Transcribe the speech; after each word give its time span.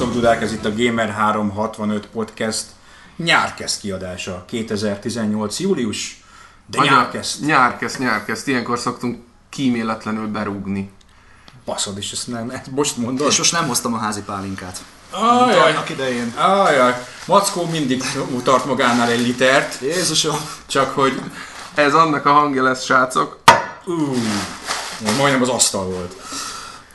Sziasztok, 0.00 0.20
Dudák! 0.20 0.42
Ez 0.42 0.52
itt 0.52 0.64
a 0.64 0.72
Gamer 0.76 1.10
365 1.10 2.06
Podcast 2.06 2.64
nyárkezd 3.16 3.80
kiadása. 3.80 4.44
2018. 4.46 5.60
július, 5.60 6.22
de 6.66 6.78
Magyar- 6.78 6.94
nyárkezd. 6.94 7.44
Nyárkezd, 7.44 7.98
nyárkezd. 8.00 8.48
Ilyenkor 8.48 8.78
szoktunk 8.78 9.18
kíméletlenül 9.48 10.26
berúgni. 10.26 10.90
Baszod 11.64 11.98
is, 11.98 12.12
ezt 12.12 12.26
nem, 12.26 12.50
ezt 12.50 12.70
most 12.70 12.96
mondod? 12.96 13.28
És 13.30 13.38
most 13.38 13.52
nem 13.52 13.66
hoztam 13.66 13.94
a 13.94 13.98
házi 13.98 14.22
pálinkát. 14.22 14.78
Ajaj, 15.10 15.70
Annak 15.70 15.90
idején. 15.90 16.32
ajaj. 16.36 17.06
Mackó 17.26 17.66
mindig 17.66 18.02
tart 18.42 18.64
magánál 18.64 19.10
egy 19.10 19.20
litert, 19.26 19.80
Jézusom! 19.80 20.36
csak 20.66 20.94
hogy 20.94 21.20
Ez 21.74 21.94
annak 21.94 22.26
a 22.26 22.32
hangja 22.32 22.62
lesz, 22.62 22.84
srácok. 22.84 23.38
ú, 23.84 24.16
majdnem 25.18 25.42
az 25.42 25.48
asztal 25.48 25.84
volt. 25.84 26.14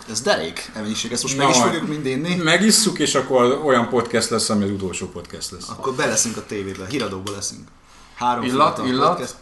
Ez 0.10 0.22
derék 0.22 0.72
mennyiség, 0.76 1.12
ezt 1.12 1.24
most 1.24 1.38
Na 1.38 1.44
meg 1.44 1.56
is 1.56 1.62
fogjuk 1.62 1.88
mind 1.88 2.06
inni. 2.06 2.36
Megisszuk, 2.36 3.00
és 3.00 3.16
akkor 3.16 3.62
olyan 3.66 3.90
podcast 3.90 4.30
lesz, 4.30 4.50
ami 4.50 4.64
az 4.64 4.70
utolsó 4.70 5.08
podcast 5.08 5.52
lesz. 5.52 5.70
Akkor 5.70 5.94
beleszünk 5.94 6.38
a 6.38 6.46
tévébe, 6.46 6.86
híradóba 6.90 7.32
leszünk. 7.32 7.68
Három 8.16 8.44
Illat, 8.44 8.78
illat. 8.88 9.10
podcast. 9.10 9.36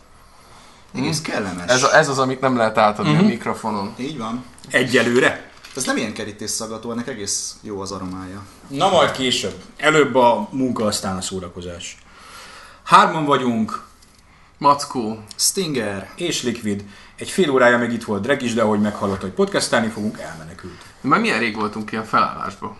Egész 0.96 1.22
kellemes. 1.22 1.70
Ez, 1.72 1.84
a, 1.84 1.96
ez 1.98 2.10
az, 2.10 2.20
amit 2.20 2.40
nem 2.42 2.58
lehet 2.58 2.78
átadni 2.78 3.12
Mhm. 3.14 3.24
a 3.24 3.28
mikrofonon. 3.28 3.94
Így 3.98 4.18
van. 4.18 4.46
Egyelőre. 4.70 5.52
Ez 5.76 5.84
nem 5.84 5.98
ilyen 5.98 6.14
kerítésszagató, 6.14 6.92
ennek 6.92 7.08
egész 7.08 7.56
jó 7.62 7.82
az 7.82 7.92
aromája. 7.92 8.42
Na 8.68 8.90
majd 8.90 9.12
később. 9.12 9.62
Előbb 9.78 10.16
a 10.16 10.48
munka, 10.52 10.86
aztán 10.86 11.18
a 11.18 11.22
szórakozás. 11.22 11.98
Hárman 12.84 13.26
vagyunk, 13.26 13.84
Mackó. 14.58 15.24
Stinger. 15.36 16.10
és 16.16 16.44
Liquid. 16.44 16.84
Egy 17.16 17.30
fél 17.30 17.50
órája 17.50 17.78
még 17.78 17.92
itt 17.92 18.04
volt 18.04 18.22
Dreg 18.22 18.42
is, 18.42 18.54
de 18.54 18.62
ahogy 18.62 18.80
meghallott, 18.82 19.22
hogy 19.22 19.32
podcastálni 19.32 19.88
fogunk, 19.90 20.20
elmenekült. 20.20 20.82
Már 21.02 21.20
milyen 21.20 21.40
rég 21.40 21.56
voltunk 21.56 21.92
ilyen 21.92 22.06
felállásba? 22.06 22.78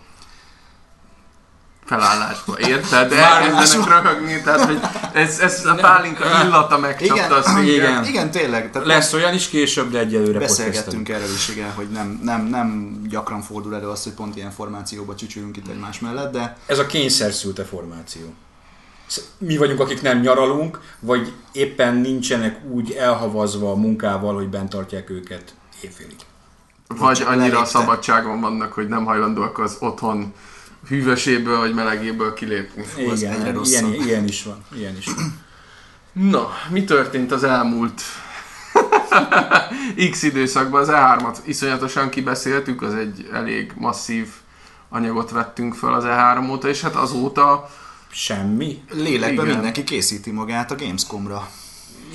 Felállásba, 1.84 2.58
érted? 2.58 3.08
De 3.08 3.20
Már- 3.20 3.42
elkezdenek 3.42 3.88
röhögni, 3.88 4.40
tehát 4.42 4.64
hogy 4.64 4.80
ez, 5.12 5.38
ez 5.38 5.66
a 5.66 5.74
pálinka 5.74 6.24
illata 6.44 6.78
megcsapta 6.78 7.14
Igen, 7.14 7.30
a 7.32 7.42
szöget. 7.42 7.64
igen. 7.74 8.04
Igen, 8.04 8.30
tényleg. 8.30 8.70
Tehát 8.70 8.86
Lesz 8.86 9.12
olyan 9.12 9.34
is 9.34 9.48
később, 9.48 9.90
de 9.90 9.98
egyelőre 9.98 10.38
Beszélgettünk 10.38 11.08
erről 11.08 11.32
is, 11.34 11.48
igen, 11.48 11.72
hogy 11.72 11.88
nem, 11.88 12.20
nem, 12.22 12.46
nem 12.46 13.00
gyakran 13.08 13.42
fordul 13.42 13.74
elő 13.74 13.88
az, 13.88 14.02
hogy 14.02 14.12
pont 14.12 14.36
ilyen 14.36 14.50
formációba 14.50 15.14
csücsülünk 15.14 15.56
itt 15.56 15.68
egymás 15.68 15.98
mellett, 16.00 16.32
de 16.32 16.56
Ez 16.66 16.78
a 16.78 16.86
kényszer 16.86 17.32
szülte 17.32 17.64
formáció. 17.64 18.34
Mi 19.38 19.56
vagyunk, 19.56 19.80
akik 19.80 20.02
nem 20.02 20.20
nyaralunk, 20.20 20.80
vagy 21.00 21.32
éppen 21.52 21.96
nincsenek 21.96 22.64
úgy 22.70 22.92
elhavazva 22.92 23.70
a 23.70 23.74
munkával, 23.74 24.34
hogy 24.34 24.48
bent 24.48 24.70
tartják 24.70 25.10
őket 25.10 25.54
éjfélig. 25.80 26.16
Vagy 26.88 27.22
annyira 27.22 27.32
a 27.32 27.36
lelépte. 27.36 27.64
szabadságon 27.64 28.40
vannak, 28.40 28.72
hogy 28.72 28.88
nem 28.88 29.04
hajlandóak 29.04 29.58
az 29.58 29.76
otthon 29.80 30.32
hűvöséből 30.88 31.58
vagy 31.58 31.74
melegéből 31.74 32.34
kilépni. 32.34 32.84
Igen, 32.96 33.64
ilyen, 33.64 33.94
ilyen 33.94 34.24
is 34.24 34.42
van. 34.42 34.64
Ilyen 34.76 34.96
is 34.96 35.06
van. 35.06 35.42
Na, 36.12 36.48
mi 36.70 36.84
történt 36.84 37.32
az 37.32 37.44
elmúlt 37.44 38.02
X 40.10 40.22
időszakban? 40.22 40.80
Az 40.80 40.88
E3-at 40.92 41.36
iszonyatosan 41.44 42.08
kibeszéltük, 42.08 42.82
az 42.82 42.94
egy 42.94 43.28
elég 43.32 43.72
masszív 43.76 44.28
anyagot 44.88 45.30
vettünk 45.30 45.74
föl 45.74 45.92
az 45.92 46.04
E3 46.06 46.50
óta, 46.50 46.68
és 46.68 46.80
hát 46.80 46.94
azóta 46.94 47.70
Semmi. 48.14 48.82
lélekben 48.90 49.44
Igen. 49.44 49.54
mindenki 49.54 49.84
készíti 49.84 50.30
magát 50.30 50.70
a 50.70 50.74
Gamescomra. 50.76 51.50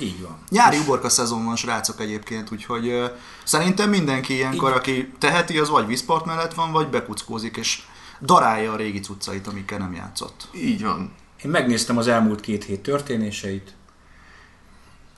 Így 0.00 0.20
van. 0.22 0.38
Nyári 0.48 0.78
uborka 0.78 1.08
szezon 1.08 1.44
van, 1.44 1.56
srácok 1.56 2.00
egyébként, 2.00 2.52
úgyhogy 2.52 2.88
ö, 2.88 3.06
szerintem 3.44 3.88
mindenki 3.90 4.34
ilyenkor, 4.34 4.72
aki 4.72 5.12
teheti, 5.18 5.58
az 5.58 5.68
vagy 5.68 5.86
vízpart 5.86 6.24
mellett 6.24 6.54
van, 6.54 6.72
vagy 6.72 6.88
bekuckózik, 6.88 7.56
és 7.56 7.82
darálja 8.20 8.72
a 8.72 8.76
régi 8.76 9.00
cuccait, 9.00 9.46
amikkel 9.46 9.78
nem 9.78 9.94
játszott. 9.94 10.48
így 10.54 10.82
van. 10.82 11.12
Én 11.44 11.50
megnéztem 11.50 11.96
az 11.98 12.08
elmúlt 12.08 12.40
két 12.40 12.64
hét 12.64 12.80
történéseit. 12.80 13.74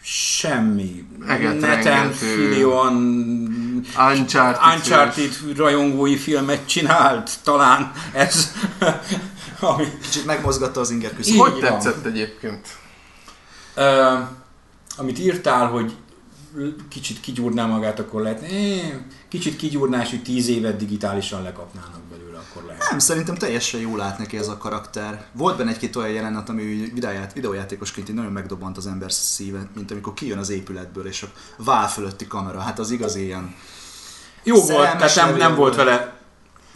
Semmi. 0.05 1.05
Eget 1.29 1.61
Neten. 1.61 2.13
Filion 2.13 2.95
Uncharted. 3.99 4.75
Uncharted 4.75 5.57
rajongói 5.57 6.17
filmet 6.17 6.67
csinált, 6.67 7.31
talán 7.43 7.93
ez, 8.13 8.53
ami, 9.63 9.85
Kicsit 10.03 10.27
megmozgatta 10.27 10.81
az 10.81 10.91
inger 10.91 11.11
Így 11.11 11.17
küszöböt. 11.17 11.41
Hogy 11.41 11.53
van. 11.53 11.61
tetszett 11.61 12.05
egyébként? 12.05 12.67
ö, 13.75 14.15
amit 14.97 15.19
írtál, 15.19 15.67
hogy 15.67 15.97
kicsit 16.89 17.21
kigyúrná 17.21 17.67
magát, 17.67 17.99
akkor 17.99 18.23
lehet, 18.23 18.43
eh, 18.43 18.93
kicsit 19.29 19.57
kigyúrnás, 19.57 20.11
hogy 20.11 20.23
tíz 20.23 20.49
évet 20.49 20.77
digitálisan 20.77 21.43
lekapnának 21.43 22.01
belőle, 22.11 22.39
akkor 22.39 22.63
lehet. 22.67 22.91
Nem, 22.91 22.99
szerintem 22.99 23.35
teljesen 23.35 23.81
jól 23.81 23.99
lát 23.99 24.19
neki 24.19 24.37
ez 24.37 24.49
a 24.49 24.57
karakter. 24.57 25.27
Volt 25.33 25.57
benne 25.57 25.71
egy-két 25.71 25.97
olyan 25.97 26.11
jelenet, 26.11 26.49
ami 26.49 26.63
videóját, 26.95 27.33
videójátékosként 27.33 28.09
így 28.09 28.15
nagyon 28.15 28.33
megdobant 28.33 28.77
az 28.77 28.87
ember 28.87 29.13
szíve, 29.13 29.69
mint 29.75 29.91
amikor 29.91 30.15
kijön 30.15 30.39
az 30.39 30.51
épületből, 30.51 31.07
és 31.07 31.23
a 31.23 31.29
vál 31.57 31.89
fölötti 31.89 32.27
kamera. 32.27 32.61
Hát 32.61 32.79
az 32.79 32.91
igazi 32.91 33.25
ilyen 33.25 33.55
Jó 34.43 34.55
volt, 34.55 34.97
tehát 34.99 35.15
nem, 35.15 35.37
nem 35.37 35.55
volt. 35.55 35.75
vele 35.77 36.22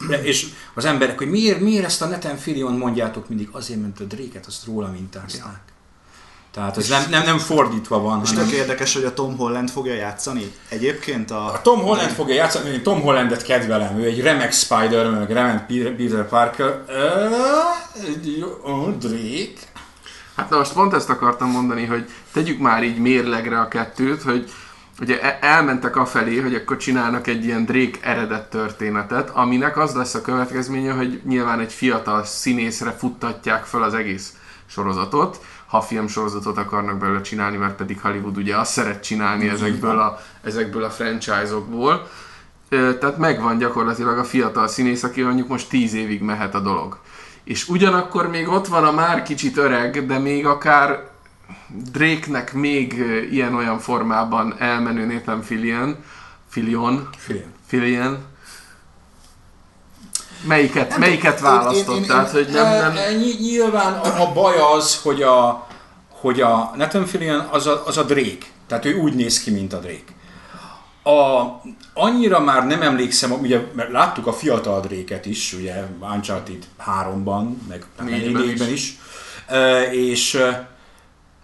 de- 0.09 0.23
és 0.23 0.47
az 0.73 0.85
emberek, 0.85 1.17
hogy 1.17 1.29
miért, 1.29 1.59
miért 1.59 1.85
ezt 1.85 2.01
a 2.01 2.05
neten 2.05 2.37
Filion 2.37 2.73
mondjátok 2.73 3.29
mindig, 3.29 3.49
azért, 3.51 3.81
mert 3.81 3.99
a 3.99 4.03
Dréket 4.03 4.45
azt 4.45 4.65
róla 4.65 4.91
mintázták. 4.91 5.61
Tehát 6.51 6.77
ez 6.77 6.87
nem, 6.89 7.09
nem, 7.09 7.23
nem 7.23 7.37
fordítva 7.37 7.99
van, 7.99 8.21
És 8.23 8.29
hanem... 8.29 8.45
tök 8.45 8.53
érdekes, 8.53 8.93
hogy 8.93 9.03
a 9.03 9.13
Tom 9.13 9.37
Holland 9.37 9.69
fogja 9.69 9.93
játszani. 9.93 10.51
Egyébként 10.69 11.31
a... 11.31 11.45
A 11.53 11.61
Tom 11.61 11.79
Holland 11.79 12.11
fogja 12.11 12.35
játszani, 12.35 12.69
én 12.69 12.83
Tom 12.83 13.01
Hollandet 13.01 13.43
kedvelem, 13.43 13.97
ő 13.97 14.03
egy 14.03 14.21
remek 14.21 14.53
Spider, 14.53 15.09
meg 15.09 15.31
remek 15.31 15.65
Peter 15.65 16.27
Parker. 16.27 16.83
Ó, 18.65 18.89
Drake. 18.89 19.61
Hát 20.35 20.49
na 20.49 20.57
most 20.57 20.73
pont 20.73 20.93
ezt 20.93 21.09
akartam 21.09 21.49
mondani, 21.49 21.85
hogy 21.85 22.09
tegyük 22.33 22.59
már 22.59 22.83
így 22.83 22.97
mérlegre 22.97 23.59
a 23.59 23.67
kettőt, 23.67 24.21
hogy 24.21 24.49
ugye 24.99 25.21
e- 25.21 25.37
elmentek 25.41 25.95
afelé, 25.95 26.39
hogy 26.39 26.55
akkor 26.55 26.77
csinálnak 26.77 27.27
egy 27.27 27.45
ilyen 27.45 27.65
Drake 27.65 27.99
eredet 28.01 28.49
történetet, 28.49 29.29
aminek 29.29 29.77
az 29.77 29.93
lesz 29.93 30.13
a 30.13 30.21
következménye, 30.21 30.91
hogy 30.91 31.21
nyilván 31.25 31.59
egy 31.59 31.73
fiatal 31.73 32.23
színészre 32.23 32.91
futtatják 32.91 33.63
fel 33.63 33.83
az 33.83 33.93
egész 33.93 34.33
sorozatot, 34.65 35.39
ha 35.67 35.81
filmsorozatot 35.81 36.57
akarnak 36.57 36.97
belőle 36.97 37.21
csinálni, 37.21 37.57
mert 37.57 37.75
pedig 37.75 38.01
Hollywood 38.01 38.37
ugye 38.37 38.57
azt 38.57 38.71
szeret 38.71 39.03
csinálni 39.03 39.49
ezekből 39.49 39.99
a, 39.99 40.19
ezekből 40.43 40.83
a 40.83 40.89
franchise-okból. 40.89 42.07
Tehát 42.69 43.17
megvan 43.17 43.57
gyakorlatilag 43.57 44.17
a 44.17 44.23
fiatal 44.23 44.67
színész, 44.67 45.03
aki 45.03 45.21
mondjuk 45.21 45.47
most 45.47 45.69
10 45.69 45.93
évig 45.93 46.21
mehet 46.21 46.55
a 46.55 46.59
dolog. 46.59 46.97
És 47.43 47.67
ugyanakkor 47.67 48.29
még 48.29 48.47
ott 48.47 48.67
van 48.67 48.83
a 48.83 48.91
már 48.91 49.23
kicsit 49.23 49.57
öreg, 49.57 50.05
de 50.05 50.17
még 50.17 50.45
akár 50.45 51.09
Drake-nek 51.91 52.53
még 52.53 52.93
ilyen-olyan 53.31 53.79
formában 53.79 54.55
elmenő 54.59 55.05
Nathan 55.13 55.41
Fillion, 55.41 55.95
Fillion, 56.49 57.09
Filion. 57.17 57.53
Fillion, 57.67 58.17
melyiket, 60.47 60.89
Nem, 60.89 60.99
melyiket 60.99 61.39
választott? 61.39 61.95
én- 61.95 62.01
én- 62.01 62.07
Tehát, 62.07 62.29
hogy 62.31 62.47
nem, 62.51 62.93
nem, 62.93 63.17
ny- 63.17 63.39
Nyilván 63.39 63.93
a, 63.93 64.21
a 64.21 64.33
baj 64.33 64.55
az, 64.75 65.01
hogy 65.01 65.21
a, 65.21 65.67
hogy 66.09 66.41
a 66.41 66.71
Nathan 66.75 67.05
Fillion 67.05 67.39
az 67.51 67.67
a, 67.67 67.83
az 67.85 67.97
a 67.97 68.03
Drake. 68.03 68.45
Tehát 68.67 68.85
ő 68.85 68.95
úgy 68.95 69.13
néz 69.13 69.43
ki, 69.43 69.51
mint 69.51 69.73
a 69.73 69.79
Drake. 69.79 70.15
A, 71.03 71.45
annyira 71.93 72.39
már 72.39 72.65
nem 72.67 72.81
emlékszem, 72.81 73.31
ugye 73.31 73.59
mert 73.73 73.91
láttuk 73.91 74.27
a 74.27 74.33
fiatal 74.33 74.79
Drake-et 74.81 75.25
is, 75.25 75.53
ugye 75.53 75.83
Uncharted 75.99 76.63
3-ban, 76.85 77.47
meg 77.67 77.85
Négyben 78.03 78.41
4-ben 78.43 78.67
is. 78.67 78.73
is. 78.73 78.97
E, 79.47 79.81
és 79.93 80.41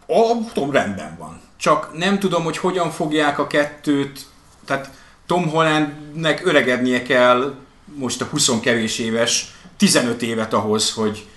a, 0.07 0.51
tudom, 0.53 0.71
rendben 0.71 1.15
van. 1.19 1.41
Csak 1.57 1.97
nem 1.97 2.19
tudom, 2.19 2.43
hogy 2.43 2.57
hogyan 2.57 2.91
fogják 2.91 3.39
a 3.39 3.47
kettőt, 3.47 4.25
tehát 4.65 4.89
Tom 5.25 5.49
Hollandnek 5.49 6.45
öregednie 6.45 7.03
kell 7.03 7.55
most 7.85 8.21
a 8.21 8.25
20 8.25 8.49
kevés 8.61 8.99
éves, 8.99 9.55
15 9.77 10.21
évet 10.21 10.53
ahhoz, 10.53 10.93
hogy 10.93 11.27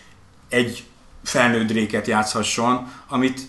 egy 0.49 0.85
felnőtt 1.25 1.67
dréket 1.67 2.07
játszhasson, 2.07 2.93
amit 3.09 3.41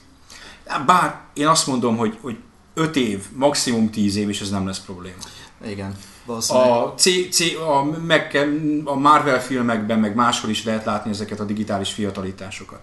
bár 0.85 1.19
én 1.33 1.47
azt 1.47 1.67
mondom, 1.67 1.97
hogy, 1.97 2.17
hogy 2.21 2.37
5 2.73 2.95
év, 2.95 3.23
maximum 3.33 3.89
10 3.89 4.15
év, 4.15 4.29
és 4.29 4.41
ez 4.41 4.49
nem 4.49 4.65
lesz 4.65 4.79
probléma. 4.79 5.17
Igen. 5.65 5.95
A, 6.47 6.93
C, 6.97 7.29
C, 7.31 7.39
a, 7.67 7.83
meg, 7.83 8.47
a 8.83 8.95
Marvel 8.95 9.41
filmekben, 9.41 9.99
meg 9.99 10.15
máshol 10.15 10.49
is 10.49 10.63
lehet 10.63 10.85
látni 10.85 11.11
ezeket 11.11 11.39
a 11.39 11.43
digitális 11.43 11.91
fiatalításokat. 11.91 12.79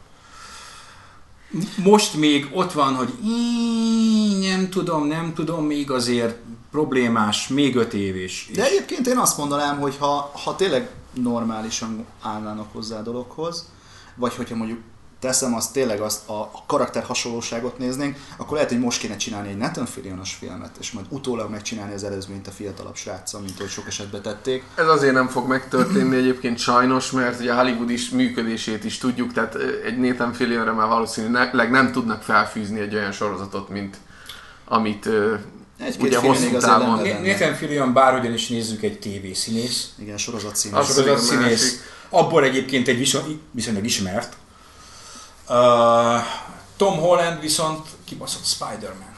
Most 1.84 2.14
még 2.16 2.48
ott 2.52 2.72
van, 2.72 2.94
hogy 2.94 3.12
"Í, 3.24 4.46
nem 4.48 4.70
tudom, 4.70 5.06
nem 5.06 5.32
tudom, 5.34 5.64
még 5.64 5.90
azért 5.90 6.36
problémás, 6.70 7.48
még 7.48 7.76
öt 7.76 7.92
év 7.94 8.16
is. 8.16 8.48
De 8.54 8.64
egyébként 8.64 9.06
én 9.06 9.16
azt 9.18 9.38
mondanám, 9.38 9.78
hogy 9.78 9.96
ha, 9.98 10.30
ha 10.44 10.56
tényleg 10.56 10.90
normálisan 11.12 12.04
állnának 12.20 12.72
hozzá 12.72 12.98
a 12.98 13.02
dologhoz, 13.02 13.68
vagy 14.16 14.34
hogyha 14.34 14.56
mondjuk 14.56 14.78
teszem, 15.24 15.54
azt 15.54 15.72
tényleg 15.72 16.00
azt 16.00 16.28
a 16.28 16.50
karakter 16.66 17.02
hasonlóságot 17.02 17.78
néznénk, 17.78 18.16
akkor 18.36 18.52
lehet, 18.52 18.68
hogy 18.70 18.78
most 18.80 19.00
kéne 19.00 19.16
csinálni 19.16 19.48
egy 19.48 19.56
Nathan 19.56 19.86
Fillion-os 19.86 20.34
filmet, 20.34 20.70
és 20.80 20.92
majd 20.92 21.06
utólag 21.08 21.50
megcsinálni 21.50 21.94
az 21.94 22.04
előzményt 22.04 22.46
a 22.46 22.50
fiatalabb 22.50 22.96
sráccal, 22.96 23.40
mint 23.40 23.54
ahogy 23.58 23.70
sok 23.70 23.86
esetben 23.86 24.22
tették. 24.22 24.64
Ez 24.74 24.86
azért 24.86 25.12
nem 25.12 25.28
fog 25.28 25.48
megtörténni 25.48 26.16
egyébként 26.16 26.58
sajnos, 26.58 27.10
mert 27.10 27.40
ugye 27.40 27.52
a 27.52 27.60
Hollywood 27.60 27.90
is 27.90 28.08
működését 28.08 28.84
is 28.84 28.98
tudjuk, 28.98 29.32
tehát 29.32 29.56
egy 29.84 29.98
Nathan 29.98 30.32
Fillionre 30.32 30.72
már 30.72 30.88
valószínűleg 30.88 31.70
nem 31.70 31.92
tudnak 31.92 32.22
felfűzni 32.22 32.80
egy 32.80 32.94
olyan 32.94 33.12
sorozatot, 33.12 33.68
mint 33.68 33.96
amit 34.64 35.08
Egy-két 35.78 36.02
ugye 36.02 36.18
film 36.18 36.32
hosszú 36.32 36.56
távon. 36.56 37.00
Nathan 37.22 37.54
Fillion 37.54 37.92
bárhogyan 37.92 38.32
is 38.32 38.48
nézzük 38.48 38.82
egy 38.82 38.98
tévészínész, 38.98 39.88
Igen, 39.98 40.16
sorozat 40.16 40.56
szín. 40.56 40.74
Az- 40.74 40.86
sorozat 40.86 41.04
pedig 41.04 41.18
a 41.18 41.22
másik. 41.22 41.38
színész, 41.38 41.80
abból 42.08 42.44
egyébként 42.44 42.88
egy 42.88 42.98
viszony, 42.98 43.40
viszonylag 43.50 43.84
ismert. 43.84 44.36
Uh, 45.48 46.22
Tom 46.76 46.98
Holland 46.98 47.40
viszont 47.40 47.86
kibaszott 48.04 48.44
Spider-Man. 48.44 49.14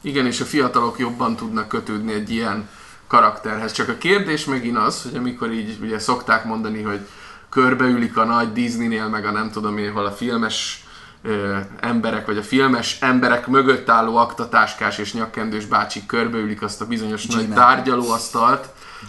Igen, 0.00 0.26
és 0.26 0.40
a 0.40 0.44
fiatalok 0.44 0.98
jobban 0.98 1.36
tudnak 1.36 1.68
kötődni 1.68 2.12
egy 2.12 2.30
ilyen 2.30 2.68
karakterhez. 3.06 3.72
Csak 3.72 3.88
a 3.88 3.98
kérdés 3.98 4.44
megint 4.44 4.76
az, 4.76 5.02
hogy 5.02 5.16
amikor 5.16 5.52
így 5.52 5.78
ugye 5.82 5.98
szokták 5.98 6.44
mondani, 6.44 6.82
hogy 6.82 7.06
körbeülik 7.48 8.16
a 8.16 8.24
nagy 8.24 8.52
Disneynél, 8.52 9.08
meg 9.08 9.24
a 9.24 9.30
nem 9.30 9.50
tudom 9.50 9.78
én 9.78 9.92
hol 9.92 10.06
a 10.06 10.12
filmes 10.12 10.84
ö, 11.22 11.58
emberek, 11.80 12.26
vagy 12.26 12.38
a 12.38 12.42
filmes 12.42 12.98
emberek 13.00 13.46
mögött 13.46 13.88
álló 13.88 14.16
aktatáskás 14.16 14.98
és 14.98 15.12
nyakkendős 15.12 15.64
bácsik 15.64 16.06
körbeülik 16.06 16.62
azt 16.62 16.80
a 16.80 16.86
bizonyos 16.86 17.26
nagy 17.26 17.44
Gmail. 17.44 17.60
tárgyalóasztalt. 17.60 18.68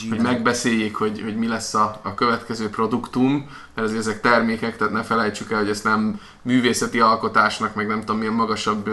Hogy 0.10 0.20
megbeszéljék, 0.22 0.96
hogy, 0.96 1.22
hogy 1.22 1.38
mi 1.38 1.48
lesz 1.48 1.74
a, 1.74 2.00
a 2.02 2.14
következő 2.14 2.70
produktum, 2.70 3.50
mert 3.76 3.88
azért 3.88 4.02
ezek 4.02 4.22
termékek, 4.22 4.78
tehát 4.78 4.94
ne 4.94 5.04
felejtsük 5.04 5.52
el, 5.52 5.60
hogy 5.60 5.70
ezt 5.70 5.84
nem 5.84 6.20
művészeti 6.42 7.00
alkotásnak, 7.00 7.76
meg 7.76 7.88
nem 7.88 8.00
tudom 8.00 8.18
milyen 8.18 8.34
magasabb 8.34 8.90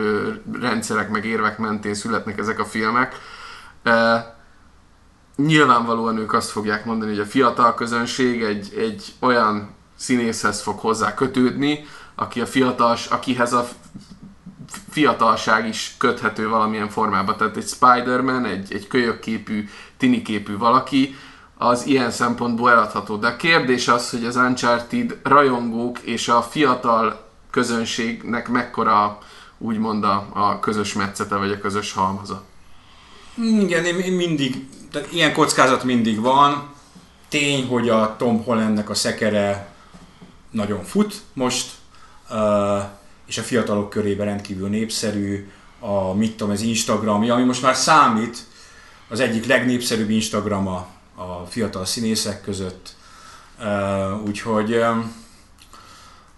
rendszerek, 0.61 1.11
meg 1.11 1.25
érvek 1.25 1.59
mentén 1.59 1.95
születnek 1.95 2.39
ezek 2.39 2.59
a 2.59 2.65
filmek. 2.65 3.15
E, 3.83 4.37
nyilvánvalóan 5.37 6.19
ők 6.19 6.33
azt 6.33 6.51
fogják 6.51 6.85
mondani, 6.85 7.11
hogy 7.11 7.21
a 7.21 7.27
fiatal 7.27 7.75
közönség 7.75 8.43
egy, 8.43 8.75
egy 8.77 9.15
olyan 9.21 9.71
színészhez 9.97 10.61
fog 10.63 10.79
hozzá 10.79 11.15
kötődni, 11.15 11.87
aki 12.15 12.41
a 12.41 12.47
fiatal, 12.47 12.97
akihez 13.11 13.53
a 13.53 13.69
fiatalság 14.91 15.69
is 15.69 15.95
köthető 15.99 16.49
valamilyen 16.49 16.89
formában. 16.89 17.37
Tehát 17.37 17.57
egy 17.57 17.67
Spider-Man, 17.67 18.45
egy, 18.45 18.73
egy 18.73 18.87
kölyökképű, 18.87 19.69
tiniképű 19.97 20.57
valaki, 20.57 21.17
az 21.59 21.87
ilyen 21.87 22.11
szempontból 22.11 22.71
eladható. 22.71 23.17
De 23.17 23.27
a 23.27 23.37
kérdés 23.37 23.89
az, 23.89 24.11
hogy 24.11 24.25
az 24.25 24.37
Uncharted 24.37 25.19
rajongók 25.23 25.99
és 25.99 26.29
a 26.29 26.43
fiatal 26.43 27.27
közönségnek 27.51 28.49
mekkora 28.49 29.19
úgymond 29.59 30.05
a, 30.05 30.27
a 30.33 30.61
közös 30.61 30.93
metszete, 30.93 31.37
vagy 31.37 31.51
a 31.51 31.59
közös 31.59 31.93
halmaza. 31.93 32.43
Igen, 33.37 33.85
én 33.85 34.13
mindig, 34.13 34.69
tehát 34.93 35.13
ilyen 35.13 35.33
kockázat 35.33 35.85
mindig 35.85 36.21
van. 36.21 36.69
Tény, 37.29 37.67
hogy 37.67 37.89
a 37.89 38.15
Tom 38.19 38.45
Hollandnek 38.45 38.91
a 38.91 38.95
szekere 38.95 39.73
nagyon 40.51 40.85
fut 40.85 41.15
most, 41.33 41.71
uh, 42.31 42.83
és 43.29 43.39
a 43.39 43.43
fiatalok 43.43 43.91
körében 43.91 44.27
rendkívül 44.27 44.69
népszerű, 44.69 45.49
a 45.81 46.15
mit 46.15 46.37
tudom, 46.37 46.53
az 46.53 46.61
Instagramja, 46.61 47.35
ami 47.35 47.45
most 47.45 47.63
már 47.63 47.75
számít, 47.75 48.39
az 49.09 49.21
egyik 49.21 49.47
legnépszerűbb 49.47 50.11
Instagrama 50.11 50.87
a 51.15 51.47
fiatal 51.49 51.85
színészek 51.85 52.41
között. 52.41 52.97
Úgyhogy 54.27 54.81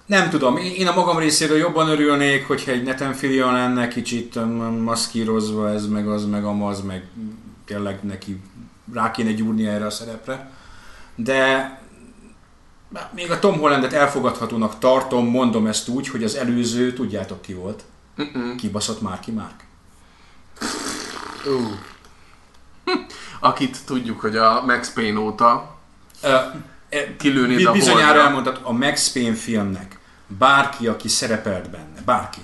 nem 0.06 0.30
tudom, 0.30 0.56
én 0.56 0.86
a 0.86 0.94
magam 0.94 1.18
részéről 1.18 1.56
jobban 1.56 1.88
örülnék, 1.88 2.46
hogyha 2.46 2.70
egy 2.70 2.82
Nathan 2.82 3.12
Fillion 3.12 3.52
lenne 3.52 3.88
kicsit 3.88 4.38
maszkírozva 4.80 5.70
ez, 5.70 5.86
meg 5.86 6.08
az, 6.08 6.24
meg 6.24 6.44
amaz, 6.44 6.82
meg 6.82 7.06
tényleg 7.64 7.98
neki 8.02 8.40
rá 8.92 9.10
kéne 9.10 9.32
gyúrni 9.32 9.66
erre 9.66 9.86
a 9.86 9.90
szerepre. 9.90 10.50
De 11.14 11.79
még 13.14 13.30
a 13.30 13.38
Tom 13.38 13.58
Hollandet 13.58 13.92
elfogadhatónak 13.92 14.78
tartom, 14.78 15.26
mondom 15.26 15.66
ezt 15.66 15.88
úgy, 15.88 16.08
hogy 16.08 16.24
az 16.24 16.34
előző, 16.34 16.92
tudjátok 16.92 17.42
ki 17.42 17.54
volt? 17.54 17.84
Mm-mm. 18.22 18.56
Kibaszott 18.56 19.00
Márki 19.00 19.30
Márk. 19.30 19.64
Uh. 21.46 21.70
Akit 23.40 23.78
tudjuk, 23.84 24.20
hogy 24.20 24.36
a 24.36 24.64
Max 24.64 24.92
Payne 24.92 25.18
óta 25.18 25.78
Ö, 26.22 26.36
kilőni 27.18 27.54
Bi- 27.54 27.64
a 27.66 27.72
Bizonyára 27.72 28.04
holdra. 28.04 28.22
elmondtad, 28.22 28.60
a 28.62 28.72
Max 28.72 29.12
Payne 29.12 29.34
filmnek 29.34 29.98
bárki, 30.26 30.86
aki 30.86 31.08
szerepelt 31.08 31.70
benne, 31.70 32.00
bárki, 32.04 32.40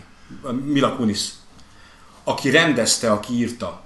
Mila 0.64 0.96
Kunis, 0.96 1.28
aki 2.25 2.50
rendezte, 2.50 3.12
aki 3.12 3.32
írta, 3.34 3.82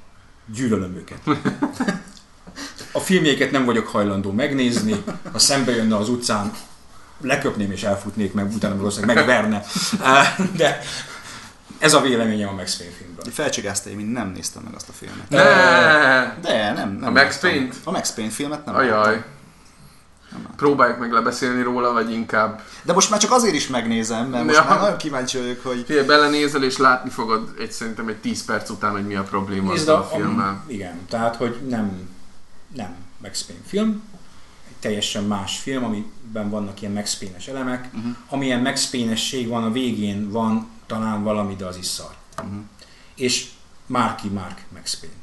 gyűlölöm 0.55 0.95
őket. 0.95 1.21
A 2.93 2.99
filmjeiket 3.01 3.51
nem 3.51 3.65
vagyok 3.65 3.87
hajlandó 3.89 4.33
megnézni, 4.33 5.05
ha 5.33 5.39
szembe 5.39 5.73
jönne 5.75 5.97
az 5.97 6.09
utcán, 6.09 6.53
leköpném 7.21 7.71
és 7.71 7.83
elfutnék 7.83 8.33
meg, 8.33 8.53
utána 8.53 8.77
valószínűleg 8.77 9.17
megverne. 9.17 9.63
De 10.57 10.81
ez 11.79 11.95
a 11.95 12.01
véleményem 12.01 12.49
a 12.49 12.53
Max 12.53 12.77
Payne 12.77 12.93
filmről. 12.95 13.33
Felcsigázta, 13.33 13.91
én 13.91 13.97
mind 13.97 14.13
nem 14.13 14.29
néztem 14.35 14.63
meg 14.63 14.75
azt 14.75 14.89
a 14.89 14.93
filmet. 14.93 15.29
Ne! 15.29 15.39
De, 16.51 16.73
nem, 16.73 16.91
nem 17.01 17.17
A 17.17 17.21
Max. 17.23 17.39
Payne-t? 17.39 17.75
A 17.85 17.91
Max 17.91 18.13
Payne 18.13 18.31
filmet 18.31 18.65
nem 18.65 18.75
Ajaj. 18.75 19.05
láttam. 19.05 19.25
Próbáljuk 20.57 20.99
meg 20.99 21.13
lebeszélni 21.13 21.63
róla, 21.63 21.93
vagy 21.93 22.13
inkább... 22.13 22.63
De 22.83 22.93
most 22.93 23.11
már 23.11 23.21
csak 23.21 23.33
azért 23.33 23.55
is 23.55 23.67
megnézem, 23.67 24.27
mert 24.27 24.45
most 24.45 24.57
Ja. 24.57 24.65
már 24.69 24.81
nagyon 24.81 24.97
kíváncsi 24.97 25.39
vagyok, 25.39 25.63
hogy 25.63 25.85
Figyelj, 25.87 26.07
belenézel 26.07 26.63
és 26.65 26.77
látni 26.77 27.11
fogod 27.11 27.55
egy, 27.59 27.73
szerintem 27.73 28.09
egy 28.09 28.17
10 28.17 28.45
perc 28.45 28.71
után, 28.71 28.91
hogy 28.91 29.07
mi 29.07 29.15
a 29.15 29.23
probléma 29.23 29.73
Nézd, 29.73 29.89
a 29.89 29.99
a, 29.99 30.11
filmmel. 30.15 30.65
igen, 30.67 31.07
tehát, 31.09 31.37
hogy 31.37 31.61
nem, 31.69 32.09
nem 32.75 32.97
Max 33.23 33.43
Payne 33.43 33.63
film, 33.67 34.03
egy 34.69 34.77
teljesen 34.79 35.25
más 35.25 35.59
film, 35.59 35.85
amiben 35.85 36.51
vannak 36.51 36.81
ilyen 36.81 36.93
Max 36.93 37.17
Payne-es 37.19 37.49
elemek, 37.49 37.89
uh-huh. 37.95 38.17
amilyen 38.29 38.61
Max 38.61 38.91
Payne-esség 38.91 39.49
van, 39.49 39.65
a 39.65 39.73
végén 39.73 40.31
van 40.31 40.69
talán 40.87 41.23
valami, 41.23 41.57
de 41.57 41.67
az 41.67 41.77
is 41.77 41.87
szar. 41.87 42.15
Uh-huh. 42.39 42.61
És 43.15 43.49
Marky 43.87 44.29
Mark 44.29 44.65
Max 44.73 44.99
Payne. 45.01 45.17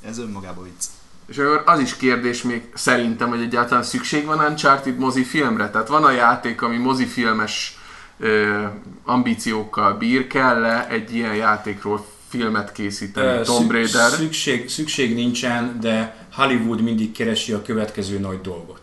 ez 0.08 0.18
önmagában 0.18 0.64
vicc. 0.64 0.84
És 1.26 1.38
akkor 1.38 1.62
az 1.66 1.80
is 1.80 1.96
kérdés 1.96 2.42
még 2.42 2.70
szerintem, 2.74 3.28
hogy 3.28 3.40
egyáltalán 3.40 3.82
szükség 3.82 4.24
van 4.24 4.38
Uncharted 4.38 4.98
mozifilmre? 4.98 5.70
Tehát 5.70 5.88
van 5.88 6.04
a 6.04 6.10
játék, 6.10 6.62
ami 6.62 6.76
mozifilmes 6.76 7.78
ö, 8.18 8.64
ambíciókkal 9.04 9.94
bír, 9.94 10.26
kell-e 10.26 10.86
egy 10.88 11.14
ilyen 11.14 11.34
játékról 11.34 12.06
filmet 12.28 12.72
készíteni? 12.72 13.44
Tomb 13.44 13.70
Raider? 13.70 14.10
Szükség, 14.10 14.68
szükség 14.68 15.14
nincsen, 15.14 15.80
de 15.80 16.26
Hollywood 16.32 16.80
mindig 16.80 17.12
keresi 17.12 17.52
a 17.52 17.62
következő 17.62 18.18
nagy 18.18 18.40
dolgot. 18.40 18.80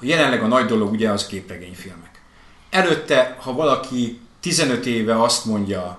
Jelenleg 0.00 0.42
a 0.42 0.46
nagy 0.46 0.66
dolog 0.66 0.90
ugye 0.90 1.10
az 1.10 1.26
képregényfilmek. 1.26 2.22
Előtte, 2.70 3.36
ha 3.40 3.52
valaki 3.52 4.20
15 4.40 4.86
éve 4.86 5.22
azt 5.22 5.44
mondja, 5.44 5.98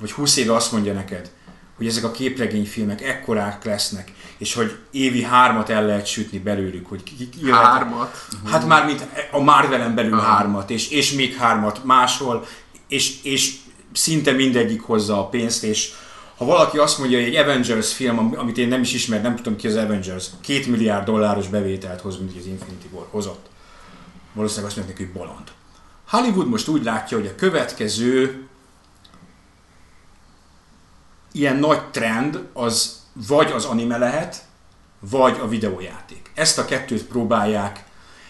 vagy 0.00 0.12
20 0.12 0.36
éve 0.36 0.54
azt 0.54 0.72
mondja 0.72 0.92
neked, 0.92 1.30
hogy 1.76 1.86
ezek 1.86 2.04
a 2.04 2.10
képregényfilmek 2.10 3.02
ekkorák 3.02 3.64
lesznek, 3.64 4.12
és 4.38 4.54
hogy 4.54 4.76
évi 4.90 5.22
hármat 5.22 5.68
el 5.68 5.86
lehet 5.86 6.06
sütni 6.06 6.38
belőlük, 6.38 6.86
hogy 6.86 7.02
ki, 7.02 7.16
ki, 7.16 7.28
ki 7.28 7.38
jöhet- 7.46 7.64
Hármat? 7.64 8.26
Hát 8.44 8.66
már 8.66 8.84
mint 8.86 9.06
a 9.30 9.38
Marvelen 9.40 9.94
belül 9.94 10.18
Aha. 10.18 10.22
hármat, 10.34 10.70
és, 10.70 10.90
és 10.90 11.12
még 11.12 11.34
hármat 11.36 11.84
máshol, 11.84 12.46
és, 12.88 13.22
és 13.22 13.54
szinte 13.92 14.32
mindegyik 14.32 14.80
hozza 14.82 15.18
a 15.18 15.28
pénzt, 15.28 15.64
és 15.64 15.90
ha 16.38 16.44
valaki 16.44 16.78
azt 16.78 16.98
mondja, 16.98 17.18
hogy 17.18 17.26
egy 17.26 17.36
Avengers 17.36 17.92
film, 17.92 18.18
am- 18.18 18.38
amit 18.38 18.58
én 18.58 18.68
nem 18.68 18.80
is 18.80 18.92
ismer, 18.92 19.22
nem 19.22 19.36
tudom 19.36 19.56
ki 19.56 19.66
az 19.66 19.76
Avengers, 19.76 20.26
két 20.40 20.66
milliárd 20.66 21.04
dolláros 21.04 21.48
bevételt 21.48 22.00
hoz, 22.00 22.18
mint 22.18 22.36
az 22.38 22.46
Infinity 22.46 22.86
War 22.92 23.06
hozott. 23.10 23.46
Valószínűleg 24.32 24.68
azt 24.68 24.76
mondják, 24.76 24.98
hogy 24.98 25.12
bolond. 25.12 25.52
Hollywood 26.08 26.48
most 26.48 26.68
úgy 26.68 26.84
látja, 26.84 27.16
hogy 27.18 27.26
a 27.26 27.34
következő 27.34 28.46
ilyen 31.32 31.56
nagy 31.56 31.90
trend 31.90 32.48
az 32.52 33.02
vagy 33.28 33.50
az 33.52 33.64
anime 33.64 33.98
lehet, 33.98 34.44
vagy 35.00 35.38
a 35.42 35.48
videójáték. 35.48 36.30
Ezt 36.34 36.58
a 36.58 36.64
kettőt 36.64 37.04
próbálják, 37.04 37.84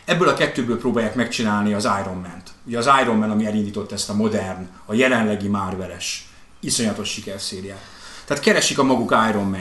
ebből 0.04 0.28
a 0.28 0.34
kettőből 0.34 0.78
próbálják 0.78 1.14
megcsinálni 1.14 1.74
az 1.74 1.84
Iron 2.00 2.16
Man-t. 2.16 2.50
Ugye 2.64 2.78
az 2.78 2.88
Iron 3.02 3.16
Man, 3.16 3.30
ami 3.30 3.46
elindított 3.46 3.92
ezt 3.92 4.10
a 4.10 4.14
modern, 4.14 4.68
a 4.86 4.94
jelenlegi 4.94 5.48
Marveles, 5.48 6.28
iszonyatos 6.60 7.08
sikerszériát. 7.08 7.96
Tehát 8.28 8.42
keresik 8.42 8.78
a 8.78 8.82
maguk 8.82 9.14
Iron. 9.28 9.56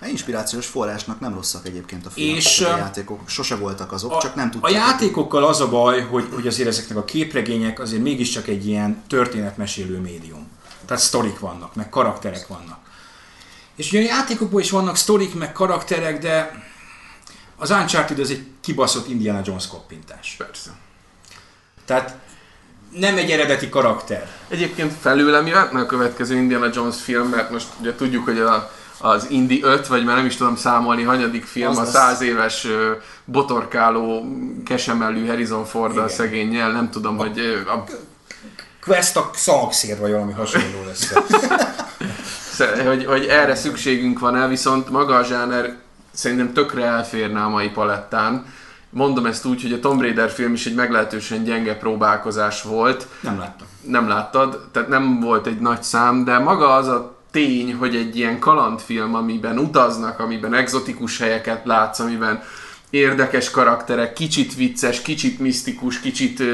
A 0.00 0.06
inspirációs 0.06 0.66
forrásnak 0.66 1.20
nem 1.20 1.34
rosszak 1.34 1.66
egyébként 1.66 2.06
a 2.06 2.10
filmek, 2.10 2.36
És, 2.36 2.60
a 2.60 2.76
játékok. 2.76 3.28
Sose 3.28 3.56
voltak 3.56 3.92
azok, 3.92 4.12
A, 4.12 4.20
csak 4.20 4.34
nem 4.34 4.46
a 4.46 4.50
tudtak. 4.50 4.70
játékokkal 4.70 5.44
az 5.44 5.60
a 5.60 5.68
baj, 5.68 6.00
hogy, 6.00 6.28
hogy 6.34 6.46
azért 6.46 6.68
ezeknek 6.68 6.96
a 6.96 7.04
képregények 7.04 7.80
azért 7.80 8.02
mégiscsak 8.02 8.48
egy 8.48 8.66
ilyen 8.66 9.02
történetmesélő 9.08 9.98
médium. 9.98 10.48
Tehát 10.86 11.02
sztorik 11.02 11.38
vannak, 11.38 11.74
meg 11.74 11.88
karakterek 11.88 12.46
vannak. 12.46 12.78
És 13.76 13.92
ugye 13.92 14.00
a 14.00 14.04
játékokból 14.04 14.60
is 14.60 14.70
vannak 14.70 14.96
sztorik, 14.96 15.34
meg 15.34 15.52
karakterek, 15.52 16.18
de 16.18 16.64
az 17.56 17.70
Uncharted 17.70 18.18
az 18.18 18.30
egy 18.30 18.46
kibaszott 18.60 19.08
Indiana 19.08 19.40
Jones 19.44 19.66
koppintás. 19.66 20.34
Persze. 20.38 20.70
Tehát 21.84 22.18
nem 22.90 23.16
egy 23.16 23.30
eredeti 23.30 23.68
karakter. 23.68 24.28
Egyébként 24.48 24.92
felőlem 25.00 25.46
jöhetne 25.46 25.80
a 25.80 25.86
következő 25.86 26.36
Indiana 26.36 26.68
Jones 26.72 27.00
film, 27.02 27.28
mert 27.28 27.50
most 27.50 27.66
ugye 27.80 27.94
tudjuk, 27.94 28.24
hogy 28.24 28.38
a, 28.38 28.70
az 28.98 29.26
Indi 29.30 29.62
5, 29.62 29.86
vagy 29.86 30.04
már 30.04 30.16
nem 30.16 30.26
is 30.26 30.36
tudom 30.36 30.56
számolni, 30.56 31.02
hanyadik 31.02 31.44
film, 31.44 31.68
Az 31.68 31.78
a 31.78 31.84
száz 31.84 32.20
éves 32.20 32.66
botorkáló, 33.24 34.26
kesemellű 34.64 35.26
Harrison 35.26 35.64
ford 35.64 35.92
Igen. 35.92 36.08
szegényel, 36.08 36.70
nem 36.70 36.90
tudom, 36.90 37.16
hogy 37.16 37.38
ö, 37.38 37.70
a, 37.70 37.84
Quest 38.84 39.16
a 39.16 39.30
szalagszér, 39.34 39.98
vagy 39.98 40.10
valami 40.10 40.32
hasonló 40.32 40.84
lesz. 40.86 41.12
hogy, 42.86 43.04
hogy 43.04 43.24
erre 43.24 43.54
szükségünk 43.54 44.18
van-e, 44.18 44.48
viszont 44.48 44.90
maga 44.90 45.16
a 45.16 45.24
zsáner 45.24 45.76
szerintem 46.12 46.52
tökre 46.52 46.84
elférne 46.84 47.40
a 47.40 47.48
mai 47.48 47.68
palettán. 47.68 48.46
Mondom 48.90 49.26
ezt 49.26 49.44
úgy, 49.44 49.62
hogy 49.62 49.72
a 49.72 49.80
Tomb 49.80 50.00
Raider 50.00 50.30
film 50.30 50.52
is 50.52 50.66
egy 50.66 50.74
meglehetősen 50.74 51.44
gyenge 51.44 51.76
próbálkozás 51.76 52.62
volt, 52.62 53.06
Nem 53.20 53.38
láttam. 53.38 53.66
nem 53.80 54.08
láttad, 54.08 54.68
tehát 54.72 54.88
nem 54.88 55.20
volt 55.20 55.46
egy 55.46 55.58
nagy 55.58 55.82
szám, 55.82 56.24
de 56.24 56.38
maga 56.38 56.74
az 56.74 56.86
a 56.86 57.16
tény, 57.30 57.74
hogy 57.74 57.96
egy 57.96 58.16
ilyen 58.16 58.38
kalandfilm, 58.38 59.14
amiben 59.14 59.58
utaznak, 59.58 60.18
amiben 60.20 60.54
egzotikus 60.54 61.18
helyeket 61.18 61.64
látsz, 61.64 61.98
amiben 61.98 62.42
érdekes 62.90 63.50
karakterek, 63.50 64.12
kicsit 64.12 64.54
vicces, 64.54 65.02
kicsit 65.02 65.38
misztikus, 65.38 66.00
kicsit 66.00 66.40
ö, 66.40 66.44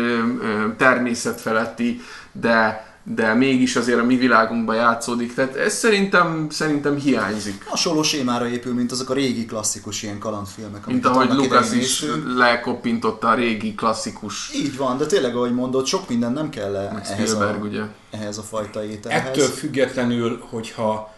ö, 0.40 0.66
természetfeletti, 0.76 2.00
de, 2.32 2.86
de 3.04 3.34
mégis 3.34 3.76
azért 3.76 3.98
a 3.98 4.04
mi 4.04 4.16
világunkban 4.16 4.76
játszódik. 4.76 5.34
Tehát 5.34 5.56
ez 5.56 5.74
szerintem, 5.74 6.46
szerintem 6.50 6.96
hiányzik. 6.96 7.64
Hasonló 7.64 8.02
sémára 8.02 8.48
épül, 8.48 8.74
mint 8.74 8.92
azok 8.92 9.10
a 9.10 9.14
régi 9.14 9.44
klasszikus 9.44 10.02
ilyen 10.02 10.18
kalandfilmek. 10.18 10.86
Mint 10.86 11.06
ahogy 11.06 11.30
Lucas 11.30 11.72
is 11.72 12.04
lekoppintotta 12.36 13.28
a 13.28 13.34
régi 13.34 13.74
klasszikus 13.74 14.54
Így 14.54 14.76
van, 14.76 14.98
de 14.98 15.06
tényleg, 15.06 15.36
ahogy 15.36 15.54
mondod, 15.54 15.86
sok 15.86 16.08
minden 16.08 16.32
nem 16.32 16.48
kell 16.50 16.76
ehhez 16.76 17.10
Spielberg, 17.10 17.62
a, 17.62 17.66
ugye. 17.66 17.82
ehhez 18.10 18.38
a 18.38 18.42
fajta 18.42 18.84
ételhez. 18.84 19.26
Ettől 19.26 19.48
függetlenül, 19.48 20.44
hogyha 20.50 21.14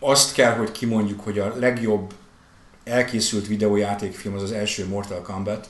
azt 0.00 0.32
kell, 0.32 0.56
hogy 0.56 0.72
kimondjuk, 0.72 1.20
hogy 1.20 1.38
a 1.38 1.54
legjobb 1.58 2.12
elkészült 2.84 3.46
videójátékfilm 3.46 4.34
az 4.34 4.42
az 4.42 4.52
első 4.52 4.86
Mortal 4.86 5.22
Kombat, 5.22 5.68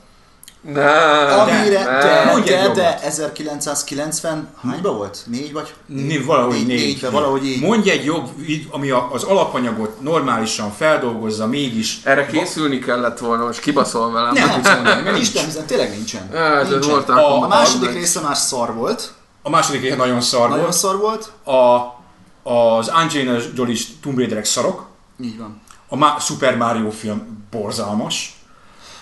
Nem, 0.60 1.38
Amire, 1.38 1.84
nem. 1.84 2.00
de, 2.00 2.24
Mondj 2.30 2.50
egy 2.52 2.56
de, 2.62 2.68
de 2.72 2.82
jobbat. 2.82 3.02
1990, 3.02 4.48
hányba 4.70 4.92
volt? 4.92 5.18
Négy 5.26 5.52
vagy? 5.52 5.74
Né, 5.86 6.18
valahogy 6.18 6.52
Négy- 6.54 6.66
négy. 6.66 6.78
négybe, 6.78 7.10
valahogy 7.10 7.46
így. 7.46 7.60
Mondj 7.62 7.90
egy 7.90 8.04
jobb, 8.04 8.28
ami 8.70 8.90
az 8.90 9.22
alapanyagot 9.22 10.00
normálisan 10.00 10.70
feldolgozza, 10.72 11.46
mégis... 11.46 12.00
Erre 12.04 12.26
készülni 12.26 12.78
kellett 12.78 13.18
volna, 13.18 13.44
most 13.44 13.60
kibaszol 13.60 14.12
velem. 14.12 14.32
Nem 14.34 14.48
mert 14.82 15.02
Nincs, 15.04 15.14
nincs. 15.14 15.34
nem 15.34 15.44
hiszem, 15.44 15.66
tényleg 15.66 15.90
nincsen. 15.90 16.34
Ez 16.34 16.68
nincsen. 16.68 16.90
Mortal 16.90 17.18
A- 17.18 17.42
A 17.42 17.48
második 17.48 17.92
része 17.92 18.20
már 18.20 18.36
szar 18.36 18.74
volt, 18.74 19.12
A 19.42 19.50
második 19.50 19.80
része 19.82 19.96
nagyon 19.96 20.20
szar 20.20 20.48
nagyon 20.48 20.62
volt. 20.64 20.76
szar 20.76 20.98
volt. 20.98 21.32
A, 21.44 22.50
az 22.50 22.88
Angelina 22.88 23.36
Jolie 23.54 23.76
Tomb 24.02 24.16
Raiderek 24.18 24.44
szarok. 24.44 24.86
Így 25.22 25.38
van. 25.38 25.60
A 25.88 25.96
Ma- 25.96 26.16
Super 26.20 26.56
Mario 26.56 26.90
film 26.90 27.46
borzalmas. 27.50 28.37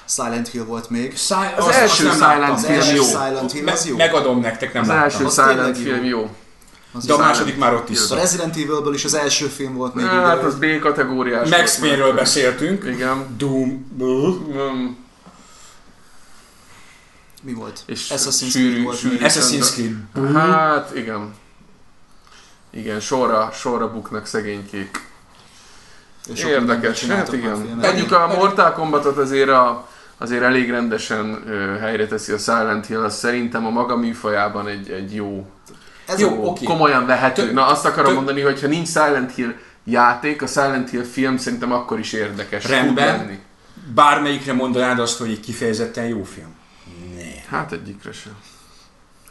Silent 0.09 0.49
Hill 0.49 0.65
volt 0.65 0.91
még. 0.91 1.17
Száj, 1.17 1.55
Az 1.59 1.69
első 1.69 2.05
nem 2.05 2.13
Silent 2.15 2.39
láttam. 2.39 2.55
Az 2.55 2.65
első 2.65 2.95
jó. 2.95 3.03
Silent 3.05 3.53
Hill 3.53 3.69
az 3.69 3.87
jó. 3.87 3.97
megadom 3.97 4.41
nektek, 4.41 4.73
nem 4.73 4.83
Az 4.83 4.89
láttam. 4.89 5.03
első 5.05 5.25
Az 5.25 5.33
Silent 5.33 5.57
tényleg 5.57 5.75
film 5.75 6.05
jó. 6.05 6.31
Az 6.93 7.05
De 7.05 7.13
a 7.13 7.17
is- 7.17 7.23
második 7.23 7.59
már 7.59 7.75
ott 7.75 7.89
is 7.89 7.99
A 7.99 8.03
szar. 8.03 8.19
Resident 8.19 8.53
Evilből 8.57 8.95
is 8.95 9.05
az 9.05 9.15
első 9.15 9.47
film 9.47 9.75
volt 9.75 9.95
még. 9.95 10.05
Hát 10.05 10.37
ugye, 10.37 10.47
az 10.47 10.55
B 10.55 10.79
kategóriás. 10.81 11.49
Max. 11.49 11.79
Payne-ről 11.79 12.13
beszéltünk. 12.15 12.85
Igen. 12.85 13.37
Doom. 13.37 13.93
Um, 13.99 14.97
Mi 17.43 17.53
volt? 17.53 17.81
és 17.87 18.09
Assassin's 18.09 18.51
sűrű- 18.51 18.69
Creed 18.71 18.85
volt 18.85 18.99
sűrű-. 18.99 19.19
Assassin's 19.21 19.73
Creed. 19.73 20.35
Hát 20.37 20.95
igen. 20.97 21.35
Igen, 22.71 23.01
sorra, 23.01 23.51
sorra 23.55 23.93
buknak 23.93 24.27
szegénykék. 24.27 25.09
És 26.35 26.43
Érdekes, 26.45 27.05
hát 27.05 27.33
igen. 27.33 27.79
Mondjuk 27.81 28.13
a 28.13 28.27
Mortal 28.27 28.73
Kombatot 28.73 29.19
azért, 29.19 29.49
a, 29.49 29.89
azért 30.19 30.43
elég 30.43 30.71
rendesen 30.71 31.43
ö, 31.49 31.79
helyre 31.79 32.07
teszi 32.07 32.33
a 32.33 32.39
Silent 32.39 32.87
Hill, 32.87 33.05
az 33.05 33.17
szerintem 33.17 33.67
a 33.67 33.71
maga 33.71 33.97
műfajában 33.97 34.69
egy, 34.69 34.91
egy 34.91 35.15
jó, 35.15 35.47
Ez 36.07 36.21
Jó, 36.21 36.45
oké. 36.49 36.65
komolyan 36.65 37.07
vehető. 37.07 37.43
Tö- 37.43 37.53
Na 37.53 37.67
azt 37.67 37.85
akarom 37.85 38.07
tö- 38.07 38.15
mondani, 38.15 38.41
hogy 38.41 38.61
ha 38.61 38.67
nincs 38.67 38.89
Silent 38.89 39.35
Hill 39.35 39.53
játék, 39.85 40.43
a 40.43 40.47
Silent 40.47 40.91
Hill 40.91 41.03
film 41.05 41.37
szerintem 41.37 41.73
akkor 41.73 41.99
is 41.99 42.13
érdekes 42.13 42.63
tud 42.63 42.71
Rendben. 42.73 43.17
lenni. 43.17 43.39
Bármelyikre 43.95 44.53
mondanád 44.53 44.99
azt, 44.99 45.19
hogy 45.19 45.31
egy 45.31 45.41
kifejezetten 45.41 46.05
jó 46.07 46.25
film? 46.25 46.55
Ne. 47.17 47.57
Hát 47.57 47.73
egyikre 47.73 48.13
sem. 48.13 48.33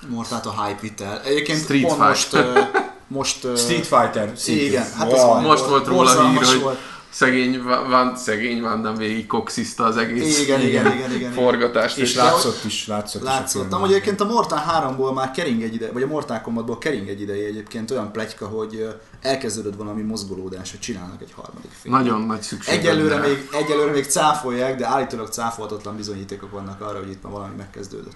Mortát 0.10 0.46
a 0.46 0.64
hype 0.66 0.80
vitt 0.82 1.02
el. 1.02 1.22
Egyébként 1.26 1.60
Street 1.64 1.82
pont 1.82 1.94
Fight. 1.96 2.08
most... 2.08 2.34
ö, 2.34 2.60
most 3.08 3.38
Street 3.58 3.86
Fighter. 3.88 4.32
szintén. 4.36 4.66
Igen, 4.66 4.86
hát 4.98 5.12
Wow. 5.12 5.42
Most 5.42 5.66
volt 5.66 5.88
róla 5.88 6.30
hír, 6.30 6.44
hogy 6.44 6.62
volt. 6.62 6.80
Szegény 7.16 7.64
van, 7.64 8.18
szegény 8.18 8.62
Van 8.62 8.82
Damme 8.82 8.98
végig 8.98 9.28
koxiszta 9.28 9.84
az 9.84 9.98
egész 9.98 10.40
Igen, 10.40 10.62
igen, 10.62 10.86
igen, 10.86 10.96
igen. 10.98 11.12
igen. 11.12 11.32
forgatást. 11.32 11.98
És 11.98 12.10
és 12.10 12.16
látszott 12.16 12.64
is, 12.64 12.88
látszott, 12.88 13.22
is 13.22 13.28
a 13.28 13.32
Látszott. 13.32 13.52
filmben. 13.52 13.80
Amúgy 13.80 13.92
egyébként 13.92 14.22
a 14.22 14.26
Mortal 14.26 14.64
3-ból 14.70 15.14
már 15.14 15.32
kering 15.32 15.62
egy 15.64 15.74
ide, 15.74 15.92
vagy 15.92 16.02
a 16.04 16.08
Mortal 16.08 16.42
Kombatból 16.42 16.78
kering 16.78 17.08
egy 17.08 17.22
ideje 17.22 17.48
egyébként 17.48 17.92
olyan 17.92 18.12
pletyka, 18.12 18.48
hogy 18.48 18.88
elkezdődött 19.22 19.76
valami 19.76 20.02
mozgolódás, 20.02 20.72
hogy 20.72 20.80
csinálnak 20.80 21.22
egy 21.22 21.32
harmadik 21.36 21.72
filmet. 21.82 22.02
Nagyon 22.04 22.22
nagy 22.22 22.42
szükség. 22.42 22.80
Egyelőre 22.80 23.18
még, 23.18 23.50
egyelőre 23.52 23.92
még 23.92 24.06
cáfolják, 24.06 24.78
de 24.78 24.88
állítólag 24.88 25.28
cáfolhatatlan 25.28 25.96
bizonyítékok 25.96 26.52
vannak 26.52 26.82
arra, 26.82 26.98
hogy 26.98 27.10
itt 27.10 27.24
már 27.24 27.32
valami 27.32 27.56
megkezdődött. 27.58 28.16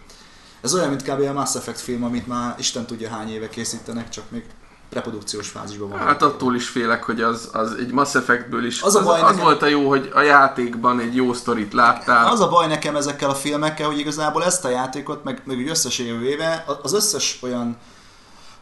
Ez 0.62 0.74
olyan, 0.74 0.90
mint 0.90 1.04
kb. 1.04 1.22
a 1.22 1.34
Mass 1.34 1.56
Effect 1.56 1.80
film, 1.80 2.04
amit 2.04 2.28
már 2.28 2.56
Isten 2.58 2.86
tudja 2.86 3.10
hány 3.10 3.30
éve 3.30 3.50
készítenek, 3.50 4.10
csak 4.10 4.24
még 4.32 4.44
reprodukciós 4.92 5.50
fázisban 5.50 5.90
van. 5.90 6.00
Hát 6.00 6.22
attól 6.22 6.56
is 6.56 6.68
félek, 6.68 7.04
hogy 7.04 7.22
az, 7.22 7.50
az 7.54 7.76
egy 7.80 7.92
Mass 7.92 8.16
Effectből 8.16 8.66
is. 8.66 8.82
Az 8.82 8.96
a 8.96 9.04
baj 9.04 9.16
az, 9.16 9.24
az 9.24 9.30
nekem- 9.30 9.44
volt 9.44 9.62
a 9.62 9.66
jó, 9.66 9.88
hogy 9.88 10.12
a 10.14 10.22
játékban 10.22 11.00
egy 11.00 11.16
jó 11.16 11.34
sztorit 11.34 11.74
láttál. 11.74 12.32
Az 12.32 12.40
a 12.40 12.50
baj 12.50 12.68
nekem 12.68 12.96
ezekkel 12.96 13.30
a 13.30 13.36
filmekkel, 13.36 13.88
hogy 13.88 14.00
igazából 14.00 14.44
ezt 14.44 14.66
a 14.66 14.70
játékot, 14.70 15.24
meg, 15.24 15.42
meg 15.46 15.58
úgy 15.58 15.70
összességében 15.70 16.20
véve, 16.20 16.66
az 16.82 16.94
összes 16.94 17.40
olyan 17.42 17.78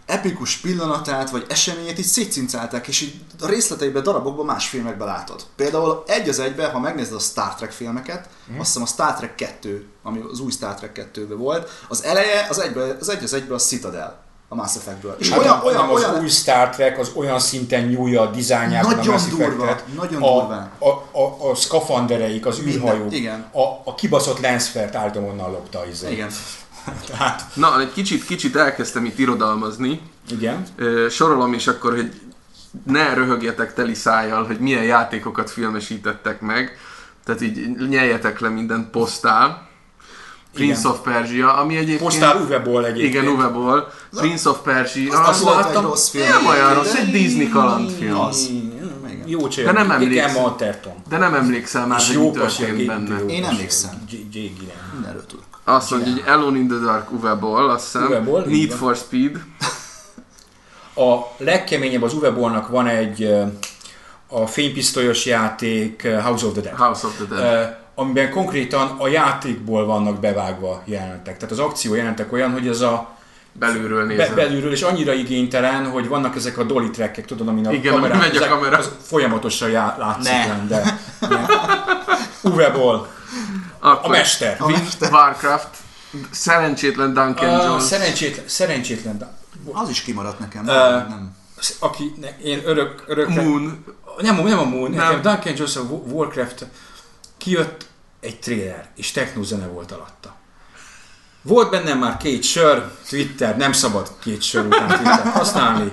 epikus 0.06 0.58
pillanatát, 0.58 1.30
vagy 1.30 1.46
eseményét 1.50 2.00
így 2.00 2.06
szétcincálták, 2.06 2.88
és 2.88 3.02
így 3.02 3.14
a 3.42 3.48
részleteiben, 3.48 4.04
darabokban 4.04 4.46
más 4.46 4.68
filmekben 4.68 5.08
látod. 5.08 5.46
Például 5.56 6.04
egy 6.08 6.30
az 6.30 6.40
egybe, 6.40 6.68
ha 6.68 6.80
megnézed 6.80 7.14
a 7.14 7.20
Star 7.20 7.56
Trek 7.56 7.72
filmeket, 7.72 8.30
mm. 8.52 8.60
azt 8.60 8.68
hiszem 8.68 8.82
a 8.82 8.86
Star 8.86 9.14
Trek 9.14 9.36
2, 9.36 9.88
ami 10.04 10.22
az 10.32 10.40
új 10.40 10.52
Star 10.52 10.74
Trek 10.74 11.10
2-ben 11.14 11.38
volt, 11.38 11.70
az 11.88 12.04
eleje, 12.04 12.46
az, 12.50 12.60
egybe, 12.60 12.98
az 13.00 13.10
egy 13.10 13.24
az 13.24 13.34
egybe 13.34 13.54
a 13.54 13.58
Citadel 13.58 14.26
a 14.50 14.56
Mass 14.56 14.76
Effectből. 14.76 15.16
És 15.20 15.30
Hát 15.30 15.40
olyan, 15.40 15.62
olyan, 15.64 15.82
nem, 15.86 15.94
az 15.94 16.04
olyan, 16.04 16.22
új 16.22 16.28
Star 16.30 16.70
Trek 16.70 17.00
az 17.00 17.12
olyan 17.16 17.40
szinten 17.40 17.84
nyúlja 17.84 18.22
a 18.22 18.26
dizájnjában 18.32 18.96
Nagyon 18.96 19.10
a 19.10 19.12
Mass 19.18 19.28
durva, 19.28 19.76
nagyon 19.96 20.24
a, 20.24 20.40
durván. 20.40 20.72
A, 20.80 20.88
a, 21.20 21.50
a 21.50 21.56
szkafandereik, 21.56 22.46
az 22.46 22.58
Minden, 22.58 22.76
űrhajók, 22.76 23.14
igen. 23.14 23.46
A, 23.52 23.62
a 23.84 23.96
kibaszott 23.96 24.40
Lancefert 24.40 24.96
álltam 24.96 25.24
onnan 25.24 25.52
lopta 25.52 25.86
izé. 25.92 26.12
igen. 26.12 26.30
Tehát, 27.08 27.44
Na, 27.54 27.80
egy 27.80 27.94
kicsit, 27.94 28.26
kicsit 28.26 28.56
elkezdtem 28.56 29.06
itt 29.06 29.20
irodalmazni. 29.20 30.02
igen. 30.30 30.68
Sorolom 31.10 31.54
is 31.54 31.68
akkor, 31.68 31.96
hogy 31.96 32.22
ne 32.86 33.14
röhögjetek 33.14 33.74
teli 33.74 33.94
szájjal, 33.94 34.46
hogy 34.46 34.60
milyen 34.60 34.84
játékokat 34.84 35.50
filmesítettek 35.50 36.42
meg. 36.42 36.78
Tehát 37.26 37.42
így 37.42 37.88
nyeljetek 37.90 38.40
le 38.40 38.50
mindent 38.50 38.90
posztál. 38.90 39.68
Prince 40.58 40.80
Igen. 40.80 40.92
of 40.92 41.00
Persia, 41.00 41.54
ami 41.58 41.76
egyébként... 41.76 42.00
Postál 42.02 42.42
Uwe-ból 42.42 42.86
egyébként. 42.86 43.14
Igen, 43.14 43.28
Uwe-ból. 43.28 43.92
Prince 44.16 44.50
of 44.50 44.58
Persia. 44.64 45.20
Az, 45.22 45.30
Az, 45.30 45.44
volt 45.44 45.56
láttam. 45.56 45.84
egy 45.84 45.90
rossz 45.90 46.10
film. 46.10 46.28
nem 46.28 46.46
olyan 46.46 46.74
rossz, 46.74 46.94
egy 46.94 47.12
Disney 47.12 47.50
kalandfilm. 47.50 48.20
Az. 48.20 48.50
Jó 49.26 49.48
csinál. 49.48 49.74
De 49.74 49.80
nem 49.80 49.92
emlékszem. 49.92 50.56
De 51.10 51.18
nem 51.18 51.34
emlékszem 51.34 51.88
már, 51.88 52.00
hogy 52.02 52.18
mi 52.18 52.32
történt 52.32 52.86
benne. 52.86 53.20
Én 53.26 53.44
emlékszem. 53.46 53.92
Mindenről 54.94 55.26
tudok. 55.26 55.46
Azt 55.64 55.92
mondja, 55.92 56.12
hogy 56.12 56.24
Alone 56.28 56.58
in 56.58 56.68
the 56.68 56.78
Dark 56.78 57.12
Uwe-ból, 57.12 57.70
azt 57.70 57.84
hiszem. 57.84 58.30
Need 58.46 58.72
for 58.72 58.96
Speed. 58.96 59.42
A 60.96 61.18
legkeményebb 61.38 62.02
az 62.02 62.14
Uwe-bolnak 62.14 62.68
van 62.68 62.88
egy 62.88 63.30
a 64.28 64.48
fénypisztolyos 64.48 65.26
játék 65.26 66.08
House 66.24 66.46
of 66.46 66.52
the 66.52 66.62
Dead. 66.62 66.78
House 66.78 67.08
of 67.08 67.16
the 67.16 67.36
Dead. 67.36 67.78
Uh, 67.98 68.04
amiben 68.04 68.30
konkrétan 68.32 68.96
a 68.98 69.08
játékból 69.08 69.86
vannak 69.86 70.20
bevágva 70.20 70.82
jelenetek. 70.86 71.36
Tehát 71.38 71.52
az 71.52 71.60
akció 71.60 71.96
jelenetek 71.96 72.32
olyan, 72.34 72.52
hogy 72.52 72.68
ez 72.68 72.82
a 72.82 73.16
Belülről 73.52 74.08
be, 74.08 74.14
nézem. 74.14 74.36
belülről, 74.36 74.72
és 74.72 74.82
annyira 74.82 75.14
igénytelen, 75.14 75.90
hogy 75.90 76.08
vannak 76.08 76.36
ezek 76.36 76.58
a 76.58 76.64
dolly 76.64 76.90
trackek, 76.90 77.26
tudod, 77.26 77.48
amin 77.48 77.68
a 77.68 77.72
Igen, 77.72 77.94
ami 77.94 78.02
kamerán, 78.02 78.18
megy 78.30 78.36
a 78.38 78.48
kamera. 78.48 78.78
Az 78.78 78.92
folyamatosan 79.02 79.70
já, 79.70 79.96
látszik 80.00 80.32
Ne. 80.32 80.66
de 80.68 81.00
ne. 81.20 81.46
Uwe-ból, 82.42 83.08
a 83.80 84.08
mester. 84.08 84.56
A 84.60 84.68
mester. 84.70 85.12
Warcraft. 85.12 85.68
Szerencsétlen 86.32 87.14
Duncan 87.14 87.58
Uh, 87.58 87.64
Jones. 87.64 87.84
szerencsétlen, 87.84 88.46
szerencsétlen, 88.48 89.18
de- 89.18 89.34
Az 89.74 89.90
is 89.90 90.02
kimaradt 90.02 90.40
nekem. 90.40 90.68
Ö, 90.68 90.74
nem. 90.74 91.36
aki 91.80 92.14
ne, 92.22 92.28
én 92.44 92.62
örök, 92.66 93.04
örökre, 93.08 93.42
Moon. 93.44 93.84
nem, 94.22 94.36
nem 94.36 94.60
a 94.60 94.64
Moon, 94.64 94.92
Nem. 94.92 95.06
nekem 95.06 95.22
Duncan 95.22 95.54
Jones 95.56 95.76
a 95.76 95.82
Wa- 95.82 96.04
Warcraft 96.14 96.66
kijött 97.38 97.87
egy 98.28 98.40
trailer, 98.40 98.90
és 98.96 99.12
technózene 99.12 99.68
volt 99.68 99.92
alatta. 99.92 100.36
Volt 101.42 101.70
bennem 101.70 101.98
már 101.98 102.18
két 102.18 102.44
sör, 102.44 102.92
Twitter, 103.10 103.58
nem 103.58 103.72
szabad 103.72 104.12
két 104.20 104.42
sör 104.42 104.66
után 104.66 104.88
Twitter 104.88 105.32
használni. 105.32 105.92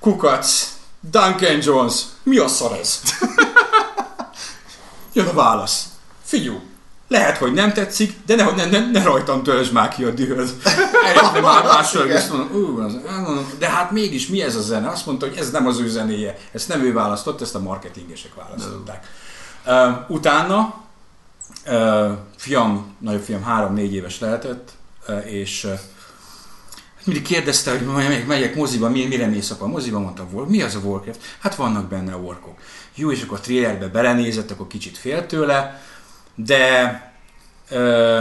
Kukac, 0.00 0.72
Duncan 1.00 1.58
Jones, 1.62 2.02
mi 2.22 2.38
a 2.38 2.48
szar 2.48 2.72
ez? 2.72 3.00
Jön 5.12 5.26
a 5.26 5.32
válasz. 5.32 5.84
Figyú, 6.24 6.62
lehet, 7.08 7.36
hogy 7.36 7.52
nem 7.52 7.72
tetszik, 7.72 8.16
de 8.26 8.34
ne, 8.34 8.50
ne, 8.50 8.66
ne, 8.66 8.90
ne 8.90 9.02
rajtam 9.02 9.42
töltsd 9.42 9.72
már 9.72 9.88
ki 9.88 10.04
a 10.04 10.10
dühöd. 10.10 10.54
Eljöttem 11.04 11.42
már 11.42 11.64
másról, 11.74 12.04
és 12.04 12.26
mondom, 12.26 13.52
de 13.58 13.68
hát 13.68 13.90
mégis 13.90 14.28
mi 14.28 14.42
ez 14.42 14.56
a 14.56 14.62
zene? 14.62 14.88
Azt 14.88 15.06
mondta, 15.06 15.26
hogy 15.26 15.36
ez 15.36 15.50
nem 15.50 15.66
az 15.66 15.80
ő 15.80 15.88
zenéje. 15.88 16.38
Ezt 16.52 16.68
nem 16.68 16.82
ő 16.82 16.92
választott, 16.92 17.40
ezt 17.40 17.54
a 17.54 17.60
marketingesek 17.60 18.34
választották. 18.34 19.06
Uh, 19.66 20.10
utána 20.10 20.83
fiam, 22.36 22.94
nagyobb 22.98 23.22
fiam 23.22 23.42
három-négy 23.42 23.94
éves 23.94 24.18
lehetett, 24.18 24.70
és 25.24 25.66
mindig 27.04 27.22
kérdezte, 27.22 27.70
hogy 27.70 27.80
megyek, 27.80 28.26
megyek 28.26 28.54
moziba, 28.54 28.88
mi, 28.88 29.06
mire 29.06 29.26
mész 29.26 29.50
apa? 29.50 29.66
Moziba 29.66 29.98
mondtam, 29.98 30.28
War, 30.32 30.48
mi 30.48 30.62
az 30.62 30.74
a 30.74 30.78
Warcraft? 30.78 31.20
Hát 31.38 31.54
vannak 31.54 31.88
benne 31.88 32.16
orkok. 32.16 32.58
Jó, 32.94 33.12
és 33.12 33.22
akkor 33.22 33.38
a 33.38 33.40
trailerbe 33.40 33.86
belenézett, 33.86 34.50
akkor 34.50 34.66
kicsit 34.66 34.98
fél 34.98 35.26
tőle, 35.26 35.82
de 36.34 37.12
ö, 37.70 38.20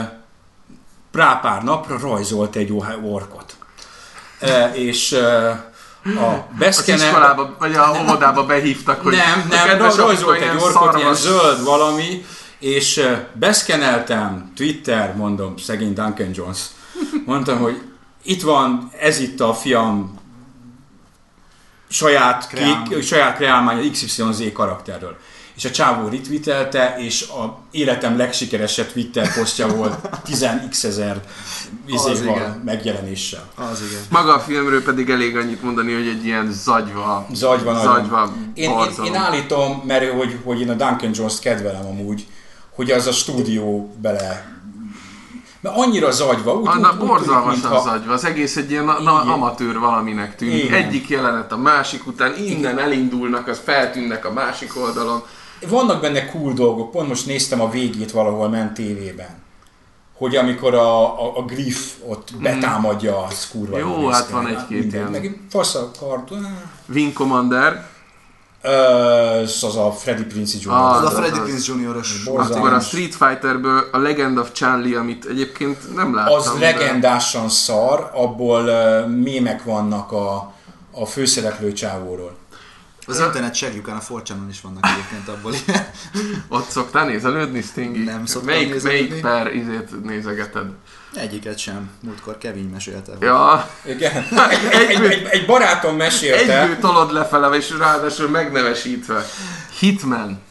rá 1.11 1.39
pár 1.39 1.63
napra 1.63 1.97
rajzolt 1.99 2.55
egy 2.55 2.73
orkot. 3.03 3.55
E, 4.39 4.71
és 4.73 5.11
ö, 5.11 5.49
a 6.05 6.47
Az 6.51 6.57
beszkene... 6.59 7.05
iskolába, 7.05 7.55
vagy 7.59 7.75
a 7.75 7.97
óvodába 8.01 8.45
behívtak, 8.45 9.01
hogy 9.01 9.15
Nem, 9.15 9.47
nem, 9.49 9.77
rajzolt 9.77 10.35
egy 10.35 10.41
ilyen 10.41 10.57
orkot, 10.57 10.97
ilyen 10.97 11.15
szarvas- 11.15 11.19
zöld 11.19 11.63
valami, 11.63 12.25
és 12.63 13.01
beszkeneltem, 13.33 14.51
Twitter, 14.55 15.15
mondom, 15.15 15.57
szegény 15.57 15.93
Duncan 15.93 16.29
Jones, 16.33 16.59
mondtam, 17.25 17.59
hogy 17.59 17.81
itt 18.23 18.41
van, 18.41 18.91
ez 18.99 19.19
itt 19.19 19.39
a 19.39 19.53
fiam 19.53 20.19
saját, 21.89 22.47
Kreálmány. 22.47 22.87
kék, 22.87 23.03
saját 23.03 23.35
kreálmánya 23.35 23.91
XYZ 23.91 24.43
karakterről. 24.53 25.17
És 25.55 25.65
a 25.65 25.71
csávó 25.71 26.07
retweetelte, 26.07 26.95
és 26.97 27.21
a 27.21 27.59
életem 27.71 28.17
legsikeresebb 28.17 28.91
Twitter 28.91 29.33
posztja 29.33 29.67
volt 29.67 30.09
10x 30.25 30.83
ezer 30.83 31.21
izéval, 31.85 32.61
megjelenéssel. 32.65 33.49
Az 33.55 33.81
igen. 33.89 34.01
Maga 34.09 34.33
a 34.33 34.39
filmről 34.39 34.83
pedig 34.83 35.09
elég 35.09 35.37
annyit 35.37 35.63
mondani, 35.63 35.93
hogy 35.93 36.07
egy 36.07 36.25
ilyen 36.25 36.51
zagyva, 36.51 37.27
Zagyva 37.33 37.79
zagyva 37.79 38.33
Én, 38.53 38.69
én, 38.69 39.05
én 39.05 39.15
állítom, 39.15 39.83
mert 39.85 40.11
hogy, 40.11 40.39
hogy 40.43 40.61
én 40.61 40.69
a 40.69 40.73
Duncan 40.73 41.11
Jones-t 41.13 41.39
kedvelem 41.39 41.85
amúgy, 41.85 42.25
hogy 42.75 42.91
az 42.91 43.07
a 43.07 43.11
stúdió 43.11 43.95
bele... 44.01 44.51
Mert 45.61 45.77
annyira 45.77 46.11
zagyva, 46.11 46.53
úgy, 46.53 46.67
Anna 46.67 46.91
úgy, 46.93 46.99
úgy 47.01 47.07
borzalmasan 47.07 47.51
mintha- 47.51 47.83
zagyva, 47.83 48.13
az 48.13 48.25
egész 48.25 48.55
egy 48.55 48.71
ilyen 48.71 48.83
na, 48.83 48.99
na, 49.01 49.19
Igen. 49.23 49.33
amatőr 49.33 49.79
valaminek 49.79 50.35
tűnik. 50.35 50.63
Igen. 50.63 50.83
Egyik 50.83 51.09
jelenet 51.09 51.51
a 51.51 51.57
másik 51.57 52.07
után, 52.07 52.35
innen 52.37 52.79
elindulnak, 52.79 53.47
az 53.47 53.61
feltűnnek 53.63 54.25
a 54.25 54.31
másik 54.33 54.77
oldalon. 54.77 55.23
Vannak 55.69 56.01
benne 56.01 56.25
cool 56.25 56.53
dolgok, 56.53 56.91
pont 56.91 57.07
most 57.07 57.25
néztem 57.25 57.61
a 57.61 57.69
végét 57.69 58.11
valahol 58.11 58.49
ment 58.49 58.73
tévében. 58.73 59.41
Hogy 60.17 60.35
amikor 60.35 60.73
a, 60.73 61.21
a, 61.23 61.37
a 61.37 61.41
Griff 61.41 61.91
ott 62.07 62.29
betámadja, 62.41 63.23
az 63.23 63.47
kurva 63.51 63.77
Mm. 63.77 63.79
Jó, 63.79 64.07
hát 64.07 64.29
van 64.29 64.47
egy-két 64.47 64.93
ilyen. 64.93 65.11
Meg 65.11 65.39
fasz 65.49 65.75
a 65.75 65.91
kard. 65.99 66.29
Wing 66.93 67.13
Commander, 67.13 67.87
Az 68.63 69.75
a 69.75 69.91
Freddy 69.91 70.23
Prince 70.23 70.57
Jr. 70.61 70.71
Ah, 70.71 71.03
Az 71.03 71.13
a 71.13 71.21
az- 71.21 71.39
Prinze 71.41 71.73
Jr.-os. 71.73 72.25
Akkor 72.25 72.73
a 72.73 72.79
Street 72.79 73.15
Fighterből 73.15 73.89
a 73.91 73.97
Legend 73.97 74.37
of 74.37 74.51
Chun-Li, 74.51 74.95
amit 74.95 75.25
egyébként 75.25 75.95
nem 75.95 76.15
láttam. 76.15 76.33
Az 76.35 76.53
de- 76.53 76.59
legendásan 76.59 77.49
szar, 77.49 78.09
abból 78.13 78.63
uh, 78.63 79.07
mémek 79.07 79.63
vannak 79.63 80.11
a, 80.11 80.53
a 80.91 81.05
főszereplő 81.05 81.73
csávóról. 81.73 82.35
Az 83.07 83.19
internet 83.19 83.55
segjükán 83.55 83.95
a 83.95 83.99
forcsánon 83.99 84.49
is 84.49 84.61
vannak 84.61 84.85
egyébként 84.85 85.27
abból 85.27 85.53
ilyen. 85.65 85.85
Ott 86.47 86.69
szoktál 86.69 87.05
nézelődni, 87.05 87.61
Stingy? 87.61 88.03
Nem 88.03 88.25
szoktam 88.25 88.53
melyik, 88.53 88.73
nézelődni. 88.73 89.07
Melyik 89.07 89.21
per 89.21 89.55
izét 89.55 90.03
nézegeted? 90.03 90.67
Egyiket 91.15 91.57
sem. 91.57 91.89
Múltkor 92.01 92.37
Kevin 92.37 92.69
mesélte. 92.73 93.11
Ja, 93.19 93.69
Igen. 93.85 94.25
Egy, 94.49 94.89
egy, 94.89 95.11
egy, 95.11 95.27
egy 95.29 95.45
barátom 95.45 95.95
mesélte, 95.95 96.61
egyből 96.61 96.79
tolod 96.79 97.11
lefele, 97.11 97.55
és 97.55 97.69
ráadásul 97.77 98.29
megnevesítve. 98.29 99.25
Hitman. 99.79 100.41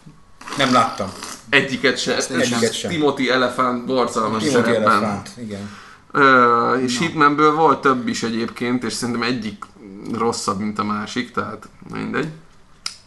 nem 0.56 0.72
láttam. 0.72 1.12
Egyiket 1.48 1.98
sem. 1.98 2.16
Ezt 2.16 2.30
én 2.30 2.42
sem. 2.42 2.72
sem. 2.72 2.90
Timothy 2.90 3.30
Elefant 3.30 3.84
borzalmas 3.84 4.42
Timothy 4.42 4.68
szerepben. 4.68 4.92
Elefant, 4.92 5.30
igen. 5.36 5.70
Ö, 6.12 6.74
és 6.78 6.98
Hitmanből 6.98 7.54
volt 7.54 7.80
több 7.80 8.08
is 8.08 8.22
egyébként, 8.22 8.84
és 8.84 8.92
szerintem 8.92 9.22
egyik 9.22 9.64
rosszabb, 10.12 10.58
mint 10.58 10.78
a 10.78 10.84
másik, 10.84 11.30
tehát 11.32 11.68
mindegy. 11.94 12.28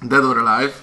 Dead 0.02 0.24
or 0.26 0.38
Alive. 0.38 0.74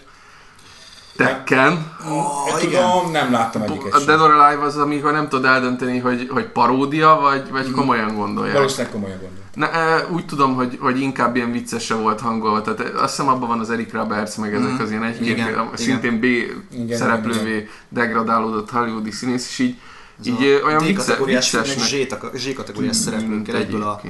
Tekken. 1.16 1.92
Oh, 2.10 2.62
igen. 2.62 2.82
Tudom, 2.90 3.10
nem 3.10 3.32
láttam 3.32 3.62
egyiket 3.62 3.94
A. 3.94 4.04
Dead 4.04 4.20
or 4.20 4.30
Alive 4.30 4.62
az, 4.64 4.76
amikor 4.76 5.12
nem 5.12 5.28
tudod 5.28 5.44
eldönteni, 5.44 5.98
hogy, 5.98 6.28
hogy 6.30 6.44
paródia, 6.46 7.18
vagy, 7.20 7.50
vagy 7.50 7.66
Mhm. 7.66 7.74
komolyan 7.74 8.14
gondolják. 8.14 8.54
Valószínűleg 8.56 8.92
komolyan 8.92 9.18
gondolom. 9.18 9.40
Ne, 9.54 9.70
e, 9.70 10.06
úgy 10.10 10.26
tudom, 10.26 10.54
hogy, 10.54 10.78
hogy 10.80 11.00
inkább 11.00 11.36
ilyen 11.36 11.52
viccesre 11.52 11.94
volt 11.94 12.20
hangolva, 12.20 12.62
tehát 12.62 12.80
azt 12.94 13.16
hiszem 13.16 13.28
abban 13.28 13.48
van 13.48 13.60
az 13.60 13.70
Eric 13.70 13.92
Roberts, 13.92 14.36
meg 14.36 14.54
ezek 14.54 14.80
az 14.80 14.90
ilyen 14.90 15.04
egy 15.04 15.14
Mhm. 15.14 15.24
Igen, 15.24 15.48
igen, 15.48 15.68
szintén 15.74 16.20
B 16.20 16.24
Igen, 16.24 16.98
szereplővé 16.98 17.68
degradálódott 17.88 18.70
hollywoodi 18.70 19.10
színész, 19.10 19.48
és 19.48 19.58
így, 19.58 19.76
Ez 20.20 20.26
így 20.26 20.60
olyan 20.64 20.78
D 20.78 20.84
vicce, 20.86 21.04
kategóriás 21.04 21.48
filmek 21.50 21.68
viccesnek 21.68 22.32
Z- 22.32 22.38
Z 22.40 22.54
kategóriás 22.54 22.96
szereplőnkkel 22.96 23.56
egyből 23.56 23.82
a 23.82 24.00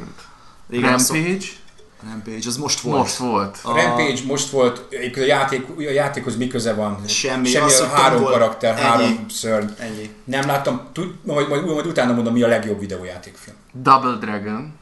Rampage? 0.70 1.44
Rampage, 2.10 2.46
az 2.46 2.56
most 2.56 2.80
volt. 2.80 2.98
Most 2.98 3.16
volt. 3.16 3.58
A 3.62 3.74
Rampage 3.74 4.20
most 4.26 4.50
volt, 4.50 4.86
egyébként 4.90 5.26
a, 5.26 5.28
játék, 5.28 5.66
a 5.78 5.80
játékhoz 5.90 6.36
mi 6.36 6.46
köze 6.46 6.74
van? 6.74 6.98
Semmi, 7.08 7.48
Semmi 7.48 7.64
azt 7.64 7.80
a 7.80 7.84
tudtam, 7.84 8.02
három 8.02 8.20
volt. 8.20 8.32
karakter, 8.32 8.70
Ennyi. 8.70 8.80
három 8.82 9.26
szörny. 9.28 9.66
Ennyi. 9.78 10.10
Nem 10.24 10.46
láttam, 10.46 10.80
tud, 10.92 11.14
majd, 11.24 11.48
majd, 11.48 11.64
majd 11.64 11.86
utána 11.86 12.12
mondom, 12.12 12.32
mi 12.32 12.42
a 12.42 12.48
legjobb 12.48 12.80
videójátékfilm. 12.80 13.56
Double 13.72 14.16
Dragon. 14.20 14.74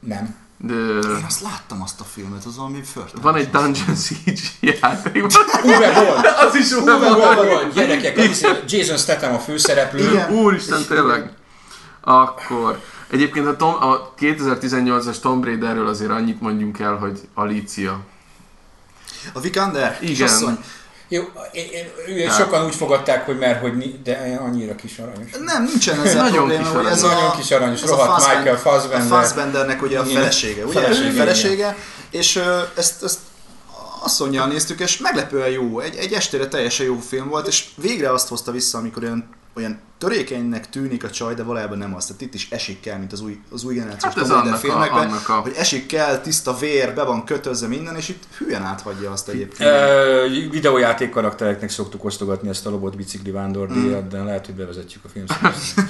Nem. 0.00 0.36
De 0.58 0.74
Én 0.74 1.24
azt 1.26 1.40
láttam 1.40 1.82
azt 1.82 2.00
a 2.00 2.04
filmet, 2.04 2.44
az 2.44 2.56
valami 2.56 2.82
förtelmes. 2.82 3.22
van 3.22 3.34
egy 3.34 3.50
Dungeon 3.50 3.96
Siege 3.96 4.40
játék. 4.60 5.24
Uwe 5.64 5.92
volt! 6.04 6.26
Az 6.26 6.54
is 6.54 6.70
Uwe 6.70 6.92
Uwe 6.94 7.14
volt. 7.14 7.34
volt! 7.48 7.72
Gyerekek, 7.74 8.18
az 8.18 8.46
Jason 8.68 8.96
Statham 8.96 9.34
a 9.34 9.38
főszereplő. 9.38 10.10
Igen. 10.10 10.30
Úristen, 10.32 10.84
tényleg. 10.88 11.30
Akkor. 12.00 12.80
Egyébként 13.10 13.46
a, 13.46 13.56
Tom, 13.56 13.74
a 13.74 14.14
2018-as 14.18 15.18
Tomb 15.20 15.44
Raiderről 15.44 15.86
azért 15.88 16.10
annyit 16.10 16.40
mondjunk 16.40 16.78
el, 16.78 16.94
hogy 16.94 17.20
Alicia. 17.34 18.00
A 19.32 19.40
Vikander? 19.40 19.98
Igen. 20.00 20.14
Kisasszony? 20.14 20.58
Jó, 21.08 21.22
én, 21.52 21.64
én, 21.72 21.84
én, 22.16 22.26
Tehát- 22.26 22.40
sokan 22.40 22.64
úgy 22.64 22.74
fogadták, 22.74 23.26
hogy 23.26 23.38
mert 23.38 23.60
hogy 23.60 23.76
ni, 23.76 24.00
de 24.04 24.38
annyira 24.40 24.74
kis 24.74 24.98
aranyos. 24.98 25.30
Nem, 25.44 25.64
nincsen 25.64 26.00
ezzel 26.00 26.22
Nagyon 26.22 26.32
probléma, 26.36 26.62
kis 26.62 26.72
hogy 26.72 26.86
ez 26.86 27.02
aranyos. 27.02 27.20
a, 27.20 27.24
Nagyon 27.24 27.36
kis 27.40 27.50
aranyos, 27.50 27.82
ez 27.82 27.90
a 27.90 27.94
rohadt 27.96 28.10
Fassbender- 28.22 28.38
Michael 28.38 28.58
Fassbender. 28.58 29.18
A 29.18 29.20
Fassbendernek 29.20 29.82
ugye 29.82 29.98
a 29.98 30.04
felesége, 30.04 30.64
ugye? 30.64 30.80
Felesége, 30.80 31.10
felesége 31.12 31.76
és 32.10 32.36
ö, 32.36 32.60
ezt, 32.76 33.02
ezt 33.04 33.18
asszonyjal 34.02 34.46
néztük, 34.46 34.80
és 34.80 34.98
meglepően 34.98 35.48
jó, 35.48 35.80
egy, 35.80 35.96
egy 35.96 36.12
estére 36.12 36.48
teljesen 36.48 36.86
jó 36.86 36.98
film 37.08 37.28
volt, 37.28 37.46
és 37.46 37.64
végre 37.74 38.12
azt 38.12 38.28
hozta 38.28 38.52
vissza, 38.52 38.78
amikor 38.78 39.02
olyan, 39.02 39.28
olyan 39.56 39.78
törékenynek 39.98 40.68
tűnik 40.70 41.04
a 41.04 41.10
csaj, 41.10 41.34
de 41.34 41.42
valójában 41.42 41.78
nem 41.78 41.94
az. 41.94 42.06
Tehát 42.06 42.22
itt 42.22 42.34
is 42.34 42.50
esik 42.50 42.80
kell, 42.80 42.98
mint 42.98 43.12
az 43.12 43.20
új, 43.20 43.40
az 43.50 43.64
új 43.64 43.74
generációs 43.74 44.14
Hát 44.14 44.30
a- 44.30 44.56
filmekben, 44.56 45.08
annak 45.08 45.28
a- 45.28 45.32
hogy 45.32 45.52
esik 45.56 45.86
kell, 45.86 46.18
tiszta 46.18 46.56
vér, 46.56 46.94
be 46.94 47.04
van 47.04 47.24
kötözve 47.24 47.66
minden, 47.66 47.96
és 47.96 48.08
itt 48.08 48.22
hülyen 48.38 48.62
áthagyja 48.62 49.10
azt 49.10 49.28
egyébként. 49.28 49.70
Ö, 49.70 50.26
videójáték 50.50 51.10
karaktereknek 51.10 51.70
szoktuk 51.70 52.04
osztogatni 52.04 52.48
ezt 52.48 52.66
a 52.66 52.70
lobot 52.70 52.96
bicikli 52.96 53.30
vándordíjat, 53.30 54.08
de 54.08 54.22
lehet, 54.22 54.46
hogy 54.46 54.54
bevezetjük 54.54 55.04
a 55.04 55.08
filmszínészt. 55.08 55.80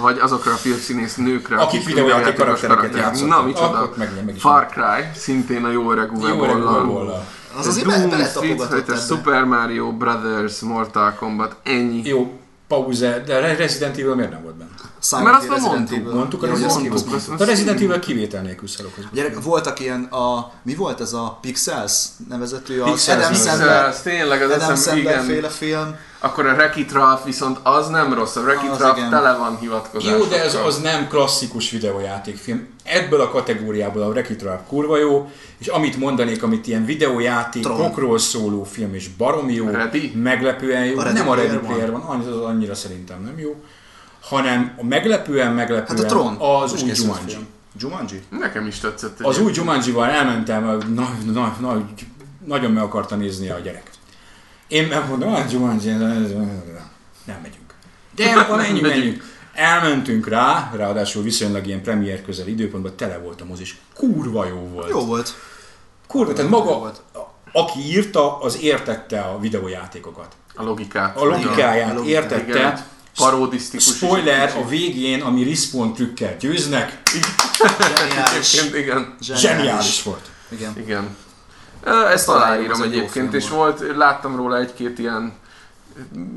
Vagy 0.00 0.18
azokra 0.18 0.52
a 0.52 0.56
filmszínész 0.56 1.14
nőkre, 1.16 1.56
Akik 1.56 1.84
videójáték 1.84 2.34
karaktereket 2.34 2.76
karakterek. 2.76 3.06
játszottak. 3.06 3.36
Na, 3.36 3.42
micsoda. 3.42 3.92
Meg, 3.96 4.10
meg 4.24 4.34
is 4.34 4.40
Far 4.40 4.66
Cry, 4.66 5.04
szintén 5.14 5.64
a 5.64 5.70
jó 5.70 5.92
öreg 5.92 6.12
Uwe 6.12 6.28
Jó 6.28 6.42
öreg 6.42 6.56
Boll-al. 6.56 6.84
Boll-al. 6.86 7.26
Az 7.58 7.66
azért 7.66 7.86
Doom, 7.86 8.24
Street 8.24 8.62
Fighter. 8.62 8.96
Super 8.96 9.44
Mario 9.44 9.92
Brothers, 9.92 10.60
Mortal 10.60 11.14
Kombat, 11.14 11.56
ennyi. 11.62 12.02
Jó, 12.04 12.39
pauze, 12.70 13.22
de 13.26 13.54
Resident 13.56 13.98
Evil 13.98 14.14
miért 14.14 14.30
nem 14.30 14.42
volt 14.42 14.54
benne? 14.54 14.70
Silent 15.02 15.26
Mert 15.26 15.38
azt 15.38 15.48
már 15.48 15.60
mondtuk. 15.60 16.12
Mondtuk, 16.12 16.42
Ja, 16.42 16.48
hogy 16.48 16.56
hogy 16.56 16.66
ez 16.66 16.72
azt 16.74 16.80
mondtuk, 16.82 17.04
kihoztuk. 17.06 17.32
azt- 17.32 17.40
De 17.40 17.44
Resident 17.44 17.80
Evil 17.80 17.98
kivétel 17.98 18.42
nélkül 18.42 18.68
szarok. 18.68 18.92
Gyerek, 19.12 19.42
voltak 19.42 19.80
ilyen 19.80 20.02
a... 20.04 20.52
Mi 20.62 20.74
volt 20.74 21.00
ez 21.00 21.12
a 21.12 21.38
Pixels 21.40 22.04
nevezetű? 22.28 22.80
A 22.80 22.84
Pixels, 22.84 23.18
Adam 23.18 23.30
Pixels. 23.32 23.56
Sandler, 23.56 24.00
tényleg 24.02 24.42
az 24.42 24.50
Adam 24.50 24.76
Sandler 24.76 24.96
igen. 25.14 25.24
féle 25.24 25.48
film. 25.48 25.96
Akkor 26.22 26.46
a 26.46 26.52
Wreck-It 26.52 26.92
Ralph 26.92 27.24
viszont 27.24 27.58
az 27.62 27.88
nem 27.88 28.14
rossz, 28.14 28.36
a 28.36 28.40
Wreck-It 28.40 28.78
Ralph 28.78 29.08
tele 29.10 29.36
van 29.36 29.58
hivatkozásokkal. 29.58 30.18
Jó, 30.18 30.24
de 30.30 30.42
ez 30.44 30.54
az 30.54 30.78
nem 30.80 31.08
klasszikus 31.08 31.70
videójátékfilm. 31.70 32.68
Ebből 32.84 33.20
a 33.20 33.28
kategóriából 33.30 34.02
a 34.02 34.06
Wreck-It 34.08 34.42
Ralph 34.42 34.62
kurva 34.68 34.98
jó, 34.98 35.30
és 35.58 35.66
amit 35.66 35.96
mondanék, 35.96 36.42
amit 36.42 36.66
ilyen 36.66 36.84
videójátékokról 36.84 38.18
szóló 38.18 38.64
film, 38.64 38.94
és 38.94 39.08
baromi 39.08 39.52
jó, 39.54 39.66
Ready? 39.68 40.12
meglepően 40.22 40.84
jó, 40.84 40.98
A 40.98 41.02
Ready 41.02 41.18
nem 41.18 41.28
a 41.28 41.34
Ready 41.34 41.56
Player 41.56 41.90
van, 41.90 42.00
annyi- 42.00 42.26
az 42.26 42.36
annyira 42.40 42.74
szerintem 42.74 43.22
nem 43.22 43.38
jó. 43.38 43.54
Hanem 44.20 44.74
a 44.80 44.84
meglepően 44.84 45.52
meglepően 45.52 45.86
Hát 45.98 45.98
a 45.98 46.04
Tron. 46.08 46.36
az 46.36 46.70
Most 46.70 46.84
új 46.84 46.90
Jumanji. 46.94 47.36
Jumanji? 47.78 48.22
Nekem 48.28 48.66
is 48.66 48.78
tetszett. 48.78 49.20
Az 49.20 49.38
új 49.38 49.52
Jumanji-val 49.54 50.08
elmentem, 50.08 50.64
na, 50.94 51.12
na, 51.32 51.56
na, 51.60 51.88
nagyon 52.46 52.70
meg 52.72 52.82
akarta 52.82 53.16
nézni 53.16 53.48
a 53.48 53.58
gyerek. 53.58 53.90
Én 54.68 54.86
megmondom, 54.86 55.34
hogy 55.34 55.52
Jumanji, 55.52 55.90
nem 55.92 57.38
megyünk. 57.42 57.74
De 58.14 58.30
akkor 58.30 58.56
menjünk, 58.56 58.80
Megyünk. 58.80 58.98
menjünk. 59.04 59.22
Elmentünk 59.54 60.28
rá, 60.28 60.70
ráadásul 60.74 61.22
viszonylag 61.22 61.66
ilyen 61.66 61.82
premier 61.82 62.22
közel 62.22 62.46
időpontban 62.46 62.96
tele 62.96 63.18
volt 63.18 63.40
a 63.40 63.44
mozis. 63.44 63.80
Kurva 63.94 64.46
jó 64.46 64.68
volt. 64.72 64.88
Jó 64.88 65.00
volt. 65.06 65.34
Kurva, 66.06 66.32
tehát 66.32 66.50
maga, 66.50 66.78
volt. 66.78 67.02
aki 67.52 67.78
írta, 67.80 68.38
az 68.40 68.58
értette 68.62 69.20
a 69.20 69.38
videójátékokat. 69.38 70.36
A 70.54 70.62
logikát. 70.62 71.16
A 71.16 71.24
logikáját 71.24 71.90
a 71.90 71.94
logikát, 71.94 72.22
értette. 72.22 72.58
Igen. 72.58 72.80
Paródisztikus 73.16 73.86
is 73.86 73.94
Spoiler, 73.94 74.56
a 74.56 74.68
végén, 74.68 75.22
ami 75.22 75.44
respawn 75.44 75.92
trükkel 75.92 76.36
győznek, 76.36 77.02
Zseniális. 77.96 78.54
Egyébként 78.54 78.84
igen. 78.84 79.16
zseniális 79.20 80.02
volt. 80.02 80.30
Igen. 80.48 80.72
Igen. 80.78 81.16
Ezt 82.12 82.28
Aláírom, 82.28 82.82
egyébként, 82.82 83.34
és 83.34 83.48
volt, 83.48 83.96
láttam 83.96 84.36
róla 84.36 84.58
egy-két 84.58 84.98
ilyen 84.98 85.32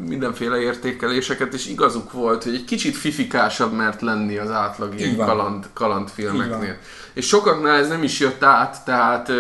mindenféle 0.06 0.60
értékeléseket, 0.60 1.54
és 1.54 1.68
igazuk 1.68 2.12
volt, 2.12 2.44
hogy 2.44 2.54
egy 2.54 2.66
kicsit 2.66 2.96
fifikásabb 2.96 3.74
mert 3.74 4.02
lenni 4.02 4.38
az 4.38 4.52
átlag 4.52 5.00
ilyen 5.00 5.16
kaland, 5.16 5.66
kalandfilmeknél. 5.74 6.78
És 7.14 7.28
sokaknál 7.28 7.78
ez 7.78 7.88
nem 7.88 8.04
is 8.04 8.20
jött 8.20 8.44
át, 8.44 8.86
tehát 8.86 9.32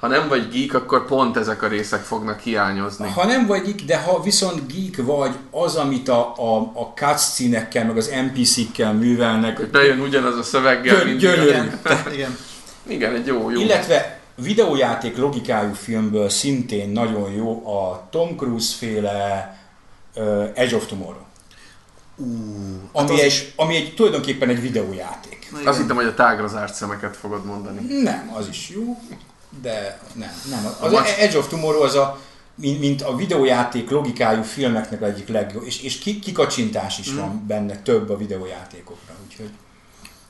ha 0.00 0.06
nem 0.06 0.28
vagy 0.28 0.48
geek, 0.48 0.74
akkor 0.74 1.06
pont 1.06 1.36
ezek 1.36 1.62
a 1.62 1.68
részek 1.68 2.00
fognak 2.00 2.40
hiányozni. 2.40 3.08
Ha 3.08 3.26
nem 3.26 3.46
vagy 3.46 3.62
geek, 3.62 3.82
de 3.84 3.98
ha 3.98 4.22
viszont 4.22 4.72
geek 4.72 5.06
vagy, 5.06 5.34
az, 5.50 5.74
amit 5.76 6.08
a, 6.08 6.34
a, 6.36 6.56
a 6.58 6.92
cutscene-ekkel, 6.94 7.84
meg 7.86 7.96
az 7.96 8.10
NPC-kkel 8.26 8.92
művelnek, 8.92 9.70
bejön 9.70 10.00
ugyanaz 10.00 10.38
a 10.38 10.42
szöveggel, 10.42 11.04
Gyö- 11.04 11.18
gyönyörű. 11.18 11.48
Igen. 11.48 11.80
Igen. 12.12 12.36
Igen, 12.88 13.14
egy 13.14 13.26
jó, 13.26 13.50
jó. 13.50 13.60
illetve 13.60 14.20
videójáték 14.34 15.16
logikájú 15.16 15.72
filmből 15.72 16.28
szintén 16.28 16.88
nagyon 16.90 17.32
jó 17.32 17.68
a 17.68 18.08
Tom 18.10 18.36
Cruise 18.36 18.74
féle 18.78 19.54
uh, 20.16 20.50
Edge 20.54 20.76
of 20.76 20.86
Tomorrow. 20.86 21.20
Ú, 22.16 22.26
Ami, 22.92 23.10
az 23.12 23.20
egy, 23.20 23.52
ami 23.56 23.76
egy, 23.76 23.94
tulajdonképpen 23.94 24.48
egy 24.48 24.60
videójáték. 24.60 25.48
Na 25.62 25.70
Azt 25.70 25.78
hittem, 25.78 25.96
hogy 25.96 26.04
a 26.06 26.14
tágra 26.14 26.48
zárt 26.48 26.74
szemeket 26.74 27.16
fogod 27.16 27.44
mondani. 27.44 28.02
Nem, 28.02 28.32
az 28.34 28.48
is 28.48 28.68
jó, 28.74 28.98
de 29.62 30.00
nem. 30.14 30.30
nem. 30.50 30.66
Az 30.80 30.92
A 30.92 30.94
Watch- 30.94 31.18
Edge 31.18 31.38
of 31.38 31.48
Tomorrow 31.48 31.82
az 31.82 31.94
a, 31.94 32.20
mint, 32.54 32.80
mint 32.80 33.02
a 33.02 33.16
videójáték 33.16 33.90
logikájú 33.90 34.42
filmeknek 34.42 35.02
egyik 35.02 35.28
legjobb, 35.28 35.64
és, 35.64 35.82
és 35.82 35.98
ki- 35.98 36.18
kikacsintás 36.18 36.98
is 36.98 37.12
van 37.14 37.44
benne 37.46 37.76
több 37.82 38.10
a 38.10 38.16
videójátékokra, 38.16 39.14
úgyhogy 39.26 39.50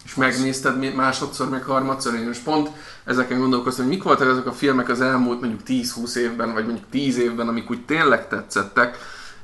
És 0.05 0.15
megnézted 0.15 0.95
másodszor, 0.95 1.49
meg 1.49 1.63
harmadszor, 1.63 2.15
én 2.15 2.27
most 2.27 2.43
pont 2.43 2.71
ezeken 3.05 3.39
gondolkoztam, 3.39 3.85
hogy 3.85 3.95
mik 3.95 4.03
voltak 4.05 4.29
azok 4.29 4.47
a 4.47 4.53
filmek 4.53 4.89
az 4.89 5.01
elmúlt 5.01 5.41
mondjuk 5.41 5.63
10-20 5.67 6.15
évben, 6.17 6.53
vagy 6.53 6.65
mondjuk 6.65 6.87
10 6.91 7.19
évben, 7.19 7.49
amik 7.49 7.71
úgy 7.71 7.85
tényleg 7.85 8.29
tetszettek, 8.29 8.99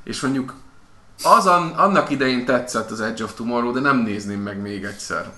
és 0.05 0.21
mondjuk 0.21 0.55
az 1.23 1.47
an, 1.47 1.71
annak 1.71 2.11
idején 2.11 2.45
tetszett 2.45 2.91
az 2.91 3.01
Edge 3.01 3.25
of 3.25 3.35
Tomorrow, 3.35 3.73
de 3.73 3.81
nem 3.81 3.97
nézném 3.97 4.41
meg 4.41 4.61
még 4.61 4.85
egyszer. 4.85 5.33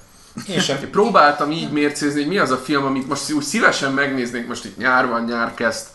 én 0.48 0.60
sem. 0.60 0.82
Én 0.82 0.90
próbáltam 0.90 1.50
így 1.50 1.72
mércézni, 1.72 2.20
hogy 2.20 2.28
mi 2.28 2.38
az 2.38 2.50
a 2.50 2.56
film, 2.56 2.84
amit 2.84 3.08
most 3.08 3.32
úgy 3.32 3.42
szívesen 3.42 3.92
megnéznék, 3.92 4.46
most 4.46 4.64
itt 4.64 4.76
nyár 4.76 5.08
van, 5.08 5.24
nyár 5.24 5.54
kezd, 5.54 5.86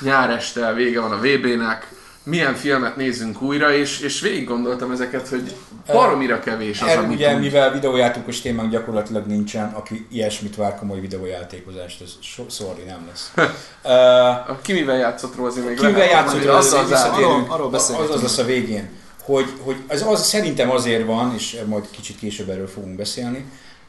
nyár 0.00 0.30
este, 0.30 0.72
vége 0.72 1.00
van 1.00 1.12
a 1.12 1.18
VB-nek, 1.18 1.92
milyen 2.24 2.54
filmet 2.54 2.96
nézzünk 2.96 3.42
újra, 3.42 3.72
és, 3.72 4.00
és 4.00 4.20
végig 4.20 4.44
gondoltam 4.44 4.90
ezeket, 4.90 5.28
hogy 5.28 5.54
baromira 5.86 6.40
kevés 6.40 6.80
az, 6.80 6.88
Erről 6.88 7.04
amit 7.04 7.16
ugye, 7.16 7.34
úgy... 7.34 7.40
mivel 7.40 7.72
videójátékos 7.72 8.40
témánk 8.40 8.70
gyakorlatilag 8.70 9.26
nincsen, 9.26 9.72
aki 9.72 10.06
ilyesmit 10.10 10.56
vár 10.56 10.78
komoly 10.78 11.00
videójátékozást, 11.00 12.00
ez 12.00 12.10
so, 12.20 12.44
sorry, 12.48 12.82
nem 12.82 13.06
lesz. 13.08 13.32
uh, 13.84 14.60
Ki 14.62 14.72
mivel 14.72 14.96
játszott 14.96 15.36
Rózi 15.36 15.60
még 15.60 15.76
Kivel 15.76 15.92
lehet 15.92 16.10
játszott, 16.10 16.44
az, 16.44 16.72
az, 16.72 16.88
zárjuk. 16.88 17.28
Arról- 17.28 17.48
arról 17.48 17.74
az, 17.74 17.94
az 18.10 18.22
lesz 18.22 18.38
a 18.38 18.44
végén, 18.44 18.88
hogy, 19.22 19.52
hogy 19.60 19.76
ez 19.86 20.06
az, 20.06 20.26
szerintem 20.26 20.70
azért 20.70 21.06
van, 21.06 21.34
és 21.34 21.60
majd 21.66 21.90
kicsit 21.90 22.18
később 22.18 22.48
erről 22.48 22.68
fogunk 22.68 22.96
beszélni, 22.96 23.44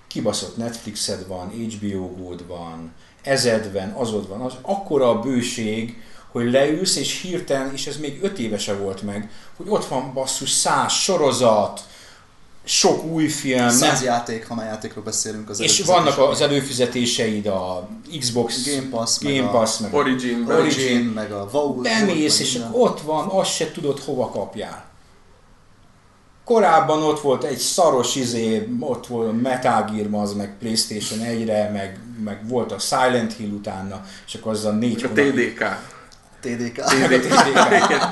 kibaszott 0.08 0.58
Netflixed 0.58 1.28
van, 1.28 1.50
HBO 1.50 2.16
Gold 2.16 2.48
van, 2.48 2.94
ezed 3.24 3.74
van, 3.74 3.90
azod 3.90 4.28
van, 4.28 4.42
az 4.42 4.54
akkora 4.62 5.10
a 5.10 5.20
bőség, 5.20 6.02
hogy 6.42 6.52
leülsz, 6.52 6.96
és 6.96 7.22
hirtelen, 7.22 7.72
és 7.74 7.88
ez 7.88 7.98
még 7.98 8.20
öt 8.24 8.40
évese 8.40 8.74
volt 8.76 9.02
meg, 9.02 9.30
hogy 9.58 9.66
ott 9.70 9.86
van 9.86 10.14
basszus 10.14 10.50
száz 10.50 10.92
sorozat, 10.92 11.82
sok 12.64 13.04
új 13.04 13.28
film, 13.28 13.70
Száz 13.70 13.80
nem, 14.00 14.04
játék, 14.04 14.48
ha 14.48 14.56
már 14.56 14.66
játékról 14.66 15.04
beszélünk. 15.04 15.50
Az 15.50 15.60
és 15.60 15.82
vannak 15.82 16.18
az 16.18 16.42
előfizetéseid, 16.42 17.46
a 17.48 17.90
Xbox, 18.20 18.66
Game 18.76 18.90
Pass, 18.90 19.20
meg 19.20 19.36
Game 19.36 19.48
a- 19.48 19.52
Pass, 19.52 19.78
meg 19.78 19.94
a 19.94 19.98
Origin, 19.98 20.46
Origin. 20.48 20.56
Origin, 20.86 21.06
meg 21.06 21.32
a 21.32 21.50
WoW. 21.52 21.82
Bemész, 21.82 22.38
meg 22.38 22.48
és 22.48 22.54
minden. 22.54 22.72
ott 22.74 23.02
van, 23.02 23.28
azt 23.28 23.52
se 23.56 23.72
tudod, 23.72 24.00
hova 24.00 24.30
kapjál. 24.30 24.86
Korábban 26.44 27.04
ott 27.04 27.20
volt 27.20 27.44
egy 27.44 27.58
szaros 27.58 28.16
izé, 28.16 28.70
ott 28.80 29.08
volt 29.08 29.42
Metal 29.42 29.90
Gear, 29.94 30.08
az 30.24 30.34
meg 30.34 30.58
Playstation 30.60 31.20
1-re, 31.20 31.70
meg, 31.74 32.00
meg 32.24 32.48
volt 32.48 32.72
a 32.72 32.80
Silent 32.80 33.34
Hill 33.34 33.50
utána, 33.52 34.06
és 34.28 34.36
akkor 34.36 34.52
az 34.52 34.66
a 34.66 34.72
négy 34.72 35.04
a 35.04 35.08
hónap- 35.08 35.34
TDK. 35.34 35.94
TDK. 36.46 36.84
TDK. 36.84 37.32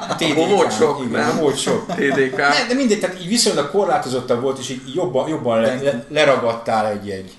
A 0.10 0.16
TDK. 0.16 0.36
Volt 0.36 0.72
sok, 0.72 1.12
nem? 1.12 1.38
volt 1.38 1.58
sok. 1.58 1.86
TDK. 1.86 2.38
Ne, 2.38 2.68
de 2.68 2.74
mindegy, 2.74 3.00
tehát 3.00 3.20
így 3.22 3.28
viszonylag 3.28 3.72
korlátozottabb 3.72 4.42
volt, 4.42 4.60
és 4.60 4.70
így 4.70 4.94
jobban, 4.94 5.30
jobban 5.30 5.62
le, 5.62 5.82
le, 5.82 6.06
leragadtál 6.10 6.88
egy-egy 6.88 7.38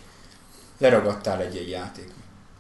leragadtál 0.79 1.41
egy-egy 1.41 1.69
játék 1.69 2.09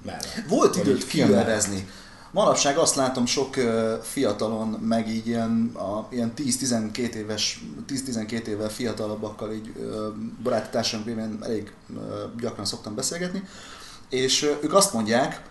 mellett. 0.04 0.42
Volt 0.48 0.76
időt 0.76 1.04
fillerezni. 1.04 1.88
Manapság 2.30 2.76
azt 2.76 2.94
látom 2.94 3.26
sok 3.26 3.54
fiatalon, 4.02 4.68
meg 4.68 5.08
így 5.08 5.26
ilyen, 5.26 5.70
a, 5.74 6.06
ilyen 6.10 6.32
10-12 6.36 6.96
éves, 6.96 7.60
10-12 7.88 8.46
évvel 8.46 8.68
fiatalabbakkal 8.68 9.52
így 9.52 9.72
baráti 10.42 10.68
társadalmi 10.70 11.12
révén 11.12 11.38
elég 11.42 11.72
gyakran 12.40 12.64
szoktam 12.64 12.94
beszélgetni, 12.94 13.42
és 14.08 14.42
ők 14.62 14.74
azt 14.74 14.92
mondják, 14.92 15.42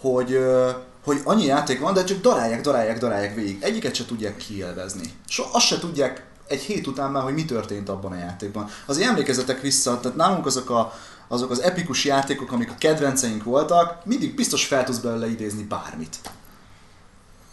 hogy, 0.00 0.32
ö, 0.32 0.70
hogy 1.04 1.20
annyi 1.24 1.44
játék 1.44 1.80
van, 1.80 1.94
de 1.94 2.04
csak 2.04 2.20
darálják, 2.20 2.60
darálják, 2.60 2.98
darálják 2.98 3.34
végig. 3.34 3.62
Egyiket 3.62 3.94
se 3.94 4.04
tudják 4.04 4.36
kielvezni. 4.36 5.12
So, 5.28 5.44
azt 5.52 5.66
se 5.66 5.78
tudják 5.78 6.26
egy 6.48 6.60
hét 6.60 6.86
után 6.86 7.10
már, 7.10 7.22
hogy 7.22 7.34
mi 7.34 7.44
történt 7.44 7.88
abban 7.88 8.12
a 8.12 8.18
játékban. 8.18 8.68
Azért 8.86 9.08
emlékezetek 9.08 9.60
vissza, 9.60 10.00
tehát 10.00 10.16
nálunk 10.16 10.46
azok 10.46 10.70
a, 10.70 10.92
azok 11.28 11.50
az 11.50 11.62
epikus 11.62 12.04
játékok, 12.04 12.52
amik 12.52 12.70
a 12.70 12.74
kedvenceink 12.78 13.44
voltak, 13.44 14.04
mindig 14.04 14.34
biztos 14.34 14.66
fel 14.66 14.84
tudsz 14.84 14.98
belőle 14.98 15.30
idézni 15.30 15.62
bármit. 15.62 16.16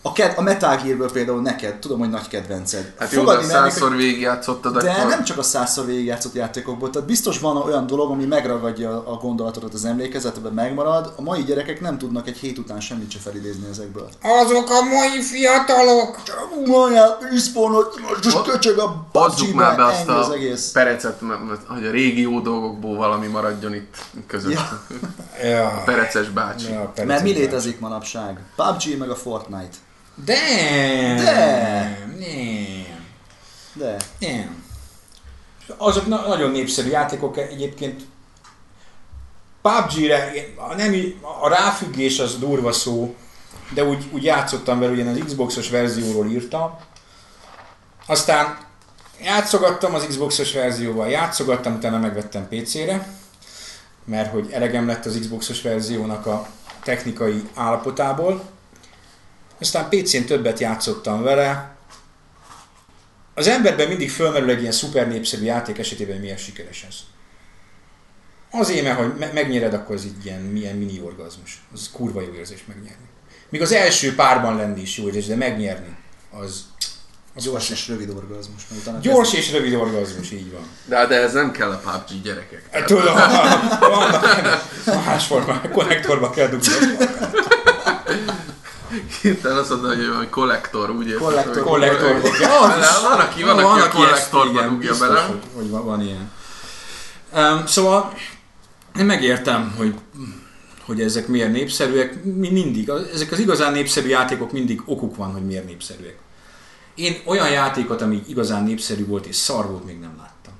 A, 0.04 0.12
ked- 0.12 0.38
a 0.38 0.42
Metal 0.42 0.76
Gearből 0.84 1.12
például 1.12 1.42
neked, 1.42 1.76
tudom, 1.80 2.00
hogy 2.00 2.10
nagy 2.10 2.28
kedvenced. 2.28 2.94
Hát 3.00 3.12
jó, 3.12 3.24
de 3.24 3.26
Fogadni 3.32 3.50
százszor 3.52 3.88
hogy- 3.90 3.98
végigjátszottad, 3.98 4.78
de 4.78 4.92
akkor... 4.92 5.10
nem 5.10 5.24
csak 5.24 5.38
a 5.38 5.44
százszor 5.44 5.86
végigjátszott 5.86 6.34
játékokból, 6.34 6.90
tehát 6.90 7.08
biztos 7.08 7.40
van 7.40 7.58
olyan 7.58 7.86
dolog, 7.88 8.12
ami 8.12 8.26
megragadja 8.26 8.90
a 9.08 9.16
gondolatodat 9.18 9.74
az 9.74 9.86
emlékezetben, 9.86 10.54
megmarad. 10.54 11.14
A 11.18 11.22
mai 11.22 11.44
gyerekek 11.44 11.82
nem 11.82 11.98
tudnak 11.98 12.28
egy 12.28 12.38
hét 12.38 12.58
után 12.58 12.80
semmit 12.80 13.12
se 13.12 13.20
felidézni 13.20 13.68
ezekből. 13.70 14.10
Azok 14.22 14.70
a 14.70 14.82
mai 14.84 15.22
fiatalok! 15.22 16.20
Mondjál, 16.66 17.18
respawnot, 17.32 18.00
most 18.24 18.42
köcsög 18.44 18.78
a 18.80 19.06
Hozzuk 19.12 19.54
már 19.54 19.76
be 19.76 19.86
azt 19.86 20.10
ennyi 20.10 20.18
az 20.20 20.30
a 20.30 20.34
egész. 20.34 20.72
perecet, 20.72 21.22
m- 21.22 21.28
m- 21.52 21.68
hogy 21.68 21.86
a 21.86 21.92
régi 21.92 22.22
jó 22.22 22.40
dolgokból 22.40 22.96
valami 22.98 23.28
maradjon 23.28 23.74
itt 23.74 23.96
között. 24.28 24.52
Ja. 24.52 24.82
Ja. 25.50 25.82
Pereces 25.86 26.30
bácsi. 26.30 26.72
Ja, 26.72 26.92
perec 26.96 27.10
Mert 27.10 27.24
mi 27.24 27.32
létezik 27.32 27.80
manapság? 27.80 28.40
PUBG 28.56 28.98
meg 28.98 29.10
a 29.10 29.16
Fortnite. 29.16 29.76
De! 30.26 30.36
De! 31.24 31.98
Nem. 32.18 33.06
De. 33.74 33.98
Nem. 34.20 34.64
Azok 35.78 36.08
na- 36.08 36.28
nagyon 36.28 36.52
népszerű 36.52 36.90
játékok 36.90 37.38
egyébként. 37.38 38.02
PUBG-re, 39.62 40.32
a, 40.56 40.76
nem, 40.76 40.94
a 41.42 41.50
ráfüggés 41.50 42.20
az 42.20 42.40
durva 42.40 42.72
szó, 42.72 43.16
de 43.74 43.84
úgy, 43.84 44.06
úgy 44.12 44.24
játszottam 44.24 44.80
vele, 44.80 44.92
ugyan 44.92 45.08
az 45.08 45.22
Xboxos 45.26 45.70
verzióról 45.70 46.28
írtam. 46.28 46.78
Aztán 48.06 48.58
játszogattam 49.22 49.94
az 49.94 50.06
Xboxos 50.08 50.54
verzióval, 50.54 51.10
játszogattam, 51.10 51.74
utána 51.74 51.98
megvettem 51.98 52.48
PC-re, 52.48 53.08
mert 54.06 54.32
hogy 54.32 54.52
elegem 54.52 54.88
lett 54.88 55.06
az 55.06 55.18
Xboxos 55.20 55.62
verziónak 55.62 56.26
a 56.26 56.48
technikai 56.84 57.50
állapotából. 57.56 58.44
Aztán 59.62 59.90
PC-n 59.90 60.24
többet 60.26 60.60
játszottam 60.60 61.22
vele. 61.22 61.76
Az 63.34 63.48
emberben 63.48 63.88
mindig 63.88 64.12
fölmerül 64.12 64.50
egy 64.50 64.60
ilyen 64.62 64.72
szuper 64.72 65.08
népszerű 65.08 65.44
játék 65.44 65.78
esetében, 65.78 66.14
hogy 66.14 66.22
milyen 66.22 66.38
sikeres 66.38 66.86
ez. 66.90 66.96
Azért, 68.52 68.84
mert 68.84 68.98
hogy 68.98 69.14
me- 69.20 69.34
megnyered, 69.34 69.74
akkor 69.74 69.96
az 69.96 70.06
így 70.06 70.26
ilyen 70.26 70.42
milyen 70.42 70.76
mini 70.76 71.02
orgazmus. 71.02 71.62
Az 71.74 71.90
kurva 71.94 72.22
jó 72.22 72.34
érzés 72.34 72.64
megnyerni. 72.68 73.06
Míg 73.50 73.62
az 73.62 73.72
első 73.72 74.16
párban 74.16 74.56
lenni 74.56 74.82
is 74.82 74.98
jó 74.98 75.06
érzés, 75.06 75.26
de 75.26 75.36
megnyerni, 75.36 75.96
az, 76.32 76.40
az 76.42 76.64
Az 77.36 77.44
Gyors 77.44 77.70
és 77.70 77.88
rövid 77.88 78.10
orgazmus. 78.10 78.62
Gyors 79.02 79.34
és 79.34 79.52
rövid 79.52 79.74
orgazmus, 79.74 80.32
így 80.32 80.52
van. 80.52 80.68
De, 80.86 81.06
de 81.06 81.16
ez 81.16 81.34
nem 81.34 81.52
kell 81.52 81.72
a 81.72 81.78
PUBG 81.78 82.22
gyerekek. 82.24 82.64
Hát 82.72 82.86
Tudom, 82.86 83.14
vannak 83.80 84.26
más 85.06 85.26
formák, 85.26 85.72
konnektorba 85.72 86.30
kell 86.30 86.48
dugni. 86.48 86.68
Hirtelen 89.22 89.58
azt 89.58 89.70
mondod, 89.70 89.96
hogy 89.96 90.08
valami 90.08 90.28
kollektor, 90.30 90.90
úgy 90.90 91.08
érted? 91.08 91.64
Kollektor. 91.64 92.22
kell. 92.22 92.50
Van, 93.02 93.20
aki, 93.20 93.44
van, 93.44 93.60
aki 93.60 93.80
a 93.80 93.84
ezt 93.84 93.92
kollektorba 93.96 94.52
igen, 94.52 94.70
dugja 94.70 94.90
biztos, 94.90 95.08
bele. 95.08 95.22
Hogy, 95.22 95.42
hogy 95.54 95.70
van, 95.70 95.86
van 95.86 96.02
ilyen. 96.02 96.32
Um, 97.34 97.66
szóval 97.66 98.14
én 99.00 99.06
megértem, 99.06 99.74
hogy 99.78 99.96
hogy 100.86 101.02
ezek 101.02 101.28
miért 101.28 101.52
népszerűek, 101.52 102.24
mi 102.24 102.50
mindig, 102.50 102.90
ezek 103.14 103.32
az 103.32 103.40
igazán 103.40 103.72
népszerű 103.72 104.08
játékok 104.08 104.52
mindig 104.52 104.82
okuk 104.86 105.16
van, 105.16 105.32
hogy 105.32 105.46
miért 105.46 105.66
népszerűek. 105.66 106.18
Én 106.96 107.22
olyan 107.26 107.50
játékot, 107.50 108.02
ami 108.02 108.24
igazán 108.28 108.64
népszerű 108.64 109.06
volt 109.06 109.26
és 109.26 109.36
szar 109.36 109.70
volt, 109.70 109.86
még 109.86 110.00
nem 110.00 110.16
láttam. 110.18 110.54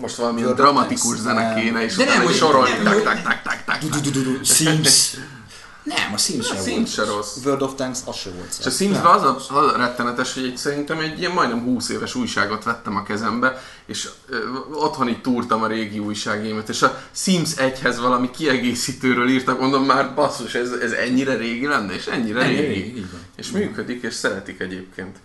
Most 0.00 0.18
of 0.18 0.54
dramatikus 0.54 1.18
zene 1.18 1.54
kéne, 1.54 1.82
és 1.84 1.94
De 1.94 2.04
nem, 2.04 2.28
sorolni. 2.28 2.70
nem, 2.70 2.84
Tak, 2.84 2.92
hogy- 2.92 3.02
tak, 3.02 3.22
tak, 3.22 3.42
tak, 3.42 3.64
tak. 3.64 3.90
Du-du-du-du, 3.90 4.44
Sims. 4.44 5.14
Nem, 5.82 6.12
a 6.14 6.16
Sims 6.16 6.46
sem 6.46 6.62
Sims 6.62 6.92
se 6.92 7.04
rossz. 7.04 7.36
World 7.44 7.62
of 7.62 7.74
Tanks 7.74 7.98
az 8.04 8.16
se 8.16 8.30
volt 8.30 8.56
És 8.58 8.66
a. 8.66 8.70
Simsben 8.70 9.12
az 9.12 9.22
a, 9.22 9.36
az 9.36 9.72
a 9.72 9.76
rettenetes, 9.76 10.34
hogy 10.34 10.44
egy, 10.44 10.56
szerintem 10.56 10.98
egy 10.98 11.18
ilyen 11.18 11.32
majdnem 11.32 11.62
20 11.62 11.88
éves 11.88 12.14
újságot 12.14 12.64
vettem 12.64 12.96
a 12.96 13.02
kezembe, 13.02 13.62
és 13.86 14.08
ö, 14.28 14.36
otthon 14.72 15.08
így 15.08 15.20
túrtam 15.20 15.62
a 15.62 15.66
régi 15.66 15.98
újságémet, 15.98 16.68
és 16.68 16.82
a 16.82 17.02
Sims 17.12 17.50
1-hez 17.56 17.96
valami 18.00 18.30
kiegészítőről 18.30 19.28
írtak, 19.28 19.60
mondom 19.60 19.84
már 19.84 20.14
basszus, 20.14 20.54
ez, 20.54 20.70
ez 20.72 20.92
ennyire 20.92 21.36
régi 21.36 21.66
lenne, 21.66 21.92
és 21.92 22.06
ennyire 22.06 22.40
Ennyi 22.40 22.54
régi. 22.54 22.68
régi. 22.80 23.06
És 23.36 23.50
működik, 23.50 24.02
és 24.02 24.14
szeretik 24.14 24.60
egyébként. 24.60 25.16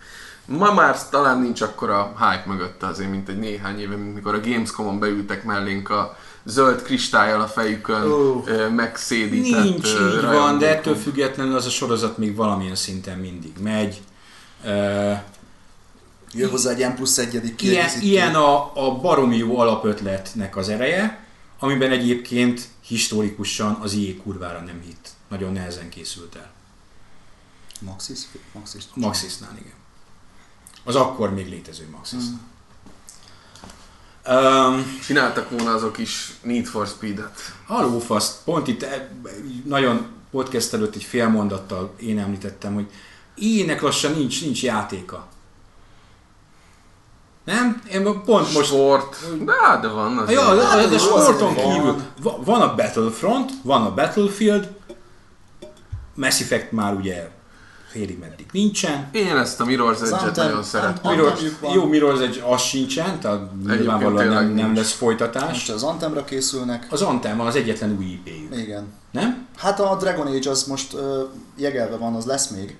Ma 0.44 0.72
már 0.72 1.08
talán 1.08 1.40
nincs 1.40 1.60
akkora 1.60 2.14
hype 2.18 2.44
mögötte 2.46 2.86
azért, 2.86 3.10
mint 3.10 3.28
egy 3.28 3.38
néhány 3.38 3.80
éve, 3.80 3.96
mint 3.96 4.14
mikor 4.14 4.34
a 4.34 4.40
Gamescom-on 4.40 4.98
beültek 4.98 5.44
mellénk 5.44 5.90
a 5.90 6.16
zöld 6.48 6.82
kristályal 6.82 7.40
a 7.40 7.46
fejükön, 7.46 8.02
ö, 8.44 8.68
megszédített 8.68 9.62
Nincs, 9.62 9.88
így 9.88 9.96
van, 9.98 10.20
rajongókon. 10.20 10.58
de 10.58 10.68
ettől 10.76 10.94
függetlenül 10.96 11.56
az 11.56 11.66
a 11.66 11.70
sorozat 11.70 12.18
még 12.18 12.34
valamilyen 12.36 12.74
szinten 12.74 13.18
mindig 13.18 13.52
megy. 13.62 14.00
Uh, 14.64 15.18
Jön 16.32 16.50
hozzá 16.50 16.70
egy 16.70 16.88
M 16.88 16.94
plusz 16.94 17.18
egyedik 17.18 17.62
ilyen, 17.62 17.74
kiegészítő. 17.74 18.06
ilyen 18.06 18.34
a, 18.34 18.70
a 18.86 18.94
baromi 19.00 19.36
jó 19.36 19.58
alapötletnek 19.58 20.56
az 20.56 20.68
ereje, 20.68 21.24
amiben 21.58 21.90
egyébként 21.90 22.68
historikusan 22.80 23.78
az 23.80 23.92
IE 23.92 24.16
kurvára 24.22 24.60
nem 24.60 24.80
hitt. 24.84 25.08
Nagyon 25.28 25.52
nehezen 25.52 25.88
készült 25.88 26.34
el. 26.34 26.50
Maxis? 27.80 28.18
Maxis. 28.52 28.82
Maxisnál, 28.94 29.56
igen. 29.60 29.72
Az 30.84 30.94
akkor 30.96 31.34
még 31.34 31.48
létező 31.48 31.88
Maxisnál. 31.96 32.40
Um, 34.30 34.98
Csináltak 35.04 35.50
volna 35.50 35.72
azok 35.74 35.98
is 35.98 36.32
Need 36.42 36.66
for 36.66 36.86
Speed-et. 36.86 37.38
Halófaszt, 37.66 38.36
pont 38.44 38.68
itt 38.68 38.82
eh, 38.82 39.02
nagyon 39.64 40.06
podcast 40.30 40.74
előtt 40.74 40.94
egy 40.94 41.02
fél 41.02 41.28
mondattal 41.28 41.94
én 42.00 42.18
említettem, 42.18 42.74
hogy 42.74 42.86
ilyenek 43.34 43.80
lassan 43.80 44.12
nincs, 44.12 44.42
nincs 44.44 44.62
játéka. 44.62 45.26
Nem? 47.44 47.82
Én 47.92 48.02
pont 48.02 48.52
most... 48.54 48.66
Sport. 48.66 49.16
De, 49.44 49.78
de 49.80 49.88
van 49.88 50.18
az. 50.18 50.30
Ja, 50.30 50.40
a, 50.40 50.50
a, 50.50 50.60
a 50.60 50.64
Hát, 50.66 50.98
sporton 51.00 51.54
van. 51.54 51.72
kívül 51.74 52.02
va- 52.22 52.44
van 52.44 52.60
a 52.60 52.74
Battlefront, 52.74 53.50
van 53.62 53.82
a 53.82 53.94
Battlefield, 53.94 54.68
Mass 56.14 56.40
Effect 56.40 56.72
már 56.72 56.94
ugye 56.94 57.30
félig 57.88 58.18
meddig 58.18 58.46
nincsen. 58.52 59.08
Én 59.12 59.36
ezt 59.36 59.60
a 59.60 59.64
Mirror's 59.64 60.02
Edge-et 60.02 60.36
nagyon 60.36 60.62
szeretem. 60.62 61.12
Mirror, 61.12 61.38
jó, 61.74 61.88
Mirror's 61.90 62.20
Edge 62.20 62.44
az 62.44 62.60
sincsen, 62.60 63.20
tehát 63.20 63.40
nyilvánvalóan 63.66 64.26
nem, 64.26 64.48
nem 64.54 64.74
lesz 64.74 64.92
folytatás. 64.92 65.48
Most 65.48 65.70
az 65.70 65.82
Anthemra 65.82 66.24
készülnek. 66.24 66.86
Az 66.90 67.02
Anthem 67.02 67.40
az 67.40 67.56
egyetlen 67.56 67.96
új 67.98 68.04
IP-jük, 68.04 68.56
Igen. 68.56 68.86
nem? 69.10 69.46
Hát 69.56 69.80
a 69.80 69.96
Dragon 70.00 70.26
Age 70.26 70.50
az 70.50 70.64
most 70.64 70.92
uh, 70.92 71.00
jegelve 71.56 71.96
van, 71.96 72.14
az 72.14 72.24
lesz 72.24 72.48
még. 72.48 72.76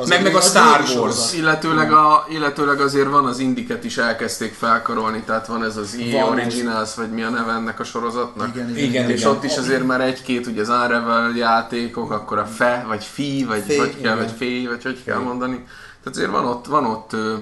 Az 0.00 0.08
Meg- 0.08 0.22
meg 0.22 0.34
a 0.34 0.40
Star 0.40 0.84
Wars. 0.96 1.34
Illetőleg, 1.34 1.92
a, 1.92 2.26
illetőleg 2.28 2.80
azért 2.80 3.08
van 3.08 3.26
az 3.26 3.38
indiket 3.38 3.84
is 3.84 3.96
elkezdték 3.98 4.52
felkarolni, 4.54 5.22
tehát 5.26 5.46
van 5.46 5.64
ez 5.64 5.76
az 5.76 5.96
EA 6.00 6.26
Van 6.26 6.38
ez. 6.38 6.46
Originals, 6.46 6.94
vagy 6.94 7.10
mi 7.10 7.22
a 7.22 7.28
neve 7.28 7.52
ennek 7.52 7.80
a 7.80 7.84
sorozatnak. 7.84 8.48
Igen, 8.54 8.68
igen. 8.70 8.84
Igen, 8.84 9.10
És 9.10 9.20
igen. 9.20 9.30
ott 9.32 9.44
is 9.44 9.56
azért 9.56 9.86
már 9.86 10.00
egy-két 10.00 10.46
ugye 10.46 10.60
az 10.60 10.68
Unravel 10.68 11.30
játékok, 11.36 12.10
akkor 12.10 12.38
a 12.38 12.44
FE, 12.44 12.84
vagy 12.88 13.04
FI, 13.04 13.44
vagy 13.44 13.62
Fé, 13.66 13.76
hogy 13.76 13.90
kell, 13.90 13.98
igen. 13.98 14.16
vagy 14.16 14.32
FÉ, 14.38 14.66
vagy 14.66 14.82
hogy 14.82 15.04
kell 15.04 15.18
mondani. 15.18 15.54
Tehát 16.02 16.18
azért 16.18 16.30
van 16.30 16.44
ott, 16.46 16.66
van 16.66 16.84
ott 16.84 17.12
ö, 17.12 17.34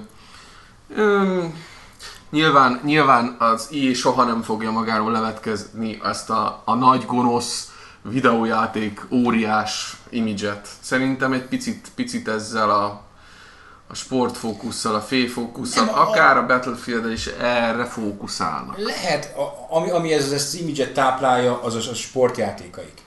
ö, 0.95 1.43
nyilván, 2.29 2.79
nyilván 2.83 3.35
az 3.39 3.69
EA 3.71 3.93
soha 3.93 4.23
nem 4.23 4.41
fogja 4.41 4.71
magáról 4.71 5.11
levetkezni 5.11 5.99
azt 6.03 6.29
a, 6.29 6.61
a 6.65 6.75
nagy 6.75 7.05
gonosz 7.05 7.71
videójáték 8.09 9.05
óriás 9.11 9.97
imidzset. 10.09 10.67
Szerintem 10.79 11.33
egy 11.33 11.45
picit, 11.47 11.87
picit 11.95 12.27
ezzel 12.27 12.69
a, 12.69 13.01
a 13.87 13.93
sportfókusszal, 13.95 14.95
a 14.95 15.01
fé-fókusszal, 15.01 15.85
Nem, 15.85 15.93
a- 15.93 16.09
akár 16.09 16.37
a 16.37 16.45
battlefield 16.45 17.11
is 17.11 17.25
erre 17.27 17.85
fókuszálnak. 17.85 18.77
Lehet, 18.77 19.37
a, 19.37 19.75
ami, 19.75 19.89
ami 19.89 20.13
ez, 20.13 20.31
ezt 20.31 20.53
az 20.53 20.59
image 20.59 20.91
táplálja, 20.91 21.61
az 21.61 21.75
a, 21.75 21.91
a 21.91 21.93
sportjátékaik. 21.93 23.05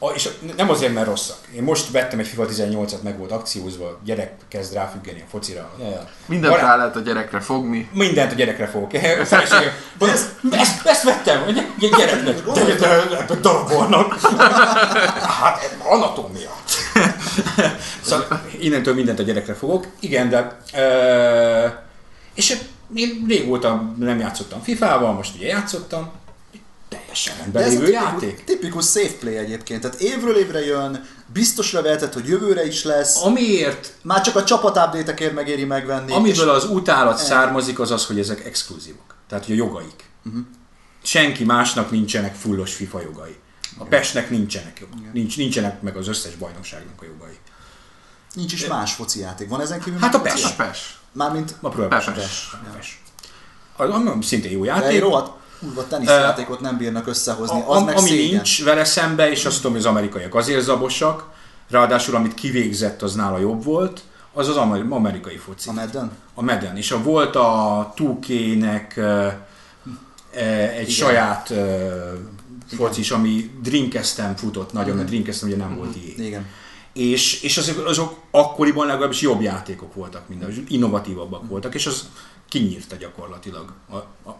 A, 0.00 0.08
és 0.10 0.28
nem 0.56 0.70
azért, 0.70 0.94
mert 0.94 1.06
rosszak. 1.06 1.38
Én 1.54 1.62
most 1.62 1.90
vettem 1.90 2.18
egy 2.18 2.26
FIFA 2.26 2.46
18-at, 2.50 3.02
meg 3.02 3.18
volt 3.18 3.32
akciózva, 3.32 3.98
gyerek 4.04 4.32
kezd 4.48 4.74
ráfüggeni 4.74 5.20
a 5.20 5.30
focira. 5.30 5.70
Ja, 5.80 5.88
ja. 5.88 6.08
Mindent 6.26 6.52
Barát- 6.52 6.68
rá 6.68 6.76
lehet 6.76 6.96
a 6.96 7.00
gyerekre 7.00 7.40
fogni. 7.40 7.88
Mindent 7.92 8.32
a 8.32 8.34
gyerekre 8.34 8.66
fogok. 8.66 8.92
A 8.92 9.24
feleségem, 9.24 9.72
ezt, 10.00 10.30
ezt, 10.50 10.86
ezt 10.86 11.02
vettem, 11.02 11.42
egy 11.48 11.66
gyereknek. 11.78 12.44
De, 12.44 12.64
de, 12.64 12.74
de, 12.74 13.24
de 13.28 13.34
darabolnak. 13.34 14.20
Hát, 15.40 15.76
anatómia. 15.84 16.50
Szóval 18.00 18.42
innentől 18.58 18.94
mindent 18.94 19.18
a 19.18 19.22
gyerekre 19.22 19.54
fogok. 19.54 19.86
Igen, 20.00 20.28
de... 20.28 20.56
Ö, 20.74 21.66
és 22.34 22.58
én 22.94 23.24
régóta 23.28 23.92
nem 23.98 24.18
játszottam 24.18 24.62
FIFA-val, 24.62 25.12
most 25.12 25.34
ugye 25.34 25.46
játszottam. 25.46 26.10
Teljesen 27.24 27.52
De 27.52 27.58
ez 27.58 27.66
a 27.66 27.68
lévő 27.70 27.84
tipikus, 27.84 28.02
játék. 28.04 28.44
tipikus 28.44 28.84
safe 28.84 29.12
play 29.20 29.36
egyébként. 29.36 29.80
Tehát 29.80 30.00
évről 30.00 30.36
évre 30.36 30.64
jön, 30.64 31.04
biztosra 31.32 31.82
vehetett, 31.82 32.12
hogy 32.12 32.28
jövőre 32.28 32.66
is 32.66 32.84
lesz. 32.84 33.22
Amiért, 33.22 33.92
Már 34.02 34.20
csak 34.20 34.36
a 34.36 34.44
csapat 34.44 34.76
update-ekért 34.76 35.34
megéri 35.34 35.64
megvenni. 35.64 36.12
amiből 36.12 36.48
az 36.50 36.64
utálat 36.64 37.18
Eh. 37.18 37.24
származik, 37.26 37.78
az 37.80 37.90
az, 37.90 38.06
hogy 38.06 38.18
ezek 38.18 38.44
exkluzívok. 38.46 39.14
Tehát, 39.28 39.44
hogy 39.44 39.54
a 39.54 39.56
jogaik. 39.56 40.04
Mhm. 40.22 40.38
Senki 41.02 41.44
másnak 41.44 41.90
nincsenek 41.90 42.34
fullos 42.34 42.74
FIFA 42.74 43.00
jogai. 43.00 43.36
A 43.78 43.84
Pesnek 43.84 44.30
nincsenek, 44.30 44.78
jog- 44.80 45.12
nincs, 45.12 45.36
nincsenek 45.36 45.82
meg 45.82 45.96
az 45.96 46.08
összes 46.08 46.34
bajnokságnak 46.34 47.02
a 47.02 47.04
jogai. 47.04 47.38
Nincs 48.34 48.52
is 48.52 48.66
más 48.66 48.92
foci 48.92 49.20
játék. 49.20 49.48
Van 49.48 49.60
ezen 49.60 49.80
kívül 49.80 50.00
Hát 50.00 50.14
a 50.14 50.20
PES. 50.20 50.50
Pes. 50.56 50.98
Mármint 51.12 51.54
Ma 51.60 51.68
próbálom. 51.68 51.88
Pepes. 52.14 52.14
Pepes. 52.14 52.50
Pepes. 52.72 53.02
Az, 53.76 53.90
ami 53.90 54.24
szintén 54.24 54.50
jó 54.52 54.64
de 54.64 54.72
egy 54.74 54.80
játék. 54.82 55.00
rohadt 55.00 55.37
kurva 55.60 55.86
teniszjátékot 55.86 56.60
nem 56.60 56.76
bírnak 56.76 57.06
összehozni. 57.06 57.62
Az 57.66 57.76
A, 57.76 57.84
meg 57.84 57.96
ami 57.96 58.08
szégyen. 58.08 58.34
nincs 58.34 58.64
vele 58.64 58.84
szembe, 58.84 59.30
és 59.30 59.44
azt 59.44 59.56
tudom, 59.56 59.72
hogy 59.72 59.80
az 59.80 59.86
amerikaiak 59.86 60.34
azért 60.34 60.62
zabosak, 60.62 61.24
ráadásul 61.70 62.14
amit 62.14 62.34
kivégzett, 62.34 63.02
az 63.02 63.14
nála 63.14 63.38
jobb 63.38 63.64
volt, 63.64 64.00
az 64.32 64.48
az 64.48 64.56
amer- 64.56 64.90
amerikai 64.90 65.36
foci. 65.36 65.68
A 65.68 65.72
Madden? 65.72 66.10
A 66.34 66.42
Madden. 66.42 66.76
És 66.76 66.90
a 66.90 67.02
volt 67.02 67.36
a 67.36 67.92
2K-nek 67.96 68.96
uh, 68.96 69.32
egy 70.78 70.80
Igen. 70.80 70.84
saját 70.84 71.52
focis, 72.76 73.10
ami 73.10 73.50
Dreamcast-en 73.62 74.36
futott 74.36 74.72
nagyon, 74.72 74.96
mert 74.96 75.08
Dreamcast 75.08 75.42
ugye 75.42 75.56
nem 75.56 75.76
volt 75.76 75.96
ilyen. 75.96 76.26
Igen. 76.26 76.46
És, 76.92 77.42
és 77.42 77.58
azok, 77.58 77.86
azok 77.86 78.20
akkoriban 78.30 78.86
legalábbis 78.86 79.20
jobb 79.20 79.40
játékok 79.40 79.94
voltak 79.94 80.28
minden, 80.28 80.64
innovatívabbak 80.68 81.48
voltak, 81.48 81.74
és 81.74 81.86
az 81.86 82.08
kinyírta 82.48 82.96
gyakorlatilag. 82.96 83.72
A, 83.90 83.96
a 83.96 84.38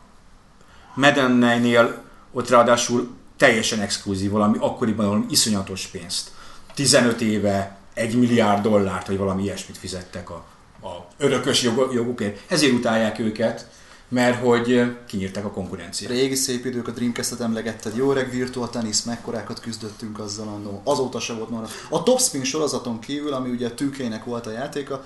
Madden-nél 0.98 2.02
ott 2.32 2.48
ráadásul 2.48 3.16
teljesen 3.36 3.80
exkluzív 3.80 4.30
valami, 4.30 4.56
akkoriban 4.60 5.06
valami 5.06 5.26
iszonyatos 5.30 5.86
pénzt. 5.86 6.30
15 6.74 7.20
éve 7.20 7.78
egy 7.94 8.14
milliárd 8.18 8.62
dollárt, 8.62 9.06
vagy 9.06 9.16
valami 9.16 9.42
ilyesmit 9.42 9.78
fizettek 9.78 10.30
a, 10.30 10.44
a 10.82 11.06
örökös 11.16 11.62
jog, 11.62 11.90
jogukért. 11.94 12.40
Ezért 12.46 12.72
utálják 12.72 13.18
őket, 13.18 13.68
mert 14.08 14.40
hogy 14.40 14.96
kinyírták 15.06 15.44
a 15.44 15.50
konkurenciát. 15.50 16.10
Régi 16.10 16.34
szép 16.34 16.64
idők, 16.64 16.88
a 16.88 16.90
Dreamcast-et 16.90 17.40
emlegetted, 17.40 17.96
jó 17.96 18.12
reg 18.12 18.30
Virtual 18.30 18.70
Tennis, 18.70 19.02
mekkorákat 19.02 19.60
küzdöttünk 19.60 20.18
azzal 20.18 20.48
annó. 20.48 20.80
Azóta 20.84 21.20
se 21.20 21.32
volt 21.32 21.50
már. 21.50 21.68
A 21.90 22.02
Topspin 22.02 22.44
sorozaton 22.44 22.98
kívül, 22.98 23.32
ami 23.32 23.50
ugye 23.50 23.70
tűkének 23.70 24.24
volt 24.24 24.46
a 24.46 24.50
játéka, 24.50 25.04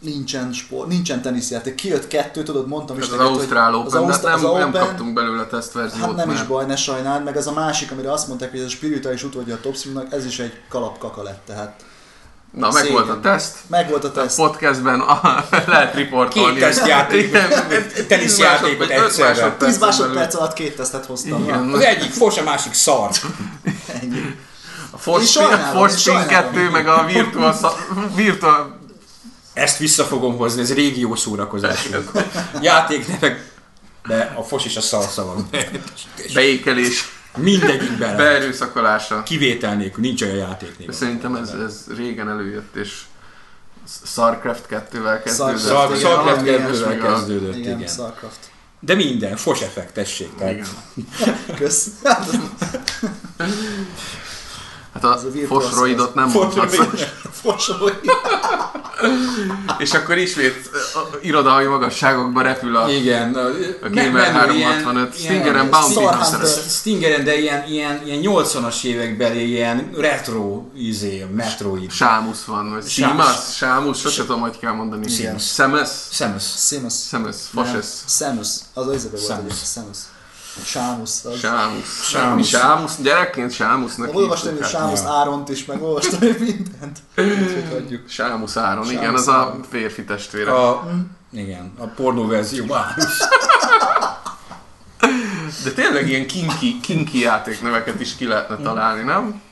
nincsen, 0.00 0.52
sport, 0.52 0.88
nincsen 0.88 1.22
teniszjáték. 1.22 1.74
Kijött 1.74 2.06
kettő, 2.06 2.42
tudod, 2.42 2.68
mondtam 2.68 2.96
is 2.98 3.02
Ez 3.02 3.08
az 3.08 3.16
neked, 3.18 3.28
hogy 3.28 3.38
Ausztrál 3.40 3.74
Open, 3.74 4.02
Ausztrál- 4.02 4.32
hát 4.34 4.42
nem, 4.42 4.50
az 4.50 4.58
nem 4.58 4.68
Open- 4.68 4.82
kaptunk 4.86 5.12
belőle 5.14 5.44
tesztverziót. 5.44 6.04
Hát 6.06 6.16
nem 6.16 6.30
is 6.30 6.36
mert- 6.36 6.48
baj, 6.48 6.66
ne 6.66 6.76
sajnáld, 6.76 7.24
meg 7.24 7.36
ez 7.36 7.46
a 7.46 7.52
másik, 7.52 7.90
amire 7.90 8.12
azt 8.12 8.28
mondták, 8.28 8.50
hogy 8.50 8.58
ez 8.60 8.66
a 8.66 8.68
spirituális 8.68 9.22
utódja 9.24 9.54
a 9.54 9.60
Topspinnak, 9.60 10.12
ez 10.12 10.24
is 10.24 10.38
egy 10.38 10.52
kalapkaka 10.68 11.22
lett, 11.22 11.40
tehát 11.46 11.80
Na, 12.50 12.70
meg 12.72 12.90
volt 12.90 13.08
a 13.08 13.20
teszt. 13.20 13.56
Meg 13.66 13.88
volt 13.88 14.04
a 14.04 14.08
A 14.08 14.12
teszt. 14.12 14.36
podcastben 14.36 15.00
a, 15.00 15.44
lehet 15.66 15.94
riportolni. 15.94 16.52
Két 16.52 16.62
tesztjáték, 16.62 17.26
Igen, 17.28 17.48
teniszjátékot 18.08 18.88
egyszerre. 18.90 19.28
másodperc 19.28 19.70
10 19.70 19.78
másodperc 19.78 20.34
alatt 20.34 20.52
két 20.52 20.76
tesztet 20.76 21.06
hoztam. 21.06 21.42
Igen. 21.42 21.70
Az 21.72 21.80
egyik 21.80 22.10
fos, 22.12 22.38
a 22.38 22.42
másik 22.42 22.72
szar. 22.72 23.10
ennyi. 24.02 24.34
A 24.90 24.98
Force 24.98 25.20
Én 25.20 25.26
Spin, 25.26 25.42
sajnálom, 25.42 25.76
Force 25.76 25.94
én 25.94 26.00
Spin 26.00 26.14
sajnálom. 26.14 26.52
2, 26.52 26.70
meg 26.70 26.88
a 26.88 27.04
Virtual, 27.06 27.52
Sa- 27.60 27.76
Virtual 28.14 28.75
Ezt 29.56 29.78
vissza 29.78 30.04
fogom 30.04 30.36
hozni, 30.36 30.60
ez 30.60 30.74
régi 30.74 31.00
jó 31.00 31.14
szórakozás. 31.14 31.88
Játéknevek, 32.60 33.52
de 34.06 34.32
a 34.36 34.42
fos 34.42 34.64
és 34.64 34.76
a 34.76 34.80
szar 34.80 35.04
szavak. 35.04 35.38
beékelés, 36.34 37.04
Mindegyik 37.36 37.98
bele. 37.98 38.16
beerőszakolása. 38.16 39.22
Kivétel 39.22 39.74
nélkül, 39.76 40.02
nincs 40.04 40.22
olyan 40.22 40.36
játék 40.36 40.76
Szerintem 40.90 41.34
ez, 41.34 41.48
ez 41.48 41.84
régen 41.96 42.28
előjött, 42.28 42.76
és 42.76 43.00
Starcraft 44.06 44.64
2-vel 44.70 45.20
kezdődött. 45.24 45.58
Szar- 45.58 45.58
Szar, 45.58 45.86
Igen, 45.86 45.98
Starcraft 45.98 46.42
igen, 46.42 46.66
2-vel 46.70 46.92
igen. 46.94 47.00
kezdődött, 47.00 47.56
Igen, 47.56 47.76
igen. 47.78 47.92
Starcraft. 47.92 48.38
De 48.80 48.94
minden, 48.94 49.36
fos 49.36 49.60
effekt, 49.60 49.92
tessék. 49.92 50.34
Tehát 50.38 50.52
Igen. 50.54 50.66
Kösz. 51.56 51.86
Hát 55.02 55.04
a 55.04 55.14
Ez 55.14 55.24
a 55.24 55.46
fosroidot 55.46 56.14
nem 56.14 56.30
mondhatsz. 56.32 56.76
Fosroid. 57.42 58.00
És 59.78 59.92
akkor 59.94 60.18
ismét 60.18 60.70
a 60.94 61.16
irodalmi 61.22 61.66
magasságokba 61.66 62.42
repül 62.42 62.76
a, 62.76 62.90
Igen. 62.90 63.34
A, 63.34 63.46
a 63.82 63.88
Gamer 63.90 64.32
365 64.32 65.14
Stingeren 65.16 65.70
Bounty. 65.70 66.48
Stingeren, 66.68 67.24
de 67.24 67.38
ilyen, 67.38 67.64
ilyen, 67.68 68.02
ilyen 68.04 68.20
80-as 68.22 68.84
évekbeli 68.84 69.48
ilyen 69.48 69.90
retro 69.96 70.64
izé, 70.74 71.26
Metroid. 71.34 71.90
Sámusz 71.90 72.44
van, 72.44 72.70
vagy. 72.70 72.86
Simas, 72.86 73.56
Sámusz, 73.56 74.00
sose 74.00 74.24
tudom, 74.24 74.40
hogy 74.40 74.58
kell 74.58 74.72
mondani. 74.72 75.08
Simus. 75.08 75.42
Szemes, 75.42 75.88
Samus. 76.10 76.44
Simus. 76.66 76.92
Szemes, 76.92 77.36
Foses, 77.54 77.86
Samus. 78.06 78.48
Az 78.74 78.86
az 78.86 79.08
volt 79.10 79.26
Samus. 79.74 79.96
Sámusz. 80.64 81.24
Az... 81.24 81.38
Sámusz. 81.38 82.02
Sámusz. 82.02 82.48
Sámusz, 82.48 82.96
gyerekként 83.02 83.52
Sámusznak 83.52 84.14
Olvastam, 84.14 84.52
hívtuk, 84.52 84.70
hogy 84.70 84.80
hát. 84.80 84.82
Sámusz 84.82 85.20
Áront 85.20 85.48
is, 85.48 85.64
meg 85.64 85.82
olvastam, 85.82 86.18
hogy 86.18 86.36
mindent. 86.38 86.98
Hagyjuk. 87.70 88.08
Sámusz 88.08 88.56
Áron, 88.56 88.90
igen, 88.90 89.02
Sámusz 89.02 89.20
az 89.20 89.28
a 89.28 89.32
Áron. 89.32 89.64
férfi 89.70 90.04
testvére. 90.04 90.52
A, 90.52 90.86
igen, 91.32 91.72
a 91.78 91.86
pornó 91.86 92.26
verzió. 92.26 92.64
De 95.64 95.70
tényleg 95.70 96.08
ilyen 96.08 96.26
kinki, 96.26 96.80
kinki 96.80 97.20
játékneveket 97.20 98.00
is 98.00 98.16
ki 98.16 98.26
lehetne 98.26 98.56
találni, 98.56 99.02
nem? 99.02 99.42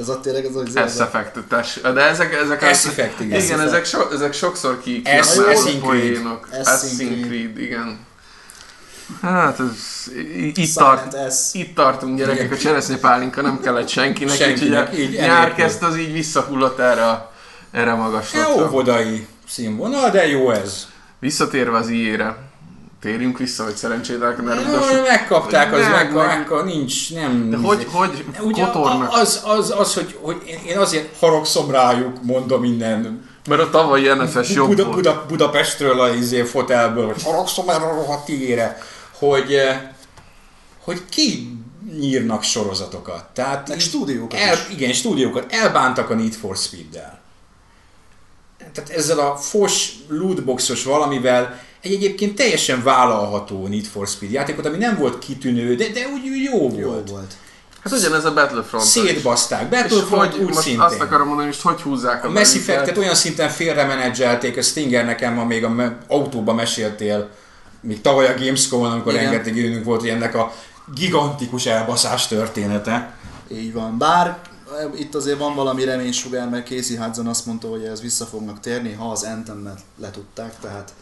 Ez 0.00 0.08
a 0.08 0.20
tényleg 0.20 0.44
az, 0.44 0.54
hogy 0.54 0.70
Mass 0.74 0.98
Effect-es. 0.98 1.80
De 1.82 2.00
ezek, 2.00 2.34
ezek 2.34 2.62
Effect, 2.62 3.20
igen. 3.20 3.40
igen, 3.40 3.60
ezek, 3.60 3.84
so, 3.84 4.10
ezek 4.12 4.32
sokszor 4.32 4.80
ki, 4.80 5.02
ki 5.02 5.10
a 5.10 5.78
poénok. 5.80 6.48
Igen. 7.56 7.98
Hát 9.22 9.60
ez, 9.60 10.12
itt, 10.36 10.74
tart, 10.74 11.16
itt 11.52 11.74
tartunk 11.74 12.18
gyerekek, 12.18 12.52
a 12.52 12.56
cseresznyepálinka 12.56 13.42
nem 13.42 13.60
kellett 13.60 13.88
senkinek, 13.88 14.34
Senkinek, 14.36 14.98
így 14.98 15.16
a 15.16 15.20
nyár 15.20 15.54
kezd 15.54 15.82
az 15.82 15.96
így 15.98 16.12
visszahullott 16.12 16.78
erre, 16.78 17.04
a- 17.08 17.32
erre 17.72 17.90
a 17.92 17.94
Jó 17.96 18.00
magaslatra. 18.02 18.64
óvodai 18.64 19.26
színvonal, 19.48 20.10
de 20.10 20.26
jó 20.28 20.50
ez. 20.50 20.86
Visszatérve 21.18 21.76
az 21.78 21.88
IE-re, 21.88 22.36
térjünk 23.00 23.38
vissza, 23.38 23.64
hogy 23.64 23.74
szerencsétlenek 23.74 24.42
ne 24.42 24.54
Jó, 24.54 24.60
rúgdassuk. 24.60 25.06
megkapták, 25.06 25.72
az 25.72 25.80
Meg, 25.80 26.12
meg, 26.14 26.46
meg. 26.50 26.64
nincs, 26.64 27.14
nem... 27.14 27.50
De 27.50 27.56
hogy, 27.56 27.86
hogy 27.92 28.24
Ugye 28.40 28.64
kotornak? 28.64 29.08
az, 29.12 29.42
az, 29.44 29.74
az, 29.78 29.94
hogy, 29.94 30.18
hogy 30.20 30.36
én- 30.66 30.76
azért 30.76 31.18
haragszom 31.18 31.70
rájuk, 31.70 32.22
mondom 32.22 32.64
innen 32.64 33.30
Mert 33.48 33.60
a 33.60 33.70
tavalyi 33.70 34.08
NFS 34.08 34.50
jobb 34.54 34.68
Buda, 34.68 34.82
volt. 34.84 34.96
Buda, 34.96 35.24
Budapestről 35.28 36.00
a 36.00 36.08
izé 36.14 36.42
fotelből, 36.42 37.06
hogy 37.06 37.22
haragszom 37.22 37.68
erre 37.68 37.84
a 37.84 37.94
rohadt 37.94 38.28
ígére, 38.28 38.78
hogy, 39.28 39.54
eh, 39.54 39.80
hogy 40.84 41.00
ki 41.08 41.56
nyírnak 41.98 42.42
sorozatokat. 42.42 43.24
Tehát 43.34 43.68
Meg 43.68 43.80
stúdiókat 43.80 44.38
el, 44.40 44.54
is. 44.54 44.76
Igen, 44.76 44.92
stúdiókat. 44.92 45.52
Elbántak 45.52 46.10
a 46.10 46.14
Need 46.14 46.32
for 46.32 46.56
Speed-del. 46.56 47.20
Tehát 48.72 48.90
ezzel 48.90 49.18
a 49.18 49.36
fos, 49.36 49.92
lootboxos 50.08 50.84
valamivel 50.84 51.60
egy 51.80 51.92
egyébként 51.92 52.34
teljesen 52.34 52.82
vállalható 52.82 53.66
Need 53.66 53.84
for 53.84 54.06
Speed 54.08 54.32
játékot, 54.32 54.66
ami 54.66 54.76
nem 54.76 54.96
volt 54.96 55.18
kitűnő, 55.18 55.74
de, 55.74 55.88
de 55.88 56.06
úgy, 56.06 56.28
úgy 56.28 56.42
jó, 56.42 56.78
Jó 56.78 56.88
volt. 56.88 57.10
volt. 57.10 57.32
Hát 57.84 57.92
ugyanez 57.92 58.24
a 58.24 58.32
Battlefront. 58.32 58.84
Szétbaszták. 58.84 59.68
Battlefront 59.68 60.34
úgy 60.34 60.46
most 60.46 60.58
szintén. 60.60 60.80
azt 60.80 61.00
akarom 61.00 61.26
mondani, 61.26 61.46
hogy 61.48 61.60
hogy 61.60 61.80
húzzák 61.80 62.24
a 62.24 62.28
A 62.28 62.30
Mass. 62.30 62.54
Effect-et 62.54 62.98
olyan 62.98 63.14
szinten 63.14 63.48
félremenedzselték, 63.48 64.56
a 64.56 64.62
Stinger 64.62 65.04
nekem 65.04 65.34
ma 65.34 65.44
még 65.44 65.64
a 65.64 65.68
me- 65.68 66.02
autóba 66.08 66.54
meséltél, 66.54 67.30
még 67.82 68.00
tavaly 68.00 68.26
a 68.26 68.38
Gamescom-on, 68.38 68.90
amikor 68.90 69.12
Igen. 69.12 69.24
rengeteg 69.24 69.56
időnk 69.56 69.84
volt, 69.84 70.00
hogy 70.00 70.08
ennek 70.08 70.34
a 70.34 70.52
gigantikus 70.94 71.66
elbaszás 71.66 72.26
története. 72.26 73.16
Így 73.52 73.72
van. 73.72 73.98
Bár 73.98 74.38
e, 74.80 74.98
itt 74.98 75.14
azért 75.14 75.38
van 75.38 75.54
valami 75.54 75.84
reménysugár, 75.84 76.48
mert 76.48 76.68
Casey 76.68 76.96
Hudson 76.96 77.26
azt 77.26 77.46
mondta, 77.46 77.68
hogy 77.68 77.84
ez 77.84 78.00
vissza 78.00 78.24
fognak 78.24 78.60
térni, 78.60 78.92
ha 78.92 79.10
az 79.10 79.22
Anthem-et 79.22 79.80
letudták, 80.00 80.54
tehát 80.60 80.92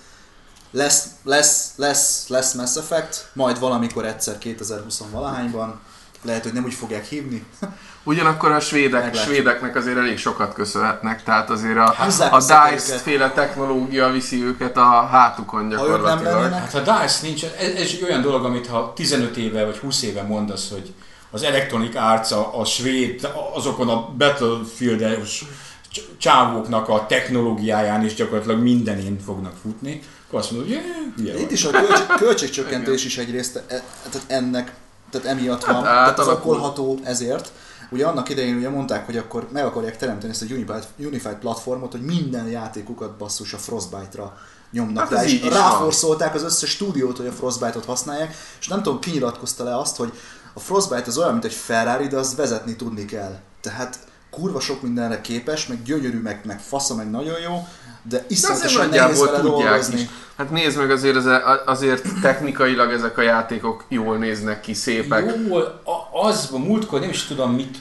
lesz, 0.71 1.07
lesz, 1.23 1.73
lesz, 1.77 2.29
lesz 2.29 2.53
Mass 2.53 2.77
Effect, 2.77 3.31
majd 3.33 3.59
valamikor 3.59 4.05
egyszer 4.05 4.39
2020 4.39 5.03
valahányban, 5.11 5.81
lehet, 6.23 6.43
hogy 6.43 6.53
nem 6.53 6.65
úgy 6.65 6.75
fogják 6.75 7.05
hívni. 7.05 7.47
Ugyanakkor 8.05 8.51
a 8.53 8.61
svédek, 8.61 9.03
Meglátjuk. 9.05 9.35
svédeknek 9.35 9.77
azért 9.77 9.97
elég 9.97 10.19
sokat 10.19 10.55
köszönhetnek, 10.55 11.23
tehát 11.23 11.51
azért 11.51 11.77
a, 11.77 11.95
Húzzák 11.99 12.33
a 12.33 12.37
vissza 12.37 12.69
DICE 12.71 12.97
féle 12.97 13.31
technológia 13.31 14.11
viszi 14.11 14.45
őket 14.45 14.77
a 14.77 15.07
hátukon 15.11 15.63
Ha 15.63 15.69
gyakorlatilag. 15.69 16.33
lennének, 16.41 16.61
Hát 16.73 16.75
a 16.75 16.79
DICE 17.01 17.19
nincs, 17.23 17.45
ez, 17.45 17.69
ez 17.69 17.81
egy 17.81 18.01
olyan 18.09 18.23
dolog, 18.23 18.45
amit 18.45 18.67
ha 18.67 18.93
15 18.93 19.37
éve 19.37 19.65
vagy 19.65 19.77
20 19.77 20.03
éve 20.03 20.23
mondasz, 20.23 20.71
hogy 20.71 20.93
az 21.31 21.43
Electronic 21.43 21.97
Arts, 21.97 22.31
a, 22.31 22.59
a 22.61 22.65
svéd, 22.65 23.29
azokon 23.55 23.89
a 23.89 24.09
Battlefield-es 24.19 25.45
cs- 25.93 26.19
csávóknak 26.19 26.89
a 26.89 27.07
technológiáján 27.09 28.05
is 28.05 28.15
gyakorlatilag 28.15 28.61
mindenén 28.63 29.19
fognak 29.25 29.53
futni, 29.63 30.03
akkor 30.27 30.39
azt 30.39 30.51
mondod, 30.51 30.69
hogy 30.69 30.77
"Jé, 30.77 30.83
hülye 31.17 31.35
itt 31.35 31.43
vagy." 31.43 31.53
is 31.53 31.65
a 31.65 31.71
költség, 31.71 32.07
költségcsökkentés 32.27 33.05
is 33.05 33.19
egyrészt 33.19 33.57
e, 33.57 33.63
tehát 34.11 34.23
ennek, 34.27 34.73
tehát 35.11 35.27
emiatt 35.27 35.65
van, 35.65 35.75
Hát 35.75 35.85
tehát 35.85 36.19
az 36.19 36.29
okolható 36.29 36.99
ezért. 37.05 37.53
Ugye 37.91 38.07
annak 38.07 38.29
idején 38.29 38.57
ugye 38.57 38.69
mondták, 38.69 39.07
hogy 39.07 39.17
akkor 39.17 39.49
meg 39.53 39.65
akarják 39.65 39.97
teremteni 39.97 40.33
ezt 40.33 40.43
a 40.43 40.47
Unified, 40.51 40.87
Unified 40.99 41.37
platformot, 41.37 41.93
hogy 41.93 42.05
minden 42.05 42.47
játékukat 42.47 43.17
basszus 43.17 43.53
a 43.53 43.59
Frostbite-ra 43.59 44.37
nyomnak 44.71 45.03
Hát 45.03 45.13
rá, 45.13 45.23
ez 45.23 45.33
és 45.33 45.43
ráforszolták 45.43 46.35
az 46.35 46.43
összes 46.43 46.71
stúdiót, 46.71 47.17
hogy 47.17 47.27
a 47.27 47.33
Frostbite-ot 47.33 47.85
használják, 47.85 48.35
és 48.61 48.69
nem 48.69 48.83
tudom, 48.83 49.01
ki 49.01 49.11
nyilatkozta 49.11 49.65
le 49.65 49.79
azt, 49.79 49.97
hogy 49.97 50.13
a 50.55 50.61
Frostbite 50.61 51.05
az 51.07 51.19
olyan, 51.19 51.33
mint 51.33 51.45
egy 51.45 51.53
Ferrari, 51.53 52.07
de 52.07 52.17
azt 52.17 52.37
vezetni 52.37 52.77
tudni 52.77 53.05
kell. 53.05 53.39
Tehát 53.61 53.99
kurva 54.31 54.61
sok 54.61 54.83
mindenre 54.83 55.21
képes, 55.21 55.67
meg 55.67 55.83
gyönyörű, 55.83 56.21
meg, 56.21 56.41
meg 56.45 56.61
fasza, 56.61 56.95
meg 56.95 57.11
nagyon 57.11 57.41
jó, 57.41 57.67
de 58.03 58.25
iszonyatosan 58.29 58.89
nehéz 58.89 59.19
vele 59.21 59.41
tudják 59.41 59.69
dolgozni. 59.69 60.01
is. 60.01 60.09
Hát 60.37 60.51
nézd 60.51 60.79
meg 60.79 60.91
azért, 60.91 61.17
az- 61.17 61.61
azért 61.67 62.21
technikailag 62.23 62.93
ezek 62.93 63.19
a 63.19 63.23
játékok 63.23 63.85
jól 63.89 64.17
néznek 64.17 64.61
ki, 64.61 64.75
szépek. 64.75 65.35
Jól, 65.49 65.83
az 66.13 66.49
a 66.53 66.59
múltkor 66.59 67.01
nem 67.01 67.09
is 67.09 67.25
tudom 67.25 67.55
mit, 67.55 67.79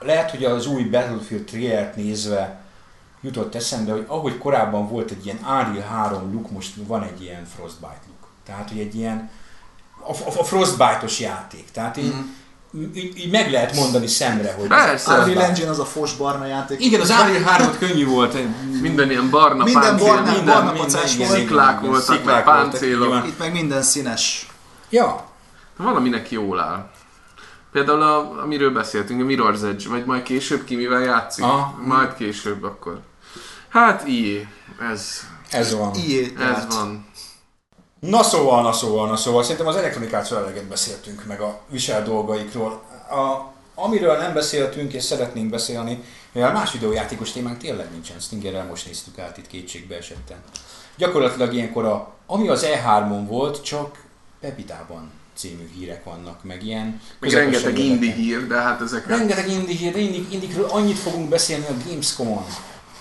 lehet, 0.00 0.30
hogy 0.30 0.44
az 0.44 0.66
új 0.66 0.82
Battlefield 0.82 1.44
trailert 1.44 1.96
nézve 1.96 2.60
jutott 3.20 3.54
eszembe, 3.54 3.92
hogy 3.92 4.04
ahogy 4.06 4.38
korábban 4.38 4.88
volt 4.88 5.10
egy 5.10 5.24
ilyen 5.26 5.38
Unreal 5.42 5.88
3 5.88 6.32
look, 6.32 6.50
most 6.50 6.72
van 6.86 7.02
egy 7.02 7.22
ilyen 7.22 7.46
Frostbite 7.56 8.00
look. 8.06 8.28
Tehát, 8.46 8.68
hogy 8.68 8.78
egy 8.78 8.94
ilyen 8.94 9.30
a, 10.06 10.10
a, 10.12 10.38
a 10.40 10.44
Frostbite-os 10.44 11.20
játék. 11.20 11.70
Tehát 11.70 11.96
így, 11.96 12.14
így, 12.94 13.16
így, 13.16 13.30
meg 13.30 13.50
lehet 13.50 13.74
mondani 13.74 14.06
szemre, 14.06 14.52
hogy... 14.52 14.66
Persze. 14.66 15.18
Unreal 15.18 15.42
Engine 15.42 15.70
az 15.70 15.78
a 15.78 15.84
fos 15.84 16.14
barna 16.14 16.46
játék. 16.46 16.84
Igen, 16.84 17.00
az 17.00 17.10
Unreal 17.10 17.42
3 17.42 17.78
könnyű 17.78 18.06
volt. 18.06 18.36
Minden 18.80 19.10
ilyen 19.10 19.30
barna 19.30 19.64
Minden 19.64 19.82
páncél, 19.82 20.06
barna- 20.06 20.24
minden, 20.30 20.44
barna 20.44 20.72
minden, 20.72 20.86
pacás 20.90 21.16
ilyen 21.16 21.28
volt. 21.28 21.40
sziklák 21.40 21.80
voltak, 21.80 22.08
meg 22.08 22.16
Sziklák 22.18 22.44
voltak, 22.44 22.70
páncélok. 22.70 23.08
van. 23.08 23.26
Itt 23.26 23.38
meg 23.38 23.52
minden 23.52 23.82
színes. 23.82 24.46
Ja, 24.90 25.24
Valaminek 25.76 26.30
jól 26.30 26.60
áll. 26.60 26.90
Például, 27.72 28.02
a, 28.02 28.40
amiről 28.42 28.70
beszéltünk, 28.72 29.20
a 29.20 29.24
Mirror's 29.24 29.62
Edge, 29.64 29.88
vagy 29.88 30.04
majd 30.04 30.22
később 30.22 30.64
ki 30.64 30.74
mivel 30.76 31.00
játszik? 31.00 31.44
Aha. 31.44 31.78
Majd 31.84 32.14
később 32.14 32.62
akkor. 32.64 33.00
Hát 33.68 34.06
IE, 34.06 34.48
ez, 34.92 35.20
ez 35.50 35.74
van. 35.74 35.94
Ilyét 35.94 36.40
ez 36.40 36.66
van. 36.74 37.06
Na 38.08 38.22
szóval, 38.22 38.62
na 38.62 38.72
szóval, 38.72 39.08
na 39.08 39.16
szóval, 39.16 39.42
szerintem 39.42 39.66
az 39.66 39.76
elektronikától 39.76 40.38
eleget 40.38 40.64
beszéltünk 40.64 41.24
meg 41.26 41.40
a 41.40 41.60
visel 41.68 42.02
dolgaikról. 42.02 42.82
A, 43.10 43.52
amiről 43.74 44.16
nem 44.16 44.32
beszéltünk 44.32 44.92
és 44.92 45.02
szeretnénk 45.02 45.50
beszélni, 45.50 46.02
mivel 46.32 46.52
más 46.52 46.72
videójátékos 46.72 47.32
témánk 47.32 47.58
tényleg 47.58 47.90
nincsen, 47.90 48.18
Stingerrel 48.18 48.64
most 48.64 48.86
néztük 48.86 49.18
át 49.18 49.38
itt 49.38 49.46
kétségbe 49.46 49.96
esetten. 49.96 50.36
Gyakorlatilag 50.96 51.54
ilyenkor 51.54 51.84
a, 51.84 52.14
ami 52.26 52.48
az 52.48 52.66
E3-on 52.66 53.24
volt, 53.26 53.62
csak 53.62 54.04
Pepitában 54.40 55.10
című 55.34 55.70
hírek 55.74 56.04
vannak, 56.04 56.44
meg 56.44 56.64
ilyen 56.64 57.00
Még 57.18 57.30
közepesen 57.30 57.62
rengeteg 57.62 57.78
indie 57.78 58.12
hír, 58.12 58.46
de 58.46 58.56
hát 58.56 58.80
ezek 58.80 59.06
Rengeteg 59.06 59.48
indie 59.48 59.76
hír, 59.76 59.92
de 59.92 59.98
indie, 59.98 60.22
indikről 60.30 60.64
annyit 60.64 60.98
fogunk 60.98 61.28
beszélni 61.28 61.64
a 61.66 61.88
Gamescom-on. 61.88 62.44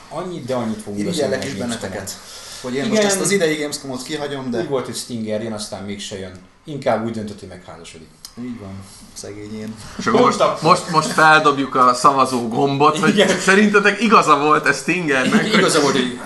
Annyit, 0.09 0.45
de 0.45 0.55
annyit 0.55 0.81
fogunk 0.81 1.05
beszélni 1.05 1.33
Irigyellek 1.33 1.43
a 1.43 1.45
is 1.45 1.53
Gamescom-on. 1.53 1.89
benneteket. 1.89 2.19
Hogy 2.61 2.73
én 2.73 2.79
Igen. 2.79 2.89
most 2.89 3.03
ezt 3.03 3.19
az 3.19 3.31
idei 3.31 3.55
Gamescom-ot 3.55 4.03
kihagyom, 4.03 4.51
de 4.51 4.59
Úgy 4.59 4.67
volt, 4.67 4.85
hogy 4.85 4.95
Stinger 4.95 5.43
jön, 5.43 5.53
aztán 5.53 5.83
mégse 5.83 6.19
jön. 6.19 6.31
Inkább 6.65 7.05
úgy 7.05 7.11
döntött, 7.11 7.39
hogy 7.39 7.49
megházasodik. 7.49 8.07
így 8.41 8.59
van, 8.59 8.83
szegény 9.13 9.59
én. 9.59 9.75
És 9.97 10.05
akkor 10.05 10.21
most, 10.21 10.43
most, 10.61 10.89
most 10.89 11.11
feldobjuk 11.11 11.75
a 11.75 11.93
szavazó 11.93 12.47
gombot, 12.47 12.97
hogy 12.99 13.13
Igen. 13.13 13.39
szerintetek 13.39 14.01
igaza 14.01 14.37
volt 14.37 14.65
ez 14.65 14.77
Stingernek, 14.77 15.41
hogy 15.41 15.53
Igaza 15.53 15.81
volt, 15.81 15.95
hogy 15.95 16.19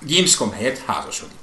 Gamescom 0.00 0.52
helyett 0.52 0.78
házasodik. 0.86 1.36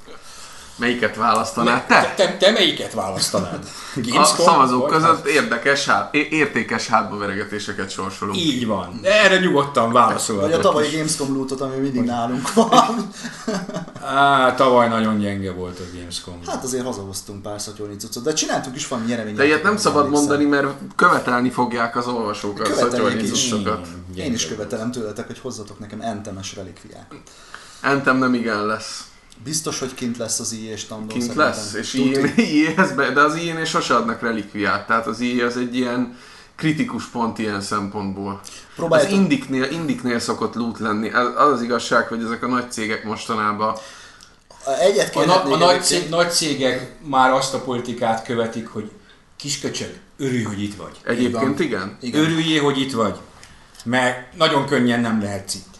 Melyiket 0.76 1.16
választanád 1.16 1.86
te? 1.86 2.12
Te, 2.16 2.36
te 2.36 2.50
melyiket 2.50 2.92
választanád? 2.92 3.68
A 3.94 4.00
Gamescom 4.02 4.46
szavazók 4.46 4.90
vagy 4.90 4.90
között 4.90 5.26
érdekes, 5.26 5.84
hát, 5.84 6.14
értékes 6.14 6.86
hátbaveregetéseket 6.86 7.90
sorsolunk. 7.90 8.38
Így 8.38 8.66
van. 8.66 9.00
Erre 9.02 9.38
nyugodtan 9.38 9.92
válaszolhatok. 9.92 10.50
Vagy 10.50 10.60
a 10.60 10.62
tavalyi. 10.62 10.96
Gamescom 10.96 11.34
lootot, 11.34 11.60
ami 11.60 11.76
mindig 11.76 12.02
nálunk 12.02 12.54
van. 12.54 13.10
Á, 14.14 14.54
tavaly 14.54 14.88
nagyon 14.88 15.18
gyenge 15.18 15.52
volt 15.52 15.78
a 15.78 15.96
Gamescom. 15.96 16.38
Hát 16.46 16.64
azért 16.64 16.84
hazahoztunk 16.84 17.42
pár 17.42 17.60
szatyolni 17.60 17.96
cuccot, 17.96 18.22
de 18.22 18.32
csináltunk 18.32 18.76
is 18.76 18.88
valami 18.88 19.06
nyereményet. 19.06 19.38
De 19.38 19.44
ilyet 19.44 19.62
nem 19.62 19.76
szabad 19.76 20.10
mondani, 20.10 20.44
mert 20.44 20.66
követelni 20.96 21.50
fogják 21.50 21.96
az 21.96 22.06
olvasók 22.06 22.60
a 22.60 23.08
is. 23.08 23.30
cuccokat. 23.30 23.86
Én 24.16 24.32
is 24.32 24.48
követelem 24.48 24.90
tőletek, 24.90 25.26
hogy 25.26 25.38
hozzatok 25.38 25.78
nekem 25.78 26.00
entemes 26.00 26.54
relikviát. 26.54 27.14
Entem 27.80 28.18
nem 28.18 28.34
igen 28.34 28.66
lesz. 28.66 29.04
Biztos, 29.46 29.78
hogy 29.78 29.94
kint 29.94 30.16
lesz 30.16 30.38
az 30.38 30.52
IE 30.52 30.76
standon 30.76 31.08
Kint 31.08 31.22
szerintem. 31.22 31.46
lesz, 31.46 31.72
és 31.74 31.94
ilyenhez 32.36 32.92
be, 32.96 33.10
de 33.10 33.20
az 33.20 33.36
ilyen 33.36 33.64
sose 33.64 33.94
adnak 33.94 34.20
relikviát, 34.20 34.86
tehát 34.86 35.06
az 35.06 35.20
ilyen 35.20 35.46
az 35.46 35.56
egy 35.56 35.76
ilyen 35.76 36.16
kritikus 36.56 37.04
pont 37.04 37.38
ilyen 37.38 37.60
szempontból. 37.60 38.40
Az 38.42 38.50
Próbáljátok, 38.76 39.16
indiknél, 39.16 39.64
indiknél 39.64 40.18
szokott 40.18 40.54
loot 40.54 40.78
lenni. 40.78 41.10
Az 41.10 41.26
az, 41.36 41.52
az 41.52 41.62
igazság, 41.62 42.08
hogy 42.08 42.22
ezek 42.24 42.42
a 42.42 42.46
nagy 42.46 42.72
cégek 42.72 43.04
mostanában 43.04 43.76
egyet 44.80 45.16
A, 45.16 45.24
na, 45.24 45.42
a 45.42 45.56
nagy, 45.56 45.82
cég, 45.82 46.08
nagy 46.08 46.30
cégek 46.30 46.92
már 47.00 47.30
azt 47.30 47.54
a 47.54 47.60
politikát 47.60 48.24
követik, 48.24 48.68
hogy 48.68 48.90
kisköcsög, 49.36 49.98
örülj, 50.18 50.42
hogy 50.42 50.62
itt 50.62 50.76
vagy. 50.76 51.00
egyébként 51.04 51.60
igen. 51.60 51.96
Igen. 52.00 52.20
Örüljél, 52.20 52.62
hogy 52.62 52.80
itt 52.80 52.92
vagy. 52.92 53.18
Mert 53.84 54.36
nagyon 54.36 54.66
könnyen 54.66 55.00
nem 55.00 55.22
lehetsz 55.22 55.54
itt. 55.54 55.75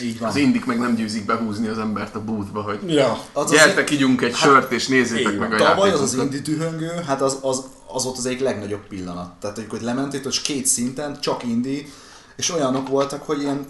Így 0.00 0.18
van. 0.18 0.28
Az 0.28 0.36
indik 0.36 0.64
meg 0.64 0.78
nem 0.78 0.94
győzik 0.94 1.24
behúzni 1.24 1.68
az 1.68 1.78
embert 1.78 2.14
a 2.14 2.24
bútba, 2.24 2.62
hogy 2.62 2.78
Ja. 2.86 3.20
Az 3.32 3.50
gyertek, 3.50 3.90
ígyunk 3.90 4.22
egy 4.22 4.38
hát, 4.38 4.48
sört 4.48 4.72
és 4.72 4.86
nézzétek 4.86 5.38
meg 5.38 5.52
a 5.52 5.58
van. 5.58 5.66
Tavaly 5.66 5.90
az 5.90 6.00
az 6.00 6.14
indi 6.14 6.40
dühöngő, 6.40 7.02
hát 7.06 7.20
az, 7.20 7.38
az, 7.40 7.62
az 7.86 8.04
volt 8.04 8.18
az 8.18 8.26
egyik 8.26 8.40
legnagyobb 8.40 8.86
pillanat. 8.88 9.32
Tehát, 9.40 9.60
hogy 9.68 9.82
lementél, 9.82 10.20
hogy 10.22 10.42
két 10.42 10.66
szinten, 10.66 11.20
csak 11.20 11.42
indi, 11.44 11.92
és 12.36 12.50
olyanok 12.50 12.88
voltak, 12.88 13.22
hogy 13.22 13.40
ilyen, 13.40 13.66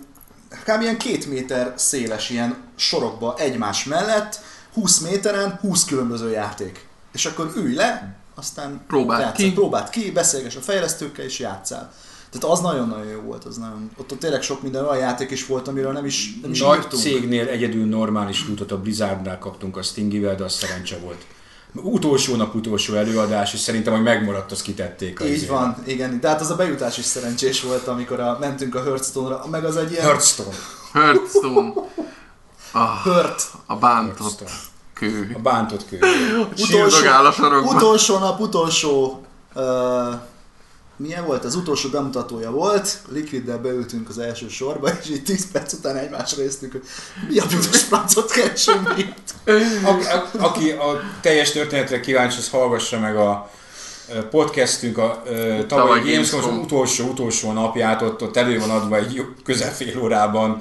kb. 0.65 0.81
ilyen 0.81 0.99
két 0.99 1.27
méter 1.27 1.73
széles 1.77 2.31
ilyen 2.31 2.57
sorokba 2.77 3.35
egymás 3.39 3.85
mellett, 3.85 4.41
20 4.73 4.99
méteren 4.99 5.59
20 5.61 5.85
különböző 5.85 6.31
játék. 6.31 6.87
És 7.13 7.27
akkor 7.27 7.53
ülj 7.57 7.75
le, 7.75 8.17
aztán 8.35 8.81
Próbáld 8.87 9.33
ki. 9.33 9.53
próbáld 9.53 9.89
ki, 9.89 10.11
beszélgess 10.11 10.57
a 10.57 10.61
fejlesztőkkel 10.61 11.25
és 11.25 11.39
játszál. 11.39 11.93
Tehát 12.31 12.57
az 12.57 12.61
nagyon-nagyon 12.61 13.07
jó 13.07 13.21
volt, 13.21 13.45
az 13.45 13.57
nagyon, 13.57 13.91
ott, 13.97 14.13
ott 14.13 14.19
tényleg 14.19 14.43
sok 14.43 14.63
minden 14.63 14.85
olyan 14.85 14.99
játék 14.99 15.31
is 15.31 15.47
volt, 15.47 15.69
amiről 15.69 15.93
nem 15.93 16.05
is, 16.05 16.39
nem 16.43 16.51
is 16.51 16.61
Nagy 16.61 16.77
írtunk. 16.79 17.03
cégnél 17.03 17.49
egyedül 17.49 17.87
normális 17.87 18.47
lootot 18.47 18.73
a 18.73 18.79
Blizzardnál 18.79 19.39
kaptunk 19.39 19.77
a 19.77 19.83
Stingivel, 19.83 20.35
de 20.35 20.45
az 20.45 20.53
szerencse 20.53 20.99
volt. 20.99 21.27
Utolsó 21.75 22.37
nap 22.37 22.55
utolsó 22.55 22.95
előadás, 22.95 23.53
és 23.53 23.61
szerintem, 23.61 23.93
hogy 23.93 24.03
megmaradt, 24.03 24.53
azt 24.53 24.63
kitették. 24.63 25.21
Így 25.25 25.35
azért. 25.35 25.51
van, 25.51 25.77
igen. 25.87 26.21
De 26.21 26.29
hát 26.29 26.41
az 26.41 26.51
a 26.51 26.57
bejutás 26.57 26.99
is 26.99 27.05
szerencsés 27.05 27.63
volt, 27.63 27.87
amikor 27.87 28.21
a, 28.21 28.37
mentünk 28.41 28.75
a 28.75 28.83
Hearthstone-ra, 28.83 29.47
meg 29.51 29.65
az 29.65 29.77
egy 29.77 29.91
ilyen 29.91 30.05
Hearthstone. 30.05 30.57
Hearthstone. 30.93 31.73
Ah, 32.73 33.03
Hearth. 33.05 33.45
a 33.67 33.77
bántott 33.77 34.19
Hearthstone. 34.19 34.51
kő. 34.95 35.31
A 35.35 35.39
bántott 35.39 35.87
kő. 35.89 35.99
Sírdogál 36.57 37.27
a 37.27 37.61
utolsó 37.75 38.19
nap, 38.19 38.41
utolsó 38.41 39.23
uh, 39.55 39.63
milyen 40.99 41.27
volt? 41.27 41.45
Az 41.45 41.55
utolsó 41.55 41.89
bemutatója 41.89 42.51
volt, 42.51 42.99
Liquiddel 43.13 43.59
beültünk 43.59 44.09
az 44.09 44.19
első 44.19 44.49
sorba, 44.49 44.89
és 45.03 45.11
így 45.11 45.23
10 45.23 45.51
perc 45.51 45.73
után 45.73 45.97
egymásra 45.97 46.43
néztük, 46.43 46.73
hogy 46.73 46.83
mi 47.29 47.39
a 47.39 47.47
büdös 47.47 47.83
francot 47.83 48.31
keresünk 48.31 48.95
itt. 48.97 49.35
A, 49.85 49.91
a, 49.91 50.31
aki 50.39 50.71
a 50.71 51.01
teljes 51.21 51.51
történetre 51.51 52.01
kíváncsi, 52.01 52.39
az 52.39 52.49
hallgassa 52.49 52.99
meg 52.99 53.17
a 53.17 53.51
podcastünk 54.31 54.99
a 54.99 55.23
Tavaly 55.25 55.67
tavalyi 55.67 56.01
Gamescom 56.13 56.41
Gamescom. 56.41 56.65
utolsó, 56.65 57.09
utolsó 57.09 57.53
napját, 57.53 58.03
ott, 58.03 58.23
ott 58.23 58.37
elő 58.37 58.59
van 58.59 58.71
adva 58.71 58.97
egy 58.97 59.15
jó- 59.15 59.35
közel 59.45 59.75
fél 59.75 59.99
órában. 60.03 60.61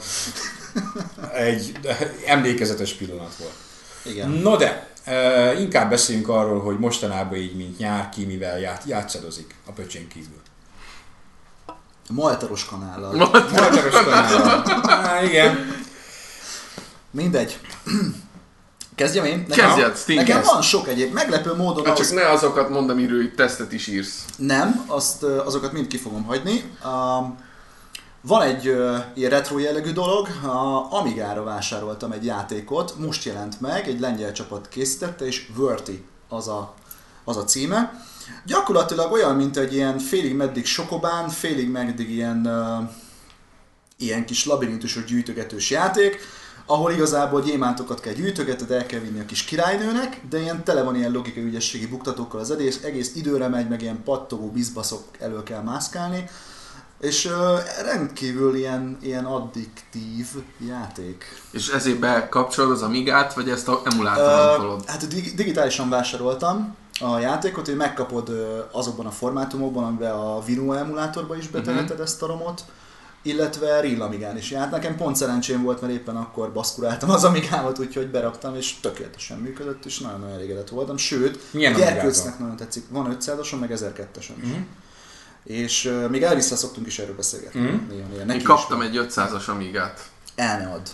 Egy 1.33 1.71
emlékezetes 2.25 2.93
pillanat 2.93 3.35
volt. 3.39 3.53
Igen. 4.01 4.29
No 4.29 4.57
de, 4.57 4.89
ö, 5.07 5.51
inkább 5.59 5.89
beszéljünk 5.89 6.27
arról, 6.27 6.59
hogy 6.61 6.79
mostanában 6.79 7.37
így, 7.37 7.55
mint 7.55 7.77
nyár, 7.77 8.09
ki 8.09 8.25
mivel 8.25 8.59
ját, 8.59 8.83
játszadozik 8.85 9.55
a 9.65 9.71
pöcsén 9.71 10.07
kívül. 10.07 10.41
Maltaros 12.09 12.65
kanállal. 12.65 13.15
Magyaros 13.51 14.03
kanállal. 14.03 14.63
Á, 14.87 15.23
igen. 15.23 15.85
Mindegy. 17.11 17.59
Kezdjem 18.95 19.25
én? 19.25 19.47
Kezdjed, 19.47 19.97
Sting, 19.97 20.19
nekem 20.19 20.41
van 20.43 20.61
sok 20.61 20.87
egyéb. 20.87 21.13
Meglepő 21.13 21.55
módon 21.55 21.85
Hát 21.85 21.99
az... 21.99 22.07
csak 22.07 22.17
ne 22.17 22.29
azokat 22.29 22.69
mondd, 22.69 22.89
amiről 22.89 23.21
itt 23.21 23.35
tesztet 23.35 23.73
is 23.73 23.87
írsz. 23.87 24.25
Nem, 24.37 24.83
azt, 24.87 25.23
azokat 25.23 25.71
mind 25.71 25.87
ki 25.87 25.97
fogom 25.97 26.23
hagyni. 26.23 26.71
Um, 26.85 27.37
van 28.21 28.41
egy 28.41 28.63
ilyen 29.13 29.29
retro 29.29 29.59
jellegű 29.59 29.91
dolog, 29.91 30.27
a 30.43 30.87
Amigára 30.93 31.43
vásároltam 31.43 32.11
egy 32.11 32.25
játékot, 32.25 32.97
most 32.97 33.23
jelent 33.23 33.61
meg, 33.61 33.87
egy 33.87 33.99
lengyel 33.99 34.31
csapat 34.31 34.67
készítette, 34.67 35.25
és 35.25 35.49
Verti 35.55 36.05
az 36.29 36.47
a, 36.47 36.73
az 37.23 37.37
a 37.37 37.43
címe. 37.43 38.05
Gyakorlatilag 38.45 39.11
olyan, 39.11 39.35
mint 39.35 39.57
egy 39.57 39.73
ilyen 39.73 39.99
félig 39.99 40.35
meddig 40.35 40.65
sokobán, 40.65 41.29
félig 41.29 41.69
meddig 41.69 42.09
ilyen, 42.09 42.45
uh, 42.45 42.89
ilyen 43.97 44.25
kis 44.25 44.45
labirintusos 44.45 45.05
gyűjtögetős 45.05 45.69
játék, 45.69 46.19
ahol 46.65 46.91
igazából 46.91 47.41
gyémántokat 47.41 47.99
kell 47.99 48.13
gyűjtögetned, 48.13 48.71
el 48.71 48.85
kell 48.85 48.99
vinni 48.99 49.19
a 49.19 49.25
kis 49.25 49.43
királynőnek, 49.43 50.21
de 50.29 50.39
ilyen 50.39 50.63
tele 50.63 50.83
van 50.83 50.95
ilyen 50.95 51.11
logikai 51.11 51.43
ügyességi 51.43 51.87
buktatókkal 51.87 52.39
az 52.39 52.51
egész, 52.51 52.83
egész 52.83 53.15
időre 53.15 53.47
megy, 53.47 53.67
meg 53.67 53.81
ilyen 53.81 54.03
pattogó 54.03 54.51
bizbaszok 54.51 55.03
elő 55.19 55.43
kell 55.43 55.61
mászkálni, 55.61 56.29
és 56.99 57.25
ö, 57.25 57.57
rendkívül 57.83 58.55
ilyen, 58.55 58.97
ilyen 59.01 59.25
addiktív 59.25 60.27
játék. 60.67 61.23
És 61.51 61.67
ezért 61.69 61.99
bekapcsolod 61.99 62.71
az 62.71 62.81
Amigát, 62.81 63.33
vagy 63.33 63.49
ezt 63.49 63.67
a 63.67 63.81
emulátoron 63.85 64.81
hát 64.85 65.07
dig- 65.07 65.35
digitálisan 65.35 65.89
vásároltam 65.89 66.75
a 66.99 67.17
játékot, 67.19 67.65
hogy 67.65 67.75
megkapod 67.75 68.29
ö, 68.29 68.59
azokban 68.71 69.05
a 69.05 69.11
formátumokban, 69.11 69.83
amiben 69.83 70.11
a 70.11 70.43
Vino 70.43 70.73
emulátorba 70.73 71.35
is 71.37 71.47
beteheted 71.47 71.93
Mhm. 71.93 72.01
ezt 72.01 72.21
a 72.23 72.25
romot, 72.27 72.61
illetve 73.21 73.79
Real 73.81 74.01
Amigán 74.01 74.37
is 74.37 74.51
járt. 74.51 74.71
Nekem 74.71 74.95
pont 74.95 75.15
szerencsém 75.15 75.63
volt, 75.63 75.81
mert 75.81 75.93
éppen 75.93 76.15
akkor 76.15 76.51
baszkuráltam 76.53 77.09
az 77.09 77.23
Amigámat, 77.23 77.79
úgyhogy 77.79 78.07
beraktam, 78.07 78.55
és 78.55 78.79
tökéletesen 78.79 79.37
működött, 79.37 79.85
és 79.85 79.99
nagyon-nagyon 79.99 80.35
elégedett 80.35 80.69
voltam. 80.69 80.97
Sőt, 80.97 81.39
Milyen? 81.51 81.73
Gyerkőcnek 81.73 82.39
nagyon 82.39 82.55
tetszik. 82.55 82.83
Van 82.89 83.17
500-oson, 83.21 83.59
meg 83.59 83.71
1002-esen 83.75 84.35
is. 84.41 84.47
Mhm. 84.49 84.59
És 85.47 85.85
uh, 85.85 86.09
még 86.09 86.23
Elvis-szel 86.23 86.57
szoktunk 86.57 86.87
is 86.87 86.99
erről 86.99 87.15
beszélgetni. 87.15 87.59
Mhm. 87.59 87.75
Néha, 87.89 88.07
néha. 88.11 88.25
Neki 88.25 88.39
Én 88.39 88.45
kaptam 88.45 88.81
egy 88.81 89.05
500-as 89.09 89.45
Amigát. 89.47 89.99
El 90.35 90.59
ne 90.59 90.67
add. 90.73 90.85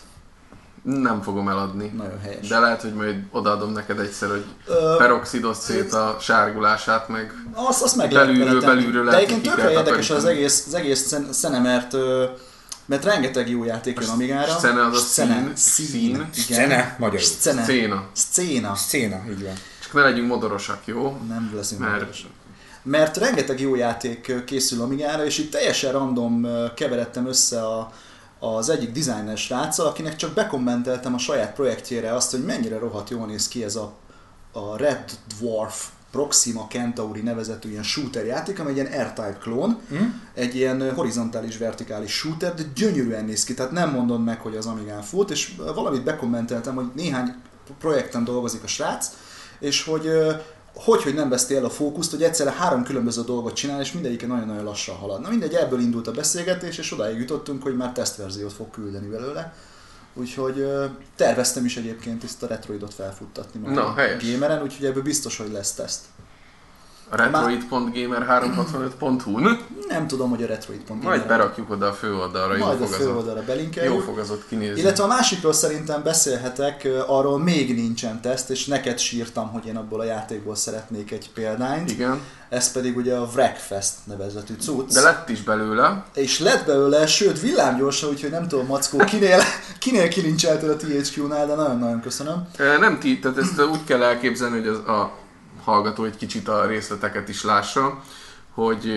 Nem 0.83 1.21
fogom 1.21 1.49
eladni. 1.49 1.91
Nagyon 1.97 2.19
helyes. 2.19 2.47
De 2.47 2.59
lehet, 2.59 2.81
hogy 2.81 2.93
majd 2.93 3.15
odaadom 3.31 3.71
neked 3.71 3.99
egyszer, 3.99 4.29
hogy 4.29 4.45
Ö, 4.67 4.95
peroxidoz 4.97 5.57
szét 5.59 5.93
a 5.93 6.17
sárgulását, 6.19 7.07
meg 7.07 7.33
Azt, 7.53 7.81
azt 7.83 7.95
meg 7.95 8.11
lehet 8.11 8.27
Belülről- 8.27 8.61
tenni. 8.61 8.73
belülről 8.75 9.03
De 9.03 9.11
lehet, 9.11 9.25
egyébként 9.25 9.47
hogy 9.47 9.55
ki 9.55 9.61
tökre 9.61 9.79
érdekes 9.79 10.09
az 10.09 10.25
egész, 10.25 10.63
az 10.67 10.73
egész 10.73 11.07
szen- 11.07 11.33
szene, 11.33 11.59
mert, 11.59 11.93
mert 12.85 13.03
rengeteg 13.03 13.49
jó 13.49 13.63
játék 13.63 13.99
jön 14.01 14.09
Amigára. 14.09 14.59
Szene 14.59 14.85
az 14.85 14.95
a 14.95 14.99
Szene, 14.99 15.51
szín, 15.55 16.27
szín. 16.31 16.53
Szene, 16.55 16.95
magyarul. 16.99 17.19
Szene. 17.39 17.63
széna. 17.63 18.07
Széna, 18.75 19.21
így 19.29 19.43
van. 19.43 19.53
Csak 19.83 19.93
ne 19.93 20.01
legyünk 20.01 20.27
modorosak, 20.27 20.81
jó? 20.85 21.17
Nem 21.27 21.51
leszünk 21.55 21.81
Mert- 21.81 21.99
Mert... 21.99 22.15
Mert 22.83 23.17
rengeteg 23.17 23.59
jó 23.59 23.75
játék 23.75 24.43
készül 24.45 24.81
Amigára, 24.81 25.25
és 25.25 25.37
itt 25.37 25.51
teljesen 25.51 25.91
random 25.91 26.47
keveredtem 26.75 27.27
össze 27.27 27.65
a, 27.65 27.91
az 28.39 28.69
egyik 28.69 28.91
designer 28.91 29.37
sráccal, 29.37 29.85
akinek 29.85 30.15
csak 30.15 30.33
bekommenteltem 30.33 31.13
a 31.13 31.17
saját 31.17 31.53
projektjére 31.53 32.13
azt, 32.15 32.31
hogy 32.31 32.45
mennyire 32.45 32.77
rohadt 32.77 33.09
jól 33.09 33.25
néz 33.25 33.47
ki 33.47 33.63
ez 33.63 33.75
a, 33.75 33.93
a 34.51 34.77
Red 34.77 35.11
Dwarf 35.37 35.87
Proxima 36.11 36.67
Centauri 36.69 37.21
nevezetű 37.21 37.69
ilyen 37.69 37.83
shooter 37.83 38.25
játék, 38.25 38.59
amely 38.59 38.79
egy 38.79 38.87
ilyen 38.87 39.07
R-Type 39.07 39.37
klón, 39.41 39.79
Hm? 39.89 40.03
egy 40.33 40.55
ilyen 40.55 40.93
horizontális, 40.93 41.57
vertikális 41.57 42.11
shooter, 42.11 42.53
de 42.53 42.63
gyönyörűen 42.75 43.25
néz 43.25 43.43
ki, 43.43 43.53
tehát 43.53 43.71
nem 43.71 43.89
mondod 43.89 44.23
meg, 44.23 44.39
hogy 44.39 44.55
az 44.55 44.65
Amigán 44.65 45.01
fut, 45.01 45.31
és 45.31 45.55
valamit 45.75 46.03
bekommenteltem, 46.03 46.75
hogy 46.75 46.85
néhány 46.95 47.35
projekten 47.79 48.23
dolgozik 48.23 48.63
a 48.63 48.67
srác, 48.67 49.07
és 49.59 49.83
hogy 49.83 50.09
hogy, 50.73 51.03
hogy 51.03 51.13
nem 51.13 51.29
veszti 51.29 51.55
el 51.55 51.65
a 51.65 51.69
fókuszt, 51.69 52.11
hogy 52.11 52.23
egyszerre 52.23 52.51
három 52.51 52.83
különböző 52.83 53.21
dolgot 53.21 53.53
csinál, 53.53 53.81
és 53.81 53.91
mindegyike 53.91 54.27
nagyon-nagyon 54.27 54.63
lassan 54.63 54.95
halad. 54.95 55.21
Na 55.21 55.29
mindegy, 55.29 55.53
ebből 55.53 55.79
indult 55.79 56.07
a 56.07 56.11
beszélgetés, 56.11 56.77
és 56.77 56.91
odáig 56.91 57.19
jutottunk, 57.19 57.63
hogy 57.63 57.75
már 57.75 57.91
tesztverziót 57.91 58.53
fog 58.53 58.71
küldeni 58.71 59.07
belőle. 59.07 59.53
Úgyhogy 60.13 60.67
terveztem 61.15 61.65
is 61.65 61.77
egyébként 61.77 62.23
ezt 62.23 62.43
a 62.43 62.47
Retroidot 62.47 62.93
felfuttatni 62.93 63.59
Na, 63.73 63.85
a 63.85 63.93
helyes. 63.93 64.31
Gameren, 64.31 64.61
úgyhogy 64.61 64.85
ebből 64.85 65.03
biztos, 65.03 65.37
hogy 65.37 65.51
lesz 65.51 65.73
teszt. 65.73 66.01
A 67.13 67.15
retroid.gamer365.hu-n. 67.15 69.59
Nem 69.87 70.07
tudom, 70.07 70.29
hogy 70.29 70.43
a 70.43 70.47
Retroid 70.47 70.81
pont 70.81 71.03
Majd 71.03 71.27
berakjuk 71.27 71.69
oda 71.69 71.87
a 71.87 71.93
főoldalra, 71.93 72.57
jó 72.57 72.65
Majd 72.65 72.81
a 72.81 72.85
főoldalra 72.85 73.39
jó 73.39 73.45
belinkeljük. 73.45 74.01
fog 74.01 74.17
az 74.17 74.29
ott 74.29 74.47
kinézni. 74.47 74.79
Illetve 74.79 75.03
a 75.03 75.07
másikról 75.07 75.53
szerintem 75.53 76.03
beszélhetek, 76.03 76.87
arról 77.07 77.39
még 77.39 77.75
nincsen 77.75 78.21
teszt, 78.21 78.49
és 78.49 78.65
neked 78.65 78.99
sírtam, 78.99 79.51
hogy 79.51 79.65
én 79.65 79.77
abból 79.77 79.99
a 79.99 80.03
játékból 80.03 80.55
szeretnék 80.55 81.11
egy 81.11 81.29
példányt. 81.33 81.91
Igen, 81.91 82.21
Ez 82.49 82.71
pedig 82.71 82.97
ugye 82.97 83.15
a 83.15 83.29
Wreckfest 83.33 83.93
nevezetű 84.03 84.53
cucc. 84.59 84.93
de 84.93 85.01
lett 85.01 85.29
is 85.29 85.41
belőle. 85.41 86.03
És 86.13 86.39
lett 86.39 86.65
belőle, 86.65 87.07
sőt 87.07 87.39
villámgyorsan, 87.39 88.09
úgyhogy 88.09 88.31
nem 88.31 88.47
tudom, 88.47 88.65
Mackó, 88.65 88.97
kinél, 88.97 89.39
kinél 89.79 90.07
kilincselted 90.07 90.69
a 90.69 90.75
THQ-nál, 90.75 91.47
de 91.47 91.55
nagyon-nagyon 91.55 92.01
köszönöm. 92.01 92.47
Nem 92.79 92.99
ti, 92.99 93.19
tehát 93.19 93.37
ezt 93.37 93.61
úgy 93.61 93.83
kell 93.83 94.03
elképzelni, 94.03 94.57
hogy 94.59 94.67
az, 94.67 94.77
a 94.77 95.21
hallgató 95.63 96.03
egy 96.03 96.17
kicsit 96.17 96.47
a 96.47 96.65
részleteket 96.65 97.29
is 97.29 97.43
lássa, 97.43 98.01
hogy 98.53 98.93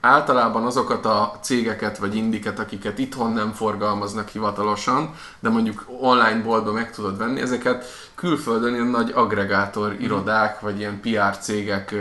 általában 0.00 0.64
azokat 0.64 1.06
a 1.06 1.38
cégeket 1.42 1.98
vagy 1.98 2.16
indiket, 2.16 2.58
akiket 2.58 2.98
itthon 2.98 3.32
nem 3.32 3.52
forgalmaznak 3.52 4.28
hivatalosan, 4.28 5.14
de 5.40 5.48
mondjuk 5.48 5.84
online 6.00 6.42
boltban 6.42 6.74
meg 6.74 6.92
tudod 6.92 7.18
venni, 7.18 7.40
ezeket 7.40 7.84
külföldön 8.14 8.74
ilyen 8.74 8.86
nagy 8.86 9.12
agregátor 9.14 9.96
irodák, 10.00 10.60
vagy 10.60 10.78
ilyen 10.78 11.00
PR 11.00 11.38
cégek 11.38 11.94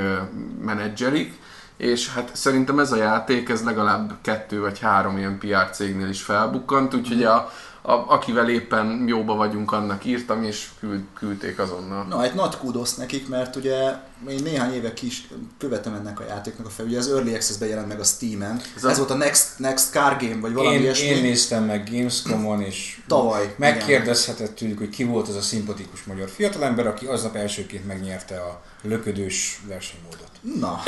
menedzserik, 0.62 1.40
és 1.78 2.14
hát 2.14 2.36
szerintem 2.36 2.80
ez 2.80 2.92
a 2.92 2.96
játék, 2.96 3.50
ez 3.50 3.64
legalább 3.64 4.14
kettő 4.22 4.60
vagy 4.62 4.80
három 4.80 5.18
ilyen 5.18 5.38
PR 5.38 5.70
cégnél 5.72 6.10
is 6.10 6.22
felbukkant, 6.22 6.94
úgyhogy 6.94 7.24
a, 7.24 7.52
a, 7.86 8.06
akivel 8.14 8.50
éppen 8.50 9.04
jóba 9.08 9.36
vagyunk, 9.36 9.72
annak 9.72 10.06
írtam, 10.06 10.44
és 10.44 10.70
küld, 10.80 11.02
küldték 11.14 11.60
azonnal. 11.60 12.04
Na, 12.04 12.24
egy 12.24 12.34
nagy 12.34 12.58
kudosz 12.58 12.96
nekik, 12.96 13.28
mert 13.30 13.56
ugye 13.56 13.90
én 14.30 14.40
néhány 14.44 14.74
éve 14.74 14.94
kis 14.94 15.28
követem 15.58 15.94
ennek 15.94 16.20
a 16.20 16.24
játéknak 16.28 16.66
a 16.68 16.70
fel, 16.70 16.86
ugye 16.86 16.98
az 16.98 17.08
Early 17.08 17.34
Access-ben 17.36 17.70
jelent 17.70 17.88
meg 17.88 18.00
a 18.00 18.04
Steam-en. 18.04 18.62
Ez, 18.76 18.84
Ez 18.84 18.94
a- 18.94 18.98
volt 18.98 19.10
a 19.10 19.16
Next, 19.16 19.60
Next 19.60 19.92
Car 19.92 20.18
Game, 20.18 20.40
vagy 20.40 20.54
valami 20.54 20.76
Én, 20.76 20.82
ilyesmi. 20.82 21.06
én 21.08 21.22
néztem 21.22 21.64
meg 21.64 21.90
Gamescom-on, 21.92 22.62
és 22.62 23.02
Tavaly, 23.08 23.56
megkérdezhetett 23.58 24.56
tőlük, 24.56 24.78
hogy 24.78 24.90
ki 24.90 25.04
volt 25.04 25.28
az 25.28 25.36
a 25.36 25.42
szimpatikus 25.42 26.04
magyar 26.04 26.30
fiatalember, 26.30 26.88
aki 26.88 27.06
aznap 27.06 27.36
elsőként 27.36 27.86
megnyerte 27.88 28.36
a 28.42 28.62
löködős 28.82 29.62
versenymódot. 29.68 30.30
Na, 30.60 30.82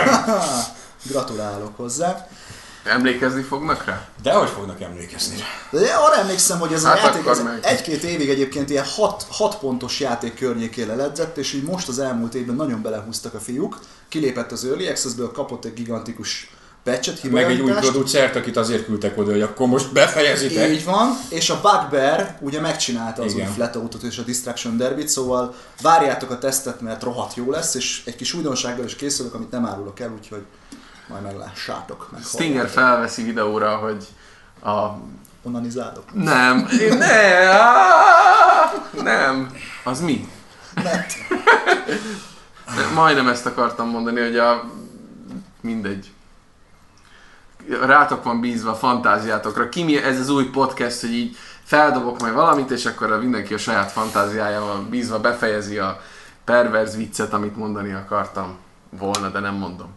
gratulálok 1.10 1.76
hozzá. 1.76 2.28
Emlékezni 2.84 3.42
fognak 3.42 3.84
rá? 3.84 4.08
De 4.22 4.32
hogy 4.32 4.48
fognak 4.48 4.80
emlékezni 4.80 5.36
rá? 5.36 5.78
De 5.78 5.92
arra 5.92 6.16
emlékszem, 6.16 6.58
hogy 6.58 6.72
ez 6.72 6.84
a 6.84 6.88
Hát 6.88 6.98
játék 6.98 7.20
akkor 7.20 7.32
ez 7.32 7.64
egy-két 7.64 8.02
évig 8.02 8.28
egyébként 8.28 8.70
ilyen 8.70 8.84
6 9.30 9.56
pontos 9.60 10.00
játék 10.00 10.34
környékén 10.34 10.86
leledzett, 10.86 11.36
és 11.36 11.52
így 11.52 11.62
most 11.62 11.88
az 11.88 11.98
elmúlt 11.98 12.34
évben 12.34 12.56
nagyon 12.56 12.82
belehúztak 12.82 13.34
a 13.34 13.40
fiúk. 13.40 13.78
Kilépett 14.08 14.52
az 14.52 14.64
Early 14.64 14.88
Access-ből, 14.88 15.32
kapott 15.32 15.64
egy 15.64 15.74
gigantikus 15.74 16.50
patchet, 16.84 17.22
Meg 17.22 17.50
egy 17.50 17.60
új 17.60 17.72
producert, 17.72 18.36
akit 18.36 18.56
azért 18.56 18.84
küldtek 18.84 19.18
oda, 19.18 19.30
hogy 19.30 19.42
akkor 19.42 19.66
most 19.66 19.92
befejezitek. 19.92 20.70
Így 20.70 20.84
van, 20.84 21.18
és 21.28 21.50
a 21.50 21.60
Bugbear 21.60 22.36
ugye 22.40 22.60
megcsinálta 22.60 23.22
az 23.22 23.32
Igen. 23.32 23.48
új 23.48 23.54
Flatoutot 23.54 24.02
és 24.02 24.18
a 24.18 24.22
Distraction 24.22 24.76
Derbyt, 24.76 25.08
szóval 25.08 25.54
várjátok 25.82 26.30
a 26.30 26.38
tesztet, 26.38 26.80
mert 26.80 27.02
rohadt 27.02 27.34
jó 27.34 27.50
lesz, 27.50 27.74
és 27.74 28.02
egy 28.04 28.16
kis 28.16 28.34
újdonsággal 28.34 28.84
is 28.84 28.96
készülök, 28.96 29.34
amit 29.34 29.50
nem 29.50 29.66
árulok 29.66 30.00
el, 30.00 30.14
úgyhogy 30.18 30.42
majd 31.06 31.22
meglássátok. 31.22 32.08
Meg 32.12 32.22
Stinger 32.22 32.68
felveszi 32.68 33.22
videóra, 33.22 33.76
hogy 33.76 34.06
a... 34.62 34.98
Onanizálok. 35.42 36.04
Nem, 36.12 36.68
én 36.80 36.98
ne, 37.06 37.52
nem. 39.02 39.56
Az 39.84 40.00
mi? 40.00 40.28
Net. 40.74 41.14
Majdnem 42.94 43.28
ezt 43.28 43.46
akartam 43.46 43.88
mondani, 43.88 44.20
hogy 44.20 44.38
a... 44.38 44.70
Mindegy. 45.60 46.12
Rátok 47.80 48.24
van 48.24 48.40
bízva 48.40 48.70
a 48.70 48.74
fantáziátokra. 48.74 49.68
Ki 49.68 49.82
mi 49.82 50.02
ez 50.02 50.20
az 50.20 50.28
új 50.28 50.44
podcast, 50.44 51.00
hogy 51.00 51.12
így 51.12 51.36
feldobok 51.64 52.20
majd 52.20 52.34
valamit, 52.34 52.70
és 52.70 52.86
akkor 52.86 53.18
mindenki 53.20 53.54
a 53.54 53.58
saját 53.58 53.92
fantáziájával 53.92 54.86
bízva 54.90 55.20
befejezi 55.20 55.78
a 55.78 56.00
perverz 56.44 56.96
viccet, 56.96 57.32
amit 57.32 57.56
mondani 57.56 57.92
akartam 57.92 58.56
volna, 58.90 59.28
de 59.28 59.38
nem 59.38 59.54
mondom. 59.54 59.88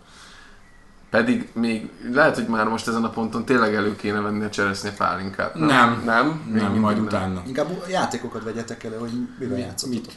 Pedig 1.16 1.48
még 1.54 1.90
lehet, 2.12 2.36
hogy 2.36 2.48
már 2.48 2.68
most 2.68 2.88
ezen 2.88 3.04
a 3.04 3.10
ponton 3.10 3.46
tényleg 3.46 3.76
elő 3.76 3.96
kéne 3.96 4.20
venni 4.20 4.44
a 4.44 4.50
cseresznye 4.50 4.92
pálinkát. 4.92 5.56
Nem. 5.56 6.02
Nem? 6.06 6.42
Még 6.46 6.54
Nem, 6.54 6.64
mindig 6.64 6.82
majd 6.82 6.96
nem. 6.96 7.06
utána. 7.06 7.44
Inkább 7.48 7.84
játékokat 7.90 8.44
vegyetek 8.44 8.84
elő, 8.84 8.98
hogy 8.98 9.12
mivel 9.40 9.58
játszottatok. 9.58 10.14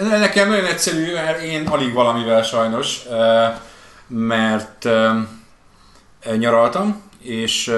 Nekem 0.00 0.48
nagyon 0.48 0.64
egyszerű, 0.64 1.12
mert 1.12 1.42
én 1.42 1.66
alig 1.66 1.92
valamivel 1.92 2.42
sajnos, 2.42 3.02
mert 4.06 4.88
nyaraltam, 6.38 7.00
és 7.18 7.74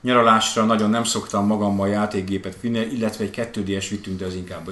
nyaralásra 0.00 0.64
nagyon 0.64 0.90
nem 0.90 1.04
szoktam 1.04 1.46
magammal 1.46 1.88
játékgépet 1.88 2.60
vinni, 2.60 2.78
illetve 2.78 3.24
egy 3.24 3.50
2DS 3.54 3.86
vittünk, 3.90 4.18
de 4.18 4.26
az 4.26 4.34
inkább 4.34 4.68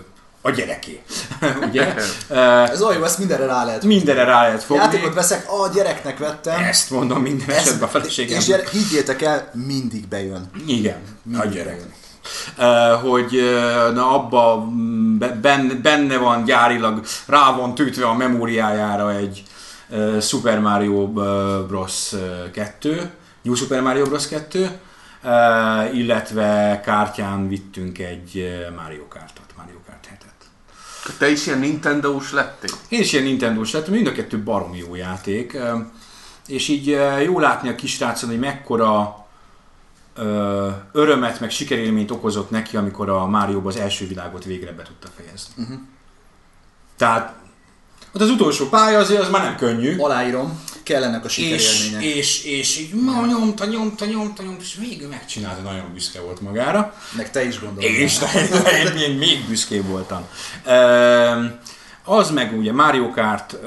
a 0.47 0.51
gyereké. 0.51 1.03
Ugye? 1.69 1.95
Ez 2.71 2.83
olyan 2.83 2.99
jó, 2.99 3.05
ezt 3.05 3.19
mindenre 3.19 3.47
rá 3.47 3.65
lehet. 3.65 3.85
Mindenre 3.85 4.25
rá 4.25 4.43
lehet 4.43 4.63
fogni. 4.63 4.83
Játékot 4.83 5.15
veszek, 5.15 5.47
a 5.51 5.69
gyereknek 5.75 6.19
vettem. 6.19 6.63
Ezt 6.63 6.91
mondom 6.91 7.23
minden 7.23 7.49
Ez- 7.51 7.57
esetben 7.57 7.89
a 7.89 7.91
feleségem. 7.91 8.39
és 8.39 8.45
gyere, 8.45 8.63
higgyétek 8.71 9.23
el, 9.23 9.51
mindig 9.67 10.09
bejön. 10.09 10.51
Igen, 10.67 10.97
Mindig 11.23 11.51
gyerek. 11.51 11.75
bejön. 11.77 11.93
Uh, 12.59 13.01
hogy 13.11 13.35
uh, 13.37 13.95
na 13.95 14.11
abba 14.15 14.57
mm, 14.57 15.19
be- 15.19 15.39
benne, 15.43 15.75
benne 15.75 16.17
van 16.17 16.45
gyárilag, 16.45 17.01
rá 17.27 17.53
van 17.57 17.75
tűtve 17.75 18.07
a 18.07 18.15
memóriájára 18.15 19.13
egy 19.17 19.43
uh, 19.89 20.21
Super 20.21 20.61
Mario 20.61 21.07
Bros. 21.67 22.13
uh, 22.13 22.51
2, 22.53 23.11
New 23.43 23.55
Super 23.55 23.81
Mario 23.81 24.05
Bros. 24.05 24.29
2, 24.29 24.71
uh, 25.25 25.97
illetve 25.97 26.81
kártyán 26.85 27.49
vittünk 27.49 27.99
egy 27.99 28.49
Mario 28.77 29.03
7-et. 29.15 29.46
Te 31.19 31.31
is 31.31 31.47
ilyen 31.47 31.59
Nintendo-s 31.59 32.33
lettél? 32.33 32.71
Én 32.89 33.01
is 33.01 33.13
ilyen 33.13 33.25
Nintendo-s 33.25 33.73
lettem, 33.73 33.93
mind 33.93 34.07
a 34.07 34.13
kettő 34.13 34.43
baromi 34.43 34.79
jó 34.79 34.95
játék, 34.95 35.59
és 36.47 36.69
így 36.69 36.87
jó 37.25 37.39
látni 37.39 37.69
a 37.69 37.75
kisrácon, 37.75 38.29
hogy 38.29 38.39
mekkora 38.39 39.27
ö, 40.15 40.69
örömet, 40.93 41.41
meg 41.41 41.51
sikerélményt 41.51 42.11
okozott 42.11 42.51
neki, 42.51 42.77
amikor 42.77 43.09
a 43.09 43.27
Márióban 43.27 43.67
az 43.67 43.77
első 43.77 44.07
világot 44.07 44.45
végre 44.45 44.73
be 44.73 44.83
tudta 44.83 45.09
fejezni. 45.17 45.53
Uh-huh. 45.57 45.79
Tehát 46.97 47.35
ott 48.17 48.23
az 48.23 48.31
utolsó 48.31 48.69
pálya 48.69 48.99
azért 48.99 49.21
az 49.21 49.31
már 49.31 49.43
nem 49.43 49.57
könnyű. 49.57 49.97
Aláírom, 49.99 50.61
kellenek 50.83 51.25
a 51.25 51.27
És, 51.27 51.33
sikerélmények. 51.33 52.03
és, 52.17 52.45
és 52.45 52.79
így 52.79 52.95
ma 52.95 53.27
nyomta, 53.27 53.65
nyomta, 53.65 54.05
nyomta, 54.05 54.43
nyomta, 54.43 54.63
és 54.63 54.77
végül 54.79 55.09
megcsinálta, 55.09 55.63
nagyon 55.63 55.93
büszke 55.93 56.21
volt 56.21 56.41
magára. 56.41 56.95
Meg 57.17 57.31
te 57.31 57.45
is 57.45 57.61
gondolod. 57.61 57.91
És 57.91 58.19
én, 58.85 58.97
én 58.97 59.17
még 59.17 59.45
büszkébb 59.49 59.87
voltam. 59.87 60.27
Az 62.05 62.31
meg 62.31 62.59
ugye 62.59 62.73
Mario 62.73 63.11
Kart, 63.11 63.59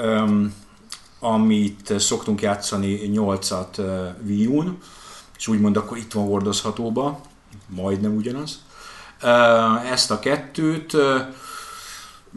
amit 1.20 1.94
szoktunk 2.00 2.42
játszani 2.42 3.12
8-at 3.14 3.78
ö, 3.78 4.06
Wii 4.26 4.46
U-n, 4.46 4.78
és 5.38 5.48
úgymond 5.48 5.78
akkor 5.78 5.98
itt 5.98 6.12
van 6.14 6.26
hordozhatóba, 6.26 7.22
majdnem 7.68 8.16
ugyanaz. 8.16 8.60
Ö, 9.22 9.28
Ezt 9.92 10.12
a 10.12 10.20
kettőt 10.20 10.96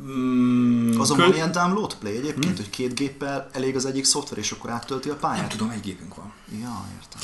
mm, 0.01 1.01
Azon 1.01 1.17
kö- 1.17 1.27
van 1.27 1.35
ilyen 1.35 1.53
download 1.53 1.95
play 1.95 2.17
egyébként, 2.17 2.57
hogy 2.57 2.71
két 2.71 2.95
géppel 2.95 3.49
elég 3.53 3.77
az 3.77 3.87
egyik 3.87 4.05
szoftver, 4.05 4.39
és 4.39 4.51
akkor 4.51 4.71
áttölti 4.71 5.09
a 5.09 5.13
nem 5.13 5.21
pályát? 5.21 5.49
tudom, 5.49 5.71
egy 5.71 5.81
gépünk 5.81 6.15
van. 6.15 6.33
Ja, 6.61 6.87
értem. 7.01 7.21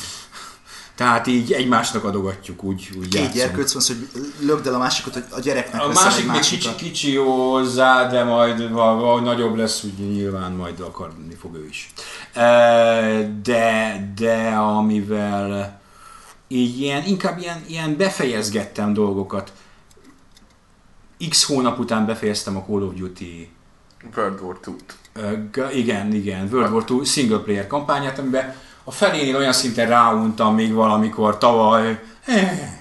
Tehát 0.99 1.27
így 1.27 1.51
egymásnak 1.51 2.03
adogatjuk, 2.03 2.63
úgy, 2.63 2.89
úgy 2.97 3.07
Két 3.07 3.31
gyerkőc 3.31 3.73
van, 3.73 3.83
hogy 3.87 4.23
lögd 4.39 4.67
el 4.67 4.73
a 4.73 4.77
másikat, 4.77 5.13
hogy 5.13 5.23
a 5.29 5.39
gyereknek 5.39 5.81
A 5.81 5.87
másik 5.87 6.31
még 6.31 6.39
kicsi, 6.39 6.75
kicsi 6.75 7.15
hozzá, 7.15 8.09
de 8.09 8.23
majd 8.23 8.71
ha, 8.71 9.19
nagyobb 9.19 9.55
lesz, 9.55 9.83
úgy 9.83 9.93
nyilván 9.93 10.51
majd 10.51 10.79
akarni 10.79 11.35
fog 11.35 11.55
ő 11.55 11.67
is. 11.67 11.91
De, 13.43 14.13
de 14.15 14.47
amivel 14.55 15.79
így 16.47 16.79
ilyen, 16.81 17.05
inkább 17.05 17.39
ilyen, 17.39 17.63
ilyen 17.67 17.97
befejezgettem 17.97 18.93
dolgokat. 18.93 19.51
X 21.29 21.43
hónap 21.45 21.79
után 21.79 22.05
befejeztem 22.05 22.57
a 22.57 22.63
Call 22.67 22.81
of 22.81 22.93
Duty 22.93 23.49
World 24.15 24.41
War 24.41 24.59
II-t. 24.67 24.95
G- 25.51 25.75
igen, 25.75 26.13
igen, 26.13 26.49
World 26.51 26.71
War 26.71 26.83
II 26.89 27.03
single 27.05 27.37
player 27.37 27.67
kampányát, 27.67 28.19
amiben 28.19 28.55
a 28.83 28.91
felénél 28.91 29.35
olyan 29.35 29.53
szinten 29.53 29.87
ráuntam 29.87 30.55
még 30.55 30.73
valamikor 30.73 31.37
tavaly, 31.37 31.99
eh, 32.25 32.73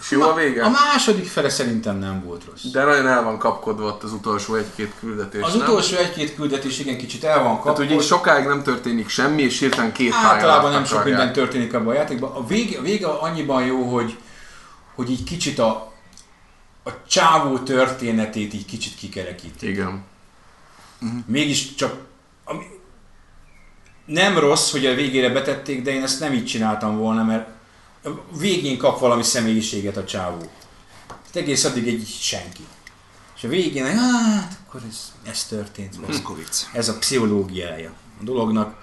És 0.00 0.10
jó 0.10 0.22
a 0.22 0.34
vége? 0.34 0.64
A 0.64 0.68
második 0.70 1.26
fele 1.26 1.48
szerintem 1.48 1.98
nem 1.98 2.22
volt 2.24 2.44
rossz. 2.50 2.62
De 2.72 2.84
nagyon 2.84 3.06
el 3.06 3.22
van 3.22 3.38
kapkodva 3.38 3.86
ott 3.86 4.02
az 4.02 4.12
utolsó 4.12 4.54
egy-két 4.54 4.92
küldetés, 5.00 5.42
Az 5.42 5.54
nem? 5.54 5.62
utolsó 5.62 5.96
egy-két 5.96 6.34
küldetés 6.34 6.78
igen 6.78 6.96
kicsit 6.98 7.24
el 7.24 7.42
van 7.42 7.56
kapva. 7.56 7.72
Tehát 7.72 7.90
ugye 7.92 8.00
sokáig 8.02 8.46
nem 8.46 8.62
történik 8.62 9.08
semmi, 9.08 9.42
és 9.42 9.58
hirtelen 9.58 9.92
két 9.92 10.12
Általában 10.12 10.72
nem 10.72 10.84
sok 10.84 11.04
minden 11.04 11.32
történik 11.32 11.74
abban 11.74 11.88
a 11.88 11.92
játékban. 11.92 12.30
A 12.32 12.46
vége, 12.46 12.78
a 12.78 12.82
vége 12.82 13.06
annyiban 13.06 13.64
jó, 13.64 13.82
hogy, 13.82 14.18
hogy 14.94 15.10
így 15.10 15.24
kicsit 15.24 15.58
a, 15.58 15.87
a 16.88 17.02
csávó 17.06 17.58
történetét 17.58 18.54
így 18.54 18.64
kicsit 18.64 18.94
kikerekít. 18.94 19.62
Igen. 19.62 20.04
Mégis 21.26 21.74
csak 21.74 22.06
ami, 22.44 22.64
nem 24.04 24.38
rossz, 24.38 24.70
hogy 24.70 24.86
a 24.86 24.94
végére 24.94 25.28
betették, 25.28 25.82
de 25.82 25.90
én 25.90 26.02
ezt 26.02 26.20
nem 26.20 26.32
így 26.32 26.46
csináltam 26.46 26.96
volna, 26.96 27.24
mert 27.24 27.48
végén 28.38 28.78
kap 28.78 29.00
valami 29.00 29.22
személyiséget 29.22 29.96
a 29.96 30.04
csávó. 30.04 30.50
Hát 31.08 31.36
egész 31.36 31.64
addig 31.64 31.88
egy 31.88 32.06
senki. 32.06 32.66
És 33.36 33.44
a 33.44 33.48
végén, 33.48 33.86
hát 33.86 34.58
akkor 34.66 34.82
ez, 34.88 35.12
ez 35.22 35.44
történt. 35.44 36.06
Moszkovic. 36.06 36.66
ez 36.72 36.88
a 36.88 36.98
pszichológiája 36.98 37.92
a 38.20 38.24
dolognak. 38.24 38.82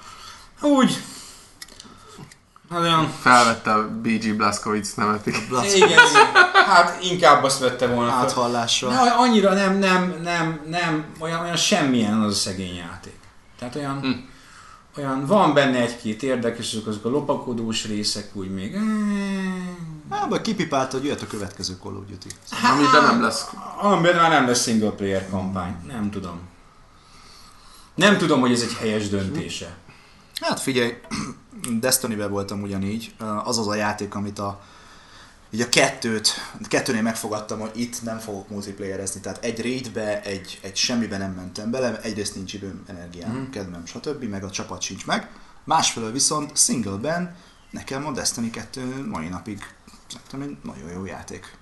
Úgy, 0.61 1.03
olyan, 2.71 3.09
Felvette 3.21 3.73
a 3.73 3.87
BG 3.89 4.35
Blaskovic 4.35 4.93
nevet. 4.93 5.25
Igen, 5.25 5.39
igen, 5.75 5.99
hát 6.67 7.03
inkább 7.03 7.43
azt 7.43 7.59
vette 7.59 7.87
volna 7.87 8.09
fel. 8.11 8.19
áthallással. 8.19 8.89
De 8.91 9.13
annyira 9.17 9.53
nem, 9.53 9.77
nem, 9.77 10.15
nem, 10.23 10.59
nem, 10.69 11.05
olyan, 11.19 11.41
olyan 11.41 11.55
semmilyen 11.55 12.21
az 12.21 12.31
a 12.31 12.35
szegény 12.35 12.75
játék. 12.75 13.19
Tehát 13.59 13.75
olyan, 13.75 13.99
Hm. 14.01 14.09
olyan 14.97 15.25
van 15.25 15.53
benne 15.53 15.79
egy-két 15.79 16.23
érdekes, 16.23 16.73
azok, 16.73 16.87
azok 16.87 17.05
a 17.05 17.09
lopakodós 17.09 17.85
részek 17.85 18.29
úgy 18.35 18.49
még. 18.53 18.73
eh, 18.73 18.81
Hát, 20.09 20.29
vagy 20.29 20.41
kipipálta, 20.41 20.97
hogy 20.97 21.05
jöhet 21.05 21.21
a 21.21 21.27
következő 21.27 21.77
Call 21.83 21.93
of 21.95 22.03
Duty. 22.09 22.27
Amiben 22.71 23.03
nem 23.03 23.21
lesz. 23.21 23.45
Amiben 23.81 24.15
már 24.15 24.29
nem 24.29 24.47
lesz 24.47 24.63
single 24.63 24.89
player 24.89 25.29
kampány. 25.29 25.75
Nem 25.87 26.11
tudom. 26.11 26.39
Nem 27.95 28.17
tudom, 28.17 28.39
hogy 28.39 28.51
ez 28.51 28.61
egy 28.61 28.73
helyes 28.79 29.09
döntése. 29.09 29.75
Hát 30.41 30.59
figyelj, 30.59 30.93
Destiny-ben 31.79 32.31
voltam 32.31 32.61
ugyanígy. 32.61 33.15
Az 33.43 33.57
az 33.57 33.67
a 33.67 33.75
játék, 33.75 34.15
amit 34.15 34.39
a 34.39 34.61
így 35.49 35.61
a 35.61 35.69
kettőt, 35.69 36.33
kettőnél 36.67 37.01
megfogadtam, 37.01 37.59
hogy 37.59 37.71
itt 37.73 38.03
nem 38.03 38.19
fogok 38.19 38.49
multiplayerezni, 38.49 39.21
tehát 39.21 39.43
egy 39.43 39.61
raidbe, 39.61 40.21
egy, 40.21 40.59
egy 40.61 40.75
semmibe 40.75 41.17
nem 41.17 41.31
mentem 41.31 41.71
bele, 41.71 42.01
egyrészt 42.01 42.35
nincs 42.35 42.53
időm, 42.53 42.83
energiám, 42.87 43.31
mm. 43.31 43.49
kedvem, 43.49 43.85
stb., 43.85 44.23
meg 44.23 44.43
a 44.43 44.49
csapat 44.49 44.81
sincs 44.81 45.05
meg. 45.05 45.29
Másfelől 45.63 46.11
viszont 46.11 46.57
singleben 46.57 47.35
nekem 47.71 48.05
a 48.05 48.11
Destiny 48.11 48.51
2 48.51 49.05
mai 49.09 49.27
napig 49.27 49.75
szerintem 50.07 50.41
egy 50.41 50.57
nagyon 50.63 50.91
jó 50.91 51.05
játék. 51.05 51.57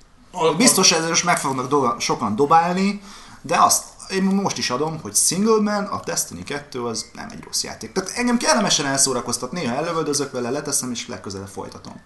Biztos 0.57 0.91
ezzel 0.91 1.07
most 1.07 1.23
meg 1.23 1.37
fognak 1.37 1.67
do- 1.67 2.01
sokan 2.01 2.35
dobálni, 2.35 3.01
de 3.41 3.57
azt 3.57 3.83
én 4.09 4.23
most 4.23 4.57
is 4.57 4.69
adom, 4.69 4.99
hogy 5.01 5.15
singleben 5.15 5.85
a 5.85 5.99
Destiny 6.05 6.43
2 6.43 6.83
az 6.83 7.09
nem 7.13 7.29
egy 7.31 7.43
rossz 7.43 7.63
játék. 7.63 7.91
Tehát 7.91 8.09
engem 8.09 8.37
kellemesen 8.37 8.85
elszórakoztat, 8.85 9.51
néha 9.51 9.75
ellövöldözök 9.75 10.31
vele, 10.31 10.49
leteszem 10.49 10.91
és 10.91 11.07
legközelebb 11.07 11.47
folytatom. 11.47 12.01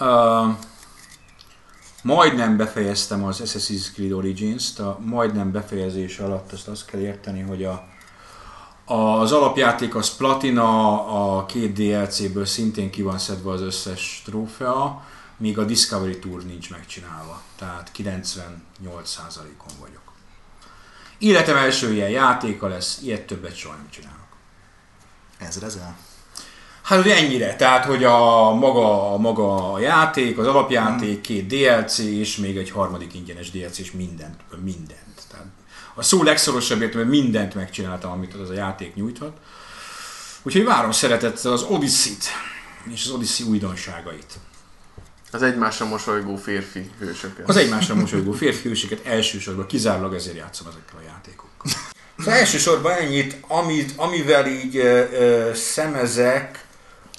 Uh, 0.00 0.56
majdnem 2.02 2.56
befejeztem 2.56 3.24
az 3.24 3.40
Assassin's 3.44 3.92
Creed 3.92 4.12
Origins-t, 4.12 4.78
a 4.78 4.98
majdnem 5.00 5.52
befejezés 5.52 6.18
alatt 6.18 6.52
azt, 6.52 6.68
azt 6.68 6.84
kell 6.84 7.00
érteni, 7.00 7.40
hogy 7.40 7.64
a, 7.64 7.84
az 8.94 9.32
alapjáték 9.32 9.94
az 9.94 10.16
platina, 10.16 11.36
a 11.36 11.46
két 11.46 11.72
DLC-ből 11.72 12.46
szintén 12.46 12.90
ki 12.90 13.02
van 13.02 13.18
szedve 13.18 13.50
az 13.50 13.60
összes 13.60 14.22
trófea, 14.24 15.02
míg 15.36 15.58
a 15.58 15.64
Discovery 15.64 16.18
Tour 16.18 16.44
nincs 16.44 16.70
megcsinálva, 16.70 17.42
tehát 17.56 17.90
98%-on 17.96 19.74
vagyok. 19.80 20.01
Életem 21.22 21.56
első 21.56 21.92
ilyen 21.92 22.08
játéka 22.08 22.68
lesz, 22.68 23.00
ilyet 23.02 23.26
többet 23.26 23.56
soha 23.56 23.74
nem 23.74 23.88
csinálok. 23.90 24.36
Ezrezel. 25.38 25.96
Hát 26.82 26.98
ugye 26.98 27.16
ennyire, 27.16 27.56
tehát 27.56 27.84
hogy 27.84 28.04
a 28.04 28.50
maga, 28.54 29.12
a 29.12 29.16
maga 29.16 29.72
a 29.72 29.78
játék, 29.78 30.38
az 30.38 30.46
alapjáték, 30.46 31.20
két 31.20 31.46
DLC 31.46 31.98
és 31.98 32.36
még 32.36 32.56
egy 32.56 32.70
harmadik 32.70 33.14
ingyenes 33.14 33.50
DLC 33.50 33.78
és 33.78 33.92
mindent, 33.92 34.40
mindent. 34.62 35.22
Tehát 35.30 35.46
a 35.94 36.02
szó 36.02 36.22
legszorosabb 36.22 36.82
értelemben 36.82 37.20
mindent 37.20 37.54
megcsináltam, 37.54 38.10
amit 38.10 38.34
az 38.34 38.50
a 38.50 38.54
játék 38.54 38.94
nyújthat. 38.94 39.36
Úgyhogy 40.42 40.64
várom 40.64 40.90
szeretettel 40.90 41.52
az 41.52 41.62
Odyssey-t 41.62 42.24
és 42.92 43.04
az 43.04 43.10
Odyssey 43.10 43.46
újdonságait. 43.46 44.38
Az 45.32 45.42
egymásra 45.42 45.86
mosolygó 45.86 46.36
férfi 46.36 46.90
hősöket. 46.98 47.48
Az 47.48 47.56
egymásra 47.56 47.94
mosolygó 47.94 48.32
férfi 48.32 48.68
hőseket 48.68 49.06
elsősorban 49.06 49.66
kizárólag 49.66 50.14
ezért 50.14 50.36
játszom 50.36 50.66
ezekkel 50.66 50.98
a 50.98 51.02
játékokkal. 51.06 51.72
Az 52.16 52.28
elsősorban 52.28 52.92
ennyit, 52.92 53.36
amit, 53.48 53.92
amivel 53.96 54.46
így 54.46 54.76
ö, 54.76 55.04
ö, 55.12 55.54
szemezek, 55.54 56.64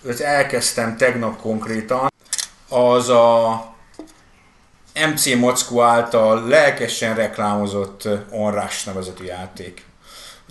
őt 0.04 0.20
elkezdtem 0.20 0.98
tegnap 0.98 1.42
konkrétan, 1.42 2.12
az 2.70 3.10
a 3.10 3.76
MC 4.94 5.36
Mockó 5.36 5.82
által 5.82 6.48
lelkesen 6.48 7.16
reklámozott 7.16 8.06
ö, 8.06 8.16
Onrush 8.30 8.86
nevezetű 8.86 9.24
játék. 9.24 9.86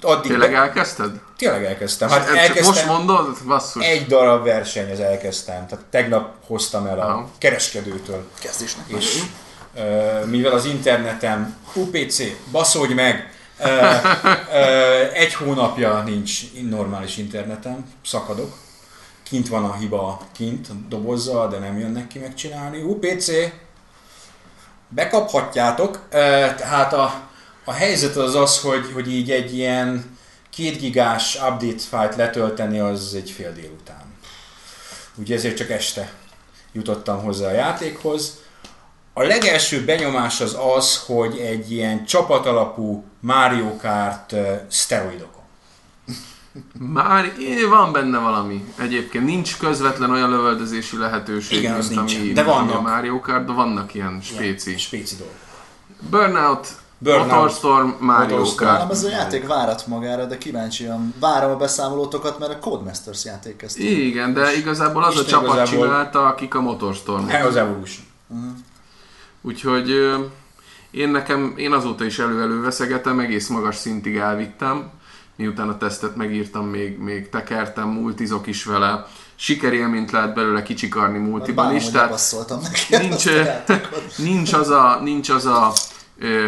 Addig 0.05 0.31
Tényleg 0.31 0.55
elkezdted? 0.55 1.21
Tényleg 1.37 1.65
elkezdtem. 1.65 2.09
Hát 2.09 2.27
csak 2.27 2.37
elkezdtem, 2.37 2.65
most 2.67 2.87
mondod? 2.87 3.37
Basszus. 3.47 3.85
egy 3.87 4.07
darab 4.07 4.45
verseny 4.45 4.91
az 4.91 5.01
elkezdtem. 5.01 5.67
Tehát 5.67 5.85
tegnap 5.91 6.35
hoztam 6.47 6.87
el 6.87 7.01
a 7.01 7.05
Aha. 7.05 7.29
kereskedőtől. 7.39 8.25
Kezdésnek 8.41 8.85
És 8.89 9.23
ö, 9.75 10.25
mivel 10.25 10.53
az 10.53 10.65
internetem 10.65 11.57
UPC, 11.75 12.23
baszódj 12.51 12.93
meg, 12.93 13.33
ö, 13.61 13.65
ö, 14.53 14.61
egy 15.13 15.35
hónapja 15.35 16.03
nincs 16.03 16.53
normális 16.71 17.17
internetem, 17.17 17.85
szakadok. 18.05 18.53
Kint 19.23 19.49
van 19.49 19.65
a 19.65 19.75
hiba 19.75 20.21
kint, 20.33 20.69
a 20.69 20.73
dobozzal, 20.89 21.49
de 21.49 21.59
nem 21.59 21.79
jönnek 21.79 22.07
ki 22.07 22.19
megcsinálni. 22.19 22.83
UPC, 22.83 23.31
bekaphatjátok. 24.89 26.01
Ö, 26.11 26.17
Tehát 26.57 26.93
a, 26.93 27.31
a 27.65 27.73
helyzet 27.73 28.17
az 28.17 28.35
az, 28.35 28.61
hogy, 28.61 28.91
hogy 28.95 29.13
így 29.13 29.31
egy 29.31 29.55
ilyen 29.57 30.17
két 30.51 30.79
gigás 30.79 31.35
update 31.35 31.83
fájlt 31.89 32.17
letölteni, 32.17 32.79
az 32.79 33.15
egy 33.15 33.31
fél 33.31 33.53
délután. 33.53 34.03
Úgyhogy 35.15 35.37
ezért 35.37 35.57
csak 35.57 35.71
este 35.71 36.13
jutottam 36.73 37.23
hozzá 37.23 37.47
a 37.49 37.53
játékhoz. 37.53 38.41
A 39.13 39.23
legelső 39.23 39.85
benyomás 39.85 40.41
az 40.41 40.57
az, 40.77 41.03
hogy 41.07 41.39
egy 41.39 41.73
ilyen 41.73 42.05
csapatalapú 42.05 43.05
Mario 43.21 43.77
Kart 43.77 44.35
szteroidokon. 44.69 45.43
Már 46.79 47.33
van 47.69 47.93
benne 47.93 48.19
valami. 48.19 48.65
Egyébként 48.79 49.25
nincs 49.25 49.57
közvetlen 49.59 50.11
olyan 50.11 50.31
lövöldözési 50.31 50.97
lehetőség, 50.97 51.59
Igen, 51.59 51.75
az 51.75 51.89
mint 51.89 51.99
nincsen. 52.01 52.21
ami 52.21 52.33
De 52.33 52.43
vannak. 52.43 52.75
a 52.77 52.81
Mario 52.81 53.21
Kart, 53.21 53.47
de 53.47 53.53
vannak 53.53 53.95
ilyen 53.95 54.21
spéci. 54.23 54.67
Ilyen 54.69 54.79
Spéci 54.81 55.17
dolgok. 55.17 55.37
Burnout, 56.11 56.69
Burnout. 57.03 57.31
Motorstorm, 57.31 57.91
Mario. 57.99 58.37
Kart. 58.37 58.61
Nálam 58.61 58.91
ez 58.91 59.05
a 59.05 59.09
játék 59.09 59.47
várat 59.47 59.87
magára, 59.87 60.25
de 60.25 60.39
kíváncsian 60.39 61.15
várom 61.21 61.51
a 61.51 61.57
beszámolótokat, 61.57 62.39
mert 62.39 62.53
a 62.53 62.59
Codemasters 62.59 63.25
játék 63.25 63.57
kezdte. 63.57 63.83
Igen, 63.83 64.33
de 64.35 64.57
igazából 64.57 65.05
az 65.05 65.19
a 65.19 65.25
csapat 65.25 65.55
igazából- 65.55 65.87
csinálta, 65.87 66.27
akik 66.27 66.55
a 66.55 66.61
Motorstorm. 66.61 67.29
Az 67.47 67.57
Evolution. 67.57 68.07
Úgyhogy 69.41 69.91
ö, 69.91 70.19
én 70.91 71.09
nekem, 71.09 71.55
én 71.57 71.73
azóta 71.73 72.05
is 72.05 72.19
elő-elő 72.19 72.61
veszegetem, 72.61 73.19
egész 73.19 73.49
magas 73.49 73.77
szintig 73.77 74.17
elvittem. 74.17 74.91
Miután 75.37 75.69
a 75.69 75.77
tesztet 75.79 76.17
megírtam, 76.17 76.67
még, 76.67 76.99
még 76.99 77.29
tekertem, 77.29 77.89
multizok 77.89 78.47
is 78.47 78.65
vele. 78.65 79.07
Sikerélményt 79.35 80.11
lehet 80.11 80.35
belőle 80.35 80.63
kicsikarni 80.63 81.19
multiban 81.19 81.75
is, 81.75 81.89
tehát 81.91 82.21
nincs, 82.89 83.25
nincs 84.29 84.53
az 84.53 84.69
a, 84.69 84.99
nincs 85.03 85.29
az 85.29 85.47
a 85.47 85.73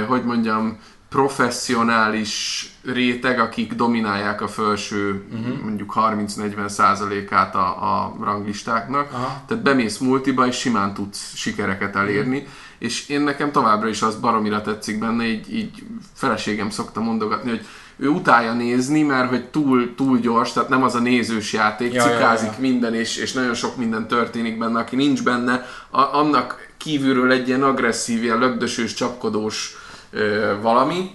hogy 0.09 0.25
mondjam, 0.25 0.79
professzionális 1.15 2.67
réteg, 2.85 3.39
akik 3.39 3.73
dominálják 3.73 4.41
a 4.41 4.49
felső 4.49 5.25
uh-huh. 5.33 5.63
mondjuk 5.63 5.93
30-40 5.97 6.69
százalékát 6.69 7.55
a, 7.55 7.67
a 7.67 8.17
ranglistáknak. 8.21 9.13
Aha. 9.13 9.43
Tehát 9.47 9.63
bemész 9.63 9.99
multiba, 9.99 10.47
és 10.47 10.57
simán 10.57 10.95
tudsz 10.95 11.35
sikereket 11.35 11.97
elérni. 11.97 12.37
Uh-huh. 12.37 12.53
És 12.79 13.09
én 13.09 13.21
nekem 13.21 13.53
továbbra 13.53 13.89
is 13.89 14.03
az 14.03 14.15
baromira 14.15 14.63
tetszik 14.63 14.99
benne, 14.99 15.25
így, 15.25 15.55
így 15.55 15.83
feleségem 16.15 16.71
szokta 16.71 17.01
mondogatni, 17.01 17.51
hogy 17.51 17.67
ő 17.97 18.09
utálja 18.09 18.53
nézni, 18.53 19.03
mert 19.03 19.29
hogy 19.29 19.45
túl, 19.45 19.95
túl 19.95 20.19
gyors, 20.19 20.53
tehát 20.53 20.69
nem 20.69 20.83
az 20.83 20.95
a 20.95 21.01
nézős 21.01 21.53
játék, 21.53 21.93
Ja, 21.93 22.07
ja, 22.07 22.13
cikázik 22.13 22.53
ja. 22.53 22.61
minden, 22.61 22.95
és, 22.95 23.17
és 23.17 23.33
nagyon 23.33 23.55
sok 23.55 23.77
minden 23.77 24.09
történik 24.09 24.59
benne, 24.59 24.79
aki 24.79 24.97
nincs 24.97 25.23
benne, 25.23 25.67
a, 25.91 26.01
annak 26.01 26.74
kívülről 26.85 27.33
egy 27.33 27.49
ilyen 27.49 27.63
agresszív, 27.63 28.23
ilyen 28.23 28.39
lögdösős, 28.39 28.95
csapkodós 28.95 29.77
ö, 30.11 30.55
valami, 30.61 31.11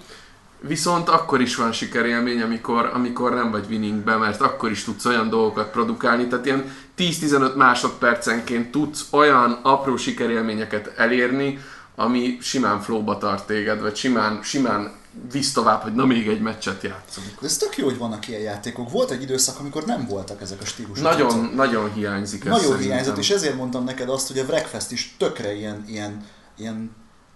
Viszont 0.62 1.10
akkor 1.10 1.42
is 1.42 1.56
van 1.56 1.72
sikerélmény, 1.72 2.42
amikor, 2.42 2.92
amikor 2.94 3.34
nem 3.34 3.52
vagy 3.52 3.66
winningbe, 3.70 4.16
mert 4.16 4.42
akkor 4.42 4.72
is 4.72 4.84
tudsz 4.84 5.06
olyan 5.06 5.30
dolgokat 5.30 5.72
produkálni, 5.72 6.28
tehát 6.28 6.46
ilyen 6.46 6.72
10-15 6.98 7.56
másodpercenként 7.56 8.72
tudsz 8.72 9.08
olyan 9.12 9.60
apró 9.62 9.98
sikerélményeket 9.98 10.94
elérni, 10.98 11.60
ami 11.96 12.38
simán 12.42 12.82
flóba 12.82 13.18
tart 13.18 13.48
téged, 13.48 13.82
vagy 13.82 13.96
simán, 13.96 14.40
simán 14.44 14.92
visz 15.32 15.54
tovább, 15.54 15.82
hogy 15.82 15.94
na 15.94 16.06
még 16.06 16.28
egy 16.28 16.42
meccset 16.42 16.84
játszunk. 16.84 17.28
De 17.40 17.46
ez 17.48 17.58
tök 17.58 17.78
jó, 17.78 17.86
hogy 17.86 17.98
vannak 17.98 18.28
ilyen 18.28 18.42
játékok. 18.42 18.92
Volt 18.92 19.12
egy 19.12 19.22
időszak, 19.22 19.60
amikor 19.60 19.86
nem 19.86 20.06
voltak 20.06 20.42
ezek 20.42 20.62
a 20.62 20.66
stílusok. 20.66 21.04
Nagyon, 21.04 21.52
nagyon 21.56 21.94
hiányzik 21.94 22.42
ez 22.46 22.52
Nagyon 22.52 22.62
szerintem. 22.62 22.90
hiányzott, 22.90 23.18
és 23.18 23.30
ezért 23.30 23.56
mondtam 23.56 23.84
neked 23.84 24.10
azt, 24.10 24.28
hogy 24.28 24.40
a 24.40 24.44
Wreckfest 24.44 24.92
is 24.92 25.16
tökre 25.18 25.54
ilyen, 25.54 25.84
ilyen, 25.88 26.26
ilyen 26.58 26.92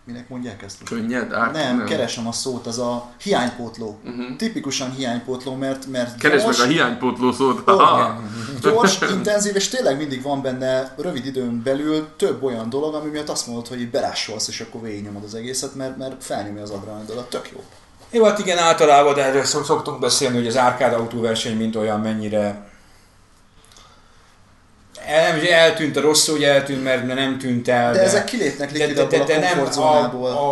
minek 0.05 0.29
mondják 0.29 0.61
ezt? 0.61 0.83
Könnyed? 0.83 1.33
Árk, 1.33 1.53
nem, 1.53 1.83
keresem 1.83 2.27
a 2.27 2.31
szót, 2.31 2.67
az 2.67 2.79
a 2.79 3.09
hiánypótló. 3.21 3.99
Mhm. 4.03 4.35
Tipikusan 4.37 4.91
hiánypótló, 4.91 5.55
mert, 5.55 5.87
mert 5.87 6.17
Keresd 6.17 6.47
meg 6.47 6.59
a 6.59 6.65
hiánypótló 6.65 7.31
szót. 7.31 7.67
Aha. 7.67 8.21
gyors, 8.61 8.99
intenzív, 9.11 9.55
és 9.55 9.67
tényleg 9.67 9.97
mindig 9.97 10.21
van 10.21 10.41
benne 10.41 10.93
rövid 10.97 11.25
időn 11.25 11.61
belül 11.63 12.07
több 12.17 12.43
olyan 12.43 12.69
dolog, 12.69 12.93
ami 12.93 13.09
miatt 13.09 13.29
azt 13.29 13.47
mondod, 13.47 13.67
hogy 13.67 13.81
így 13.81 13.89
berásolsz, 13.89 14.47
és 14.47 14.61
akkor 14.61 14.81
végignyomod 14.81 15.23
az 15.23 15.35
egészet, 15.35 15.75
mert, 15.75 15.97
mert 15.97 16.23
felnyomja 16.23 16.61
az 16.61 16.69
adrenalidodat. 16.69 17.29
Tök 17.29 17.49
jó. 17.53 17.63
Jó, 18.11 18.23
hát 18.23 18.39
igen, 18.39 18.57
általában, 18.57 19.13
de 19.13 19.23
erről 19.23 19.43
szok- 19.43 19.65
szoktunk 19.65 19.99
beszélni, 19.99 20.37
hogy 20.37 20.47
az 20.47 20.57
árkád 20.57 20.93
autóverseny, 20.93 21.57
mint 21.57 21.75
olyan 21.75 21.99
mennyire 21.99 22.71
el, 25.05 25.35
nem, 25.35 25.45
eltűnt 25.51 25.97
a 25.97 26.01
rossz, 26.01 26.29
hogy 26.29 26.43
eltűnt, 26.43 26.83
mert 26.83 27.07
nem 27.07 27.37
tűnt 27.37 27.67
el. 27.67 27.93
De 27.93 28.01
ezek 28.01 28.23
kilépnek 28.25 28.71
de, 28.71 28.77
likvid 28.77 29.07
de, 29.07 29.17
de, 29.17 29.23
de 29.23 29.35
a 29.35 29.39
nem 29.39 29.59
a, 29.59 29.81
a, 29.81 30.03
a, 30.03 30.51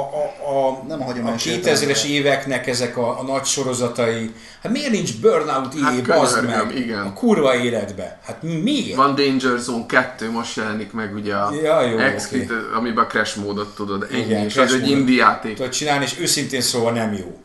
a, 0.67 0.83
Nem 0.87 0.99
a 0.99 1.03
a 1.03 1.05
hagyományos 1.05 1.43
2000-es 1.43 1.47
értelemben. 1.49 2.05
éveknek 2.05 2.67
ezek 2.67 2.97
a, 2.97 3.19
a 3.19 3.23
nagy 3.23 3.45
sorozatai. 3.45 4.31
Hát 4.63 4.71
miért 4.71 4.91
nincs 4.91 5.19
Burnout 5.19 5.73
Hát 5.81 5.93
IE, 5.93 6.01
bazd 6.15 6.39
könyörgöm, 6.39 6.67
meg, 6.67 6.75
igen. 6.77 6.99
a 6.99 7.13
kurva 7.13 7.55
életbe? 7.55 8.19
Hát 8.25 8.37
miért? 8.41 8.95
Van 8.95 9.15
Danger 9.15 9.57
Zone 9.57 9.85
2, 9.85 10.31
most 10.31 10.55
jelenik 10.57 10.91
meg 10.91 11.13
ugye 11.13 11.35
a 11.35 11.53
Ja, 11.63 11.81
jó, 11.81 11.97
X, 12.15 12.25
oké. 12.25 12.47
amiben 12.75 13.07
Crash 13.07 13.37
módot 13.37 13.75
tudod 13.75 14.07
ennyi, 14.11 14.21
Igen, 14.21 14.43
és 14.43 14.57
az 14.57 14.73
egy 14.73 14.89
indie 14.89 15.15
játék. 15.23 15.55
Tudod 15.55 15.71
csinálni, 15.71 16.03
és 16.03 16.19
őszintén 16.19 16.61
szóval 16.61 16.91
nem 16.91 17.13
jó. 17.13 17.41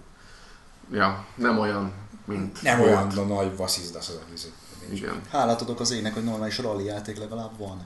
Ja, 0.92 1.24
nem 1.34 1.58
olyan, 1.58 1.92
mint 2.26 2.62
Nem 2.62 2.78
volt. 2.78 2.90
olyan 2.90 3.08
a 3.30 3.34
nagy 3.34 3.56
vasszizdasz 3.56 4.08
az 4.08 4.14
a 4.14 4.32
izé. 4.34 4.48
Igen. 4.92 5.20
Hálát 5.32 5.60
adok 5.60 5.80
az 5.80 5.90
ének, 5.90 6.14
hogy 6.14 6.24
normális 6.24 6.58
rally 6.58 6.84
játék 6.84 7.18
legalább 7.18 7.58
van. 7.58 7.82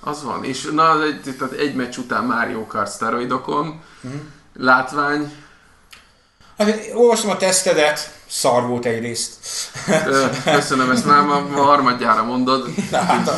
Az 0.00 0.22
van. 0.24 0.44
És 0.44 0.68
na, 0.72 1.02
egy, 1.02 1.34
tehát 1.38 1.52
egy 1.54 1.74
meccs 1.74 1.96
után 1.96 2.24
Mario 2.24 2.66
Kart 2.66 2.90
szteroidokon, 2.90 3.80
Mhm. 4.00 4.14
látvány, 4.56 5.32
Hát, 6.58 6.90
olvastam 6.94 7.30
a 7.30 7.36
tesztedet, 7.36 8.18
szar 8.28 8.66
volt 8.66 8.84
egyrészt. 8.86 9.32
Köszönöm, 10.44 10.90
ezt 10.90 11.06
már 11.06 11.22
ma, 11.22 11.40
ma 11.40 11.62
harmadjára 11.62 12.22
mondod, 12.24 12.68
Na, 12.90 12.98
hát, 13.04 13.30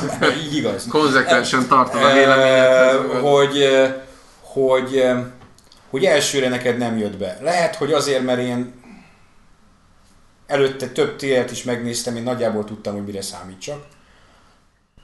így 0.45 0.57
igaz. 0.57 0.87
konzekvensen 0.89 1.67
tartod 1.69 2.03
a 2.03 2.11
Ö, 2.11 2.13
véleményedhez. 2.13 3.21
hogy, 3.23 3.69
hogy, 4.41 5.05
hogy 5.91 6.05
elsőre 6.05 6.49
neked 6.49 6.79
nem 6.79 6.99
jött 6.99 7.17
be. 7.17 7.39
Lehet, 7.43 7.77
hogy 7.77 7.93
azért, 7.93 8.25
mert 8.25 8.41
én 8.41 8.83
előtte 10.47 10.89
több 10.89 11.17
télet 11.17 11.51
is 11.51 11.63
megnéztem, 11.63 12.17
én 12.17 12.23
nagyjából 12.23 12.65
tudtam, 12.65 12.95
hogy 12.95 13.05
mire 13.05 13.23
számítsak. 13.23 13.83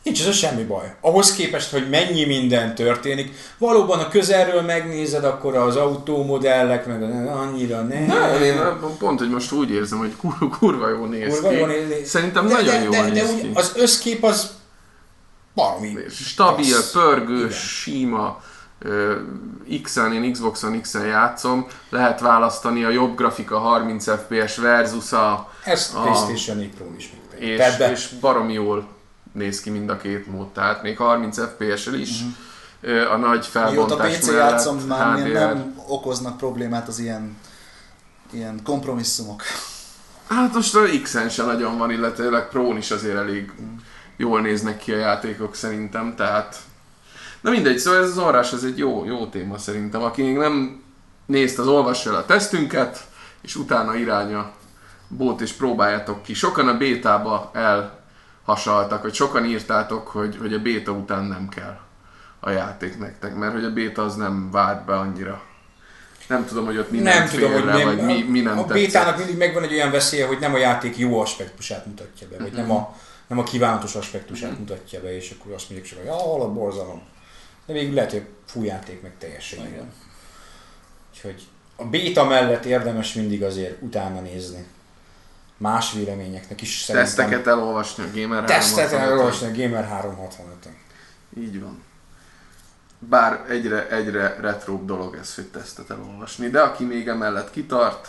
Nincs 0.02 0.20
ez 0.20 0.26
a 0.26 0.32
semmi 0.32 0.62
baj. 0.62 0.94
Ahhoz 1.00 1.32
képest, 1.34 1.70
hogy 1.70 1.88
mennyi 1.88 2.24
minden 2.24 2.74
történik, 2.74 3.32
valóban 3.58 3.98
a 3.98 4.08
közelről 4.08 4.60
megnézed, 4.62 5.24
akkor 5.24 5.56
az 5.56 5.76
autómodellek, 5.76 6.86
meg 6.86 7.02
annyira 7.28 7.82
nem. 7.82 8.02
Nem, 8.04 8.42
én 8.42 8.60
pont, 8.98 9.18
hogy 9.18 9.30
most 9.30 9.52
úgy 9.52 9.70
érzem, 9.70 9.98
hogy 9.98 10.16
kur, 10.16 10.48
kurva 10.58 10.88
jó 10.88 11.04
néz 11.04 11.32
Kurva 11.34 11.48
ki. 11.48 11.54
jól 11.56 11.68
néz- 11.68 12.06
Szerintem 12.06 12.46
de, 12.46 12.52
nagyon 12.52 12.74
de, 12.74 12.82
jól 12.82 12.90
de, 12.90 13.02
de, 13.02 13.08
néz 13.10 13.30
úgy 13.32 13.40
ki. 13.40 13.50
Az 13.54 13.72
összkép 13.76 14.22
az 14.24 14.50
valami. 15.54 15.96
Stabil, 16.10 16.76
pörgős, 16.92 17.40
Igen. 17.40 17.50
sima, 18.00 18.42
ö, 18.42 18.49
X-en, 19.82 20.12
én 20.12 20.32
Xboxon 20.32 20.80
X-en 20.80 21.06
játszom, 21.06 21.66
lehet 21.88 22.20
választani 22.20 22.84
a 22.84 22.88
jobb 22.90 23.16
grafika 23.16 23.58
30 23.58 24.04
FPS 24.10 24.56
versus 24.56 25.12
a 25.12 25.50
Ezt 25.64 25.94
a- 25.94 26.00
PlayStation 26.00 26.56
4 26.56 26.74
Pro 26.74 26.86
is 26.96 27.12
és, 27.38 27.76
be- 27.78 27.90
és 27.90 28.08
baromi 28.20 28.52
jól 28.52 28.86
néz 29.32 29.60
ki 29.60 29.70
mind 29.70 29.90
a 29.90 29.96
két 29.96 30.26
mód, 30.26 30.48
tehát 30.48 30.82
még 30.82 30.96
30 30.96 31.38
FPS-el 31.40 31.94
is, 31.94 32.20
ö, 32.80 33.10
a 33.10 33.16
nagy 33.16 33.30
Mióta 33.30 33.46
felbontás 33.50 34.18
PC 34.18 34.26
mellett 34.26 34.50
játszom, 34.50 34.78
már 34.78 35.18
HDR. 35.18 35.32
nem 35.32 35.74
okoznak 35.88 36.36
problémát 36.36 36.88
az 36.88 36.98
ilyen, 36.98 37.36
ilyen 38.32 38.60
kompromisszumok. 38.64 39.42
Hát 40.28 40.54
most 40.54 40.74
a 40.74 40.80
X-en 41.02 41.28
sem 41.28 41.46
nagyon 41.46 41.78
van, 41.78 41.90
illetőleg 41.90 42.48
Pro-n 42.48 42.76
is 42.76 42.90
azért 42.90 43.16
elég 43.16 43.52
jól 44.16 44.40
néznek 44.40 44.78
ki 44.78 44.92
a 44.92 44.96
játékok 44.96 45.54
szerintem, 45.54 46.14
tehát... 46.16 46.56
Na 47.40 47.50
mindegy, 47.50 47.78
szóval 47.78 48.02
ez 48.02 48.10
az 48.10 48.18
orrás, 48.18 48.52
ez 48.52 48.62
egy 48.62 48.78
jó, 48.78 49.04
jó 49.04 49.26
téma 49.26 49.58
szerintem. 49.58 50.02
Aki 50.02 50.22
még 50.22 50.36
nem 50.36 50.82
nézte, 51.26 51.60
az 51.60 51.68
olvassa 51.68 52.10
el 52.10 52.16
a 52.16 52.26
tesztünket, 52.26 53.08
és 53.40 53.56
utána 53.56 53.94
iránya 53.94 54.52
bót 55.08 55.40
és 55.40 55.52
próbáljátok 55.52 56.22
ki. 56.22 56.34
Sokan 56.34 56.68
a 56.68 56.76
bétába 56.76 57.50
elhasaltak, 57.54 59.02
vagy 59.02 59.14
sokan 59.14 59.44
írtátok, 59.44 60.08
hogy, 60.08 60.36
hogy 60.40 60.54
a 60.54 60.58
béta 60.58 60.92
után 60.92 61.24
nem 61.24 61.48
kell 61.48 61.78
a 62.40 62.50
játék 62.50 62.98
nektek, 62.98 63.34
mert 63.34 63.52
hogy 63.52 63.64
a 63.64 63.72
béta 63.72 64.02
az 64.02 64.16
nem 64.16 64.50
vált 64.50 64.84
be 64.84 64.96
annyira. 64.96 65.42
Nem 66.28 66.46
tudom, 66.46 66.64
hogy 66.64 66.78
ott 66.78 66.90
mi 66.90 66.98
nem, 66.98 67.28
tudom, 67.28 67.52
hogy 67.52 67.64
nem, 67.64 67.84
vagy 67.84 68.02
mi, 68.02 68.22
mi 68.22 68.40
nem 68.40 68.58
a 68.58 68.60
tetszett. 68.60 68.76
bétának 68.76 69.16
mindig 69.18 69.36
megvan 69.36 69.62
egy 69.62 69.72
olyan 69.72 69.90
veszélye, 69.90 70.26
hogy 70.26 70.38
nem 70.38 70.54
a 70.54 70.58
játék 70.58 70.98
jó 70.98 71.20
aspektusát 71.20 71.86
mutatja 71.86 72.26
be, 72.30 72.36
vagy 72.38 72.52
nem 72.52 72.70
a, 72.70 72.96
nem 73.26 73.38
a 73.38 73.42
kívánatos 73.42 73.94
aspektusát 73.94 74.58
mutatja 74.58 75.00
be, 75.00 75.16
és 75.16 75.34
akkor 75.38 75.52
azt 75.52 75.70
mondjuk 75.70 75.90
csak, 75.90 75.98
hogy 75.98 76.08
ahol 76.08 76.42
a 76.42 76.52
borzalom. 76.52 77.02
De 77.70 77.76
végül 77.76 77.94
lehet, 77.94 78.10
hogy 78.10 78.26
full 78.46 78.64
játék 78.64 79.02
meg. 79.02 79.12
Igen. 79.52 79.92
Úgyhogy 81.12 81.46
a 81.76 81.84
béta 81.84 82.24
mellett 82.24 82.64
érdemes 82.64 83.14
mindig 83.14 83.42
azért 83.42 83.82
utána 83.82 84.20
nézni. 84.20 84.66
Más 85.56 85.92
véleményeknek 85.92 86.60
is 86.60 86.78
szerintem. 86.80 87.04
Teszteket 87.14 87.46
elolvasni 87.46 88.04
a 88.04 88.20
Gamer 88.20 88.44
Tesztet 88.44 88.90
365-ön. 88.90 88.98
elolvasni 89.00 89.46
a 89.46 89.62
Gamer 89.62 90.02
365-ön. 90.04 90.76
Így 91.38 91.60
van. 91.60 91.82
Bár 92.98 93.44
egyre, 93.48 93.88
egyre 93.88 94.36
retróbb 94.40 94.86
dolog 94.86 95.16
ez, 95.20 95.34
hogy 95.34 95.46
tesztet 95.46 95.90
elolvasni, 95.90 96.48
de 96.48 96.60
aki 96.60 96.84
még 96.84 97.08
emellett 97.08 97.50
kitart, 97.50 98.08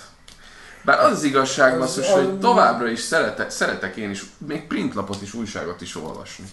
bár 0.83 0.99
az 0.99 1.11
az 1.11 1.23
igazság, 1.23 1.73
Az- 1.73 1.79
basszus, 1.79 2.07
az- 2.07 2.13
hogy 2.13 2.39
továbbra 2.39 2.87
is 2.87 2.99
szeretek, 2.99 3.49
szeretek 3.49 3.95
én 3.95 4.09
is, 4.09 4.23
még 4.37 4.67
printlapot 4.67 5.21
is, 5.21 5.33
újságot 5.33 5.81
is 5.81 5.95
olvasni. 5.95 6.45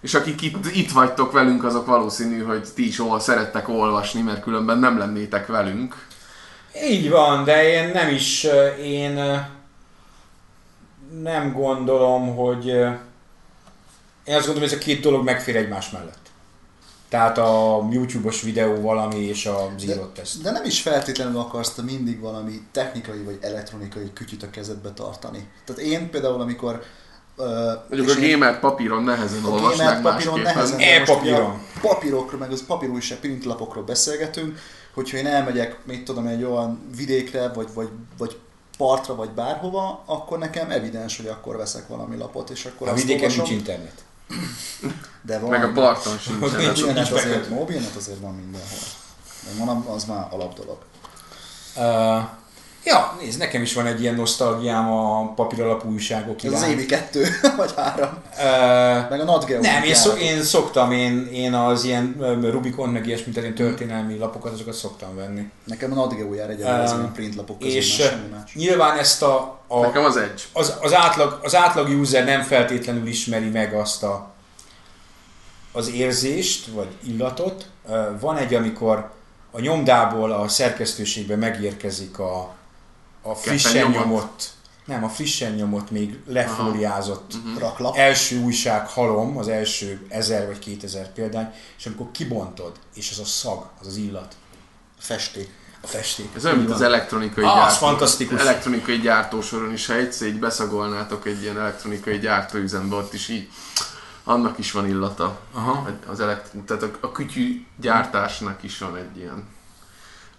És 0.00 0.14
akik 0.14 0.42
itt, 0.42 0.66
itt 0.66 0.90
vagytok 0.90 1.32
velünk, 1.32 1.64
azok 1.64 1.86
valószínű, 1.86 2.42
hogy 2.42 2.68
ti 2.74 2.86
is 2.86 3.00
ol, 3.00 3.20
szerettek 3.20 3.68
olvasni, 3.68 4.20
mert 4.20 4.42
különben 4.42 4.78
nem 4.78 4.98
lennétek 4.98 5.46
velünk. 5.46 6.06
Így 6.84 7.10
van, 7.10 7.44
de 7.44 7.68
én 7.68 7.88
nem 7.88 8.08
is, 8.08 8.46
én 8.82 9.14
nem 11.22 11.52
gondolom, 11.52 12.36
hogy 12.36 12.66
én 14.24 14.36
azt 14.36 14.46
gondolom, 14.46 14.68
hogy 14.68 14.72
ez 14.72 14.72
a 14.72 14.84
két 14.84 15.00
dolog 15.00 15.24
megfér 15.24 15.56
egymás 15.56 15.90
mellett. 15.90 16.18
Tehát 17.08 17.38
a 17.38 17.88
YouTube-os 17.90 18.42
videó 18.42 18.80
valami 18.80 19.16
és 19.16 19.42
De, 19.76 19.92
írott 19.92 20.14
teszt. 20.14 20.42
de 20.42 20.50
nem 20.50 20.64
is 20.64 20.80
feltétlenül 20.80 21.38
akarsz 21.38 21.74
te 21.74 21.82
mindig 21.82 22.20
valami 22.20 22.62
technikai 22.72 23.22
vagy 23.22 23.38
elektronikai 23.40 24.12
kütyüt 24.12 24.42
a 24.42 24.50
kezedbe 24.50 24.92
tartani. 24.92 25.48
Tehát 25.64 25.80
én 25.80 26.10
például, 26.10 26.40
amikor 26.40 26.82
Mondjuk 27.90 28.16
a 28.16 28.20
gamer 28.20 28.60
papíron 28.60 29.02
nehezen 29.02 29.44
a 29.44 29.48
olvasnák 29.48 30.02
papíron 30.02 30.40
nehezen, 30.40 30.78
E 30.78 30.92
de 30.92 30.98
most 30.98 31.10
ugye 31.10 31.14
papíron. 31.34 31.50
a 31.50 31.60
papírokról, 31.80 32.40
meg 32.40 32.52
az 32.52 32.66
papírújság 32.66 33.18
printlapokról 33.18 33.84
beszélgetünk, 33.84 34.58
hogyha 34.94 35.16
én 35.16 35.26
elmegyek, 35.26 35.76
mit 35.84 36.04
tudom, 36.04 36.26
egy 36.26 36.44
olyan 36.44 36.80
vidékre, 36.96 37.48
vagy, 37.48 37.68
vagy, 37.74 37.88
vagy 38.18 38.36
partra, 38.78 39.14
vagy 39.14 39.30
bárhova, 39.30 40.02
akkor 40.06 40.38
nekem 40.38 40.70
evidens, 40.70 41.16
hogy 41.16 41.26
akkor 41.26 41.56
veszek 41.56 41.88
valami 41.88 42.16
lapot, 42.16 42.50
és 42.50 42.64
akkor 42.64 42.88
A 42.88 42.90
azt 42.90 43.00
vidéken 43.00 43.22
olvasom. 43.22 43.44
nincs 43.44 43.58
internet. 43.58 43.94
De 45.22 45.38
van. 45.38 45.50
Meg 45.50 45.64
a 45.64 45.72
parton 45.72 46.18
sincs. 46.18 46.40
Nincs. 46.40 46.50
Mobilnet 46.52 46.94
nincs 46.94 47.10
azért, 47.10 47.48
mobilnet 47.50 47.96
azért 47.96 48.18
van 48.18 48.34
mindenhol. 48.34 48.78
De 49.44 49.64
mondom, 49.64 49.86
az 49.94 50.04
már 50.04 50.26
alapdolog. 50.30 50.78
Uh, 51.76 51.82
ja, 52.84 53.16
nézd, 53.20 53.38
nekem 53.38 53.62
is 53.62 53.74
van 53.74 53.86
egy 53.86 54.00
ilyen 54.00 54.14
nosztalgiám 54.14 54.90
a 54.92 55.32
papíralapú 55.34 55.90
újságok 55.92 56.44
Ez 56.44 56.52
az 56.52 56.58
iránt. 56.58 56.72
évi 56.72 56.86
kettő, 56.86 57.26
vagy 57.56 57.72
három. 57.76 58.08
Uh, 58.30 59.10
Meg 59.10 59.20
a 59.20 59.24
Nat 59.24 59.44
Geo. 59.44 59.60
Nem, 59.60 59.82
én, 59.82 59.94
szok, 59.94 60.20
én 60.20 60.42
szoktam, 60.42 60.92
én, 60.92 61.28
én 61.32 61.54
az 61.54 61.84
ilyen 61.84 62.16
Rubikon, 62.50 62.88
meg 62.88 63.06
ilyesmit, 63.06 63.36
ilyen 63.36 63.54
történelmi 63.54 64.18
lapokat, 64.18 64.52
azokat 64.52 64.74
szoktam 64.74 65.16
venni. 65.16 65.50
Nekem 65.64 65.92
a 65.92 65.94
Nat 65.94 66.16
Geo 66.16 66.34
jár 66.34 66.50
egyelőre 66.50 66.82
az 66.82 66.92
Um, 66.92 66.98
ilyen 66.98 67.12
printlapok 67.12 67.58
közül, 67.58 67.76
És 67.76 68.10
más 68.30 68.52
nyilván 68.54 68.98
ezt 68.98 69.22
a, 69.22 69.58
a 69.66 69.80
Nekem 69.80 70.04
az 70.04 70.16
egy. 70.16 70.44
az, 70.52 70.74
az, 70.80 70.94
átlag, 70.94 71.38
az 71.42 71.54
átlag 71.54 71.88
user 72.00 72.24
nem 72.24 72.42
feltétlenül 72.42 73.06
ismeri 73.06 73.48
meg 73.48 73.74
azt 73.74 74.02
a, 74.02 74.30
az 75.72 75.90
érzést, 75.92 76.66
vagy 76.66 76.88
illatot. 77.06 77.66
Ö, 77.88 78.02
Van 78.20 78.36
egy, 78.36 78.54
amikor 78.54 79.10
a 79.50 79.60
nyomdából 79.60 80.32
a 80.32 80.48
szerkesztőségbe 80.48 81.36
megérkezik 81.36 82.18
a, 82.18 82.54
a 83.22 83.34
frissen 83.34 83.90
nyomott. 83.90 84.50
nem, 84.84 85.04
a 85.04 85.08
frissen 85.08 85.52
nyomott, 85.52 85.90
még 85.90 86.18
lefóliázott 86.26 87.32
Raklap. 87.58 87.96
első 87.96 88.40
újság 88.42 88.88
halom, 88.88 89.38
az 89.38 89.48
első 89.48 90.06
1000 90.08 90.46
vagy 90.46 90.58
2000 90.58 91.12
példány, 91.12 91.52
és 91.78 91.86
amikor 91.86 92.10
kibontod, 92.10 92.72
és 92.94 93.10
az 93.10 93.18
a 93.18 93.24
szag, 93.24 93.66
az 93.80 93.86
az 93.86 93.96
illat, 93.96 94.34
Festék. 94.98 95.48
a 95.82 95.86
festék. 95.86 96.28
Ez 96.36 96.44
olyan, 96.44 96.56
mint 96.58 96.70
az 96.70 96.80
elektronikai 96.80 97.44
Ah, 97.44 97.50
az 97.50 97.56
gyártó, 97.58 97.86
fantasztikus. 97.86 98.40
elektronikai 98.40 98.98
gyártósoron 98.98 99.72
is, 99.72 99.86
ha 99.86 99.94
egyszer 99.94 100.28
így 100.28 100.38
beszagolnátok 100.38 101.26
egy 101.26 101.42
ilyen 101.42 101.58
elektronikai 101.58 102.18
gyártóüzembe, 102.18 102.96
ott 102.96 103.12
is 103.12 103.28
így 103.28 103.48
annak 104.24 104.58
is 104.58 104.72
van 104.72 104.88
illata. 104.88 105.40
Aha. 105.52 105.88
Az 106.06 106.20
elektron, 106.20 106.64
tehát 106.64 106.82
a, 106.82 106.90
a 107.00 107.12
kütyű 107.12 107.66
gyártásnak 107.80 108.62
is 108.62 108.78
van 108.78 108.96
egy 108.96 109.16
ilyen 109.16 109.44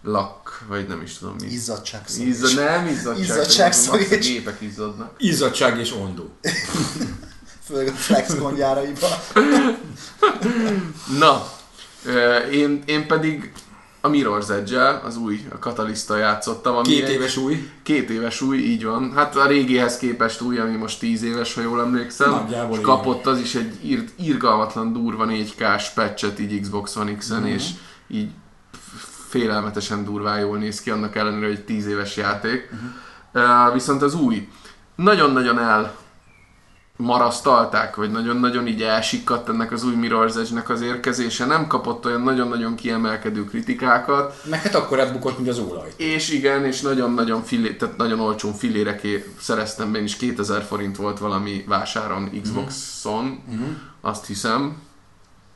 lak, 0.04 0.64
vagy 0.68 0.88
nem 0.88 1.02
is 1.02 1.18
tudom 1.18 1.36
mi. 1.42 1.48
Izzadság 1.52 2.02
Izza, 2.20 2.62
nem 2.64 2.88
izzadság, 2.88 3.24
Izzadságszagíts. 3.24 4.10
max 4.10 4.26
a 4.28 4.30
gépek 4.30 4.62
izzadnak. 4.62 5.14
Izzadság 5.18 5.80
és 5.80 5.94
ondó. 5.94 6.30
Főleg 7.68 7.88
a 7.88 7.92
flex 7.92 8.36
gondjáraiba. 8.38 9.08
Na, 11.20 11.48
én, 12.52 12.84
én 12.86 13.08
pedig 13.08 13.52
a 14.02 14.10
Mirror's 14.10 14.50
edge 14.50 15.00
az 15.04 15.18
új, 15.18 15.46
a 15.52 15.56
Catalysta 15.56 16.18
játszottam. 16.18 16.76
Ami 16.76 16.88
Két 16.88 17.04
egy- 17.04 17.10
éves 17.12 17.38
új. 17.38 17.70
Két 17.84 18.10
éves 18.10 18.42
új, 18.42 18.58
így 18.58 18.84
van. 18.84 19.14
Hát 19.16 19.36
a 19.36 19.48
régihez 19.48 19.98
képest 19.98 20.42
új, 20.42 20.58
ami 20.60 20.76
most 20.78 21.00
10 21.00 21.24
éves, 21.24 21.54
ha 21.54 21.62
jól 21.62 21.82
emlékszem. 21.82 22.30
Nagyjából 22.30 22.78
és 22.78 22.84
kapott 22.84 23.26
az 23.26 23.40
is 23.40 23.56
egy 23.56 23.74
ír, 23.84 24.04
irgalmatlan 24.18 24.94
durva 24.94 25.26
4K-s 25.30 25.90
patchet 25.90 26.40
így 26.40 26.62
Xbox 26.62 26.96
One 26.96 27.16
X-en, 27.16 27.40
Mhm. 27.40 27.48
és 27.48 27.64
így 28.08 28.30
félelmetesen 29.32 30.04
durván 30.04 30.40
jól 30.40 30.58
néz 30.58 30.82
ki, 30.82 30.90
annak 30.90 31.16
ellenére, 31.16 31.48
hogy 31.48 31.64
10 31.64 31.88
éves 31.88 32.18
játék. 32.18 32.70
Mhm. 32.72 33.44
Uh, 33.44 33.74
viszont 33.74 34.02
az 34.02 34.14
új, 34.16 34.48
nagyon-nagyon 34.96 35.60
el 35.60 35.96
marasztalták, 36.96 37.96
vagy 37.96 38.12
nagyon-nagyon 38.12 38.68
így 38.68 38.82
elsikkadt 38.82 39.50
ennek 39.50 39.72
az 39.72 39.84
új 39.84 39.94
Mirror's 40.02 40.38
Edge-nek 40.38 40.70
az 40.70 40.82
érkezése, 40.82 41.46
nem 41.46 41.68
kapott 41.68 42.06
olyan 42.06 42.22
nagyon-nagyon 42.22 42.76
kiemelkedő 42.76 43.44
kritikákat, 43.44 44.42
Meg 44.50 44.62
hát 44.62 44.76
akkor 44.76 45.00
ebbukott, 45.00 45.38
mint 45.38 45.50
az 45.50 45.60
olaj. 45.60 45.94
és 45.96 46.30
igen, 46.30 46.66
és 46.66 46.82
nagyon-nagyon 46.82 47.44
filé, 47.44 47.74
tehát 47.74 47.98
nagyon 47.98 48.20
olcsón 48.20 48.54
filéreké 48.54 49.34
szereztem 49.40 49.96
én 49.96 50.04
is 50.04 50.16
2000 50.16 50.64
forint 50.64 50.96
volt 50.98 51.20
valami 51.20 51.64
vásáron 51.68 52.42
Xbox-on, 52.42 53.44
azt 54.02 54.26
hiszem, 54.26 54.76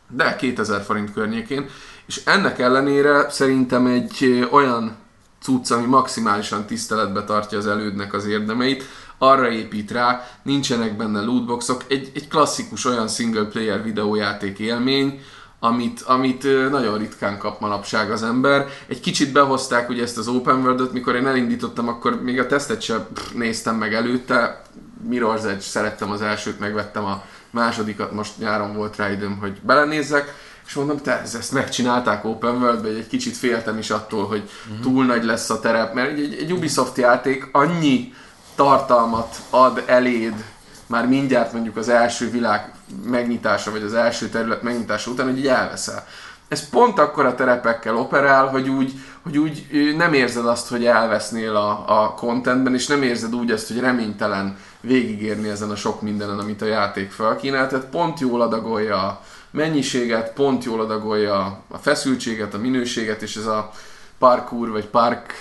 de 0.10 0.36
2000 0.36 0.82
forint 0.82 1.14
környékén, 1.14 1.66
és 2.08 2.22
ennek 2.26 2.60
ellenére 2.60 3.30
szerintem 3.30 3.86
egy 3.86 4.48
olyan 4.52 4.96
cucc, 5.42 5.72
ami 5.72 5.86
maximálisan 5.86 6.66
tiszteletbe 6.66 7.24
tartja 7.24 7.58
az 7.58 7.68
elődnek 7.68 8.14
az 8.14 8.26
érdemeit, 8.26 8.84
arra 9.18 9.52
épít 9.52 9.92
rá, 9.92 10.28
nincsenek 10.44 10.98
benne 10.98 11.22
lootboxok, 11.22 11.84
egy, 11.88 12.12
egy 12.16 12.28
klasszikus 12.28 12.86
olyan 12.86 13.08
single 13.08 13.44
player 13.44 13.84
videójáték 13.84 14.60
élmény, 14.60 15.22
amit, 15.60 16.02
amit 16.02 16.44
nagyon 16.70 16.98
ritkán 16.98 17.38
kap 17.38 17.60
manapság 17.60 18.12
az 18.12 18.24
ember. 18.24 18.68
Egy 18.88 19.00
kicsit 19.00 19.32
behozták 19.32 19.90
ugye 19.90 20.04
ezt 20.04 20.18
az 20.18 20.28
open 20.28 20.62
world 20.62 20.94
mikor 20.94 21.16
én 21.16 21.28
elindítottam, 21.28 21.88
akkor 21.88 22.22
még 22.22 22.40
a 22.40 22.48
tesztet 22.48 22.82
sem 22.82 23.06
néztem 23.34 23.76
meg 23.76 23.94
előtte. 23.94 24.62
Mirror's 25.10 25.44
Edge 25.44 25.60
szerettem 25.60 26.12
az 26.12 26.22
elsőt, 26.22 26.60
megvettem 26.60 27.06
a 27.06 27.24
másodikat, 27.50 28.12
most 28.12 28.38
nyáron 28.38 28.76
volt 28.76 28.96
rá 28.96 29.12
időm, 29.12 29.38
hogy 29.38 29.60
belenézzek, 29.62 30.34
és 30.68 30.74
mondom, 30.74 30.98
te 30.98 31.22
ez- 31.22 31.36
ezt 31.36 31.52
megcsinálták 31.52 32.26
open 32.26 32.56
world 32.62 32.86
egy 32.86 33.08
kicsit 33.08 33.38
féltem 33.38 33.78
is 33.78 33.90
attól, 33.90 34.28
hogy 34.28 34.50
túl 34.82 35.06
nagy 35.06 35.24
lesz 35.24 35.50
a 35.50 35.60
terep, 35.60 35.94
mert 35.94 36.10
egy, 36.18 36.38
egy 36.40 36.52
Ubisoft 36.52 36.98
játék 36.98 37.50
annyi 37.52 38.14
tartalmat 38.56 39.36
ad 39.50 39.84
eléd, 39.86 40.44
már 40.88 41.08
mindjárt 41.08 41.54
mondjuk 41.54 41.78
az 41.78 41.90
első 41.90 42.30
világ 42.30 42.74
megnyitása, 43.06 43.72
vagy 43.72 43.82
az 43.84 43.94
első 43.94 44.28
terület 44.30 44.62
megnyitása 44.62 45.12
után, 45.12 45.26
hogy 45.26 45.38
így 45.38 45.48
elveszel. 45.48 46.06
Ez 46.48 46.70
pont 46.70 47.00
akkor 47.00 47.26
a 47.26 47.36
terepekkel 47.36 47.96
operál, 47.98 48.48
hogy 48.48 48.70
úgy, 48.70 48.94
hogy 49.24 49.38
úgy 49.38 49.68
nem 49.98 50.14
érzed 50.14 50.46
azt, 50.46 50.68
hogy 50.70 50.86
elvesznél 50.86 51.56
a, 51.56 52.02
a 52.04 52.14
contentben, 52.14 52.74
és 52.74 52.88
nem 52.88 53.02
érzed 53.02 53.36
úgy 53.36 53.52
azt, 53.52 53.68
hogy 53.68 53.80
reménytelen 53.80 54.58
végigérni 54.82 55.50
ezen 55.50 55.70
a 55.70 55.76
sok 55.76 56.02
mindenen, 56.02 56.40
amit 56.40 56.62
a 56.62 56.66
játék 56.66 57.12
felkínál. 57.12 57.68
Tehát 57.68 57.86
pont 57.86 58.20
jól 58.20 58.42
adagolja 58.42 58.98
a 58.98 59.22
mennyiséget, 59.56 60.34
pont 60.34 60.64
jól 60.64 60.82
adagolja 60.82 61.64
a 61.68 61.78
feszültséget, 61.78 62.54
a 62.54 62.58
minőséget, 62.58 63.22
és 63.22 63.36
ez 63.36 63.46
a 63.46 63.72
parkour, 64.18 64.70
vagy 64.70 64.86
park, 64.86 65.34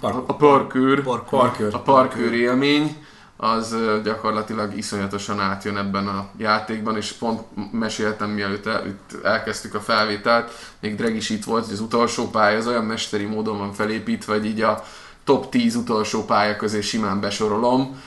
Park- 0.00 0.28
a 0.30 0.34
parkour, 0.34 1.02
Parkour. 1.02 1.68
A 1.74 1.78
parkőr 1.78 2.32
élmény, 2.32 3.04
az 3.36 3.76
gyakorlatilag 4.04 4.76
iszonyatosan 4.76 5.40
átjön 5.40 5.76
ebben 5.76 6.06
a 6.06 6.28
játékban, 6.36 6.96
és 6.96 7.12
pont 7.12 7.40
meséltem, 7.72 8.30
mielőtt 8.30 8.66
el, 8.66 8.86
itt 8.86 9.24
elkezdtük 9.24 9.74
a 9.74 9.80
felvételt, 9.80 10.52
még 10.80 10.96
Dreg 10.96 11.16
is 11.16 11.30
itt 11.30 11.44
volt, 11.44 11.64
hogy 11.64 11.72
az 11.72 11.80
utolsó 11.80 12.30
pálya 12.30 12.58
az 12.58 12.66
olyan 12.66 12.84
mesteri 12.84 13.24
módon 13.24 13.58
van 13.58 13.72
felépítve, 13.72 14.32
hogy 14.32 14.46
így 14.46 14.60
a 14.60 14.84
top 15.24 15.48
10 15.48 15.74
utolsó 15.74 16.24
pálya 16.24 16.56
közé 16.56 16.80
simán 16.80 17.20
besorolom, 17.20 18.00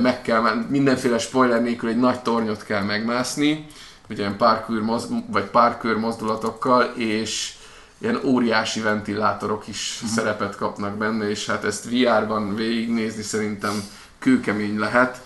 meg 0.00 0.22
kell, 0.22 0.64
mindenféle 0.68 1.18
spoiler 1.18 1.62
nélkül 1.62 1.88
egy 1.88 1.98
nagy 1.98 2.20
tornyot 2.20 2.64
kell 2.64 2.82
megmászni, 2.82 3.66
ugye 4.10 4.20
ilyen 4.22 4.36
parkour, 4.36 4.82
moz, 4.82 5.08
vagy 5.30 5.44
parkour 5.44 5.96
mozdulatokkal, 5.98 6.82
és 6.96 7.52
ilyen 7.98 8.20
óriási 8.24 8.80
ventilátorok 8.80 9.68
is 9.68 10.02
szerepet 10.14 10.56
kapnak 10.56 10.96
benne, 10.96 11.30
és 11.30 11.46
hát 11.46 11.64
ezt 11.64 11.84
VR-ban 11.90 12.54
végignézni 12.54 13.22
szerintem 13.22 13.82
kőkemény 14.18 14.78
lehet. 14.78 15.20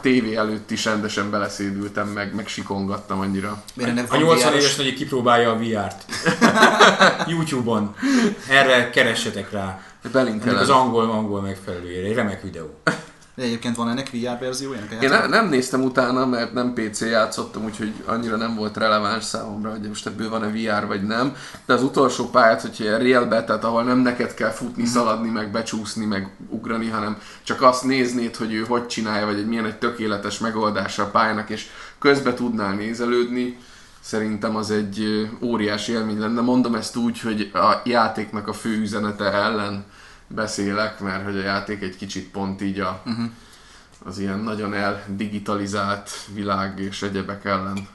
TV 0.00 0.36
előtt 0.36 0.70
is 0.70 0.84
rendesen 0.84 1.30
beleszédültem, 1.30 2.08
meg, 2.08 2.34
meg 2.34 2.46
sikongattam 2.46 3.20
annyira. 3.20 3.62
Miért 3.74 3.90
ennek 3.90 4.04
A 4.12 4.14
van 4.14 4.18
80 4.18 4.50
VR-os? 4.50 4.60
éves 4.60 4.76
nagy 4.76 4.94
kipróbálja 4.94 5.50
a 5.50 5.56
VR-t. 5.58 6.04
Youtube-on. 7.30 7.94
Erre 8.48 8.90
keressetek 8.90 9.50
rá. 9.50 9.80
Belinkelem. 10.12 10.60
az 10.60 10.68
angol, 10.70 11.10
angol 11.10 11.40
megfelelőjére. 11.40 12.06
Egy 12.06 12.14
remek 12.14 12.42
videó. 12.42 12.80
De 13.34 13.42
egyébként 13.42 13.76
van 13.76 13.88
ennek 13.88 14.10
VR 14.10 14.38
verziója? 14.40 14.78
ennek 14.78 15.02
Én 15.02 15.08
ne, 15.08 15.26
nem 15.26 15.48
néztem 15.48 15.82
utána, 15.82 16.26
mert 16.26 16.52
nem 16.52 16.72
PC 16.72 17.00
játszottam, 17.00 17.64
úgyhogy 17.64 17.92
annyira 18.06 18.36
nem 18.36 18.54
volt 18.54 18.76
releváns 18.76 19.24
számomra, 19.24 19.70
hogy 19.70 19.80
most 19.80 20.06
ebből 20.06 20.28
van-e 20.28 20.46
VR 20.46 20.86
vagy 20.86 21.02
nem. 21.02 21.36
De 21.66 21.74
az 21.74 21.82
utolsó 21.82 22.30
pályát, 22.30 22.60
hogyha 22.60 22.84
ilyen 22.84 22.98
realbe, 22.98 23.44
tehát 23.44 23.64
ahol 23.64 23.82
nem 23.82 23.98
neked 23.98 24.34
kell 24.34 24.50
futni, 24.50 24.84
szaladni, 24.84 25.28
meg 25.28 25.50
becsúszni, 25.50 26.04
meg 26.04 26.30
ugrani, 26.48 26.88
hanem 26.88 27.18
csak 27.42 27.62
azt 27.62 27.84
néznéd, 27.84 28.36
hogy 28.36 28.52
ő 28.52 28.64
hogy 28.64 28.86
csinálja, 28.86 29.26
vagy 29.26 29.38
egy 29.38 29.46
milyen 29.46 29.66
egy 29.66 29.78
tökéletes 29.78 30.38
megoldása 30.38 31.02
a 31.02 31.10
pályának, 31.10 31.50
és 31.50 31.66
közbe 31.98 32.34
tudnál 32.34 32.74
nézelődni, 32.74 33.58
szerintem 34.00 34.56
az 34.56 34.70
egy 34.70 35.28
óriási 35.42 35.92
élmény 35.92 36.18
lenne. 36.18 36.40
Mondom 36.40 36.74
ezt 36.74 36.96
úgy, 36.96 37.20
hogy 37.20 37.50
a 37.54 37.80
játéknak 37.84 38.48
a 38.48 38.52
fő 38.52 38.80
üzenete 38.80 39.24
ellen 39.24 39.84
beszélek, 40.34 41.00
mert 41.00 41.24
hogy 41.24 41.36
a 41.36 41.42
játék 41.42 41.82
egy 41.82 41.96
kicsit 41.96 42.30
pont 42.30 42.62
így 42.62 42.80
a, 42.80 43.02
uh-huh. 43.06 43.24
az 44.04 44.18
ilyen 44.18 44.38
nagyon 44.38 44.74
eldigitalizált 44.74 46.10
világ 46.34 46.78
és 46.78 47.02
egyebek 47.02 47.44
ellen 47.44 47.88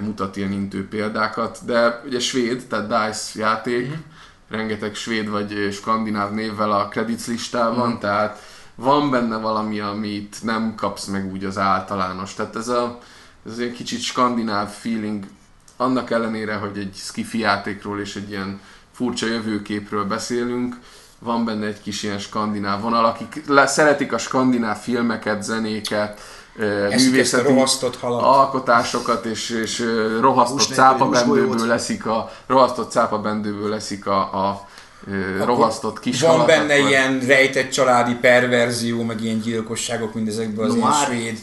mutat 0.00 0.36
ilyen 0.36 0.52
intő 0.52 0.88
példákat, 0.88 1.58
de 1.64 2.02
ugye 2.06 2.18
svéd, 2.18 2.66
tehát 2.68 2.86
DICE 2.86 3.40
játék, 3.40 3.86
uh-huh. 3.86 4.02
rengeteg 4.48 4.94
svéd 4.94 5.28
vagy 5.28 5.68
skandináv 5.72 6.32
névvel 6.32 6.72
a 6.72 6.88
credits 6.88 7.26
listában, 7.26 7.86
uh-huh. 7.86 8.00
tehát 8.00 8.42
van 8.74 9.10
benne 9.10 9.36
valami, 9.36 9.80
amit 9.80 10.36
nem 10.42 10.74
kapsz 10.74 11.06
meg 11.06 11.32
úgy 11.32 11.44
az 11.44 11.58
általános. 11.58 12.34
Tehát 12.34 12.56
ez 12.56 12.68
a 12.68 12.98
ez 13.46 13.58
ilyen 13.58 13.72
kicsit 13.72 14.00
skandináv 14.00 14.70
feeling, 14.70 15.24
annak 15.76 16.10
ellenére, 16.10 16.54
hogy 16.54 16.78
egy 16.78 16.94
skifi 16.94 17.38
játékról 17.38 18.00
és 18.00 18.16
egy 18.16 18.30
ilyen 18.30 18.60
furcsa 18.92 19.26
jövőképről 19.26 20.04
beszélünk, 20.04 20.76
van 21.18 21.44
benne 21.44 21.66
egy 21.66 21.82
kis 21.82 22.02
ilyen 22.02 22.18
skandináv 22.18 22.80
vonal, 22.80 23.04
akik 23.04 23.42
le, 23.46 23.66
szeretik 23.66 24.12
a 24.12 24.18
skandináv 24.18 24.78
filmeket, 24.78 25.42
zenéket, 25.42 26.20
ezt 26.90 27.04
művészeti 27.04 27.52
rohasztott 27.52 27.96
halat. 27.96 28.22
alkotásokat, 28.22 29.24
és, 29.24 29.50
és 29.50 29.84
rohasztott 30.20 30.58
Hús 30.58 30.68
nélküli 30.68 30.88
cápabendőből 30.98 31.66
leszik 31.66 32.06
a 32.06 32.30
rohasztott 32.46 32.90
cápabendőből 32.90 33.68
leszik 33.68 34.06
a, 34.06 34.18
a 34.20 34.66
Akkor 35.06 35.46
rohasztott 35.46 36.00
kis 36.00 36.20
Van 36.20 36.30
halat, 36.30 36.46
benne 36.46 36.74
akkor- 36.74 36.88
ilyen 36.88 37.20
rejtett 37.26 37.70
családi 37.70 38.14
perverzió, 38.14 39.02
meg 39.02 39.22
ilyen 39.22 39.40
gyilkosságok 39.40 40.14
mindezekből 40.14 40.64
az 40.64 40.74
ilyen 40.74 40.88
Noir. 40.88 41.04
svéd. 41.06 41.38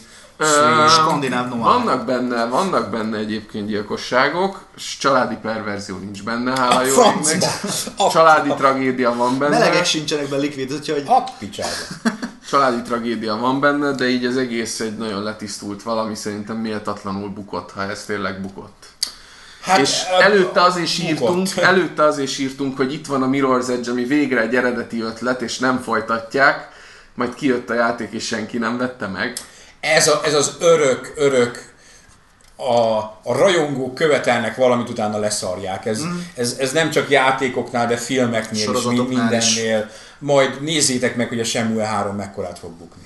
Skandináv 0.89 1.49
noir. 1.49 1.61
Vannak 1.61 2.05
benne, 2.05 2.45
vannak 2.45 2.89
benne 2.89 3.17
egyébként 3.17 3.67
gyilkosságok, 3.67 4.59
s 4.77 4.97
családi 4.97 5.35
perverzió 5.41 5.97
nincs 5.97 6.23
benne, 6.23 6.51
hála 6.59 6.75
A 6.75 6.83
jó 6.85 6.93
égnek. 7.33 7.49
A- 7.97 8.09
Családi 8.09 8.49
tragédia 8.57 9.15
van 9.15 9.37
benne. 9.37 9.57
Melegek 9.59 9.85
sincsenek 9.85 10.29
be 10.29 10.35
likvid, 10.37 10.73
úgyhogy 10.73 11.03
A 11.07 11.23
picsába. 11.39 11.69
Családi 12.49 12.81
tragédia 12.81 13.37
van 13.37 13.59
benne, 13.59 13.91
de 13.91 14.07
így 14.09 14.25
az 14.25 14.37
egész 14.37 14.79
egy 14.79 14.97
nagyon 14.97 15.23
letisztult 15.23 15.83
valami, 15.83 16.15
szerintem 16.15 16.55
méltatlanul 16.57 17.29
bukott, 17.29 17.71
ha 17.71 17.81
ez 17.89 18.03
tényleg 18.05 18.41
bukott. 18.41 18.85
Hát, 19.61 19.79
és 19.79 20.01
előtte 20.21 20.61
azért 20.61 20.87
sírtunk, 20.87 21.47
előtte 21.71 22.03
azért 22.03 22.31
sírtunk, 22.31 22.77
hogy 22.77 22.93
itt 22.93 23.07
van 23.07 23.23
a 23.23 23.27
Mirror's 23.27 23.69
Edge, 23.69 23.91
ami 23.91 24.03
végre 24.03 24.41
egy 24.41 24.55
eredeti 24.55 25.01
ötlet, 25.01 25.41
és 25.41 25.59
nem 25.59 25.81
folytatják, 25.81 26.69
majd 27.13 27.35
kijött 27.35 27.69
a 27.69 27.73
játék, 27.73 28.11
és 28.11 28.25
senki 28.25 28.57
nem 28.57 28.77
vette 28.77 29.07
meg. 29.07 29.33
Ez, 29.93 30.07
a, 30.07 30.21
ez 30.25 30.33
az 30.33 30.55
örök, 30.59 31.13
örök 31.15 31.73
a, 32.55 32.97
a 33.23 33.33
rajongók 33.33 33.95
követelnek 33.95 34.55
valamit, 34.55 34.89
utána 34.89 35.17
leszarják. 35.17 35.85
Ez, 35.85 36.03
mm. 36.03 36.19
ez, 36.35 36.55
ez 36.59 36.71
nem 36.71 36.89
csak 36.89 37.09
játékoknál, 37.09 37.87
de 37.87 37.97
filmeknél 37.97 38.61
is, 38.61 38.67
mi- 38.67 38.73
Sorozatoknál 38.73 39.33
is. 39.33 39.55
mindennél. 39.55 39.89
Majd 40.19 40.61
nézzétek 40.61 41.15
meg, 41.15 41.27
hogy 41.27 41.39
a 41.39 41.43
Shenmue 41.43 41.85
3 41.85 42.15
mekkorát 42.15 42.59
fog 42.59 42.71
bukni. 42.71 43.03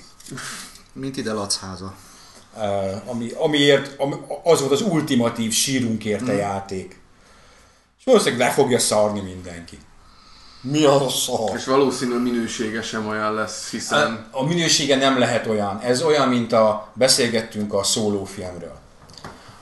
Mint 0.92 1.16
ide 1.16 1.32
Lacháza. 1.32 1.94
Uh, 2.56 3.10
ami, 3.10 3.30
amiért, 3.34 4.00
ami, 4.00 4.14
az 4.44 4.60
volt 4.60 4.72
az 4.72 4.80
ultimatív 4.80 5.52
sírunk 5.52 6.04
érte 6.04 6.32
mm. 6.32 6.36
játék. 6.36 7.00
És 7.98 8.04
valószínűleg 8.04 8.48
le 8.48 8.54
fogja 8.54 8.78
szarni 8.78 9.20
mindenki. 9.20 9.78
Mi 10.62 10.84
a 10.84 11.08
szar? 11.08 11.56
És 11.56 11.64
valószínű 11.64 12.18
minősége 12.18 12.82
sem 12.82 13.08
olyan 13.08 13.34
lesz, 13.34 13.70
hiszen... 13.70 14.26
A 14.30 14.44
minősége 14.44 14.96
nem 14.96 15.18
lehet 15.18 15.46
olyan. 15.46 15.80
Ez 15.82 16.02
olyan, 16.02 16.28
mint 16.28 16.52
a 16.52 16.88
beszélgettünk 16.94 17.72
a 17.74 17.82
szólófilmről. 17.82 18.78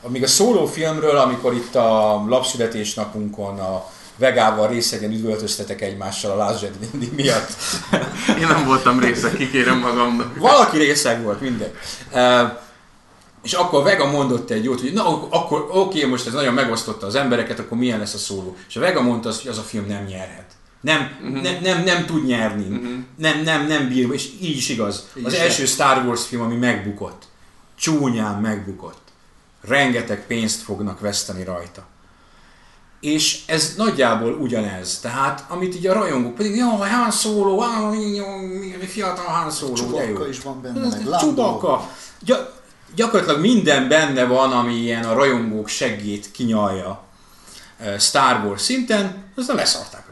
Amíg 0.03 0.23
a 0.23 0.27
szólófilmről, 0.27 1.17
amikor 1.17 1.55
itt 1.55 1.75
a 1.75 2.25
lapszületésnapunkon 2.29 3.59
a 3.59 3.85
vegával 4.17 4.69
részegen 4.69 5.11
üdvöltöztetek 5.11 5.81
egymással 5.81 6.31
a 6.31 6.37
Last 6.37 6.63
Jedi 6.63 7.13
miatt. 7.15 7.49
Én 8.41 8.47
nem 8.47 8.65
voltam 8.67 9.01
része, 9.01 9.33
kikérem 9.33 9.79
magamnak. 9.79 10.39
Valaki 10.39 10.79
részeg 10.79 11.23
volt, 11.23 11.41
mindegy. 11.41 11.73
És 13.43 13.53
akkor 13.53 13.83
Vega 13.83 14.11
mondott 14.11 14.51
egy 14.51 14.65
jót, 14.65 14.81
hogy 14.81 14.93
na 14.93 15.29
akkor 15.31 15.69
oké, 15.73 16.05
most 16.05 16.27
ez 16.27 16.33
nagyon 16.33 16.55
megosztotta 16.55 17.07
az 17.07 17.15
embereket, 17.15 17.59
akkor 17.59 17.79
milyen 17.79 17.99
lesz 17.99 18.15
a 18.15 18.19
szóló. 18.19 18.57
És 18.69 18.77
a 18.77 18.81
Vega 18.81 19.03
mondta 19.03 19.29
azt, 19.29 19.43
hogy 19.43 19.51
az 19.51 19.59
a 19.59 19.63
film 19.63 19.87
nem 19.87 20.05
nyerhet. 20.05 20.58
Nem, 20.81 21.11
uh-huh. 21.23 21.43
nem, 21.43 21.63
nem, 21.63 21.85
nem 21.85 22.07
tud 22.07 22.27
nyerni. 22.27 22.77
Uh-huh. 22.77 22.99
Nem, 23.17 23.43
nem, 23.43 23.67
nem 23.67 23.89
bír, 23.89 24.13
és 24.13 24.31
így 24.41 24.57
is 24.57 24.69
igaz. 24.69 25.09
Így 25.17 25.25
az 25.25 25.33
is 25.33 25.39
első 25.39 25.67
Star 25.67 26.07
Wars 26.07 26.27
film, 26.27 26.43
ami 26.43 26.57
megbukott. 26.57 27.23
Csúnyán 27.79 28.41
megbukott. 28.41 29.03
Rengeteg 29.61 30.27
pénzt 30.27 30.63
fognak 30.63 31.01
veszteni 31.01 31.45
rajta. 31.45 31.87
És 33.01 33.43
ez 33.47 33.75
nagyjából 33.77 34.33
ugyanez. 34.33 35.01
Tehát, 35.01 35.45
amit 35.49 35.75
így 35.75 35.87
a 35.87 35.93
rajongók 35.93 36.35
pedig, 36.35 36.57
jó, 36.57 36.69
Han 36.69 37.11
Solo, 37.11 37.65
fiatal 38.87 39.25
Han 39.25 39.51
Solo, 39.51 39.73
de 39.73 39.81
jó. 39.83 40.07
Csubakka 40.07 40.29
is 40.29 40.41
van 40.41 40.63
benne, 40.63 40.81
meg. 40.81 41.19
Csubaka. 41.19 41.91
Gy- 42.21 42.51
gyakorlatilag 42.95 43.41
minden 43.41 43.89
benne 43.89 44.25
van, 44.25 44.53
ami 44.53 44.75
ilyen 44.75 45.05
a 45.05 45.13
rajongók 45.13 45.69
seggét 45.69 46.31
kinyalja 46.31 47.05
eh, 47.79 47.99
Star 47.99 48.45
Wars 48.45 48.63
szinten, 48.63 49.25
aztán 49.37 49.57
leszarták. 49.57 50.08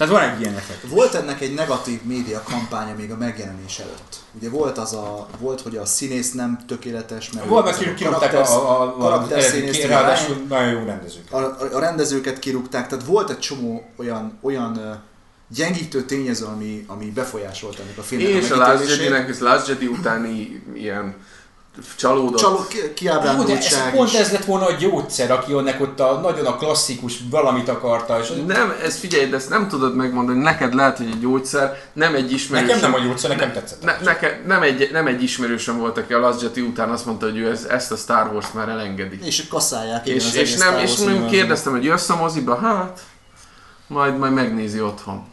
Tehát 0.00 0.14
van 0.14 0.22
egy 0.22 0.40
ilyen 0.40 0.54
effekt. 0.54 0.88
Volt 0.88 1.14
ennek 1.14 1.40
egy 1.40 1.54
negatív 1.54 2.02
média 2.02 2.42
kampánya 2.42 2.94
még 2.94 3.10
a 3.10 3.16
megjelenés 3.16 3.78
előtt. 3.78 4.16
Ugye 4.32 4.50
volt 4.50 4.78
az 4.78 4.92
a, 4.92 5.26
volt, 5.38 5.60
hogy 5.60 5.76
a 5.76 5.84
színész 5.84 6.32
nem 6.32 6.58
tökéletes, 6.66 7.30
mert 7.30 7.46
Volt, 7.46 7.68
azok 7.68 7.94
kirúgták 7.94 8.30
karakter- 8.30 8.48
a, 8.48 8.80
a, 8.80 8.82
a, 8.82 8.96
karakterszínészt, 8.96 9.84
a 9.84 9.88
ráadásul 9.88 10.44
nagyon 10.48 10.68
jó 10.68 10.84
rendezők. 10.84 11.32
a, 11.32 11.36
a, 11.36 11.56
a 11.72 11.78
rendezőket 11.78 12.38
kirúgták, 12.38 12.88
tehát 12.88 13.04
volt 13.04 13.30
egy 13.30 13.38
csomó 13.38 13.84
olyan, 13.96 14.38
olyan 14.42 15.02
gyengítő 15.48 16.02
tényező, 16.02 16.44
ami, 16.44 16.84
ami 16.86 17.10
befolyásolt 17.10 17.78
ennek 17.78 17.98
a 17.98 18.02
filmnek 18.02 18.42
És 18.42 18.50
a 18.50 18.54
a 18.54 18.58
Last. 18.58 18.88
Jedi-nek, 18.88 19.28
és 19.28 19.38
Last 19.38 19.68
Jedi 19.68 19.86
utáni 19.86 20.62
ilyen 20.74 21.14
csalódott. 21.96 22.38
Csaló, 22.40 22.66
ki- 22.68 22.76
Jó, 22.76 22.82
de 22.82 22.88
ez, 22.88 22.94
kiábrándultság 22.94 23.94
pont 23.94 24.14
ez 24.14 24.32
lett 24.32 24.44
volna 24.44 24.66
a 24.66 24.72
gyógyszer, 24.72 25.30
aki 25.30 25.52
önnek 25.52 25.80
ott 25.80 26.00
a, 26.00 26.20
nagyon 26.20 26.46
a 26.46 26.56
klasszikus 26.56 27.14
valamit 27.30 27.68
akarta, 27.68 28.20
és 28.20 28.32
Nem, 28.46 28.74
ez 28.84 28.96
figyelj, 28.96 29.26
de 29.26 29.36
ezt 29.36 29.48
nem 29.48 29.68
tudod 29.68 29.94
megmondani, 29.94 30.38
neked 30.42 30.74
lehet, 30.74 30.96
hogy 30.96 31.06
egy 31.06 31.20
gyógyszer, 31.20 31.82
nem 31.92 32.14
egy 32.14 32.32
ismerős. 32.32 32.66
nekem 32.68 32.90
nem 32.90 33.00
a 33.00 33.04
gyógyszer, 33.04 33.30
nekem 33.30 33.52
tetszett. 33.52 33.84
Ne, 33.84 33.96
neke, 34.02 34.40
nem, 34.46 34.62
egy, 34.62 34.88
nem 34.92 35.06
egy 35.06 35.22
ismerősöm 35.22 35.78
volt, 35.78 35.98
aki 35.98 36.12
a 36.12 36.18
Last 36.18 36.42
Jedi 36.42 36.60
után 36.60 36.90
azt 36.90 37.06
mondta, 37.06 37.26
hogy 37.26 37.38
ő 37.38 37.50
ez, 37.50 37.64
ezt 37.64 37.92
a 37.92 37.96
Star 37.96 38.30
Wars 38.32 38.52
már 38.52 38.68
elengedi. 38.68 39.18
És 39.22 39.46
kasszálják, 39.48 40.06
és, 40.06 40.34
és, 40.34 40.56
nem, 40.56 40.78
és 40.78 40.98
univerzumot. 40.98 41.30
kérdeztem, 41.30 41.72
hogy 41.72 41.84
jössz 41.84 42.08
a 42.08 42.16
moziba? 42.16 42.56
Hát, 42.56 43.00
majd, 43.86 44.18
majd 44.18 44.32
megnézi 44.32 44.80
otthon. 44.80 45.24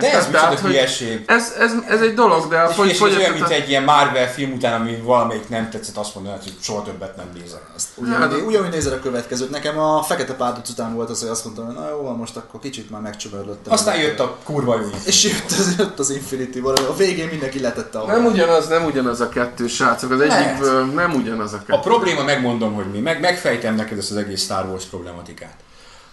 De 0.00 0.12
ez 0.12 0.26
Tehát, 0.26 0.30
micsoda 0.30 0.60
hogy 0.60 0.70
hülyeség. 0.70 1.22
ez, 1.26 1.52
ez, 1.58 1.72
ez, 1.88 2.00
egy 2.00 2.14
dolog, 2.14 2.48
de 2.48 2.58
a 2.58 2.68
És, 2.68 2.74
fogy, 2.74 2.88
és, 2.88 3.00
olyan, 3.00 3.32
mint 3.32 3.48
egy 3.48 3.68
ilyen 3.68 3.82
Marvel 3.82 4.32
film 4.32 4.52
után, 4.52 4.80
ami 4.80 4.96
valamelyik 5.02 5.48
nem 5.48 5.70
tetszett, 5.70 5.96
azt 5.96 6.14
mondaná, 6.14 6.36
hogy 6.36 6.52
soha 6.60 6.82
többet 6.82 7.16
nem 7.16 7.26
nézek. 7.34 7.62
Azt 7.76 7.86
ugyanúgy, 7.94 8.20
Hát- 8.20 8.46
ugyanúgy 8.46 8.70
nézed 8.70 8.92
a 8.92 9.00
következőt. 9.00 9.50
Nekem 9.50 9.78
a 9.78 10.02
Fekete 10.02 10.32
Párduc 10.34 10.68
után 10.70 10.94
volt 10.94 11.10
az, 11.10 11.20
hogy 11.20 11.28
azt 11.28 11.44
mondtam, 11.44 11.66
hogy 11.66 11.74
na 11.74 11.88
jó, 11.88 12.10
most 12.16 12.36
akkor 12.36 12.60
kicsit 12.60 12.90
már 12.90 13.00
megcsömörlöttem. 13.00 13.72
Aztán 13.72 13.96
jött 14.00 14.20
a 14.20 14.36
kurva 14.44 14.80
jó 14.80 14.88
És 15.06 15.24
jött 15.24 15.50
az, 15.50 15.74
jött 15.78 15.98
az 15.98 16.10
Infinity 16.10 16.58
War, 16.58 16.78
a 16.88 16.96
végén 16.96 17.28
mindenki 17.28 17.60
letette 17.60 17.98
a 17.98 18.06
Nem 18.06 18.24
ugyanaz, 18.24 18.68
nem 18.68 18.84
ugyanaz 18.84 19.20
a 19.20 19.28
kettő, 19.28 19.66
srácok. 19.66 20.10
Az 20.10 20.20
egyikből 20.20 20.84
nem 20.84 21.12
ugyanaz 21.14 21.52
a 21.52 21.58
kettő. 21.58 21.72
A 21.72 21.78
probléma, 21.80 22.22
megmondom, 22.22 22.74
hogy 22.74 22.86
mi. 22.92 22.98
Meg, 22.98 23.20
megfejtem 23.20 23.74
neked 23.74 23.98
ezt 23.98 24.10
az 24.10 24.16
egész 24.16 24.42
Star 24.42 24.66
Wars 24.68 24.84
problematikát. 24.84 25.54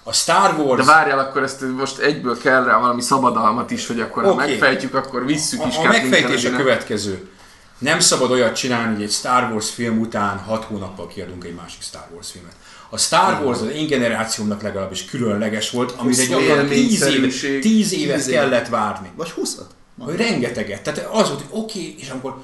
A 0.04 0.14
Star 0.14 0.56
De 0.56 0.62
Wars... 0.62 0.86
várjál, 0.86 1.20
akkor 1.20 1.44
ezt 1.44 1.62
most 1.78 1.98
egyből 1.98 2.38
kell 2.38 2.64
rá 2.64 2.80
valami 2.80 3.02
szabadalmat 3.02 3.72
is, 3.72 3.88
hogy 3.88 4.00
akkor 4.00 4.24
ha 4.24 4.30
Oké. 4.30 4.38
megfejtjük, 4.38 4.96
akkor 4.96 5.26
visszük 5.26 5.66
is 5.68 5.78
A, 5.78 5.82
a 5.82 5.88
megfejtés 5.88 6.46
a 6.46 6.56
következő. 6.56 7.30
Nem 7.78 8.00
szabad 8.00 8.32
olyat 8.32 8.56
csinálni, 8.56 8.94
hogy 8.94 9.04
egy 9.04 9.12
Star 9.12 9.52
Wars 9.52 9.70
film 9.70 10.00
után 10.00 10.38
6 10.38 10.64
hónappal 10.64 11.08
kiadunk 11.08 11.44
egy 11.44 11.56
másik 11.56 11.82
Star 11.82 12.08
Wars 12.14 12.32
filmet. 12.32 12.56
A 12.90 12.98
Star 12.98 13.44
Wars 13.44 13.60
az 13.60 13.68
én 13.68 13.88
generációmnak 13.88 14.62
legalábbis 14.62 15.06
különleges 15.06 15.70
volt, 15.70 15.92
amire 15.98 16.18
Hosszú 16.18 16.30
gyakorlatilag 16.30 16.68
10 16.68 17.02
évet, 17.02 17.14
élményszerűség. 17.14 17.62
10 17.62 17.94
évet 17.94 18.16
Tíz 18.16 18.28
évet. 18.28 18.42
kellett 18.42 18.68
várni. 18.68 19.10
Vagy 19.16 19.30
20 19.30 19.58
Hogy 20.00 20.16
rengeteget. 20.16 20.82
Tehát 20.82 21.10
az 21.12 21.28
volt, 21.28 21.42
hogy 21.42 21.60
oké, 21.60 21.80
okay, 21.80 21.96
és 22.00 22.10
amikor, 22.10 22.42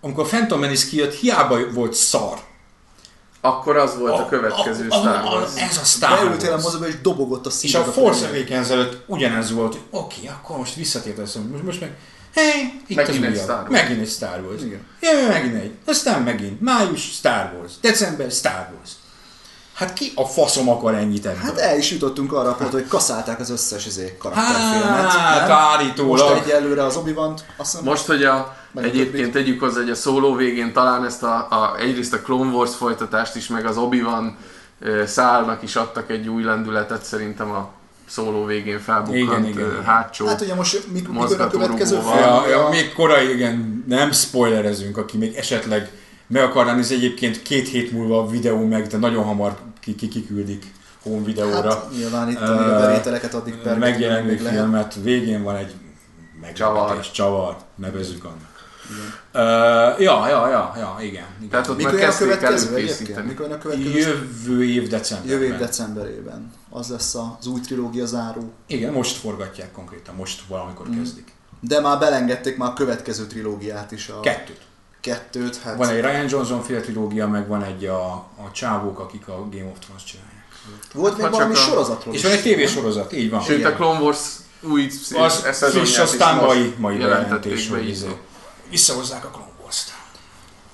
amikor 0.00 0.26
Phantom 0.26 0.60
Menace 0.60 0.86
kijött, 0.88 1.14
hiába 1.14 1.70
volt 1.72 1.94
szar. 1.94 2.38
Akkor 3.40 3.76
az 3.76 3.98
volt 3.98 4.18
a, 4.18 4.26
következő 4.26 4.88
a, 4.88 4.94
Star 4.94 5.14
a, 5.14 5.32
a, 5.32 5.38
Wars. 5.38 5.56
Ez 5.56 5.76
a 5.76 5.84
Star 5.84 6.24
Beültél 6.24 6.48
a 6.48 6.52
Wars. 6.52 6.62
moziba 6.62 6.86
és 6.86 7.00
dobogott 7.00 7.46
a 7.46 7.48
És 7.48 7.54
szíved. 7.54 7.88
a 7.88 7.92
Force 7.92 8.26
Awakens 8.26 8.68
előtt 8.68 9.02
ugyanez 9.06 9.52
volt, 9.52 9.72
hogy 9.72 9.82
oké, 9.90 10.16
okay, 10.16 10.28
akkor 10.28 10.56
most 10.56 10.74
visszatért 10.74 11.18
az, 11.18 11.38
most, 11.50 11.62
most 11.62 11.80
meg, 11.80 11.96
hey, 12.34 12.82
itt 12.86 12.96
Megint 12.96 13.18
az 13.18 13.24
egy 13.24 13.30
újabb. 13.30 13.44
Star 13.44 13.56
Wars. 13.58 13.70
Megint 13.70 14.00
egy 14.00 14.08
Star 14.08 14.40
Wars. 14.48 14.62
Igen. 14.62 14.80
Megint 15.28 15.54
egy. 15.54 15.72
Aztán 15.86 16.22
megint. 16.22 16.60
Május 16.60 17.02
Star 17.02 17.52
Wars. 17.58 17.72
December 17.80 18.30
Star 18.30 18.68
Wars. 18.76 18.90
Hát 19.78 19.92
ki 19.92 20.12
a 20.14 20.24
faszom 20.24 20.68
akar 20.68 20.94
ennyit 20.94 21.26
ebből? 21.26 21.40
Hát 21.40 21.58
el 21.58 21.78
is 21.78 21.90
jutottunk 21.90 22.32
arra 22.32 22.50
a 22.50 22.54
pontra, 22.54 22.78
hogy 22.78 22.88
kaszálták 22.88 23.40
az 23.40 23.50
összes 23.50 23.86
izé 23.86 24.16
karakterfilmet. 24.18 25.10
Hát, 25.10 25.50
állítólag. 25.50 26.30
Most 26.30 26.44
egyelőre 26.44 26.84
az 26.84 26.96
obi 26.96 27.10
wan 27.10 27.32
azt 27.56 27.70
hiszem, 27.70 27.84
Most, 27.84 28.06
hogy 28.06 28.24
a, 28.24 28.56
egyébként 28.74 29.32
tegyük 29.32 29.60
hozzá, 29.60 29.80
hogy 29.80 29.90
a 29.90 29.94
szóló 29.94 30.34
végén 30.34 30.72
talán 30.72 31.04
ezt 31.04 31.22
a, 31.22 31.34
a, 31.50 31.76
egyrészt 31.78 32.12
a 32.12 32.20
Clone 32.20 32.50
Wars 32.50 32.74
folytatást 32.74 33.36
is, 33.36 33.48
meg 33.48 33.66
az 33.66 33.76
Obi-Wan 33.76 34.36
ö, 34.80 35.06
szálnak 35.06 35.62
is 35.62 35.76
adtak 35.76 36.10
egy 36.10 36.28
új 36.28 36.42
lendületet, 36.42 37.04
szerintem 37.04 37.50
a 37.50 37.70
szóló 38.08 38.44
végén 38.44 38.80
felbukkant 38.80 39.22
Igen, 39.22 39.44
igen, 39.44 39.84
hátsó. 39.84 40.26
Hát 40.26 40.40
ugye 40.40 40.54
most 40.54 40.92
mik, 40.92 41.08
mikor 41.08 41.40
a 41.40 41.46
következő 41.46 42.00
film? 42.00 42.18
Ja, 42.18 42.48
ja, 42.48 42.68
még 42.68 42.92
korai, 42.92 43.34
igen, 43.34 43.84
nem 43.88 44.12
spoilerezünk, 44.12 44.96
aki 44.96 45.16
még 45.16 45.34
esetleg 45.34 45.90
meg 46.28 46.42
akarná 46.42 46.74
nézni, 46.74 46.94
egyébként 46.94 47.42
két 47.42 47.68
hét 47.68 47.92
múlva 47.92 48.18
a 48.18 48.26
videó 48.26 48.66
meg, 48.66 48.86
de 48.86 48.96
nagyon 48.96 49.24
hamar 49.24 49.56
ki, 49.80 49.94
ki, 49.94 50.08
kiküldik 50.08 50.72
home 51.02 51.24
videóra. 51.24 51.70
Hát 51.70 51.90
nyilván 51.90 52.28
itt 52.28 52.40
uh, 52.40 52.74
a 52.74 52.78
bevételeket 52.78 53.34
addig 53.34 53.54
per 53.54 53.78
megjelenő 53.78 54.36
filmet, 54.36 54.94
végén 55.02 55.42
van 55.42 55.56
egy 55.56 55.74
Csavar. 56.54 56.74
meglepetés, 56.74 57.10
csavar, 57.10 57.56
nevezzük 57.74 58.24
annak. 58.24 58.56
Uh, 59.34 60.00
ja, 60.00 60.28
ja, 60.28 60.48
ja, 60.48 60.74
ja, 60.76 60.96
igen. 61.00 61.24
igen. 61.38 61.48
Tehát 61.50 61.68
ott 61.68 61.76
Mikor 61.76 61.92
már 61.92 62.00
kezdték 62.02 62.28
következő 62.28 62.68
előkészíteni. 62.68 63.26
Mikor 63.26 63.52
a 63.52 63.58
következő? 63.58 63.98
Jövő 63.98 64.64
év 64.64 64.88
decemberben. 64.88 65.32
Jövő 65.40 65.52
év 65.52 65.58
decemberében. 65.58 66.52
Az 66.70 66.88
lesz 66.88 67.14
az 67.14 67.46
új 67.46 67.60
trilógia 67.60 68.06
záró. 68.06 68.52
Igen, 68.66 68.92
most 68.92 69.16
forgatják 69.16 69.72
konkrétan, 69.72 70.14
most 70.14 70.42
valamikor 70.48 70.88
Mm. 70.88 70.98
kezdik. 70.98 71.32
De 71.60 71.80
már 71.80 71.98
belengedték 71.98 72.56
már 72.56 72.70
a 72.70 72.72
következő 72.72 73.26
trilógiát 73.26 73.92
is. 73.92 74.08
A 74.08 74.20
Kettőt. 74.20 74.60
Kettőt. 75.08 75.56
Hát 75.56 75.76
Van 75.76 75.88
egy 75.88 76.00
Ryan 76.00 76.26
Johnson 76.28 76.62
fél 76.62 76.80
trilógia, 76.80 77.28
meg 77.28 77.48
van 77.48 77.62
egy 77.62 77.84
a, 77.84 78.04
a 78.36 78.50
csávók, 78.52 78.98
akik 78.98 79.28
a 79.28 79.48
Game 79.52 79.70
of 79.70 79.78
Thrones 79.78 80.04
csinálják. 80.04 80.36
Volt 80.94 81.18
még 81.18 81.30
valami 81.30 81.52
a- 81.52 81.56
sorozatról 81.56 82.14
És 82.14 82.22
van 82.22 82.32
egy 82.32 82.42
tévésorozat, 82.42 83.12
így 83.12 83.30
van. 83.30 83.40
Sőt, 83.40 83.64
a. 83.64 83.72
Clone 83.74 84.00
Wars 84.00 84.18
új 84.60 84.90
Az 85.16 85.44
e 85.44 85.52
szezonját 85.52 85.72
friss, 85.72 85.90
is 85.90 85.98
aztán 85.98 86.36
mai, 86.44 86.74
mai 86.78 86.96
be 86.96 87.06
hogy 87.68 87.88
izé. 87.88 88.16
Visszahozzák 88.70 89.24
a 89.24 89.28
Clone 89.28 89.52
Wars-t. 89.62 89.92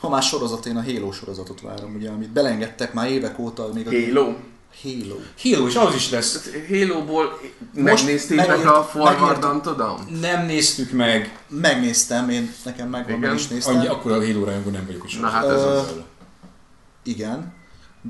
Ha 0.01 0.09
már 0.09 0.23
sorozat, 0.23 0.67
én 0.67 0.77
a 0.77 0.83
Halo 0.83 1.13
sorozatot 1.13 1.61
várom, 1.61 1.95
ugye, 1.95 2.11
amit 2.11 2.31
belengedtek 2.31 2.93
már 2.93 3.11
évek 3.11 3.39
óta. 3.39 3.69
Még 3.75 3.87
a 3.87 3.91
Halo. 3.91 4.35
Halo. 4.83 5.17
Halo 5.43 5.67
is, 5.67 5.75
az 5.75 5.95
is 5.95 6.11
lesz. 6.11 6.51
Halo-ból 6.69 7.41
Most 7.75 7.85
megnéztétek 8.05 8.67
a 8.67 8.83
Forward 8.85 9.39
Dawn? 9.77 10.19
Nem 10.21 10.47
néztük 10.47 10.91
meg. 10.93 11.39
Megnéztem, 11.49 12.29
én 12.29 12.55
nekem 12.65 12.89
megvan, 12.89 13.19
meg 13.19 13.35
is 13.35 13.49
néztem. 13.49 13.77
Annyi, 13.77 13.87
akkor 13.87 14.13
a 14.13 14.27
Halo 14.27 14.45
rajongó 14.45 14.71
nem 14.71 14.87
vagyok 14.87 15.05
is. 15.05 15.19
Na 15.19 15.29
hát 15.29 15.49
ez 15.49 15.63
az. 15.63 15.93
Igen. 17.03 17.53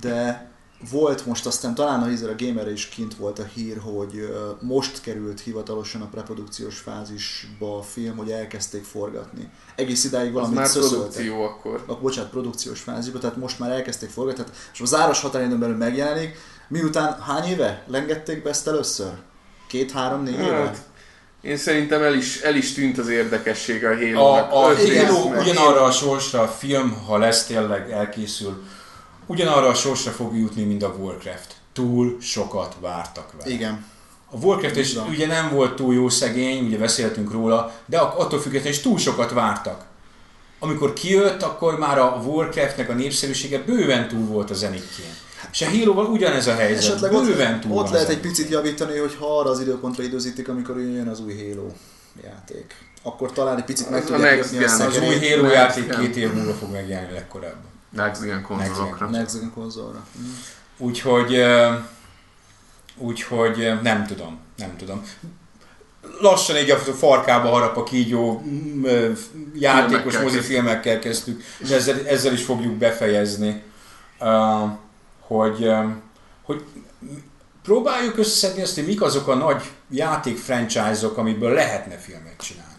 de 0.00 0.52
volt 0.90 1.26
most 1.26 1.46
aztán 1.46 1.74
talán 1.74 2.02
a 2.02 2.06
Hizer 2.06 2.30
a 2.30 2.34
Gamerre 2.38 2.72
is 2.72 2.88
kint 2.88 3.14
volt 3.14 3.38
a 3.38 3.44
hír, 3.54 3.78
hogy 3.78 4.34
most 4.60 5.00
került 5.00 5.40
hivatalosan 5.40 6.00
a 6.00 6.06
preprodukciós 6.06 6.78
fázisba 6.78 7.78
a 7.78 7.82
film, 7.82 8.16
hogy 8.16 8.30
elkezdték 8.30 8.84
forgatni. 8.84 9.50
Egész 9.74 10.04
idáig 10.04 10.28
Az 10.28 10.32
valamit 10.34 10.58
már 10.58 10.66
szöszöltek. 10.66 10.98
produkció 10.98 11.42
akkor. 11.42 11.84
a, 11.86 11.94
bocsánat, 11.94 12.30
produkciós 12.30 12.80
fázisba, 12.80 13.18
tehát 13.18 13.36
most 13.36 13.58
már 13.58 13.70
elkezdték 13.70 14.08
forgatni, 14.10 14.44
tehát, 14.44 14.58
és 14.72 14.80
a 14.80 14.84
záros 14.84 15.20
határidőn 15.20 15.58
belül 15.58 15.76
megjelenik. 15.76 16.36
Miután 16.68 17.20
hány 17.20 17.44
éve 17.48 17.82
lengették 17.86 18.42
be 18.42 18.48
ezt 18.50 18.68
először? 18.68 19.10
Két, 19.68 19.90
három, 19.92 20.22
négy 20.22 20.38
éve? 20.38 20.54
Hát, 20.56 20.78
én 21.40 21.56
szerintem 21.56 22.02
el 22.02 22.14
is, 22.14 22.40
el 22.40 22.54
is 22.54 22.72
tűnt 22.74 22.98
az 22.98 23.08
érdekessége 23.08 23.88
a 23.88 23.92
A, 23.92 23.96
Halo-nak. 23.96 24.52
a 24.52 24.56
Halo 24.56 25.28
meg. 25.28 25.40
ugyanarra 25.40 25.82
a 25.84 25.90
sorsra 25.90 26.40
a 26.42 26.48
film, 26.48 26.96
ha 27.06 27.18
lesz 27.18 27.46
tényleg 27.46 27.90
elkészül, 27.90 28.62
ugyanarra 29.26 29.68
a 29.68 29.74
sorsra 29.74 30.10
fog 30.10 30.36
jutni, 30.36 30.62
mint 30.62 30.82
a 30.82 30.94
Warcraft. 30.98 31.54
Túl 31.72 32.16
sokat 32.20 32.76
vártak 32.80 33.32
vele. 33.38 33.50
Igen. 33.54 33.84
A 34.30 34.36
Warcraft 34.36 34.76
is 34.76 34.94
ugye 35.08 35.26
nem 35.26 35.50
volt 35.50 35.74
túl 35.76 35.94
jó 35.94 36.08
szegény, 36.08 36.66
ugye 36.66 36.78
beszéltünk 36.78 37.32
róla, 37.32 37.72
de 37.86 37.98
ak- 37.98 38.18
attól 38.18 38.40
függetlenül 38.40 38.72
is 38.76 38.80
túl 38.82 38.98
sokat 38.98 39.32
vártak. 39.32 39.84
Amikor 40.58 40.92
kijött, 40.92 41.42
akkor 41.42 41.78
már 41.78 41.98
a 41.98 42.22
Warcraftnek 42.26 42.88
a 42.88 42.92
népszerűsége 42.92 43.58
bőven 43.58 44.08
túl 44.08 44.26
volt 44.26 44.50
a 44.50 44.54
zenitjén. 44.54 45.14
És 45.52 45.62
a 45.62 45.70
Halo-val 45.70 46.04
ugyanez 46.04 46.46
a 46.46 46.54
helyzet, 46.54 46.82
Esetleg 46.82 47.10
bőven 47.10 47.54
ott, 47.54 47.60
túl 47.60 47.78
ott 47.78 47.90
lehet 47.90 48.08
egy 48.08 48.20
picit 48.20 48.48
javítani, 48.48 48.98
hogy 48.98 49.16
ha 49.18 49.38
arra 49.38 49.50
az 49.50 49.60
időpontra 49.60 50.02
időzítik, 50.02 50.48
amikor 50.48 50.80
jön 50.80 51.08
az 51.08 51.20
új 51.20 51.34
Halo 51.34 51.66
játék. 52.24 52.74
Akkor 53.02 53.32
talán 53.32 53.56
egy 53.56 53.64
picit 53.64 53.90
meg 53.90 54.00
Az 54.00 54.06
tudják 54.06 54.40
kötni 54.40 54.56
a 54.56 54.60
Gen, 54.60 54.80
az 54.80 54.98
új 54.98 55.28
Halo 55.28 55.50
játék 55.50 55.98
két 55.98 56.16
év 56.16 56.32
múlva 56.32 56.52
fog 56.52 56.70
megjelenni 56.70 57.12
legkorábban. 57.12 57.72
Next 57.90 58.22
Gen 58.22 58.42
konzolokra. 58.42 59.08
Next 59.08 59.38
Gen 59.38 59.52
konzolra. 59.54 60.06
Mm. 60.18 60.32
Úgyhogy, 60.78 61.44
úgyhogy 62.96 63.72
nem 63.82 64.06
tudom, 64.06 64.38
nem 64.56 64.76
tudom. 64.76 65.02
Lassan 66.20 66.56
így 66.56 66.70
a 66.70 66.76
farkába 66.76 67.48
harap 67.48 67.76
a 67.76 67.82
kígyó, 67.82 68.42
játékos 69.54 70.12
Filmekkel 70.12 70.22
mozifilmekkel 70.22 70.98
kezdtük, 70.98 71.42
és 71.58 71.70
ezzel, 71.70 72.06
ezzel 72.06 72.32
is 72.32 72.44
fogjuk 72.44 72.74
befejezni, 72.74 73.62
uh, 74.20 74.70
hogy, 75.26 75.70
hogy 76.42 76.64
próbáljuk 77.62 78.18
összeszedni 78.18 78.62
azt, 78.62 78.74
hogy 78.74 78.86
mik 78.86 79.02
azok 79.02 79.28
a 79.28 79.34
nagy 79.34 79.62
játék 79.90 80.38
franchise-ok, 80.38 81.16
amiből 81.16 81.52
lehetne 81.52 81.96
filmet 81.96 82.36
csinálni. 82.40 82.72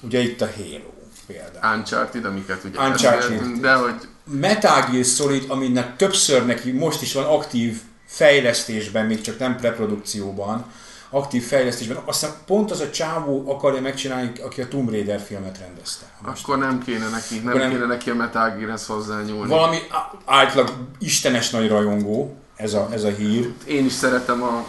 Ugye 0.00 0.18
itt 0.18 0.40
a 0.40 0.48
Halo 0.56 0.94
például. 1.26 1.76
Uncharted, 1.76 2.24
amiket 2.24 2.64
ugye... 2.64 2.88
Uncharted. 2.88 3.40
De, 3.40 3.60
de 3.60 3.74
hogy 3.74 4.08
Metal 4.24 4.88
Gear 4.90 5.04
Solid, 5.04 5.44
aminek 5.48 5.96
többször 5.96 6.46
neki 6.46 6.72
most 6.72 7.02
is 7.02 7.12
van 7.12 7.24
aktív 7.24 7.80
fejlesztésben, 8.06 9.06
még 9.06 9.20
csak 9.20 9.38
nem 9.38 9.56
preprodukcióban, 9.56 10.66
aktív 11.10 11.46
fejlesztésben, 11.46 11.98
aztán 12.04 12.30
pont 12.46 12.70
az 12.70 12.80
a 12.80 12.90
csávó 12.90 13.50
akarja 13.50 13.80
megcsinálni, 13.80 14.32
aki 14.44 14.60
a 14.60 14.68
Tomb 14.68 14.90
Raider 14.90 15.20
filmet 15.20 15.58
rendezte. 15.58 16.04
Most 16.26 16.42
akkor 16.42 16.58
nem 16.58 16.82
kéne 16.82 17.08
neki, 17.08 17.38
nem, 17.38 17.58
nem- 17.58 17.70
kéne 17.70 17.86
neki 17.86 18.10
a 18.10 18.14
Metal 18.14 18.50
Gear-hez 18.50 18.86
hozzányúlni. 18.86 19.48
Valami 19.48 19.78
általában 20.24 20.88
istenes 20.98 21.50
nagy 21.50 21.68
rajongó, 21.68 22.36
ez 22.56 22.74
a, 22.74 22.88
ez 22.92 23.04
a 23.04 23.08
hír. 23.08 23.52
Én 23.66 23.84
is 23.84 23.92
szeretem 23.92 24.42
a 24.42 24.64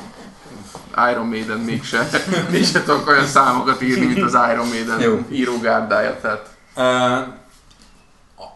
Iron 1.12 1.28
Maiden 1.28 1.60
mégse, 1.60 2.10
mégse 2.52 2.84
tudok 2.84 3.08
olyan 3.08 3.26
számokat 3.26 3.82
írni, 3.82 4.06
mint 4.06 4.22
az 4.22 4.38
Iron 4.54 4.68
Maiden 4.68 5.00
Jó. 5.00 5.20
írógárdája, 5.32 6.20
tehát 6.22 6.56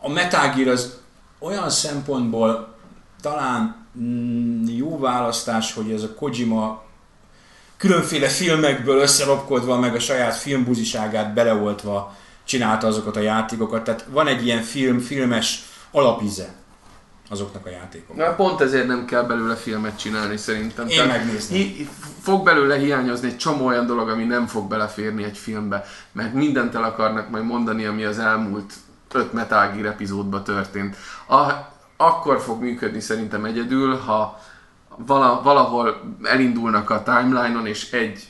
a 0.02 0.10
Metal 0.10 0.54
Gear 0.56 0.68
az 0.68 1.00
olyan 1.40 1.70
szempontból 1.70 2.76
talán 3.22 3.86
mm, 4.00 4.66
jó 4.68 5.00
választás, 5.00 5.74
hogy 5.74 5.92
ez 5.92 6.04
a 6.04 6.14
Kojima 6.14 6.84
különféle 7.82 8.28
filmekből 8.28 9.00
összelopkodva, 9.00 9.80
meg 9.80 9.96
a 9.96 10.00
saját 10.00 10.36
filmbuziságát 10.36 11.34
beleoltva 11.34 12.16
csinálta 12.44 12.88
azokat 12.88 13.16
a 13.16 13.20
játékokat. 13.20 13.84
Tehát 13.84 14.06
van 14.10 14.28
egy 14.28 14.46
ilyen 14.46 14.62
film, 14.62 15.00
filmes 15.00 15.64
alapíze 15.92 16.54
azoknak 17.30 17.66
a 17.66 17.70
játékoknak. 17.70 18.28
Na, 18.28 18.36
pont 18.36 18.62
ezért 18.62 18.88
nem 18.88 19.06
kell 19.06 19.24
belőle 19.24 19.56
filmet 19.56 20.00
csinálni 20.00 20.38
szerintem. 20.38 20.88
Én 20.88 20.98
Tehát 20.98 21.18
megnézném. 21.18 21.60
hi- 21.62 21.90
fog 22.22 22.44
belőle 22.44 22.78
hiányozni 22.78 23.28
egy 23.28 23.38
csomó 23.38 23.66
olyan 23.66 23.86
dolog, 23.86 24.10
ami 24.10 24.24
nem 24.24 24.48
fog 24.48 24.68
beleférni 24.68 25.24
egy 25.24 25.38
filmbe, 25.38 25.86
mert 26.12 26.34
mindent 26.34 26.76
el 26.76 26.84
akarnak 26.84 27.30
majd 27.30 27.46
mondani, 27.46 27.86
ami 27.86 28.04
az 28.04 28.20
elmúlt 28.20 28.74
öt 29.12 29.34
Metal 29.34 29.72
Gear 29.72 29.86
epizódban 29.86 30.44
történt. 30.44 30.96
A, 31.28 31.44
akkor 31.98 32.42
fog 32.42 32.62
működni 32.62 33.00
szerintem 33.00 33.46
egyedül, 33.46 33.96
ha 33.96 34.40
vala, 35.06 35.42
valahol 35.44 36.02
elindulnak 36.24 36.90
a 36.90 37.04
timeline-on, 37.04 37.66
és 37.66 37.92
egy 37.92 38.28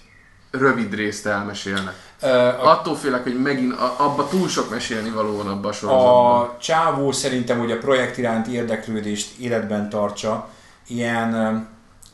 rövid 0.52 0.94
részt 0.94 1.26
elmesélnek. 1.26 1.94
Ö, 2.22 2.28
a, 2.28 2.70
Attól 2.70 2.96
félek, 2.96 3.24
hogy 3.24 3.42
megint 3.42 3.74
a, 3.74 3.96
abba 3.98 4.28
túl 4.28 4.48
sok 4.48 4.70
mesélni 4.70 5.10
való 5.10 5.38
van 5.38 5.48
abba 5.48 5.68
a 5.68 5.72
sorozatban. 5.72 6.42
a 6.42 6.58
csávó 6.60 7.12
szerintem, 7.12 7.60
hogy 7.60 7.72
a 7.72 7.78
projekt 7.78 8.18
iránti 8.18 8.52
érdeklődést 8.52 9.38
életben 9.40 9.90
tartsa, 9.90 10.50
ilyen, 10.88 11.68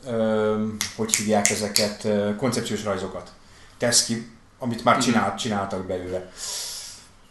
ö, 0.06 0.54
hogy 0.96 1.16
hívják 1.16 1.50
ezeket, 1.50 2.08
koncepciós 2.36 2.84
rajzokat 2.84 3.30
tesz 3.78 4.04
ki, 4.04 4.36
amit 4.58 4.84
már 4.84 4.98
csinált, 4.98 5.38
csináltak 5.38 5.86
belőle. 5.86 6.30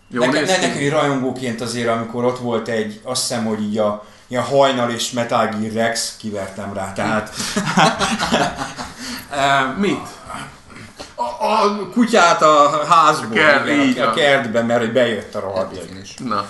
Jó, 0.09 0.25
Nekem, 0.25 0.43
ne, 0.43 0.81
így 0.81 0.89
rajongóként 0.89 1.61
azért, 1.61 1.87
amikor 1.89 2.25
ott 2.25 2.39
volt 2.39 2.67
egy, 2.67 2.99
azt 3.03 3.21
hiszem, 3.21 3.45
hogy 3.45 3.61
így 3.61 3.77
a 3.77 4.03
ilyen 4.27 4.43
hajnal 4.43 4.89
és 4.89 5.11
Metal 5.11 5.47
Gear 5.47 5.73
Rex, 5.73 6.15
kivertem 6.17 6.73
rá, 6.73 6.93
tehát 6.93 7.33
Mit? 9.77 10.07
a, 11.15 11.45
a 11.45 11.89
kutyát 11.93 12.41
a 12.41 12.85
házból, 12.89 13.37
Kert, 13.37 13.65
igen, 13.65 13.79
így 13.79 13.99
a, 13.99 14.09
a 14.57 14.63
mert 14.63 14.79
hogy 14.79 14.91
bejött 14.93 15.35
a 15.35 15.39
rohadt. 15.39 15.79
Na, 16.19 16.45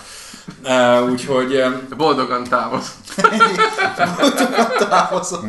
Uh, 0.63 1.09
úgyhogy 1.09 1.63
boldogan 1.97 2.43
távoz. 2.43 2.91
Távozott. 4.89 5.43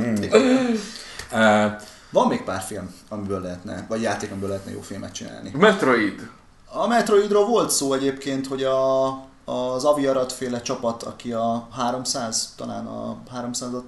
uh, 1.32 1.72
Van 2.10 2.26
még 2.28 2.42
pár 2.42 2.62
film, 2.66 2.94
amiből 3.08 3.40
lehetne, 3.40 3.84
vagy 3.88 4.02
játék, 4.02 4.30
amiből 4.30 4.48
lehetne 4.48 4.72
jó 4.72 4.80
filmet 4.80 5.12
csinálni. 5.12 5.50
Metroid. 5.58 6.28
A 6.72 6.86
Metroidról 6.86 7.46
volt 7.46 7.70
szó 7.70 7.92
egyébként, 7.92 8.46
hogy 8.46 8.62
a, 8.62 9.06
az 9.44 9.84
Aviarat 9.84 10.32
féle 10.32 10.60
csapat, 10.60 11.02
aki 11.02 11.32
a 11.32 11.68
300, 11.72 12.52
talán 12.56 12.86
a 12.86 13.16
300-at 13.36 13.82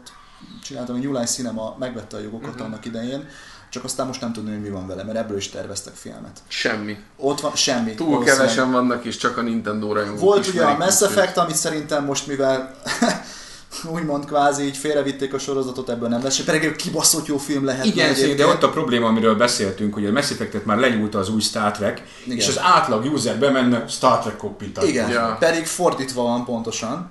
csináltam, 0.62 0.94
a 0.94 0.98
New 0.98 1.12
Line 1.12 1.24
Cinema 1.24 1.76
megvette 1.78 2.16
a 2.16 2.20
jogokat 2.20 2.48
uh-huh. 2.48 2.66
annak 2.66 2.84
idején, 2.84 3.28
csak 3.70 3.84
aztán 3.84 4.06
most 4.06 4.20
nem 4.20 4.32
tudni, 4.32 4.50
hogy 4.50 4.60
mi 4.60 4.70
van 4.70 4.86
vele, 4.86 5.02
mert 5.02 5.18
ebből 5.18 5.36
is 5.36 5.48
terveztek 5.48 5.94
filmet. 5.94 6.42
Semmi. 6.48 6.98
Ott 7.16 7.40
van 7.40 7.54
semmi. 7.54 7.94
Túl 7.94 8.24
kevesen 8.24 8.72
vannak, 8.72 9.04
és 9.04 9.16
csak 9.16 9.36
a 9.36 9.42
Nintendo 9.42 9.92
rajongók 9.92 10.20
Volt 10.20 10.46
ugye 10.46 10.64
a 10.64 10.76
Mass 10.76 11.00
Effect, 11.00 11.36
amit 11.36 11.56
szerintem 11.56 12.04
most 12.04 12.26
mivel 12.26 12.74
úgymond 13.94 14.24
kvázi 14.24 14.62
így 14.62 14.76
félrevitték 14.76 15.34
a 15.34 15.38
sorozatot, 15.38 15.88
ebből 15.88 16.08
nem 16.08 16.22
lesz, 16.22 16.40
pedig 16.44 16.64
egy 16.64 16.76
kibaszott 16.76 17.26
jó 17.26 17.36
film 17.36 17.64
lehet. 17.64 17.84
igen, 17.84 18.36
de 18.36 18.46
ott 18.46 18.62
a 18.62 18.70
probléma, 18.70 19.06
amiről 19.06 19.34
beszéltünk, 19.34 19.94
hogy 19.94 20.06
a 20.06 20.12
Mass 20.12 20.30
Effect-et 20.30 20.64
már 20.64 20.78
lenyúlta 20.78 21.18
az 21.18 21.28
új 21.28 21.40
Star 21.40 21.70
Trek, 21.70 22.02
Igen. 22.24 22.36
és 22.36 22.48
az 22.48 22.58
átlag 22.62 23.04
user 23.12 23.38
bemenne 23.38 23.88
Star 23.88 24.18
Trek 24.18 24.36
cockpit 24.36 24.82
Igen, 24.82 25.10
Ja. 25.10 25.36
pedig 25.38 25.66
fordítva 25.66 26.22
van 26.22 26.44
pontosan. 26.44 27.10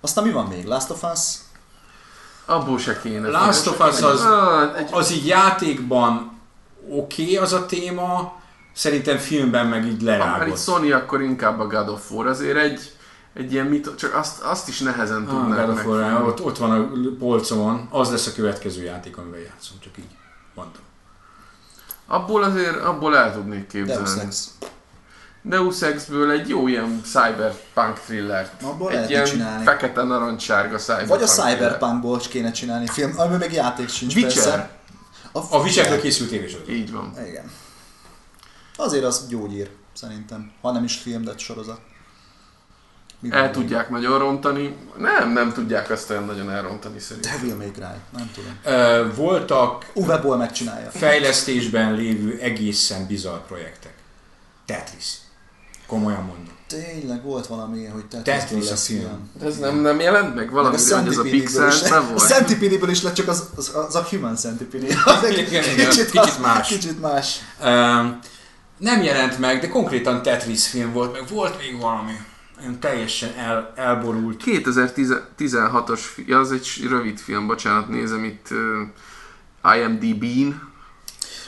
Aztán 0.00 0.24
mi 0.24 0.30
van 0.32 0.46
még? 0.46 0.64
Last 0.66 0.90
of 0.90 1.02
Us? 1.12 1.20
Abból 2.44 2.78
se 2.78 3.00
kéne. 3.00 3.28
Last 3.28 3.66
of 3.66 3.80
Us 3.80 4.00
az, 4.02 4.20
Ah, 4.20 4.78
egy, 4.78 4.88
az 4.90 5.12
így 5.12 5.26
játékban 5.26 6.38
oké 6.90 7.22
okay 7.22 7.36
az 7.36 7.52
a 7.52 7.66
téma, 7.66 8.40
szerintem 8.72 9.16
filmben 9.16 9.66
meg 9.66 9.86
így 9.86 10.00
ha 10.00 10.04
már 10.04 10.18
itt 10.18 10.20
lerágott. 10.20 10.58
Sony, 10.58 10.92
akkor 10.92 11.22
inkább 11.22 11.60
a 11.60 11.66
God 11.66 11.88
of 11.88 12.10
War. 12.10 12.26
Azért 12.26 12.56
egy, 12.56 12.92
egy 13.34 13.52
ilyen 13.52 13.66
mit, 13.66 13.94
csak 13.96 14.14
azt, 14.14 14.40
azt 14.40 14.68
is 14.68 14.80
nehezen 14.80 15.26
Ah, 15.26 15.48
War, 15.48 15.66
megfogni. 15.66 16.12
ott, 16.12 16.42
ott 16.44 16.58
van 16.58 16.70
a 16.70 16.90
polcomon, 17.18 17.88
az 17.90 18.10
lesz 18.10 18.26
a 18.26 18.32
következő 18.32 18.82
játék, 18.82 19.16
amivel 19.16 19.40
játszom, 19.40 19.76
csak 19.80 19.98
így 19.98 20.16
mondtam. 20.54 20.82
Abból 22.06 22.42
azért, 22.42 22.76
abból 22.76 23.16
el 23.16 23.32
tudnék 23.32 23.66
képzelni. 23.66 24.04
Deus 24.08 24.24
Ex. 24.24 24.50
Deus 25.42 25.82
Ex-ből 25.82 26.30
egy 26.30 26.48
jó 26.48 26.68
ilyen 26.68 27.00
cyberpunk 27.04 27.98
thriller. 27.98 28.50
Abból 28.62 28.92
egy 28.92 29.10
ilyen 29.10 29.24
csinálni. 29.24 29.64
fekete 29.64 30.02
narancsárga 30.02 30.76
cyberpunk 30.78 31.08
Vagy 31.08 31.22
a. 31.22 31.26
Cyberpunkból 31.26 32.18
is 32.18 32.28
kéne 32.28 32.50
csinálni 32.50 32.86
film, 32.86 33.12
amiben 33.18 33.38
még 33.38 33.52
játék 33.52 33.88
sincs 33.88 34.14
Witcher. 34.14 34.44
persze. 34.44 34.78
A 35.50 35.58
Witcherről 35.60 36.00
készült 36.00 36.30
tévésorozat. 36.30 36.68
Így 36.72 36.92
van. 36.92 37.12
Igen. 37.26 37.50
Azért 38.76 39.04
az 39.04 39.26
gyógyír, 39.28 39.70
szerintem. 39.92 40.52
Ha 40.60 40.72
nem 40.72 40.84
is 40.84 40.96
film, 40.96 41.22
de 41.24 41.32
sorozat. 41.36 41.80
Mi 43.20 43.28
van 43.28 43.38
El 43.38 43.44
még? 43.44 43.52
tudják 43.52 43.90
nagyon 43.90 44.18
rontani. 44.18 44.76
Nem, 44.98 45.32
nem 45.32 45.52
tudják 45.52 45.90
azt 45.90 46.10
olyan 46.10 46.24
nagyon 46.24 46.50
elrontani 46.50 46.98
szerintem. 46.98 47.32
Devil 47.32 47.56
May 47.56 47.70
Cry, 47.70 48.00
nem 48.16 48.30
tudom. 48.34 49.14
Voltak 49.14 49.86
Uwe 49.94 50.16
Boll 50.18 50.36
megcsinálja. 50.36 50.90
fejlesztésben 50.90 51.94
lévő 51.94 52.38
egészen 52.40 53.06
bizarr 53.06 53.38
projektek. 53.38 53.94
Tetris. 54.66 55.14
Komolyan 55.86 56.24
mondom. 56.24 56.58
Tényleg 56.66 57.22
volt 57.22 57.46
valami, 57.46 57.84
hogy 57.84 58.04
Tetrisből 58.04 58.38
Tetris 58.38 58.70
a 58.70 58.76
film. 58.76 59.30
Ez 59.44 59.56
nem, 59.58 59.80
nem 59.80 60.00
jelent 60.00 60.34
meg 60.34 60.34
Meg 60.34 60.50
valami, 60.50 60.76
a 60.90 60.98
hogy 60.98 61.08
ez 61.08 61.18
a 61.18 61.22
Pixel 61.22 61.72
nem 61.88 62.04
A 62.04 62.08
volt? 62.08 62.28
Centipede-ből 62.28 62.90
is 62.90 63.02
lett 63.02 63.14
csak 63.14 63.28
az, 63.28 63.48
az, 63.56 63.72
az 63.74 63.94
a 63.94 64.06
Human 64.10 64.36
Centipede. 64.36 64.86
Igen, 65.30 65.64
igen, 65.72 65.88
kicsit 66.10 66.40
más. 66.40 66.68
Kicsit 66.68 67.00
más. 67.00 67.38
Um, 67.64 68.18
nem 68.76 69.02
jelent 69.02 69.38
meg, 69.38 69.60
de 69.60 69.68
konkrétan 69.68 70.22
Tetris 70.22 70.66
film 70.66 70.92
volt, 70.92 71.12
meg 71.12 71.28
volt 71.28 71.58
még 71.58 71.80
valami. 71.80 72.12
Olyan 72.60 72.80
teljesen 72.80 73.32
el, 73.38 73.72
elborult. 73.76 74.42
2016-os, 74.46 76.00
fi- 76.14 76.28
ja, 76.28 76.38
az 76.38 76.52
egy 76.52 76.86
rövid 76.88 77.18
film, 77.18 77.46
bocsánat, 77.46 77.88
nézem 77.88 78.24
itt 78.24 78.48
uh, 78.50 79.76
IMDb-n. 79.76 80.68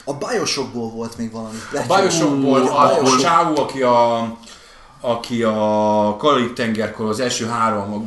A 0.05 0.15
Bioshockból 0.15 0.91
volt 0.91 1.19
még 1.19 1.31
valami. 1.33 1.59
A 1.89 1.95
Bioshockból 1.97 2.61
a, 2.61 2.79
a 2.79 2.93
ahol- 2.93 3.21
csávó, 3.21 3.57
aki 3.57 3.83
a 3.83 4.37
aki 5.05 5.43
a 5.43 6.17
Karib 6.19 6.53
tengerkor 6.53 7.09
az 7.09 7.21
első 7.21 7.47
három, 7.47 7.93
a 7.93 7.99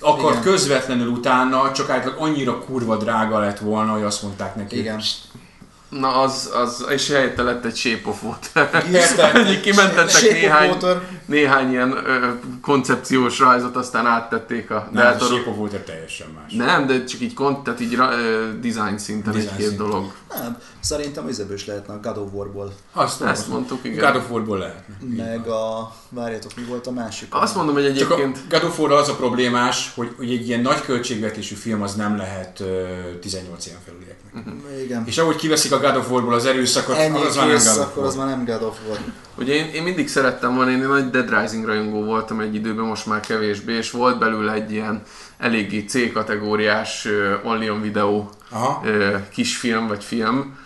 akart 0.00 0.30
Igen. 0.30 0.42
közvetlenül 0.42 1.08
utána, 1.08 1.72
csak 1.72 1.90
általában 1.90 2.28
annyira 2.28 2.58
kurva 2.58 2.96
drága 2.96 3.38
lett 3.38 3.58
volna, 3.58 3.92
hogy 3.92 4.02
azt 4.02 4.22
mondták 4.22 4.54
neki. 4.54 4.78
Igen. 4.78 5.00
Na 6.00 6.20
az, 6.20 6.50
az, 6.54 6.84
és 6.88 7.10
helyette 7.10 7.42
lett 7.42 7.64
egy 7.64 7.76
Shape 7.76 8.08
of 8.08 8.22
Water. 8.22 8.82
Kimentettek 9.60 10.30
néhány, 10.30 10.68
Water. 10.68 11.00
néhány 11.26 11.70
ilyen 11.70 11.90
ö, 12.06 12.28
koncepciós 12.62 13.38
rajzot, 13.38 13.76
aztán 13.76 14.06
áttették 14.06 14.70
a 14.70 14.88
Nem, 14.92 15.06
a 15.06 15.08
Delta 15.08 15.24
Shape 15.24 15.50
of 15.50 15.56
Water 15.56 15.80
teljesen 15.80 16.26
más. 16.34 16.52
Nem, 16.52 16.86
de 16.86 17.04
csak 17.04 17.20
így, 17.20 17.34
tehát 17.64 17.80
így 17.80 17.94
ra- 17.94 18.12
ö, 18.12 18.48
design 18.60 18.96
szinten 18.98 19.32
Design 19.32 19.50
egy-két 19.50 19.66
szinten. 19.66 19.86
dolog. 19.86 20.12
Nem, 20.38 20.58
szerintem 20.80 21.28
izéből 21.28 21.54
is 21.56 21.66
lehetne 21.66 21.94
a 21.94 22.00
God 22.02 22.16
of 22.16 22.28
War-ból. 22.32 22.72
Azt, 22.92 23.22
Ezt 23.22 23.30
azt 23.30 23.48
mondtuk, 23.48 23.78
igen. 23.84 24.12
God 24.12 24.22
of 24.22 24.30
War-ból 24.30 24.58
lehetne. 24.58 25.24
Meg 25.24 25.46
a... 25.46 25.92
Várjatok, 26.08 26.50
mi 26.56 26.62
volt 26.62 26.86
a 26.86 26.90
másik? 26.90 27.26
Azt 27.30 27.54
mondom, 27.54 27.74
hogy 27.74 27.96
Csak 27.96 28.10
a 28.10 28.14
egyébként... 28.14 28.44
God 28.48 28.64
of 28.64 28.78
War-ral 28.78 28.98
az 28.98 29.08
a 29.08 29.14
problémás, 29.14 29.92
hogy, 29.94 30.14
hogy 30.16 30.30
egy 30.32 30.48
ilyen 30.48 30.60
nagy 30.60 30.80
költségvetésű 30.80 31.54
film 31.54 31.82
az 31.82 31.94
nem 31.94 32.16
lehet 32.16 32.60
ö, 32.60 32.84
18 33.20 33.66
ilyen 33.66 33.78
felülieknek. 33.84 34.54
Igen. 34.84 35.02
És 35.06 35.18
ahogy 35.18 35.36
kiveszik 35.36 35.72
a 35.72 35.80
God 35.84 35.96
of 35.96 36.10
War-ból 36.10 36.34
az 36.34 36.46
erőszakot, 36.46 36.96
Ennyi 36.96 37.22
az 37.22 37.36
már 37.36 37.46
nem 37.46 37.56
God 37.56 37.78
of 37.78 37.96
War. 37.96 38.06
az 38.06 38.14
már 38.14 38.26
nem 38.26 38.44
God 38.44 38.62
of 38.62 38.78
War. 38.88 38.98
Ugye 39.38 39.54
én, 39.54 39.66
én 39.66 39.82
mindig 39.82 40.08
szerettem 40.08 40.54
volna, 40.54 40.70
én 40.70 40.82
egy 40.82 40.88
nagy 40.88 41.10
Dead 41.10 41.40
Rising 41.40 41.64
rajongó 41.64 42.04
voltam 42.04 42.40
egy 42.40 42.54
időben, 42.54 42.84
most 42.84 43.06
már 43.06 43.20
kevésbé, 43.20 43.72
és 43.72 43.90
volt 43.90 44.18
belőle 44.18 44.52
egy 44.52 44.72
ilyen 44.72 45.02
eléggé 45.38 45.80
C-kategóriás 45.80 47.04
uh, 47.04 47.50
Only 47.50 47.70
on 47.70 47.80
Video 47.80 48.28
Aha. 48.50 48.80
ö, 48.84 49.16
kisfilm 49.32 49.86
vagy 49.86 50.04
film, 50.04 50.56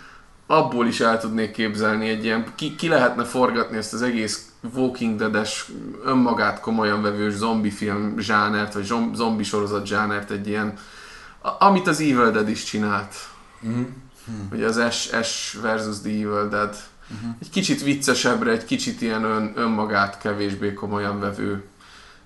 abból 0.47 0.87
is 0.87 0.99
el 0.99 1.19
tudnék 1.19 1.51
képzelni 1.51 2.09
egy 2.09 2.23
ilyen, 2.23 2.45
ki, 2.55 2.75
ki 2.75 2.87
lehetne 2.87 3.23
forgatni 3.23 3.77
ezt 3.77 3.93
az 3.93 4.01
egész 4.01 4.45
Walking 4.75 5.19
Dead-es, 5.19 5.65
önmagát 6.05 6.59
komolyan 6.59 7.01
vevős 7.01 7.33
zombi 7.33 7.69
film 7.69 8.15
zsánert, 8.17 8.73
vagy 8.73 8.83
zom- 8.83 9.15
zombi 9.15 9.43
sorozat 9.43 9.85
zsánert, 9.85 10.31
egy 10.31 10.47
ilyen, 10.47 10.73
amit 11.59 11.87
az 11.87 11.99
Evil 11.99 12.31
Dead 12.31 12.49
is 12.49 12.63
csinált. 12.63 13.15
Mhm. 14.29 14.55
Ugye 14.55 14.65
az 14.65 14.81
S, 14.91 15.09
S 15.23 15.57
versus 15.61 15.99
The 15.99 16.09
Evil 16.11 16.47
Dead. 16.49 16.75
Egy 17.41 17.49
kicsit 17.49 17.83
viccesebbre, 17.83 18.51
egy 18.51 18.65
kicsit 18.65 19.01
ilyen 19.01 19.23
ön, 19.23 19.53
önmagát 19.55 20.17
kevésbé 20.17 20.73
komolyan 20.73 21.19
vevő 21.19 21.63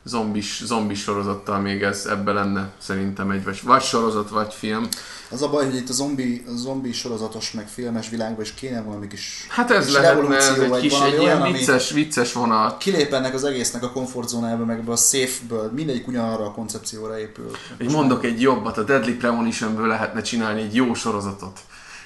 zombis, 0.06 0.62
zombis 0.66 1.02
sorozattal 1.02 1.60
még 1.60 1.82
ez 1.82 2.06
ebbe 2.06 2.32
lenne 2.32 2.70
szerintem 2.78 3.32
egy 3.32 3.44
vagy, 3.44 3.60
vagy 3.64 3.82
sorozat, 3.82 4.30
vagy 4.30 4.54
film. 4.54 4.88
Az 5.30 5.42
a 5.42 5.50
baj, 5.50 5.66
hogy 5.66 5.76
itt 5.76 5.90
a 5.90 5.94
zombi, 5.94 6.44
a 6.48 6.56
zombi 6.56 6.92
sorozatos, 6.92 7.52
meg 7.52 7.68
filmes 7.68 8.10
világban 8.10 8.42
is 8.42 8.54
kéne 8.54 8.82
valami 8.82 9.08
kis 9.08 9.48
Hát 9.50 9.72
ez 9.72 9.86
kis 9.86 9.94
lehetne, 9.94 10.36
ez 10.36 10.60
egy 10.60 10.80
kis, 10.80 11.00
egy 11.00 11.22
ilyen 11.22 11.42
olyan, 11.42 11.52
vicces, 11.52 11.92
vicces 11.92 12.34
vonat. 12.34 12.78
kilép 12.78 13.14
ennek 13.14 13.34
az 13.34 13.44
egésznek 13.44 13.84
a 13.84 13.92
komfortzónába, 13.92 14.66
meg 14.66 14.80
ebből 14.80 14.94
a 14.94 14.98
safe-ből, 14.98 15.72
mindegyik 15.76 16.08
ugyanarra 16.08 16.46
a 16.46 16.52
koncepcióra 16.52 17.20
épül. 17.20 17.52
Egy 17.78 17.92
mondok 17.92 18.24
egy 18.26 18.42
jobbat, 18.42 18.78
a 18.78 18.84
Deadly 18.84 19.12
Premonitionből 19.12 19.88
lehetne 19.88 20.22
csinálni 20.22 20.62
egy 20.62 20.76
jó 20.76 20.94
sorozatot. 20.94 21.60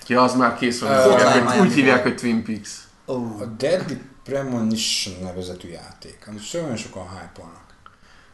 Ja, 0.08 0.22
az 0.22 0.36
már 0.36 0.58
kész 0.58 0.80
van. 0.80 1.08
Úgy 1.08 1.22
hívják, 1.22 1.48
hogy, 1.48 1.68
úgy 1.68 1.74
hívják, 1.74 2.04
hogy 2.04 2.16
Twin 2.16 2.44
Peaks. 2.44 2.70
Oh. 3.06 3.42
A 3.42 3.46
Deadly 3.46 3.94
Premonition 4.24 5.24
nevezetű 5.24 5.70
játék, 5.70 6.24
amit 6.28 6.54
nagyon 6.54 6.76
sokan 6.76 7.10
hype-olnak. 7.10 7.66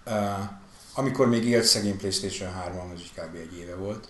Uh, 0.06 0.50
amikor 0.94 1.28
még 1.28 1.46
élt 1.46 1.64
szegény 1.64 1.98
Playstation 1.98 2.54
3 2.54 2.92
az 2.94 3.00
így 3.00 3.12
kb. 3.16 3.36
egy 3.36 3.58
éve 3.58 3.76
volt, 3.76 4.08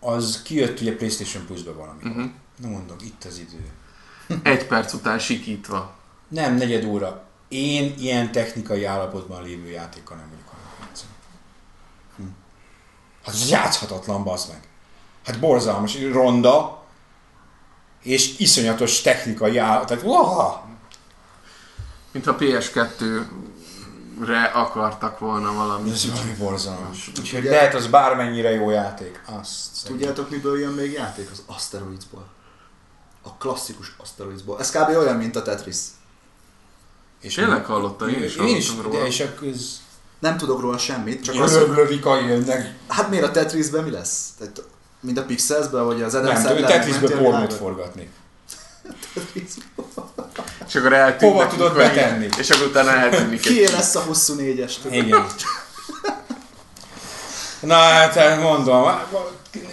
az 0.00 0.42
kijött 0.42 0.80
ugye 0.80 0.96
Playstation 0.96 1.46
Plus-ba 1.46 1.74
valamikor. 1.74 2.10
Mhm. 2.10 2.26
Na 2.56 2.68
mondom, 2.68 2.96
itt 3.00 3.24
az 3.24 3.38
idő. 3.38 3.70
Egy 4.52 4.66
perc 4.66 4.92
után 4.92 5.18
sikítva. 5.18 5.96
Nem, 6.28 6.54
negyed 6.54 6.84
óra. 6.84 7.24
Én 7.48 7.94
ilyen 7.98 8.32
technikai 8.32 8.84
állapotban 8.84 9.42
lévő 9.42 9.68
játékkal 9.68 10.16
nem 10.16 10.28
vagyok 10.28 10.48
hajlandó 10.48 10.76
játszani. 10.86 11.12
Hm. 12.16 12.22
Hát 13.24 13.48
játszhatatlan, 13.48 14.24
bazd 14.24 14.48
meg. 14.48 14.68
Hát 15.24 15.38
borzalmas, 15.40 15.96
ronda, 16.12 16.82
és 18.02 18.38
iszonyatos 18.38 19.00
technikai 19.00 19.58
állapot. 19.58 19.88
Tehát, 19.88 20.04
uah! 20.04 20.54
Mintha 22.12 22.36
PS2-re 22.38 24.42
akartak 24.44 25.18
volna 25.18 25.52
valami. 25.52 25.90
Ez 25.90 26.10
valami 26.10 26.32
borzalmas. 26.38 27.10
Úgyhogy 27.18 27.44
lehet 27.44 27.74
az 27.74 27.86
bármennyire 27.86 28.50
jó 28.50 28.70
játék. 28.70 29.22
Azt 29.40 29.86
Tudjátok, 29.86 30.30
miből 30.30 30.60
jön 30.60 30.72
még 30.72 30.92
játék? 30.92 31.30
Az 31.30 31.42
Asteroidsból. 31.46 32.26
A 33.22 33.36
klasszikus 33.36 33.94
Asteroidsból. 33.98 34.60
Ez 34.60 34.70
kb. 34.70 34.88
olyan, 34.88 35.16
mint 35.16 35.36
a 35.36 35.42
Tetris. 35.42 35.76
És 37.20 37.34
Tényleg 37.34 37.64
hallottam, 37.64 38.08
én 38.08 38.22
is 38.22 38.36
én 38.36 38.56
is, 38.56 38.68
hallottam 38.68 38.90
róla. 38.92 39.02
de 39.02 39.08
és 39.10 39.20
akkor 39.20 39.48
ez... 39.48 39.80
Nem 40.18 40.36
tudok 40.36 40.60
róla 40.60 40.78
semmit, 40.78 41.24
csak 41.24 41.40
az, 41.40 41.56
hogy- 41.56 41.66
Röglövik 41.66 42.06
a 42.06 42.20
jönnek. 42.20 42.74
hát 42.88 43.10
miért 43.10 43.24
a 43.24 43.30
Tetrisben 43.30 43.84
mi 43.84 43.90
lesz? 43.90 44.28
Tehát, 44.38 44.62
mint 45.04 45.18
a 45.18 45.22
Pixelsben, 45.22 45.84
vagy 45.84 46.02
az 46.02 46.14
Adam 46.14 46.32
Nem, 46.32 46.42
Sandler 46.42 46.70
Tetrisbe 46.70 47.08
pornót 47.08 47.54
forgatni. 47.54 48.10
És 50.68 50.74
akkor 50.74 50.92
eltűnik. 50.92 51.34
Hova 51.34 51.46
tudod 51.46 51.76
betenni? 51.76 52.28
És 52.38 52.50
akkor 52.50 52.66
utána 52.66 52.90
eltűnik. 52.90 53.40
Kié 53.40 53.70
lesz 53.70 53.94
a 53.94 54.04
24-es? 54.12 54.72
Igen. 54.90 55.26
Na 57.60 57.74
hát 57.74 58.40
mondom, 58.40 58.84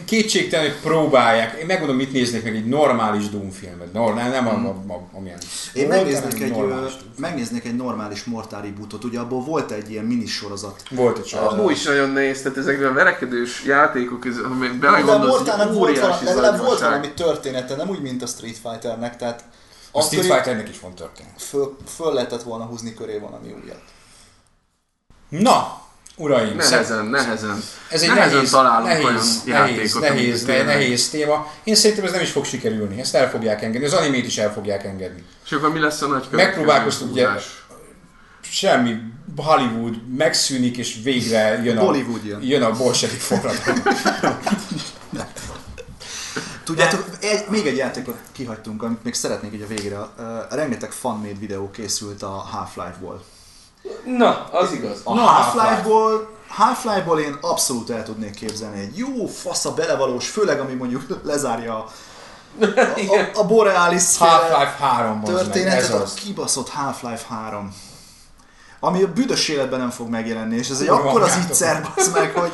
kétségtelen, 0.06 0.72
hogy 0.72 0.80
próbálják. 0.80 1.60
Én 1.60 1.66
megmondom, 1.66 1.96
mit 1.96 2.12
néznék 2.12 2.44
meg 2.44 2.56
egy 2.56 2.66
normális 2.66 3.30
Doom 3.30 3.50
filmet. 3.50 3.94
Nor, 3.94 4.14
nem, 4.14 4.30
nem 4.32 4.48
a, 4.48 4.52
a, 4.52 4.94
a, 4.94 5.08
amilyen. 5.14 5.38
Én 5.74 5.88
volt, 5.88 5.98
megnéznék 5.98 6.42
egy, 6.42 6.52
normális 6.52 6.94
megnéznék 7.18 7.66
egy 7.66 7.76
normális 7.76 8.24
Mortal 8.24 8.62
rebootot, 8.62 9.04
ugye 9.04 9.20
abból 9.20 9.44
volt 9.44 9.72
egy 9.72 9.92
ilyen 9.92 10.06
minisorozat. 10.06 10.84
Volt 10.90 11.18
egy 11.18 11.26
sorozat. 11.26 11.52
Abból 11.52 11.72
is 11.72 11.84
nagyon 11.84 12.10
nehéz, 12.10 12.42
tehát 12.42 12.58
ezekben 12.58 12.90
a 12.90 12.94
verekedős 12.94 13.64
játékok, 13.66 14.26
ez, 14.26 14.36
ha 14.44 14.54
még 14.54 14.80
De 14.80 14.88
a 14.88 14.92
belegondolsz, 14.92 15.44
volt, 15.74 16.00
valami, 16.24 16.58
volt 16.58 16.80
valami 16.80 17.12
története, 17.14 17.76
nem 17.76 17.90
úgy, 17.90 18.02
mint 18.02 18.22
a 18.22 18.26
Street 18.26 18.58
Fighternek, 18.64 19.18
tehát 19.18 19.44
A 19.92 20.02
Street 20.02 20.26
Fighternek 20.26 20.70
is 20.70 20.80
van 20.80 20.96
történet. 20.96 21.42
föl, 21.42 21.78
föl 21.96 22.14
lehetett 22.14 22.44
volna 22.44 22.64
húzni 22.64 22.94
köré 22.94 23.18
valami 23.18 23.56
újat. 23.64 23.82
Na, 25.30 25.82
uraim, 26.22 26.56
Nehezen, 26.56 27.06
nehezen. 27.06 27.64
Ez 27.90 28.02
egy 28.02 28.08
nehezen 28.08 28.36
nehéz, 28.36 28.50
találunk 28.50 28.88
nehéz, 28.88 29.04
olyan 29.04 29.14
nehéz, 29.14 29.44
játékot, 29.46 30.02
nehéz, 30.02 30.46
nehéz, 30.46 30.66
nehéz 30.66 31.10
téma. 31.10 31.52
Én 31.64 31.76
szerintem 31.76 32.06
ez 32.06 32.12
nem 32.12 32.22
is 32.22 32.32
fog 32.32 32.46
sikerülni. 32.46 33.00
Ezt 33.00 33.16
el 33.16 33.30
fogják 33.30 33.62
engedni. 33.64 33.88
Az 33.88 33.94
animét 33.94 34.26
is 34.26 34.38
el 34.38 34.54
fogják 34.54 34.84
engedni. 34.84 35.24
És 35.46 35.52
akkor 35.52 35.74
mi 35.74 35.80
lesz 35.80 36.02
a 36.02 36.08
nagy 36.08 36.28
Megpróbálkoztunk, 36.32 37.12
ugye? 37.12 37.28
Semmi. 38.42 38.96
Hollywood 39.36 40.16
megszűnik, 40.18 40.78
és 40.78 41.00
végre 41.04 41.62
jön 41.64 41.78
a, 41.78 41.86
Bollywood 41.86 42.26
jön. 42.26 42.40
jön 42.42 42.64
a 42.64 42.72
bolsevik 42.72 43.20
forradalom. 43.20 43.82
Tudjátok, 46.64 47.06
egy, 47.22 47.46
még 47.50 47.68
egy 47.68 47.78
játékot 47.78 48.18
kihagytunk, 48.32 48.84
amit 48.84 49.04
még 49.04 49.14
szeretnék 49.14 49.54
így 49.54 49.62
a 49.62 49.68
végre. 49.68 49.98
Uh, 49.98 50.08
rengeteg 50.50 50.92
fanmade 50.92 51.40
videó 51.40 51.72
készült 51.72 52.24
a 52.24 52.30
Half-Life-ból. 52.30 53.24
Na, 54.18 54.50
az 54.52 54.72
igaz. 54.72 55.02
A 55.04 55.14
Na, 55.14 55.22
Half-Life-ból 55.22 56.30
Half-Life-ból 56.48 57.20
én 57.20 57.38
abszolút 57.42 57.90
el 57.90 58.04
tudnék 58.04 58.36
képzelni 58.36 58.80
egy 58.80 58.98
jó 58.98 59.28
fasz 59.28 59.66
a 59.66 59.74
belevalós, 59.74 60.30
főleg 60.30 60.60
ami 60.60 60.74
mondjuk 60.74 61.04
lezárja 61.24 61.78
a, 61.78 61.90
a, 62.66 63.40
a, 63.40 63.46
Borealis 63.46 64.18
Half-Life 64.18 64.76
3 64.80 65.22
ban 65.22 65.34
meg, 65.34 65.44
történetet, 65.44 65.80
ez 65.80 65.90
a 65.90 66.02
az. 66.02 66.14
kibaszott 66.14 66.70
Half-Life 66.70 67.26
3. 67.30 67.74
Ami 68.84 69.04
a 69.04 69.14
büdös 69.14 69.48
életben 69.48 69.80
nem 69.80 69.90
fog 69.90 70.10
megjelenni, 70.10 70.56
és 70.56 70.70
ez 70.70 70.80
egy 70.80 70.88
akkora 70.88 71.26
gátok. 71.26 71.42
zicser, 71.42 71.90
bazd 71.96 72.14
meg, 72.14 72.36
hogy, 72.36 72.52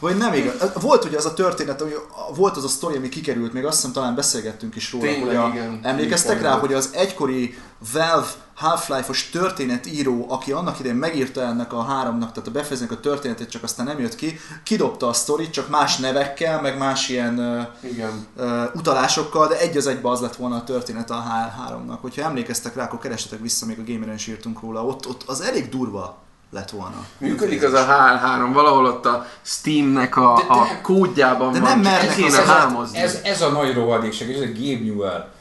hogy 0.00 0.16
nem 0.16 0.32
igaz. 0.32 0.54
Volt 0.80 1.04
ugye 1.04 1.16
az 1.16 1.24
a 1.26 1.34
történet, 1.34 1.80
hogy 1.80 1.98
volt 2.34 2.56
az 2.56 2.64
a 2.64 2.68
sztori, 2.68 2.96
ami 2.96 3.08
kikerült, 3.08 3.52
még 3.52 3.64
azt 3.64 3.76
hiszem 3.76 3.92
talán 3.92 4.14
beszélgettünk 4.14 4.76
is 4.76 4.92
róla, 4.92 5.04
Tényleg, 5.04 5.26
hogy 5.26 5.36
a, 5.36 5.48
igen. 5.54 5.80
emlékeztek 5.82 6.42
rá, 6.42 6.58
hogy 6.58 6.72
az 6.72 6.90
egykori 6.92 7.58
Valve 7.92 8.26
Half-Life-os 8.54 9.30
történetíró, 9.30 10.26
aki 10.28 10.52
annak 10.52 10.78
idején 10.78 10.96
megírta 10.96 11.40
ennek 11.40 11.72
a 11.72 11.82
háromnak, 11.82 12.32
tehát 12.32 12.48
a 12.48 12.52
befejezni 12.52 12.86
a 12.90 13.00
történetet, 13.00 13.50
csak 13.50 13.62
aztán 13.62 13.86
nem 13.86 13.98
jött 14.00 14.14
ki, 14.14 14.38
kidobta 14.62 15.08
a 15.08 15.12
sztorit, 15.12 15.50
csak 15.50 15.68
más 15.68 15.96
nevekkel, 15.96 16.60
meg 16.60 16.78
más 16.78 17.08
ilyen 17.08 17.34
Igen. 17.80 18.26
uh, 18.36 18.62
utalásokkal, 18.74 19.48
de 19.48 19.58
egy 19.58 19.76
az 19.76 19.86
egybe 19.86 20.08
az 20.10 20.20
lett 20.20 20.36
volna 20.36 20.56
a 20.56 20.64
történet 20.64 21.10
a 21.10 21.24
H3-nak. 21.28 21.98
Hogyha 22.00 22.22
emlékeztek 22.22 22.74
rá, 22.76 22.84
akkor 22.84 22.98
keresetek 22.98 23.40
vissza, 23.40 23.66
még 23.66 23.78
a 23.78 23.92
Gameren 23.92 24.14
is 24.14 24.26
írtunk 24.26 24.60
róla, 24.60 24.84
ott, 24.84 25.08
ott 25.08 25.22
az 25.26 25.40
elég 25.40 25.68
durva 25.68 26.16
lett 26.50 26.70
volna. 26.70 27.04
Működik 27.18 27.62
az 27.64 27.72
a 27.72 27.86
HL3, 27.86 28.50
valahol 28.52 28.86
ott 28.86 29.06
a 29.06 29.26
Steamnek 29.42 30.16
a, 30.16 30.34
De- 30.48 30.54
de- 30.54 30.60
a 30.60 30.80
kódjában 30.82 31.52
de 31.52 31.60
van, 31.60 31.68
nem 31.78 31.82
csak 31.82 31.92
mernek 31.92 32.24
ez 32.26 32.34
a- 32.38 32.42
hámozni. 32.52 32.98
Ez, 32.98 33.18
ez 33.24 33.42
a 33.42 33.48
nagy 33.50 33.74
rohadékság, 33.74 34.28
és 34.28 34.36
ez 34.36 34.42
a 34.42 34.52
Gabe 34.52 34.84
Newell, 34.84 35.32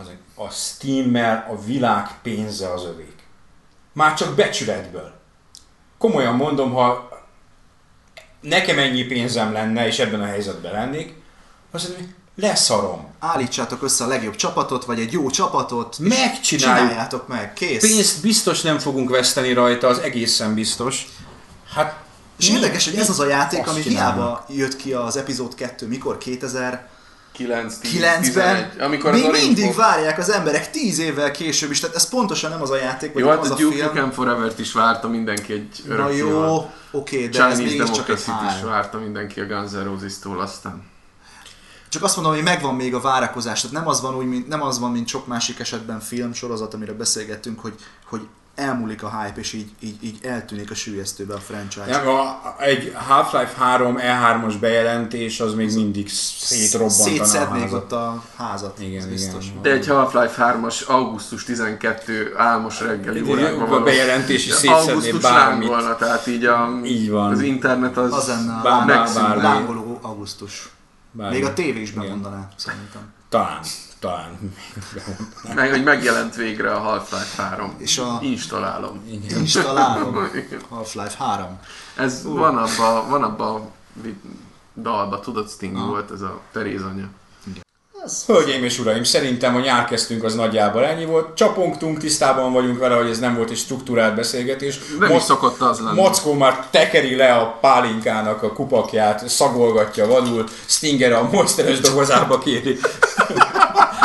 az 0.00 0.10
a, 0.34 0.48
Steam-mel 0.50 1.46
a 1.50 1.64
világ 1.64 2.08
pénze 2.22 2.72
az 2.72 2.84
övék. 2.84 3.16
Már 3.92 4.14
csak 4.14 4.34
becsületből. 4.34 5.12
Komolyan 5.98 6.34
mondom, 6.34 6.72
ha 6.72 7.08
nekem 8.40 8.78
ennyi 8.78 9.02
pénzem 9.04 9.52
lenne, 9.52 9.86
és 9.86 9.98
ebben 9.98 10.20
a 10.20 10.26
helyzetben 10.26 10.72
lennék, 10.72 11.14
azt 11.70 11.88
mondom, 11.88 12.04
hogy 12.06 12.14
leszarom. 12.44 13.06
Állítsátok 13.18 13.82
össze 13.82 14.04
a 14.04 14.06
legjobb 14.06 14.36
csapatot, 14.36 14.84
vagy 14.84 15.00
egy 15.00 15.12
jó 15.12 15.30
csapatot, 15.30 15.96
és 16.00 16.08
Megcsináljuk. 16.08 16.78
csináljátok 16.88 17.28
meg, 17.28 17.52
kész. 17.52 17.80
Pénzt 17.80 18.22
biztos 18.22 18.60
nem 18.62 18.78
fogunk 18.78 19.10
veszteni 19.10 19.52
rajta, 19.52 19.86
az 19.88 19.98
egészen 19.98 20.54
biztos. 20.54 21.06
Hát 21.74 22.02
És 22.38 22.48
mi- 22.48 22.54
érdekes, 22.54 22.84
hogy 22.84 22.96
ez 22.98 23.08
az 23.10 23.20
a 23.20 23.26
játék, 23.26 23.60
azt 23.60 23.68
ami 23.68 23.82
csinálnak? 23.82 24.14
hiába 24.16 24.44
jött 24.48 24.76
ki 24.76 24.92
az 24.92 25.16
epizód 25.16 25.54
2, 25.54 25.86
mikor? 25.86 26.18
2009-ben? 26.24 26.88
9, 27.32 27.78
10, 27.78 27.92
11, 28.20 28.66
amikor 28.80 29.12
Még 29.12 29.30
mindig 29.30 29.64
Box- 29.64 29.76
várják 29.76 30.18
az 30.18 30.30
emberek 30.30 30.70
10 30.70 30.98
évvel 30.98 31.30
később 31.30 31.70
is, 31.70 31.80
tehát 31.80 31.96
ez 31.96 32.08
pontosan 32.08 32.50
nem 32.50 32.62
az 32.62 32.70
a 32.70 32.76
játék, 32.76 33.12
vagy 33.12 33.22
Jó, 33.22 33.28
nem 33.28 33.36
hát 33.36 33.44
az 33.44 33.50
a 33.50 33.54
a 33.54 33.58
Duke 33.58 33.74
film. 33.74 33.86
Nukem 33.86 34.10
Forever-t 34.10 34.58
is 34.58 34.72
várta 34.72 35.08
mindenki 35.08 35.52
egy 35.52 35.82
Na 35.86 35.94
örök 35.94 36.16
jó, 36.16 36.70
oké, 36.90 37.28
de 37.28 37.44
ez 37.44 37.56
Chinese 37.56 37.62
mégiscsak 37.62 38.08
egy 38.08 38.16
Democracy-t 38.24 38.56
is 38.56 38.62
várta 38.64 38.98
mindenki 38.98 39.40
a 39.40 39.46
Guns 39.46 39.70
N' 39.70 39.84
Roses-tól 39.84 40.40
aztán. 40.40 40.88
Csak 41.88 42.02
azt 42.02 42.16
mondom, 42.16 42.34
hogy 42.34 42.42
megvan 42.42 42.74
még 42.74 42.94
a 42.94 43.00
várakozás, 43.00 43.60
tehát 43.60 43.76
nem 43.76 43.88
az 43.88 44.00
van, 44.00 44.14
úgy, 44.14 44.26
mint, 44.26 44.48
nem 44.48 44.62
az 44.62 44.78
van, 44.78 44.90
mint 44.90 45.08
sok 45.08 45.26
másik 45.26 45.58
esetben 45.58 46.00
film, 46.00 46.32
sorozat, 46.32 46.74
amire 46.74 46.92
beszélgettünk, 46.92 47.60
hogy, 47.60 47.74
hogy 48.08 48.20
elmúlik 48.60 49.02
a 49.02 49.20
hype, 49.22 49.40
és 49.40 49.52
így, 49.52 49.70
így, 49.80 49.96
így 50.04 50.18
eltűnik 50.22 50.70
a 50.70 50.74
sülyeztőbe 50.74 51.34
a 51.34 51.38
franchise. 51.38 51.84
Nem, 51.86 52.08
a, 52.08 52.54
egy 52.58 52.92
Half-Life 53.08 53.54
3 53.58 53.96
E3-os 53.98 54.54
bejelentés 54.60 55.40
az 55.40 55.54
még 55.54 55.74
mindig 55.74 56.08
szétrobbantaná 56.08 57.04
a 57.04 57.24
Szétszednék 57.24 57.62
házat. 57.62 57.82
ott 57.82 57.92
a 57.92 58.22
házat. 58.36 58.78
Igen, 58.80 59.08
biztos. 59.08 59.44
igen. 59.46 59.62
De 59.62 59.70
egy 59.70 59.86
Half-Life 59.86 60.56
3-as 60.62 60.86
augusztus 60.86 61.44
12 61.44 62.34
álmos 62.36 62.80
reggeli 62.80 63.20
órákban 63.30 63.62
a 63.62 63.66
való- 63.66 63.84
bejelentés 63.84 64.46
is 64.46 64.52
szétszedné 64.52 64.90
Augusztus 64.90 65.20
bármit. 65.22 65.68
lángolna, 65.68 65.96
tehát 65.96 66.26
így 66.26 66.44
a, 66.44 66.68
Így 66.84 67.10
van. 67.10 67.30
az 67.32 67.40
internet 67.40 67.96
az, 67.96 68.12
Az 68.12 68.26
lenne 68.26 68.52
a 68.52 68.62
Bár- 68.62 68.86
bármi. 69.14 69.42
lángoló 69.42 69.98
augusztus. 70.02 70.68
Bármi. 71.12 71.34
Még 71.34 71.44
a 71.44 71.52
tévé 71.52 71.80
is 71.80 71.90
Igen. 71.90 72.02
bemondaná, 72.02 72.48
szerintem. 72.56 73.02
Talán, 73.28 73.58
talán. 74.00 74.54
meg, 75.54 75.70
hogy 75.70 75.82
megjelent 75.82 76.34
végre 76.34 76.72
a 76.72 76.78
Half-Life 76.78 77.42
3. 77.42 77.74
És 77.78 77.98
a- 77.98 78.18
Installálom. 78.22 79.02
Installálom. 79.38 80.30
Half-Life 80.68 81.24
3. 81.24 81.58
Ez 81.96 82.22
van 82.24 82.56
abba, 82.58 83.06
van 83.08 83.22
abba 83.22 83.54
a 83.54 83.70
dalba, 84.80 85.20
tudod, 85.20 85.48
Sting 85.50 85.86
volt 85.86 86.10
ez 86.10 86.20
a 86.20 86.40
Teréz 86.52 86.82
anya. 86.82 87.04
Hölgyeim 88.26 88.64
és 88.64 88.78
uraim, 88.78 89.04
szerintem 89.04 89.54
a 89.56 89.60
nyár 89.60 89.84
kezdtünk 89.84 90.24
az 90.24 90.34
nagyjából 90.34 90.84
ennyi 90.84 91.04
volt. 91.04 91.36
Csapongtunk, 91.36 91.98
tisztában 91.98 92.52
vagyunk 92.52 92.78
vele, 92.78 92.94
hogy 92.94 93.08
ez 93.10 93.18
nem 93.18 93.34
volt 93.36 93.50
egy 93.50 93.56
struktúrált 93.56 94.14
beszélgetés. 94.14 94.78
Nem 94.98 95.02
is 95.08 95.14
Moc- 95.14 95.24
szokott 95.24 95.60
az 95.60 95.80
lenni. 95.80 96.00
Mockó 96.00 96.32
már 96.32 96.66
tekeri 96.70 97.16
le 97.16 97.34
a 97.34 97.46
pálinkának 97.60 98.42
a 98.42 98.52
kupakját, 98.52 99.28
szagolgatja 99.28 100.06
vadul, 100.06 100.44
Stinger 100.66 101.12
a 101.12 101.28
monsteres 101.32 101.80
dobozába 101.80 102.38
kéri 102.38 102.78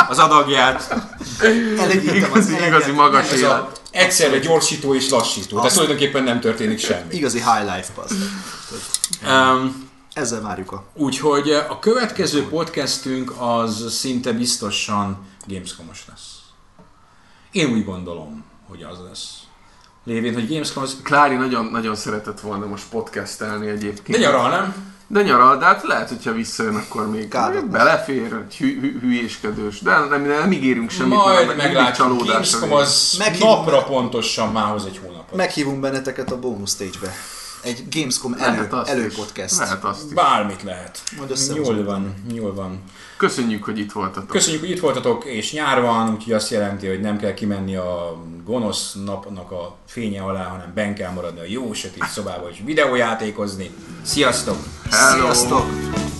az 0.08 0.18
adagját. 0.18 0.94
az 1.38 1.52
Igazi, 1.52 1.78
eleget. 1.78 2.66
igazi 2.66 2.90
magas 2.92 3.30
Ez 3.30 3.38
élet. 3.38 3.50
a 3.50 3.72
egyszerre 3.90 4.38
gyorsító 4.38 4.94
és 4.94 5.10
lassító. 5.10 5.56
Tehát 5.56 5.72
tulajdonképpen 5.72 6.22
nem 6.22 6.40
történik 6.40 6.78
semmi. 6.78 7.14
Igazi 7.14 7.38
high 7.38 7.74
life 7.74 7.92
pass. 7.94 8.10
Um, 9.26 9.88
Ezzel 10.12 10.40
várjuk 10.40 10.72
a... 10.72 10.84
úgyhogy 10.94 11.50
a 11.50 11.78
következő 11.78 12.48
podcastünk 12.48 13.32
az 13.38 13.92
szinte 13.92 14.32
biztosan 14.32 15.18
Gamescom-os 15.46 16.04
lesz. 16.08 16.22
Én 17.52 17.72
úgy 17.72 17.84
gondolom, 17.84 18.44
hogy 18.68 18.82
az 18.82 18.98
lesz. 19.08 19.28
Lévén, 20.04 20.34
hogy 20.34 20.48
Gamescom 20.48 20.82
az... 20.82 20.96
Klári 21.02 21.34
nagyon, 21.34 21.64
nagyon 21.64 21.96
szeretett 21.96 22.40
volna 22.40 22.66
most 22.66 22.84
podcastelni 22.90 23.68
egyébként. 23.68 24.18
De 24.18 24.24
nyaral, 24.24 24.50
nem? 24.50 24.94
De 25.08 25.22
nyaral, 25.22 25.56
de 25.58 25.64
hát 25.64 25.82
lehet, 25.82 26.08
hogyha 26.08 26.32
visszajön, 26.32 26.74
akkor 26.74 27.10
még 27.10 27.28
Kádot 27.28 27.70
belefér, 27.70 28.32
egy 28.48 28.56
hű, 28.56 28.80
hű, 28.80 28.98
hülyéskedős. 29.00 29.80
De 29.80 29.98
nem, 29.98 30.22
nem 30.24 30.52
ígérünk 30.52 30.90
semmit, 30.90 31.14
Majd 31.14 31.34
mert 31.34 31.46
mindig 31.46 31.64
meglátjuk. 31.64 31.96
csalódás 32.06 32.26
Gamescom 32.32 32.72
az 32.72 33.14
Meghívom- 33.18 33.56
napra 33.56 33.82
pontosan 33.82 34.52
mához 34.52 34.84
egy 34.86 35.00
hónapot. 35.04 35.36
Meghívunk 35.36 35.80
benneteket 35.80 36.32
a 36.32 36.38
bonus 36.38 36.70
stage-be. 36.70 37.12
Egy 37.66 37.84
Gamescom 37.90 38.32
elő, 38.32 38.68
Lehet 38.70 38.88
előpodcast. 38.88 39.58
Lehet 39.58 39.84
azt 39.84 40.04
is. 40.06 40.12
Bármit 40.12 40.62
lehet. 40.62 41.02
Majd. 41.18 41.32
Jól 41.54 41.84
van, 41.84 42.14
jól 42.34 42.54
van. 42.54 42.82
Köszönjük, 43.16 43.64
hogy 43.64 43.78
itt 43.78 43.92
voltatok. 43.92 44.28
Köszönjük, 44.28 44.60
hogy 44.60 44.70
itt 44.70 44.80
voltatok, 44.80 45.24
és 45.24 45.52
nyár 45.52 45.80
van, 45.80 46.12
úgyhogy 46.14 46.32
azt 46.32 46.50
jelenti, 46.50 46.86
hogy 46.86 47.00
nem 47.00 47.18
kell 47.18 47.34
kimenni 47.34 47.76
a 47.76 48.22
gonosz 48.44 48.94
napnak 49.04 49.50
a 49.50 49.76
fénye 49.86 50.22
alá, 50.22 50.44
hanem 50.44 50.72
ben 50.74 50.94
kell 50.94 51.12
maradni 51.12 51.40
a 51.40 51.46
jó 51.46 51.72
sötét 51.72 52.06
szobába 52.06 52.50
és 52.50 52.62
videójátékozni. 52.64 53.70
Sziasztok! 54.02 54.56
Hello. 54.90 55.32
Sziasztok! 55.32 56.15